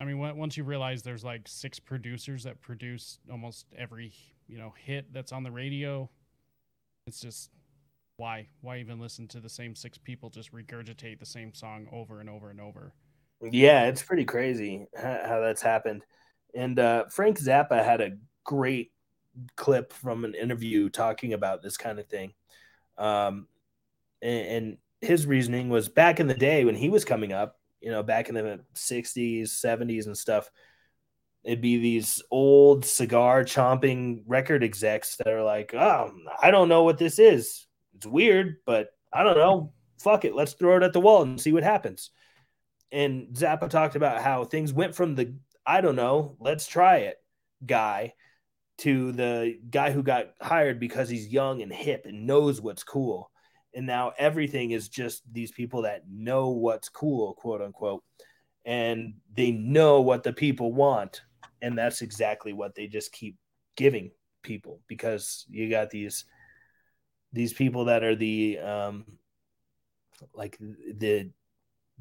I 0.00 0.04
mean, 0.04 0.18
once 0.18 0.56
you 0.56 0.64
realize 0.64 1.02
there's 1.02 1.24
like 1.24 1.42
six 1.46 1.78
producers 1.78 2.42
that 2.44 2.60
produce 2.60 3.20
almost 3.30 3.66
every 3.78 4.12
you 4.48 4.58
know 4.58 4.74
hit 4.84 5.12
that's 5.12 5.30
on 5.30 5.44
the 5.44 5.50
radio, 5.52 6.10
it's 7.06 7.20
just 7.20 7.50
why 8.16 8.48
why 8.62 8.78
even 8.78 8.98
listen 8.98 9.28
to 9.28 9.38
the 9.38 9.48
same 9.48 9.76
six 9.76 9.96
people 9.96 10.28
just 10.28 10.52
regurgitate 10.52 11.20
the 11.20 11.26
same 11.26 11.54
song 11.54 11.86
over 11.92 12.18
and 12.18 12.28
over 12.28 12.50
and 12.50 12.60
over. 12.60 12.94
Yeah, 13.42 13.86
it's 13.86 14.02
pretty 14.02 14.24
crazy 14.24 14.86
how 14.94 15.40
that's 15.40 15.62
happened. 15.62 16.04
And 16.54 16.78
uh, 16.78 17.06
Frank 17.06 17.38
Zappa 17.38 17.82
had 17.84 18.00
a 18.00 18.18
great 18.44 18.92
clip 19.56 19.92
from 19.92 20.24
an 20.24 20.34
interview 20.34 20.88
talking 20.90 21.32
about 21.32 21.62
this 21.62 21.76
kind 21.76 21.98
of 21.98 22.06
thing. 22.06 22.34
Um, 22.98 23.46
and, 24.20 24.46
and 24.46 24.78
his 25.00 25.26
reasoning 25.26 25.70
was 25.70 25.88
back 25.88 26.20
in 26.20 26.26
the 26.26 26.34
day 26.34 26.64
when 26.64 26.74
he 26.74 26.90
was 26.90 27.04
coming 27.04 27.32
up, 27.32 27.58
you 27.80 27.90
know, 27.90 28.02
back 28.02 28.28
in 28.28 28.34
the 28.34 28.60
60s, 28.74 29.44
70s, 29.44 30.06
and 30.06 30.16
stuff, 30.16 30.50
it'd 31.44 31.62
be 31.62 31.78
these 31.78 32.22
old 32.30 32.84
cigar 32.84 33.44
chomping 33.44 34.22
record 34.26 34.62
execs 34.62 35.16
that 35.16 35.28
are 35.28 35.42
like, 35.42 35.72
oh, 35.72 36.12
I 36.42 36.50
don't 36.50 36.68
know 36.68 36.82
what 36.82 36.98
this 36.98 37.18
is. 37.18 37.66
It's 37.96 38.06
weird, 38.06 38.56
but 38.66 38.90
I 39.12 39.22
don't 39.22 39.38
know. 39.38 39.72
Fuck 39.98 40.24
it. 40.24 40.34
Let's 40.34 40.52
throw 40.52 40.76
it 40.76 40.82
at 40.82 40.92
the 40.92 41.00
wall 41.00 41.22
and 41.22 41.40
see 41.40 41.52
what 41.52 41.62
happens. 41.62 42.10
And 42.92 43.28
Zappa 43.34 43.68
talked 43.68 43.96
about 43.96 44.22
how 44.22 44.44
things 44.44 44.72
went 44.72 44.94
from 44.94 45.14
the, 45.14 45.34
I 45.66 45.80
don't 45.80 45.96
know, 45.96 46.36
let's 46.40 46.66
try 46.66 46.98
it 46.98 47.16
guy 47.64 48.14
to 48.78 49.12
the 49.12 49.58
guy 49.68 49.90
who 49.90 50.02
got 50.02 50.30
hired 50.40 50.80
because 50.80 51.08
he's 51.08 51.28
young 51.28 51.60
and 51.62 51.72
hip 51.72 52.06
and 52.06 52.26
knows 52.26 52.60
what's 52.60 52.82
cool. 52.82 53.30
And 53.74 53.86
now 53.86 54.12
everything 54.18 54.70
is 54.70 54.88
just 54.88 55.22
these 55.30 55.52
people 55.52 55.82
that 55.82 56.04
know 56.10 56.48
what's 56.48 56.88
cool 56.88 57.34
quote 57.34 57.60
unquote 57.60 58.02
and 58.64 59.14
they 59.34 59.52
know 59.52 60.00
what 60.00 60.22
the 60.22 60.32
people 60.32 60.72
want. 60.72 61.22
And 61.62 61.76
that's 61.76 62.02
exactly 62.02 62.52
what 62.52 62.74
they 62.74 62.86
just 62.86 63.12
keep 63.12 63.36
giving 63.76 64.10
people 64.42 64.80
because 64.88 65.44
you 65.50 65.68
got 65.68 65.90
these 65.90 66.24
these 67.32 67.52
people 67.52 67.84
that 67.84 68.02
are 68.02 68.16
the 68.16 68.58
um 68.58 69.04
like 70.34 70.58
the 70.58 71.30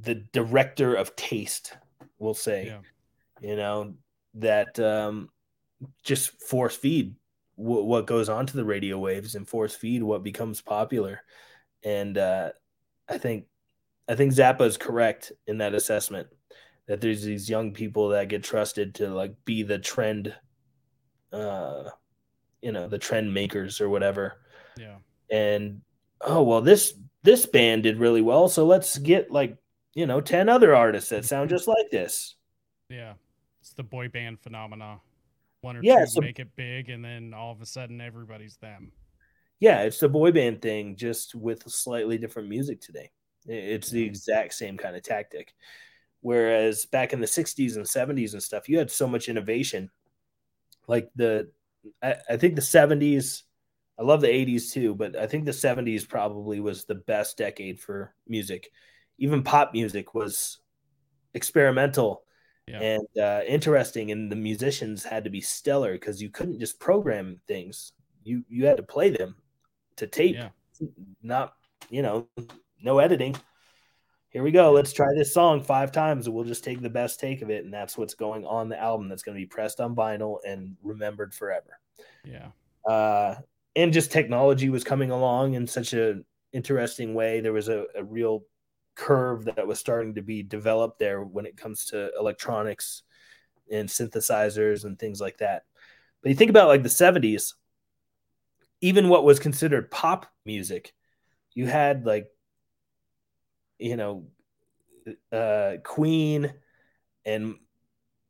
the 0.02 0.16
director 0.16 0.96
of 0.96 1.16
taste 1.16 1.78
we'll 2.20 2.34
say 2.34 2.68
yeah. 2.68 2.80
you 3.42 3.56
know 3.56 3.94
that 4.34 4.80
um 4.80 5.30
just 6.04 6.42
force 6.42 6.76
feed 6.76 7.16
w- 7.58 7.84
what 7.84 8.06
goes 8.06 8.30
onto 8.30 8.54
the 8.54 8.66
radio 8.66 8.98
waves 8.98 9.36
and 9.36 9.48
force 9.48 9.76
feed 9.76 10.04
what 10.04 10.24
becomes 10.24 10.62
popular 10.62 11.22
and 11.84 12.18
uh, 12.18 12.52
I 13.08 13.18
think 13.18 13.46
I 14.08 14.16
think 14.16 14.34
Zappa 14.34 14.62
is 14.62 14.78
correct 14.78 15.32
in 15.48 15.60
that 15.60 15.74
assessment 15.74 16.28
that 16.88 17.02
there's 17.02 17.24
these 17.24 17.50
young 17.50 17.72
people 17.72 18.10
that 18.10 18.30
get 18.30 18.44
trusted 18.44 18.96
to 18.96 19.10
like 19.10 19.34
be 19.46 19.64
the 19.64 19.78
trend, 19.78 20.34
uh, 21.32 21.84
you 22.62 22.72
know, 22.72 22.88
the 22.88 22.98
trend 22.98 23.34
makers 23.34 23.80
or 23.80 23.90
whatever. 23.90 24.42
Yeah. 24.78 24.98
And 25.30 25.82
oh 26.22 26.44
well, 26.44 26.62
this 26.62 26.94
this 27.24 27.46
band 27.46 27.84
did 27.84 27.98
really 27.98 28.22
well, 28.22 28.50
so 28.50 28.66
let's 28.66 28.98
get 28.98 29.32
like 29.32 29.58
you 29.94 30.06
know 30.06 30.22
ten 30.22 30.50
other 30.50 30.76
artists 30.76 31.10
that 31.10 31.26
sound 31.26 31.50
just 31.50 31.68
like 31.68 31.90
this. 31.92 32.36
Yeah, 32.90 33.14
it's 33.62 33.74
the 33.74 33.84
boy 33.84 34.08
band 34.08 34.40
phenomena. 34.40 35.00
One 35.62 35.78
or 35.78 35.82
yeah, 35.84 36.00
two 36.00 36.08
so, 36.08 36.22
make 36.22 36.40
it 36.40 36.56
big, 36.56 36.90
and 36.90 37.04
then 37.04 37.34
all 37.34 37.52
of 37.52 37.62
a 37.62 37.66
sudden 37.66 38.00
everybody's 38.00 38.58
them 38.58 38.92
yeah, 39.60 39.82
it's 39.82 40.00
the 40.00 40.10
boy 40.10 40.32
band 40.32 40.62
thing, 40.62 40.96
just 40.96 41.36
with 41.36 41.70
slightly 41.70 42.18
different 42.18 42.50
music 42.50 42.80
today. 42.80 43.12
It's 43.46 43.90
the 43.90 44.04
exact 44.04 44.54
same 44.54 44.78
kind 44.78 44.96
of 44.96 45.04
tactic. 45.04 45.54
Whereas 46.22 46.86
back 46.86 47.14
in 47.14 47.20
the 47.20 47.28
60s 47.28 47.76
and 47.76 47.86
70s 47.86 48.34
and 48.34 48.44
stuff, 48.44 48.70
you 48.70 48.78
had 48.78 48.92
so 48.92 49.08
much 49.08 49.30
innovation. 49.30 49.90
Like 50.88 51.10
the, 51.16 51.50
I, 52.02 52.16
I 52.30 52.38
think 52.38 52.56
the 52.56 52.62
70s, 52.62 53.44
I 53.98 54.04
love 54.04 54.22
the 54.22 54.28
80s 54.28 54.72
too, 54.72 54.96
but 54.96 55.16
I 55.18 55.28
think 55.28 55.46
the 55.46 55.52
70s 55.52 56.08
probably 56.08 56.60
was 56.60 56.86
the 56.86 56.96
best 56.96 57.38
decade 57.38 57.80
for 57.80 58.14
music. 58.28 58.72
Even 59.20 59.44
pop 59.44 59.74
music 59.74 60.14
was 60.14 60.60
experimental 61.34 62.24
yeah. 62.70 62.80
and 62.80 63.08
uh, 63.22 63.42
interesting, 63.48 64.12
and 64.12 64.32
the 64.32 64.36
musicians 64.36 65.04
had 65.04 65.24
to 65.24 65.30
be 65.30 65.42
stellar 65.42 65.94
because 65.94 66.22
you 66.22 66.30
couldn't 66.30 66.60
just 66.60 66.80
program 66.80 67.40
things. 67.48 67.94
You 68.24 68.44
you 68.48 68.66
had 68.66 68.78
to 68.78 68.84
play 68.84 69.10
them 69.10 69.36
to 69.98 70.08
tape, 70.08 70.36
yeah. 70.36 70.50
not 71.22 71.54
you 71.90 72.02
know, 72.02 72.28
no 72.82 73.00
editing. 73.00 73.36
Here 74.30 74.44
we 74.44 74.52
go. 74.52 74.72
Let's 74.72 74.94
try 74.94 75.08
this 75.16 75.34
song 75.34 75.64
five 75.64 75.92
times, 75.92 76.28
and 76.28 76.36
we'll 76.36 76.46
just 76.46 76.64
take 76.64 76.82
the 76.82 76.90
best 76.90 77.20
take 77.20 77.42
of 77.42 77.50
it, 77.50 77.64
and 77.64 77.74
that's 77.74 77.98
what's 77.98 78.14
going 78.14 78.46
on 78.46 78.70
the 78.70 78.80
album. 78.80 79.10
That's 79.10 79.24
going 79.24 79.36
to 79.36 79.42
be 79.42 79.48
pressed 79.48 79.82
on 79.82 79.96
vinyl 79.96 80.38
and 80.46 80.76
remembered 80.84 81.34
forever. 81.34 81.80
Yeah. 82.24 82.50
Uh, 82.88 83.36
and 83.76 83.92
just 83.92 84.12
technology 84.12 84.70
was 84.70 84.84
coming 84.84 85.10
along 85.10 85.56
in 85.56 85.66
such 85.66 85.94
a 85.94 86.22
interesting 86.54 87.16
way. 87.16 87.40
There 87.40 87.54
was 87.54 87.70
a, 87.70 87.86
a 87.96 88.04
real 88.04 88.44
curve 89.00 89.46
that 89.46 89.66
was 89.66 89.80
starting 89.80 90.16
to 90.16 90.22
be 90.22 90.44
developed 90.44 91.00
there 91.00 91.24
when 91.24 91.46
it 91.46 91.56
comes 91.56 91.86
to 91.86 92.12
electronics 92.20 93.04
and 93.72 93.88
synthesizers 93.88 94.84
and 94.84 95.00
things 95.00 95.22
like 95.22 95.38
that. 95.38 95.64
But 96.22 96.30
you 96.30 96.36
think 96.36 96.50
about 96.50 96.68
like 96.68 96.84
the 96.84 96.90
70s, 96.90 97.54
even 98.82 99.08
what 99.08 99.24
was 99.24 99.40
considered 99.40 99.90
pop 99.90 100.26
music, 100.46 100.94
you 101.54 101.66
had 101.66 102.06
like, 102.06 102.28
you 103.78 103.96
know, 103.96 104.26
uh, 105.32 105.78
Queen 105.84 106.54
and 107.26 107.56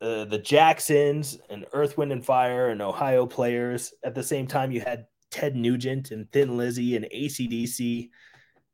uh, 0.01 0.25
the 0.25 0.37
Jacksons 0.37 1.39
and 1.49 1.65
Earth, 1.73 1.97
Wind, 1.97 2.11
and 2.11 2.23
Fire 2.23 2.69
and 2.69 2.81
Ohio 2.81 3.25
players. 3.25 3.91
At 4.03 4.13
the 4.13 4.23
same 4.23 4.45
time, 4.45 4.71
you 4.71 4.81
had 4.81 5.07
Ted 5.31 5.55
Nugent 5.55 6.11
and 6.11 6.31
Thin 6.31 6.57
Lizzy 6.57 6.95
and 6.95 7.05
ACDC, 7.05 8.09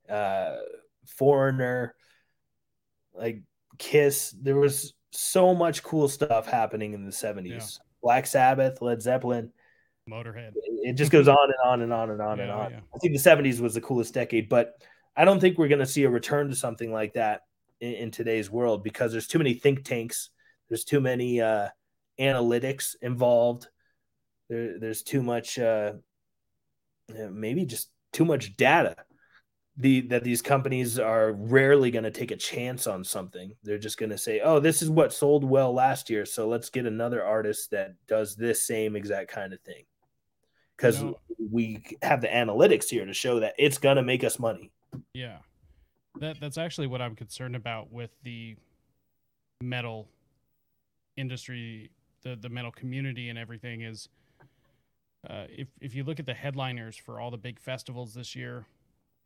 uh, 0.10 0.56
Foreigner, 1.08 1.96
like 3.14 3.42
Kiss. 3.78 4.36
There 4.40 4.58
was 4.58 4.94
so 5.12 5.54
much 5.54 5.84
cool 5.84 6.08
stuff 6.08 6.48
happening 6.48 6.94
in 6.94 7.06
the 7.06 7.12
70s. 7.12 7.48
Yeah. 7.48 7.60
Black 8.02 8.28
Sabbath, 8.28 8.82
Led 8.82 9.02
Zeppelin. 9.02 9.52
Motorhead. 10.10 10.52
It 10.56 10.94
just 10.94 11.12
goes 11.12 11.28
on 11.28 11.38
and 11.42 11.54
on 11.66 11.82
and 11.82 11.92
on 11.92 12.12
and 12.12 12.22
on 12.22 12.38
yeah, 12.38 12.44
and 12.44 12.52
on. 12.52 12.72
Yeah. 12.72 12.80
I 12.94 12.98
think 13.00 13.14
the 13.14 13.30
70s 13.30 13.60
was 13.60 13.74
the 13.74 13.82
coolest 13.82 14.14
decade, 14.14 14.50
but 14.50 14.74
I 15.18 15.26
don't 15.26 15.40
think 15.40 15.58
we're 15.58 15.68
going 15.68 15.80
to 15.80 15.86
see 15.86 16.04
a 16.04 16.10
return 16.10 16.50
to 16.50 16.56
something 16.56 16.92
like 16.92 17.14
that 17.14 17.42
in, 17.80 17.94
in, 17.94 18.12
today's 18.12 18.52
world 18.52 18.84
because 18.84 19.12
there's 19.12 19.28
too 19.28 19.40
many 19.40 19.56
think 19.56 19.84
tanks, 19.84 20.30
there's 20.70 20.84
too 20.84 21.02
many 21.02 21.42
uh, 21.42 21.70
analytics 22.20 22.96
involved, 23.02 23.68
there, 24.50 24.78
there's 24.80 25.02
too 25.02 25.24
much, 25.24 25.58
uh, 25.58 25.94
maybe 27.32 27.66
just 27.66 27.90
too 28.14 28.26
much 28.26 28.56
data. 28.58 28.96
The 29.78 30.02
that 30.02 30.24
these 30.24 30.42
companies 30.42 30.98
are 31.00 31.34
rarely 31.34 31.92
going 31.92 32.04
to 32.04 32.12
take 32.12 32.32
a 32.32 32.38
chance 32.38 32.88
on 32.88 33.04
something. 33.04 33.54
They're 33.64 33.78
just 33.78 33.98
going 33.98 34.12
to 34.12 34.18
say, 34.18 34.40
"Oh, 34.40 34.60
this 34.60 34.82
is 34.82 34.90
what 34.90 35.14
sold 35.14 35.44
well 35.44 35.74
last 35.74 36.10
year, 36.10 36.26
so 36.26 36.48
let's 36.48 36.70
get 36.70 36.86
another 36.86 37.24
artist 37.24 37.72
that 37.72 37.96
does 38.08 38.36
this 38.36 38.62
same 38.62 38.96
exact 38.96 39.32
kind 39.32 39.54
of 39.54 39.60
thing." 39.62 39.84
Cuz 40.78 41.00
you 41.00 41.08
know, 41.08 41.20
we 41.52 41.84
have 42.02 42.22
the 42.22 42.28
analytics 42.28 42.90
here 42.90 43.06
to 43.06 43.14
show 43.14 43.40
that 43.40 43.54
it's 43.58 43.78
going 43.78 43.98
to 43.98 44.04
make 44.04 44.24
us 44.24 44.40
money. 44.40 44.72
Yeah. 45.14 45.40
That 46.20 46.40
that's 46.40 46.58
actually 46.58 46.88
what 46.88 47.02
I'm 47.02 47.16
concerned 47.16 47.56
about 47.56 47.92
with 47.92 48.12
the 48.24 48.56
metal 49.62 50.08
industry, 51.18 51.92
the 52.22 52.38
the 52.38 52.50
metal 52.50 52.72
community 52.72 53.30
and 53.30 53.38
everything 53.38 53.82
is 53.82 54.08
uh, 55.30 55.46
if 55.50 55.68
if 55.82 55.96
you 55.96 56.04
look 56.04 56.20
at 56.20 56.26
the 56.26 56.34
headliners 56.34 56.96
for 56.96 57.20
all 57.20 57.32
the 57.32 57.38
big 57.38 57.60
festivals 57.60 58.14
this 58.14 58.36
year, 58.36 58.66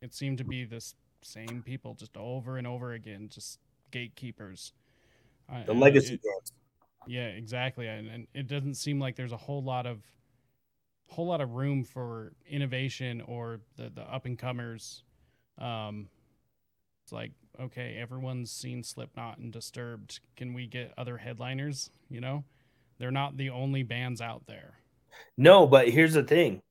it 0.02 0.14
seemed 0.14 0.38
to 0.38 0.44
be 0.44 0.64
the 0.64 0.84
same 1.22 1.62
people 1.64 1.94
just 1.94 2.16
over 2.16 2.56
and 2.56 2.66
over 2.66 2.92
again, 2.92 3.28
just 3.32 3.58
gatekeepers. 3.90 4.72
The 5.66 5.74
legacy 5.74 6.14
it, 6.14 6.20
Yeah, 7.06 7.26
exactly, 7.26 7.86
and, 7.86 8.08
and 8.08 8.26
it 8.34 8.46
doesn't 8.46 8.74
seem 8.74 9.00
like 9.00 9.16
there's 9.16 9.32
a 9.32 9.36
whole 9.36 9.62
lot 9.62 9.86
of 9.86 9.98
whole 11.08 11.26
lot 11.26 11.40
of 11.40 11.54
room 11.54 11.82
for 11.82 12.32
innovation 12.48 13.20
or 13.22 13.60
the 13.76 13.90
the 13.90 14.02
up 14.02 14.26
and 14.26 14.38
comers. 14.38 15.02
Um, 15.58 16.08
it's 17.04 17.12
like 17.12 17.32
okay, 17.60 17.96
everyone's 18.00 18.50
seen 18.50 18.82
Slipknot 18.82 19.38
and 19.38 19.52
Disturbed. 19.52 20.20
Can 20.36 20.54
we 20.54 20.66
get 20.66 20.94
other 20.96 21.16
headliners? 21.16 21.90
You 22.08 22.20
know, 22.20 22.44
they're 22.98 23.10
not 23.10 23.36
the 23.36 23.50
only 23.50 23.82
bands 23.82 24.20
out 24.20 24.46
there. 24.46 24.74
No, 25.36 25.66
but 25.66 25.88
here's 25.88 26.14
the 26.14 26.22
thing 26.22 26.62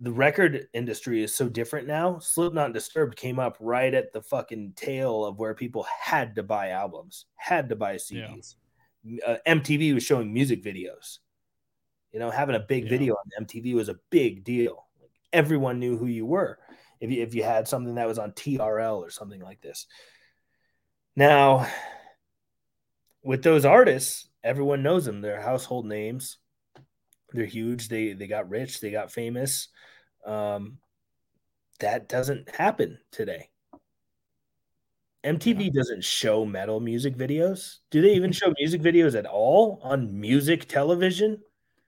the 0.00 0.12
record 0.12 0.68
industry 0.74 1.22
is 1.22 1.34
so 1.34 1.48
different 1.48 1.88
now. 1.88 2.18
Slipknot 2.20 2.72
Disturbed 2.72 3.16
came 3.16 3.38
up 3.38 3.56
right 3.60 3.92
at 3.92 4.12
the 4.12 4.22
fucking 4.22 4.74
tail 4.76 5.24
of 5.24 5.38
where 5.38 5.54
people 5.54 5.86
had 6.00 6.36
to 6.36 6.42
buy 6.42 6.70
albums, 6.70 7.26
had 7.34 7.68
to 7.70 7.76
buy 7.76 7.96
CDs. 7.96 8.54
Yeah. 9.02 9.24
Uh, 9.26 9.36
MTV 9.46 9.94
was 9.94 10.04
showing 10.04 10.32
music 10.32 10.62
videos. 10.62 11.18
You 12.12 12.20
know, 12.20 12.30
having 12.30 12.54
a 12.54 12.60
big 12.60 12.84
yeah. 12.84 12.90
video 12.90 13.14
on 13.14 13.44
MTV 13.44 13.74
was 13.74 13.88
a 13.88 13.98
big 14.10 14.44
deal. 14.44 14.86
Like, 15.00 15.10
everyone 15.32 15.80
knew 15.80 15.96
who 15.96 16.06
you 16.06 16.26
were 16.26 16.58
if 17.00 17.10
you, 17.10 17.22
if 17.22 17.34
you 17.34 17.42
had 17.42 17.66
something 17.66 17.96
that 17.96 18.08
was 18.08 18.18
on 18.18 18.32
TRL 18.32 18.98
or 18.98 19.10
something 19.10 19.40
like 19.40 19.60
this. 19.60 19.86
Now, 21.16 21.66
with 23.22 23.42
those 23.42 23.64
artists, 23.64 24.28
everyone 24.44 24.82
knows 24.82 25.04
them. 25.04 25.20
They're 25.20 25.40
household 25.40 25.86
names. 25.86 26.38
They're 27.32 27.46
huge. 27.46 27.88
They 27.88 28.12
they 28.12 28.26
got 28.26 28.48
rich. 28.48 28.80
They 28.80 28.90
got 28.90 29.12
famous. 29.12 29.68
Um, 30.24 30.78
that 31.80 32.08
doesn't 32.08 32.54
happen 32.54 32.98
today. 33.12 33.50
MTV 35.24 35.72
doesn't 35.72 36.04
show 36.04 36.44
metal 36.44 36.80
music 36.80 37.16
videos. 37.16 37.78
Do 37.90 38.00
they 38.00 38.14
even 38.14 38.32
show 38.32 38.52
music 38.58 38.80
videos 38.80 39.16
at 39.16 39.26
all 39.26 39.80
on 39.82 40.18
music 40.18 40.68
television? 40.68 41.40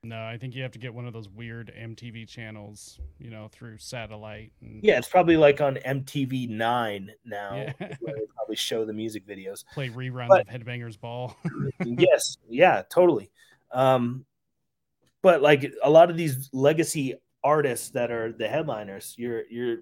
No, 0.03 0.23
I 0.23 0.39
think 0.39 0.55
you 0.55 0.62
have 0.62 0.73
to 0.73 0.79
get 0.79 0.95
one 0.95 1.07
of 1.07 1.12
those 1.12 1.29
weird 1.29 1.71
MTV 1.79 2.27
channels, 2.27 2.99
you 3.19 3.29
know, 3.31 3.49
through 3.53 3.77
satellite. 3.77 4.53
And... 4.62 4.83
Yeah, 4.83 4.97
it's 4.97 5.09
probably 5.09 5.37
like 5.37 5.61
on 5.61 5.77
MTV 5.77 6.49
Nine 6.49 7.11
now, 7.25 7.55
yeah. 7.55 7.73
where 8.01 8.15
they 8.15 8.27
probably 8.35 8.57
show 8.57 8.87
the 8.87 8.95
music 8.95 9.27
videos. 9.27 9.62
Play 9.75 9.91
reruns 9.91 10.29
but, 10.29 10.49
of 10.49 10.49
Headbangers 10.49 10.99
Ball. 10.99 11.37
yes, 11.85 12.39
yeah, 12.49 12.83
totally. 12.91 13.31
Um, 13.73 14.25
but 15.22 15.42
like 15.42 15.72
a 15.82 15.90
lot 15.90 16.10
of 16.10 16.16
these 16.16 16.48
legacy 16.52 17.14
artists 17.42 17.90
that 17.90 18.10
are 18.10 18.32
the 18.32 18.48
headliners, 18.48 19.14
you're 19.16 19.42
you're 19.51 19.78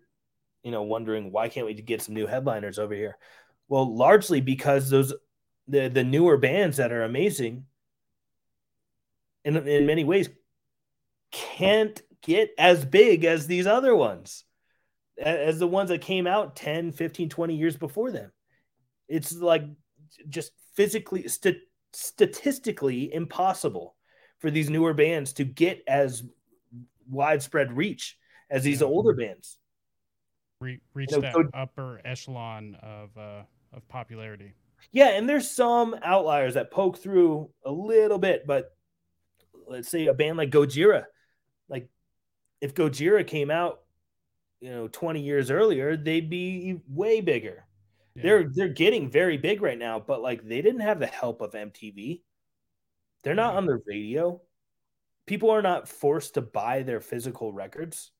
you 0.62 0.70
know 0.70 0.82
wondering 0.82 1.32
why 1.32 1.48
can't 1.48 1.66
we 1.66 1.74
get 1.74 2.02
some 2.02 2.14
new 2.14 2.26
headliners 2.26 2.78
over 2.78 2.94
here? 2.94 3.16
Well, 3.68 3.94
largely 3.94 4.40
because 4.40 4.90
those 4.90 5.12
the 5.68 5.88
the 5.88 6.04
newer 6.04 6.36
bands 6.36 6.78
that 6.78 6.92
are 6.92 7.04
amazing 7.04 7.64
in 9.44 9.56
in 9.56 9.86
many 9.86 10.04
ways 10.04 10.28
can't 11.30 12.00
get 12.22 12.50
as 12.58 12.84
big 12.84 13.24
as 13.24 13.46
these 13.46 13.66
other 13.66 13.94
ones 13.94 14.44
as 15.20 15.58
the 15.58 15.66
ones 15.66 15.90
that 15.90 16.00
came 16.00 16.26
out 16.26 16.56
10 16.56 16.92
15 16.92 17.28
20 17.28 17.54
years 17.54 17.76
before 17.76 18.10
them 18.10 18.32
it's 19.08 19.34
like 19.34 19.64
just 20.28 20.52
physically 20.74 21.28
st- 21.28 21.62
statistically 21.92 23.12
impossible 23.12 23.96
for 24.38 24.50
these 24.50 24.70
newer 24.70 24.94
bands 24.94 25.32
to 25.34 25.44
get 25.44 25.82
as 25.86 26.22
widespread 27.08 27.76
reach 27.76 28.16
as 28.50 28.62
these 28.62 28.80
yeah. 28.80 28.86
older 28.86 29.14
bands. 29.14 29.58
Re- 30.60 30.80
reach 30.94 31.10
you 31.12 31.18
know, 31.18 31.22
that 31.22 31.34
so, 31.34 31.44
upper 31.54 32.00
echelon 32.04 32.76
of 32.82 33.16
uh, 33.16 33.42
of 33.72 33.86
popularity. 33.88 34.54
Yeah, 34.92 35.08
and 35.08 35.28
there's 35.28 35.50
some 35.50 35.96
outliers 36.02 36.54
that 36.54 36.70
poke 36.70 36.98
through 36.98 37.50
a 37.64 37.70
little 37.70 38.18
bit, 38.18 38.46
but 38.46 38.76
let's 39.66 39.88
say 39.88 40.06
a 40.06 40.14
band 40.14 40.38
like 40.38 40.50
Gojira, 40.50 41.04
like 41.68 41.88
if 42.60 42.74
Gojira 42.74 43.26
came 43.26 43.50
out, 43.50 43.80
you 44.60 44.70
know, 44.70 44.88
20 44.88 45.20
years 45.20 45.50
earlier, 45.50 45.96
they'd 45.96 46.30
be 46.30 46.80
way 46.88 47.20
bigger. 47.20 47.64
Yeah. 48.14 48.22
They're 48.22 48.50
they're 48.52 48.68
getting 48.68 49.10
very 49.10 49.36
big 49.36 49.62
right 49.62 49.78
now, 49.78 50.00
but 50.00 50.22
like 50.22 50.42
they 50.42 50.62
didn't 50.62 50.80
have 50.80 50.98
the 50.98 51.06
help 51.06 51.40
of 51.40 51.52
MTV. 51.52 52.22
They're 53.22 53.34
not 53.34 53.56
on 53.56 53.66
the 53.66 53.80
radio. 53.86 54.40
People 55.26 55.50
are 55.50 55.62
not 55.62 55.88
forced 55.88 56.34
to 56.34 56.40
buy 56.40 56.82
their 56.82 57.00
physical 57.00 57.52
records. 57.52 58.12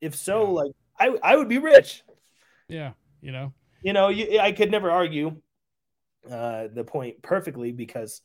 If 0.00 0.16
so, 0.16 0.42
yeah. 0.42 0.48
like 0.48 0.72
I, 0.98 1.32
I 1.32 1.36
would 1.36 1.48
be 1.48 1.58
rich. 1.58 2.02
Yeah, 2.68 2.92
you 3.20 3.32
know. 3.32 3.52
You 3.82 3.92
know, 3.92 4.08
you, 4.08 4.40
I 4.40 4.52
could 4.52 4.70
never 4.70 4.90
argue 4.90 5.36
uh, 6.30 6.68
the 6.72 6.84
point 6.84 7.22
perfectly 7.22 7.70
because 7.70 8.22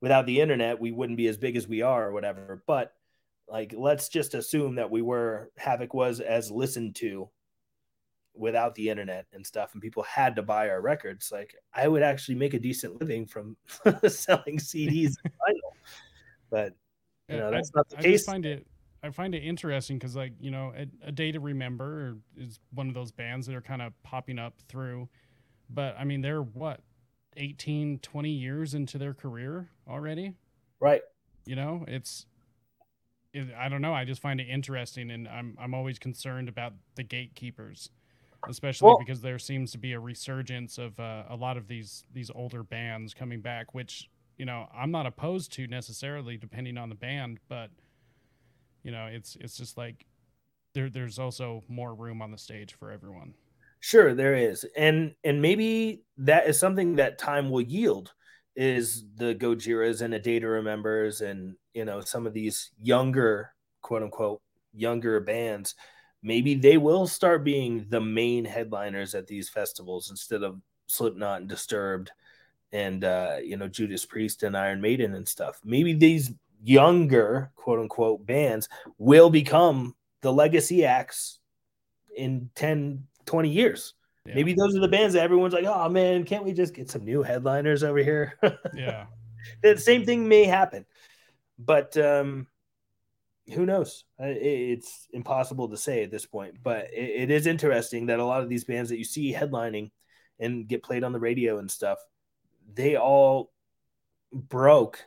without 0.00 0.26
the 0.26 0.40
internet, 0.40 0.80
we 0.80 0.90
wouldn't 0.90 1.18
be 1.18 1.28
as 1.28 1.36
big 1.36 1.56
as 1.56 1.68
we 1.68 1.82
are 1.82 2.08
or 2.08 2.12
whatever. 2.12 2.62
But 2.66 2.92
like, 3.48 3.74
let's 3.76 4.08
just 4.08 4.34
assume 4.34 4.76
that 4.76 4.90
we 4.90 5.02
were 5.02 5.50
Havok 5.60 5.94
was 5.94 6.20
as 6.20 6.50
listened 6.50 6.96
to 6.96 7.28
without 8.34 8.74
the 8.74 8.88
internet 8.88 9.26
and 9.32 9.46
stuff 9.46 9.74
and 9.74 9.82
people 9.82 10.02
had 10.04 10.34
to 10.34 10.42
buy 10.42 10.68
our 10.68 10.80
records 10.80 11.30
like 11.30 11.54
i 11.74 11.86
would 11.86 12.02
actually 12.02 12.34
make 12.34 12.54
a 12.54 12.58
decent 12.58 12.98
living 13.00 13.26
from 13.26 13.56
selling 14.08 14.58
cds 14.58 15.14
vinyl. 15.26 15.72
But 16.50 16.74
you 17.28 17.36
know 17.36 17.50
that's 17.50 17.70
I, 17.74 17.78
not 17.78 17.88
the 17.90 17.98
I 17.98 18.02
case. 18.02 18.24
find 18.24 18.46
it 18.46 18.66
i 19.02 19.10
find 19.10 19.34
it 19.34 19.40
interesting 19.40 19.98
because 19.98 20.16
like 20.16 20.32
you 20.40 20.50
know 20.50 20.72
a, 20.76 21.08
a, 21.08 21.12
day 21.12 21.30
to 21.32 21.40
remember 21.40 22.16
is 22.36 22.58
one 22.72 22.88
of 22.88 22.94
those 22.94 23.12
bands 23.12 23.46
that 23.46 23.54
are 23.54 23.62
kind 23.62 23.82
of 23.82 23.92
popping 24.02 24.38
up 24.38 24.54
through 24.68 25.08
but 25.68 25.94
i 25.98 26.04
mean 26.04 26.22
they're 26.22 26.42
what 26.42 26.80
18 27.36 27.98
20 27.98 28.30
years 28.30 28.74
into 28.74 28.98
their 28.98 29.14
career 29.14 29.68
already? 29.88 30.34
Right. 30.80 31.02
You 31.46 31.56
know 31.56 31.84
it's 31.88 32.26
it, 33.32 33.48
I 33.58 33.68
don't 33.68 33.80
know. 33.80 33.94
I 33.94 34.04
just 34.04 34.20
find 34.20 34.40
it 34.40 34.48
interesting, 34.48 35.10
and 35.10 35.26
I'm 35.26 35.56
I'm 35.58 35.74
always 35.74 35.98
concerned 35.98 36.48
about 36.48 36.74
the 36.96 37.02
gatekeepers 37.02 37.88
especially 38.48 38.86
well, 38.86 38.98
because 38.98 39.20
there 39.20 39.38
seems 39.38 39.72
to 39.72 39.78
be 39.78 39.92
a 39.92 40.00
resurgence 40.00 40.78
of 40.78 40.98
uh, 40.98 41.24
a 41.28 41.36
lot 41.36 41.56
of 41.56 41.68
these 41.68 42.04
these 42.12 42.30
older 42.34 42.62
bands 42.62 43.14
coming 43.14 43.40
back, 43.40 43.74
which 43.74 44.08
you 44.36 44.44
know 44.44 44.66
I'm 44.74 44.90
not 44.90 45.06
opposed 45.06 45.52
to 45.54 45.66
necessarily, 45.66 46.36
depending 46.36 46.78
on 46.78 46.88
the 46.88 46.94
band, 46.94 47.38
but 47.48 47.70
you 48.82 48.90
know 48.90 49.06
it's 49.06 49.36
it's 49.40 49.56
just 49.56 49.76
like 49.76 50.06
there 50.74 50.90
there's 50.90 51.18
also 51.18 51.62
more 51.68 51.94
room 51.94 52.22
on 52.22 52.30
the 52.30 52.38
stage 52.38 52.74
for 52.74 52.90
everyone. 52.90 53.34
Sure, 53.80 54.14
there 54.14 54.34
is, 54.34 54.64
and 54.76 55.14
and 55.24 55.42
maybe 55.42 56.04
that 56.18 56.46
is 56.46 56.58
something 56.58 56.96
that 56.96 57.18
time 57.18 57.50
will 57.50 57.62
yield. 57.62 58.12
Is 58.54 59.04
the 59.16 59.34
Gojiras 59.34 60.02
and 60.02 60.12
A 60.12 60.18
Day 60.18 60.38
to 60.38 60.46
Remembers 60.46 61.22
and 61.22 61.56
you 61.72 61.86
know 61.86 62.00
some 62.02 62.26
of 62.26 62.34
these 62.34 62.70
younger 62.82 63.54
quote 63.80 64.02
unquote 64.02 64.42
younger 64.74 65.20
bands 65.20 65.74
maybe 66.22 66.54
they 66.54 66.78
will 66.78 67.06
start 67.06 67.44
being 67.44 67.86
the 67.88 68.00
main 68.00 68.44
headliners 68.44 69.14
at 69.14 69.26
these 69.26 69.48
festivals 69.48 70.10
instead 70.10 70.42
of 70.42 70.60
Slipknot 70.86 71.40
and 71.40 71.48
Disturbed 71.48 72.12
and 72.72 73.04
uh, 73.04 73.36
you 73.42 73.56
know 73.56 73.68
Judas 73.68 74.04
Priest 74.06 74.42
and 74.42 74.56
Iron 74.56 74.80
Maiden 74.80 75.14
and 75.14 75.26
stuff. 75.26 75.60
Maybe 75.64 75.92
these 75.92 76.32
younger 76.62 77.50
quote 77.56 77.80
unquote 77.80 78.24
bands 78.24 78.68
will 78.98 79.30
become 79.30 79.94
the 80.20 80.32
legacy 80.32 80.84
acts 80.84 81.40
in 82.16 82.50
10 82.54 83.06
20 83.26 83.48
years. 83.48 83.94
Yeah. 84.24 84.34
Maybe 84.36 84.54
those 84.54 84.76
are 84.76 84.80
the 84.80 84.88
bands 84.88 85.14
that 85.14 85.22
everyone's 85.24 85.54
like, 85.54 85.64
"Oh 85.64 85.88
man, 85.88 86.24
can't 86.24 86.44
we 86.44 86.52
just 86.52 86.74
get 86.74 86.90
some 86.90 87.04
new 87.04 87.22
headliners 87.22 87.82
over 87.82 87.98
here?" 87.98 88.38
yeah. 88.74 89.06
the 89.62 89.76
same 89.76 90.04
thing 90.04 90.28
may 90.28 90.44
happen. 90.44 90.86
But 91.58 91.96
um 91.96 92.46
who 93.52 93.66
knows? 93.66 94.04
It's 94.18 95.08
impossible 95.12 95.68
to 95.70 95.76
say 95.76 96.04
at 96.04 96.10
this 96.10 96.26
point, 96.26 96.56
but 96.62 96.88
it 96.92 97.30
is 97.30 97.46
interesting 97.46 98.06
that 98.06 98.20
a 98.20 98.24
lot 98.24 98.42
of 98.42 98.48
these 98.48 98.64
bands 98.64 98.90
that 98.90 98.98
you 98.98 99.04
see 99.04 99.32
headlining 99.32 99.90
and 100.38 100.66
get 100.66 100.82
played 100.82 101.04
on 101.04 101.12
the 101.12 101.20
radio 101.20 101.58
and 101.58 101.70
stuff, 101.70 101.98
they 102.72 102.96
all 102.96 103.50
broke 104.32 105.04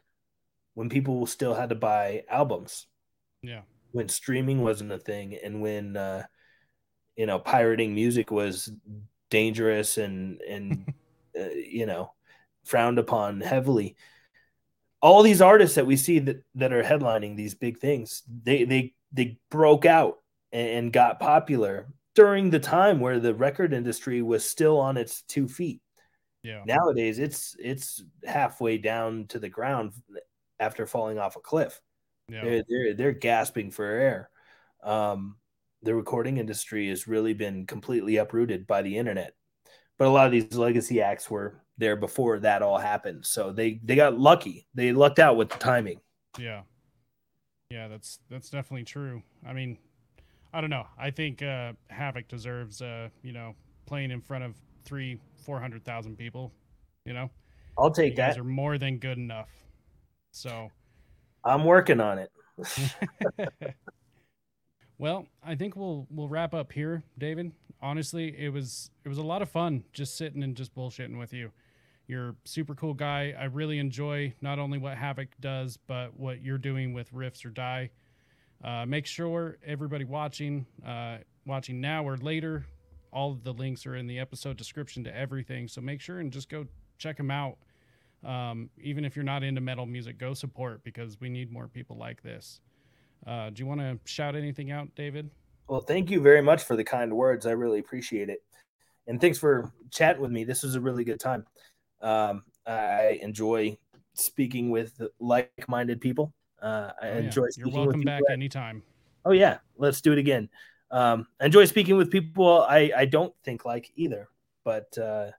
when 0.74 0.90
people 0.90 1.26
still 1.26 1.53
had 1.53 1.70
to 1.70 1.76
buy 1.76 2.24
albums. 2.30 2.88
Yeah. 3.41 3.62
When 3.91 4.10
streaming 4.10 4.62
wasn't 4.62 4.91
a 4.91 4.99
thing 4.99 5.38
and 5.41 5.62
when 5.62 5.95
uh 5.95 6.24
you 7.16 7.26
know 7.26 7.40
pirating 7.40 7.95
music 7.95 8.30
was 8.30 8.70
dangerous 9.30 9.98
and 9.98 10.41
and 10.41 10.94
uh, 11.40 11.49
you 11.49 11.86
know 11.86 12.12
frowned 12.66 12.99
upon 12.99 13.40
heavily 13.40 13.95
all 15.06 15.22
these 15.22 15.40
artists 15.41 15.76
that 15.76 15.86
we 15.86 15.95
see 15.95 16.18
that, 16.18 16.44
that 16.56 16.73
are 16.73 16.82
headlining 16.82 17.36
these 17.38 17.53
big 17.53 17.77
things 17.77 18.23
they 18.44 18.64
they 18.65 18.94
they 19.14 19.38
broke 19.52 19.86
out 19.86 20.18
and, 20.52 20.68
and 20.69 20.94
got 20.94 21.19
popular 21.19 21.88
during 22.15 22.49
the 22.49 22.60
time 22.60 22.99
where 22.99 23.19
the 23.19 23.34
record 23.34 23.72
industry 23.72 24.22
was 24.23 24.44
still 24.49 24.80
on 24.80 24.98
its 24.98 25.22
two 25.27 25.48
feet 25.48 25.80
Yeah. 26.41 26.64
nowadays 26.65 27.19
it's 27.19 27.56
it's 27.60 28.03
halfway 28.26 28.80
down 28.80 29.27
to 29.27 29.38
the 29.38 29.49
ground 29.49 29.94
after 30.60 30.88
falling 30.88 31.19
off 31.19 31.36
a 31.36 31.40
cliff 31.40 31.80
Yeah. 32.27 32.44
they're, 32.44 32.64
they're 32.68 32.94
they're 32.95 33.11
gasping 33.11 33.69
for 33.72 33.86
air. 33.86 34.30
Um, 34.84 35.38
the 35.84 35.94
recording 35.94 36.38
industry 36.38 36.90
has 36.90 37.07
really 37.07 37.34
been 37.34 37.68
completely 37.68 38.18
uprooted 38.18 38.65
by 38.65 38.82
the 38.82 38.98
internet. 38.98 39.34
But 39.99 40.07
a 40.07 40.10
lot 40.10 40.26
of 40.26 40.32
these 40.32 40.56
legacy 40.57 40.99
acts 41.02 41.30
were 41.30 41.61
there 41.77 41.95
before 41.95 42.39
that 42.39 42.61
all 42.61 42.77
happened, 42.77 43.26
so 43.26 43.52
they 43.52 43.80
they 43.84 43.95
got 43.95 44.18
lucky. 44.18 44.68
They 44.73 44.91
lucked 44.93 45.19
out 45.19 45.35
with 45.38 45.49
the 45.49 45.57
timing. 45.57 45.99
Yeah. 46.39 46.61
Yeah, 47.72 47.88
that's 47.88 48.19
that's 48.30 48.49
definitely 48.49 48.84
true. 48.85 49.23
I 49.45 49.53
mean, 49.53 49.77
I 50.53 50.61
don't 50.61 50.69
know. 50.69 50.85
I 50.97 51.10
think 51.11 51.41
uh 51.41 51.73
Havok 51.91 52.27
deserves 52.27 52.81
uh, 52.81 53.10
you 53.23 53.34
know, 53.34 53.56
playing 53.85 54.11
in 54.11 54.22
front 54.22 54.43
of 54.43 54.56
three, 54.85 55.19
four 55.43 55.60
hundred 55.60 55.84
thousand 55.84 56.18
people. 56.18 56.52
You 57.06 57.14
know? 57.14 57.30
I'll 57.77 57.88
You 57.88 57.93
take 57.93 58.15
guys 58.15 58.35
that. 58.35 58.41
are 58.41 58.45
more 58.45 58.77
than 58.77 58.97
good 58.99 59.18
enough. 59.18 59.49
So 60.31 60.69
I'm 61.43 61.64
working 61.65 61.99
on 61.99 62.19
it. 62.19 62.31
well, 64.97 65.27
I 65.43 65.56
think 65.56 65.76
we'll 65.76 66.07
we'll 66.10 66.30
wrap 66.30 66.53
up 66.53 66.72
here, 66.72 67.03
David. 67.18 67.52
Honestly, 67.81 68.34
it 68.38 68.49
was 68.49 68.91
it 69.03 69.10
was 69.10 69.18
a 69.18 69.23
lot 69.23 69.41
of 69.41 69.49
fun 69.49 69.84
just 69.91 70.18
sitting 70.18 70.43
and 70.43 70.56
just 70.56 70.73
bullshitting 70.76 71.18
with 71.19 71.34
you. 71.34 71.52
You're 72.07 72.36
super 72.44 72.76
cool 72.76 72.94
guy. 72.94 73.34
I 73.40 73.45
really 73.45 73.80
enjoy 73.80 74.34
not 74.41 74.60
only 74.60 74.77
what 74.77 74.95
Havok 74.98 75.30
does, 75.40 75.77
but 75.88 76.18
what 76.18 76.41
you're 76.41 76.57
doing 76.57 76.94
with 76.94 77.11
Riffs 77.11 77.45
or 77.45 77.49
Die. 77.49 77.90
Uh, 78.64 78.86
make 78.86 79.06
sure 79.06 79.57
everybody 79.65 80.06
watching, 80.06 80.65
uh, 80.86 81.18
watching 81.45 81.82
now 81.82 82.07
or 82.07 82.18
later, 82.18 82.65
all 83.11 83.32
of 83.32 83.44
the 83.44 83.53
links 83.53 83.86
are 83.86 83.95
in 83.95 84.07
the 84.07 84.19
episode 84.19 84.57
description 84.57 85.03
to 85.03 85.15
everything. 85.15 85.68
So 85.68 85.82
make 85.82 86.02
sure 86.02 86.19
and 86.19 86.32
just 86.32 86.49
go 86.49 86.65
check 86.98 87.18
them 87.18 87.32
out. 87.32 87.57
Um, 88.23 88.69
even 88.82 89.06
if 89.06 89.15
you're 89.15 89.26
not 89.26 89.44
into 89.44 89.61
metal 89.61 89.86
music, 89.86 90.18
go 90.18 90.34
support 90.34 90.84
because 90.84 91.19
we 91.19 91.30
need 91.30 91.52
more 91.52 91.68
people 91.68 91.98
like 91.98 92.22
this. 92.23 92.60
Uh, 93.26 93.49
do 93.49 93.61
you 93.61 93.65
want 93.65 93.82
to 93.82 93.99
shout 94.06 94.36
anything 94.36 94.72
out, 94.72 94.90
David? 94.95 95.30
Well, 95.68 95.82
thank 95.82 96.11
you 96.11 96.22
very 96.22 96.41
much 96.41 96.64
for 96.64 96.76
the 96.76 96.84
kind 96.84 97.15
words. 97.15 97.45
I 97.45 97.52
really 97.52 97.80
appreciate 97.80 98.30
it. 98.30 98.44
And 99.07 99.22
thanks 99.22 99.38
for 99.38 99.72
chatting 99.91 100.22
with 100.22 100.32
me. 100.32 100.44
This 100.44 100.64
was 100.64 100.76
a 100.76 100.82
really 100.82 101.03
good 101.03 101.19
time. 101.19 101.45
Um, 102.02 102.44
I 102.66 103.20
enjoy 103.22 103.78
speaking 104.14 104.70
with 104.70 105.00
like-minded 105.20 106.02
people. 106.02 106.34
Uh, 106.62 106.92
I 107.02 107.08
Oh, 107.10 107.12
yeah. 107.14 107.18
enjoy 107.20 107.48
You're 107.58 107.70
welcome 107.70 108.02
back 108.02 108.22
that- 108.28 108.34
anytime. 108.34 108.84
Oh 109.26 109.32
yeah, 109.32 109.58
let's 109.78 110.02
do 110.02 110.12
it 110.12 110.18
again. 110.20 110.50
Um, 110.92 111.28
I 111.40 111.46
enjoy 111.46 111.66
speaking 111.66 111.98
with 111.98 112.12
people 112.12 112.62
I 112.62 112.92
I 112.96 113.06
don't 113.06 113.34
think 113.44 113.66
like 113.66 113.92
either, 113.96 114.30
but 114.64 114.96
uh, 114.98 115.32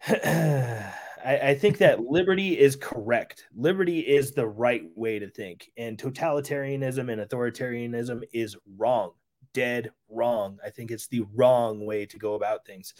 I, 0.06 0.92
I 1.24 1.54
think 1.54 1.78
that 1.78 2.00
liberty 2.04 2.58
is 2.58 2.76
correct. 2.76 3.46
Liberty 3.54 4.00
is 4.00 4.32
the 4.32 4.46
right 4.46 4.84
way 4.94 5.18
to 5.18 5.28
think, 5.28 5.70
and 5.76 5.98
totalitarianism 5.98 7.10
and 7.10 7.20
authoritarianism 7.20 8.22
is 8.32 8.56
wrong, 8.76 9.12
dead 9.52 9.90
wrong. 10.08 10.58
I 10.64 10.70
think 10.70 10.90
it's 10.90 11.08
the 11.08 11.24
wrong 11.34 11.84
way 11.84 12.06
to 12.06 12.18
go 12.18 12.34
about 12.34 12.64
things. 12.66 12.94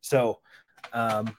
So, 0.00 0.40
um, 0.92 1.36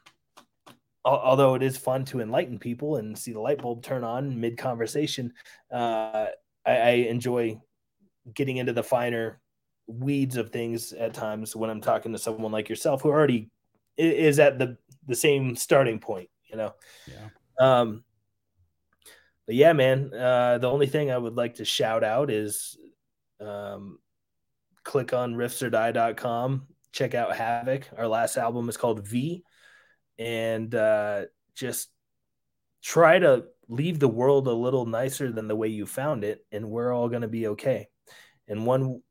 although 1.06 1.56
it 1.56 1.64
is 1.64 1.78
fun 1.78 2.04
to 2.06 2.20
enlighten 2.20 2.60
people 2.60 2.98
and 2.98 3.18
see 3.18 3.32
the 3.32 3.40
light 3.40 3.62
bulb 3.62 3.84
turn 3.84 4.04
on 4.04 4.40
mid 4.40 4.58
conversation, 4.58 5.34
uh, 5.72 6.28
I, 6.66 6.76
I 6.76 6.90
enjoy 7.10 7.62
getting 8.34 8.58
into 8.58 8.74
the 8.74 8.84
finer 8.84 9.40
weeds 9.88 10.36
of 10.36 10.50
things 10.50 10.94
at 10.94 11.14
times 11.14 11.56
when 11.56 11.70
I'm 11.70 11.82
talking 11.82 12.12
to 12.14 12.18
someone 12.18 12.52
like 12.52 12.70
yourself 12.70 13.04
who 13.04 13.10
already 13.10 13.52
is 13.98 14.40
at 14.40 14.58
the 14.58 14.78
the 15.08 15.16
same 15.16 15.56
starting 15.56 16.00
point, 16.00 16.30
you 16.50 16.58
know. 16.58 16.74
Yeah. 17.08 17.30
Um, 17.60 18.04
but 19.46 19.56
yeah, 19.56 19.74
man. 19.74 20.12
Uh, 20.14 20.58
the 20.58 20.70
only 20.70 20.88
thing 20.88 21.12
I 21.12 21.18
would 21.18 21.36
like 21.36 21.56
to 21.56 21.66
shout 21.66 22.04
out 22.04 22.32
is 22.32 22.78
um, 23.40 24.00
click 24.84 25.14
on 25.14 25.36
riffsordie.com. 25.36 26.68
Check 26.92 27.14
out 27.14 27.32
Havok. 27.32 27.84
Our 27.98 28.08
last 28.08 28.38
album 28.38 28.70
is 28.70 28.78
called 28.78 29.08
V, 29.08 29.44
and 30.18 30.74
uh, 30.74 31.24
just 31.56 31.90
try 32.84 33.20
to 33.20 33.46
leave 33.68 34.00
the 34.00 34.08
world 34.08 34.48
a 34.48 34.54
little 34.54 34.86
nicer 34.86 35.32
than 35.32 35.48
the 35.48 35.56
way 35.56 35.68
you 35.68 35.86
found 35.86 36.24
it, 36.24 36.46
and 36.52 36.70
we're 36.70 36.94
all 36.94 37.10
going 37.10 37.24
to 37.24 37.28
be 37.28 37.48
okay. 37.48 37.88
And 38.48 38.66
one 38.66 39.02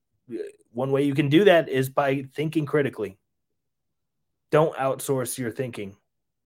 one 0.73 0.91
way 0.91 1.05
you 1.05 1.15
can 1.15 1.29
do 1.29 1.45
that 1.45 1.69
is 1.69 1.89
by 1.89 2.25
thinking 2.35 2.67
critically. 2.67 3.19
Don't 4.51 4.77
outsource 4.77 5.39
your 5.39 5.51
thinking. 5.51 5.97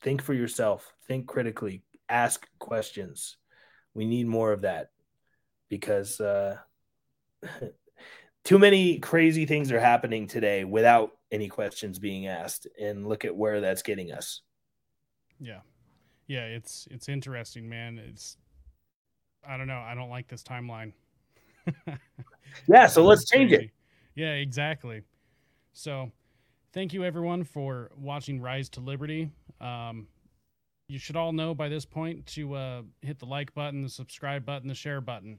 Think 0.03 0.23
for 0.23 0.35
yourself. 0.35 0.95
Think 1.07 1.27
critically. 1.27 1.83
Ask 2.09 2.47
questions. 2.59 3.37
We 3.95 4.07
need 4.07 4.27
more 4.27 4.53
of 4.53 4.63
that 4.63 4.89
because 5.69 6.21
uh, 6.21 6.57
too 8.45 8.59
many 8.59 8.99
crazy 8.99 9.47
things 9.47 9.73
are 9.73 9.81
happening 9.81 10.27
today 10.27 10.65
without 10.65 11.11
any 11.31 11.49
questions 11.49 11.99
being 11.99 12.27
asked. 12.27 12.67
And 12.81 13.07
look 13.07 13.25
at 13.25 13.37
where 13.37 13.61
that's 13.61 13.83
getting 13.83 14.13
us. 14.13 14.43
Yeah. 15.41 15.61
Yeah, 16.27 16.45
it's 16.45 16.87
it's 16.91 17.09
interesting, 17.09 17.69
man. 17.69 17.99
It's 17.99 18.37
I 19.47 19.57
don't 19.57 19.67
know. 19.67 19.81
I 19.81 19.95
don't 19.95 20.11
like 20.11 20.29
this 20.29 20.43
timeline. 20.43 20.93
Yeah, 22.67 22.87
so 22.87 23.05
let's 23.05 23.29
change 23.29 23.53
it. 23.53 23.71
Yeah, 24.15 24.33
exactly. 24.33 25.03
So, 25.73 26.11
thank 26.73 26.93
you 26.93 27.05
everyone 27.05 27.45
for 27.45 27.91
watching 27.97 28.41
Rise 28.41 28.69
to 28.71 28.81
Liberty. 28.81 29.31
Um, 29.61 30.07
you 30.89 30.99
should 30.99 31.17
all 31.17 31.33
know 31.33 31.55
by 31.55 31.69
this 31.69 31.85
point 31.85 32.27
to 32.27 32.55
uh, 32.55 32.83
hit 33.03 33.19
the 33.19 33.27
like 33.27 33.55
button, 33.55 33.83
the 33.83 33.89
subscribe 33.89 34.45
button, 34.45 34.69
the 34.69 34.75
share 34.75 35.01
button. 35.01 35.39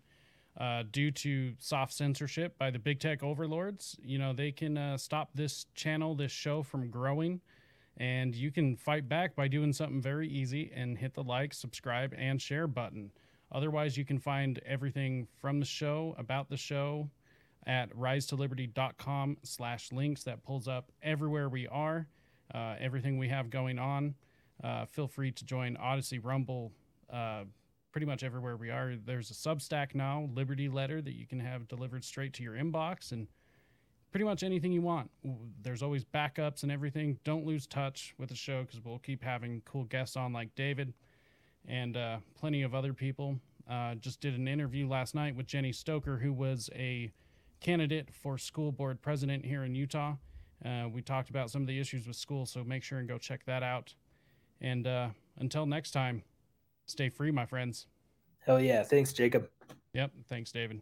Uh, 0.59 0.83
due 0.91 1.09
to 1.09 1.53
soft 1.59 1.93
censorship 1.93 2.57
by 2.57 2.69
the 2.69 2.79
big 2.79 2.99
tech 2.99 3.23
overlords, 3.23 3.95
you 4.01 4.17
know 4.17 4.33
they 4.33 4.51
can 4.51 4.77
uh, 4.77 4.97
stop 4.97 5.29
this 5.33 5.65
channel, 5.73 6.15
this 6.15 6.31
show 6.31 6.61
from 6.61 6.89
growing, 6.89 7.39
and 7.99 8.33
you 8.33 8.49
can 8.51 8.77
fight 8.77 9.09
back 9.09 9.35
by 9.35 9.47
doing 9.47 9.73
something 9.73 10.01
very 10.01 10.27
easy 10.27 10.71
and 10.73 10.97
hit 10.97 11.13
the 11.13 11.23
like, 11.23 11.53
subscribe, 11.53 12.13
and 12.17 12.41
share 12.41 12.67
button. 12.67 13.11
Otherwise, 13.51 13.97
you 13.97 14.05
can 14.05 14.19
find 14.19 14.59
everything 14.65 15.27
from 15.37 15.59
the 15.59 15.65
show, 15.65 16.15
about 16.17 16.49
the 16.49 16.57
show, 16.57 17.09
at 17.67 17.93
risetoliberty.com 17.95 19.37
slash 19.43 19.91
links. 19.91 20.23
That 20.23 20.43
pulls 20.43 20.67
up 20.67 20.91
everywhere 21.03 21.49
we 21.49 21.67
are, 21.67 22.07
uh, 22.53 22.75
everything 22.79 23.17
we 23.17 23.27
have 23.27 23.49
going 23.49 23.79
on. 23.79 24.15
Uh, 24.63 24.85
feel 24.85 25.07
free 25.07 25.31
to 25.31 25.45
join 25.45 25.77
Odysee, 25.77 26.19
Rumble, 26.19 26.71
uh, 27.11 27.43
pretty 27.91 28.05
much 28.05 28.23
everywhere 28.23 28.55
we 28.55 28.69
are. 28.69 28.95
There's 29.03 29.31
a 29.31 29.33
Substack 29.33 29.95
now, 29.95 30.29
Liberty 30.33 30.69
Letter, 30.69 31.01
that 31.01 31.15
you 31.15 31.25
can 31.25 31.39
have 31.39 31.67
delivered 31.67 32.03
straight 32.03 32.33
to 32.33 32.43
your 32.43 32.53
inbox 32.53 33.11
and 33.11 33.27
pretty 34.11 34.25
much 34.25 34.43
anything 34.43 34.71
you 34.71 34.81
want. 34.81 35.09
There's 35.61 35.83
always 35.83 36.03
backups 36.03 36.63
and 36.63 36.71
everything. 36.71 37.19
Don't 37.23 37.45
lose 37.45 37.67
touch 37.67 38.13
with 38.17 38.29
the 38.29 38.35
show 38.35 38.63
because 38.63 38.83
we'll 38.83 38.99
keep 38.99 39.23
having 39.23 39.61
cool 39.65 39.83
guests 39.85 40.15
on 40.15 40.33
like 40.33 40.53
David 40.55 40.93
and 41.67 41.95
uh, 41.97 42.17
plenty 42.35 42.63
of 42.63 42.73
other 42.73 42.93
people. 42.93 43.39
Uh, 43.69 43.95
just 43.95 44.19
did 44.19 44.37
an 44.37 44.47
interview 44.47 44.87
last 44.87 45.13
night 45.13 45.35
with 45.35 45.45
Jenny 45.45 45.71
Stoker, 45.71 46.17
who 46.17 46.33
was 46.33 46.69
a 46.73 47.11
candidate 47.59 48.09
for 48.11 48.37
school 48.37 48.71
board 48.71 49.01
president 49.01 49.45
here 49.45 49.63
in 49.63 49.75
Utah. 49.75 50.15
Uh, 50.65 50.85
we 50.91 51.01
talked 51.01 51.29
about 51.29 51.51
some 51.51 51.61
of 51.61 51.67
the 51.67 51.79
issues 51.79 52.07
with 52.07 52.15
school, 52.15 52.45
so 52.45 52.63
make 52.63 52.83
sure 52.83 52.99
and 52.99 53.07
go 53.07 53.17
check 53.17 53.45
that 53.45 53.63
out. 53.63 53.93
And 54.59 54.87
uh, 54.87 55.09
until 55.37 55.65
next 55.65 55.91
time, 55.91 56.23
stay 56.85 57.09
free, 57.09 57.31
my 57.31 57.45
friends. 57.45 57.87
Hell 58.39 58.59
yeah. 58.59 58.83
Thanks, 58.83 59.13
Jacob. 59.13 59.49
Yep. 59.93 60.11
Thanks, 60.27 60.51
David. 60.51 60.81